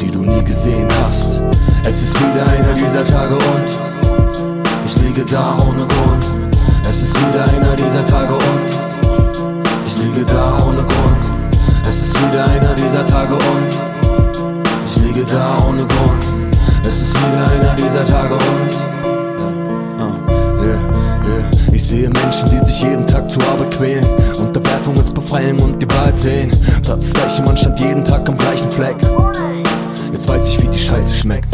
Die 0.00 0.10
du 0.10 0.20
nie 0.20 0.44
gesehen 0.44 0.88
hast. 1.02 1.40
Es 1.84 2.02
ist 2.02 2.14
wieder 2.20 2.46
einer 2.46 2.74
dieser 2.74 3.04
Tage 3.04 3.34
und 3.34 4.86
ich 4.86 5.02
liege 5.02 5.24
da 5.24 5.56
ohne 5.66 5.86
Grund. 5.86 6.51
Es 6.82 7.02
ist 7.02 7.14
wieder 7.16 7.44
einer 7.44 7.74
dieser 7.76 8.06
Tage 8.06 8.34
und 8.34 8.70
ich 9.86 9.96
liege 10.02 10.24
da 10.24 10.56
ohne 10.66 10.82
Grund. 10.82 11.24
Es 11.88 11.96
ist 12.02 12.14
wieder 12.22 12.44
einer 12.44 12.74
dieser 12.74 13.06
Tage 13.06 13.34
und 13.34 13.68
ich 14.86 15.02
liege 15.02 15.24
da 15.24 15.56
ohne 15.68 15.86
Grund. 15.86 16.24
Es 16.82 17.00
ist 17.00 17.14
wieder 17.14 17.44
einer 17.52 17.74
dieser 17.74 18.06
Tage 18.06 18.34
und 18.34 18.72
yeah. 20.62 21.50
Ich 21.72 21.82
sehe 21.82 22.08
Menschen, 22.08 22.50
die 22.50 22.64
sich 22.66 22.82
jeden 22.82 23.06
Tag 23.06 23.28
zur 23.30 23.42
Arbeit 23.44 23.70
quälen 23.76 24.06
Unter 24.38 24.60
Befreiung 25.32 25.58
und 25.60 25.82
die 25.82 25.88
Wahrheit 25.90 26.18
sehen 26.18 26.50
Platz 26.82 27.12
gleiche 27.12 27.42
Mann 27.42 27.56
stand 27.56 27.80
jeden 27.80 28.04
Tag 28.04 28.28
am 28.28 28.36
gleichen 28.36 28.70
Fleck 28.70 28.96
Jetzt 30.12 30.28
weiß 30.28 30.48
ich, 30.48 30.62
wie 30.62 30.68
die 30.68 30.78
Scheiße 30.78 31.14
schmeckt 31.14 31.48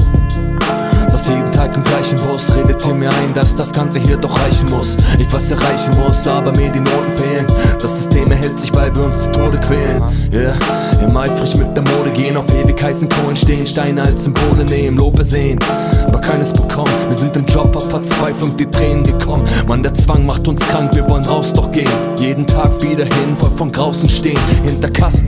Saß 1.19 1.29
jeden 1.29 1.53
Tag 1.53 1.75
im 1.75 1.83
gleichen 1.85 2.17
Bus, 2.17 2.55
red 2.57 2.65
redete 2.65 2.95
mir 2.95 3.11
ein, 3.11 3.35
dass 3.35 3.55
das 3.55 3.73
Ganze 3.73 3.99
hier 3.99 4.17
doch 4.17 4.41
reichen 4.41 4.69
muss. 4.71 4.97
Ich 5.19 5.33
was 5.33 5.51
erreichen 5.51 5.91
muss, 5.99 6.27
aber 6.27 6.53
mir 6.53 6.71
die 6.71 6.81
Noten 6.81 7.17
fehlen. 7.17 7.47
Das 7.81 7.99
System 7.99 8.31
erhält 8.31 8.59
sich, 8.59 8.73
weil 8.75 8.95
wir 8.95 9.05
uns 9.05 9.23
zu 9.23 9.31
Tode 9.33 9.59
quälen. 9.59 10.03
Yeah, 10.33 10.55
immer 11.03 11.21
eifrig 11.21 11.57
mit 11.57 11.77
der 11.77 11.83
Mode 11.83 12.11
gehen, 12.15 12.37
auf 12.37 12.45
ewig 12.55 12.81
heißen 12.81 13.09
Kohlen 13.09 13.37
stehen, 13.37 13.67
Steine 13.67 14.03
als 14.03 14.25
Symbole 14.25 14.65
nehmen, 14.65 14.97
Lobe 14.97 15.25
sehen, 15.25 15.59
aber 16.07 16.21
keines 16.21 16.53
bekommen. 16.53 16.93
Wir 17.09 17.17
sind 17.17 17.37
im 17.37 17.47
Job 17.47 17.75
auf 17.75 17.89
Verzweiflung, 17.91 18.57
die 18.57 18.67
Tränen 18.67 19.03
gekommen. 19.03 19.45
Mann, 19.67 19.83
der 19.83 19.95
Zwang 19.95 20.25
macht 20.27 20.47
uns 20.47 20.61
krank, 20.69 20.95
wir 20.95 21.09
wollen 21.09 21.25
raus 21.25 21.53
doch 21.53 21.73
gehen. 21.73 21.91
Jeden 22.19 22.47
Tag 22.47 22.81
wieder 22.83 23.05
hin, 23.05 23.37
voll 23.39 23.53
von 23.57 23.73
draußen 23.73 24.09
stehen, 24.09 24.39
hinter 24.65 24.91
Kassen 24.91 25.27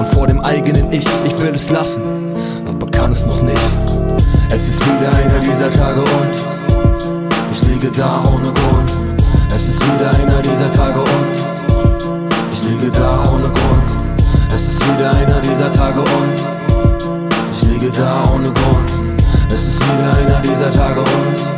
und 0.00 0.08
vor 0.08 0.26
dem 0.26 0.40
eigenen 0.40 0.92
Ich. 0.92 1.06
Ich 1.24 1.38
will 1.40 1.52
es 1.54 1.70
lassen, 1.70 2.02
aber 2.66 2.86
kann 2.86 3.12
es 3.12 3.24
noch 3.24 3.42
nicht. 3.42 3.97
Es 4.50 4.68
ist 4.68 4.80
wieder 4.86 5.12
einer 5.14 5.40
dieser 5.40 5.70
Tage 5.70 6.00
und 6.00 6.34
ich 7.52 7.62
liege 7.68 7.90
da 7.90 8.22
ohne 8.34 8.52
Grund. 8.52 8.90
Es 9.48 9.68
ist 9.68 9.80
wieder 9.82 10.10
einer 10.10 10.40
dieser 10.40 10.72
Tage 10.72 11.00
und 11.00 12.52
ich 12.52 12.62
liege 12.68 12.90
da 12.90 13.22
ohne 13.30 13.50
Grund. 13.50 13.90
Es 14.54 14.62
ist 14.68 14.80
wieder 14.88 15.10
einer 15.10 15.40
dieser 15.40 15.72
Tage 15.72 16.00
und 16.00 16.40
ich 17.52 17.62
liege 17.68 17.90
da 17.90 18.22
ohne 18.34 18.52
Grund. 18.52 18.90
Es 19.48 19.62
ist 19.68 19.80
wieder 19.82 20.16
einer 20.16 20.40
dieser 20.40 20.72
Tage 20.72 21.00
und 21.00 21.57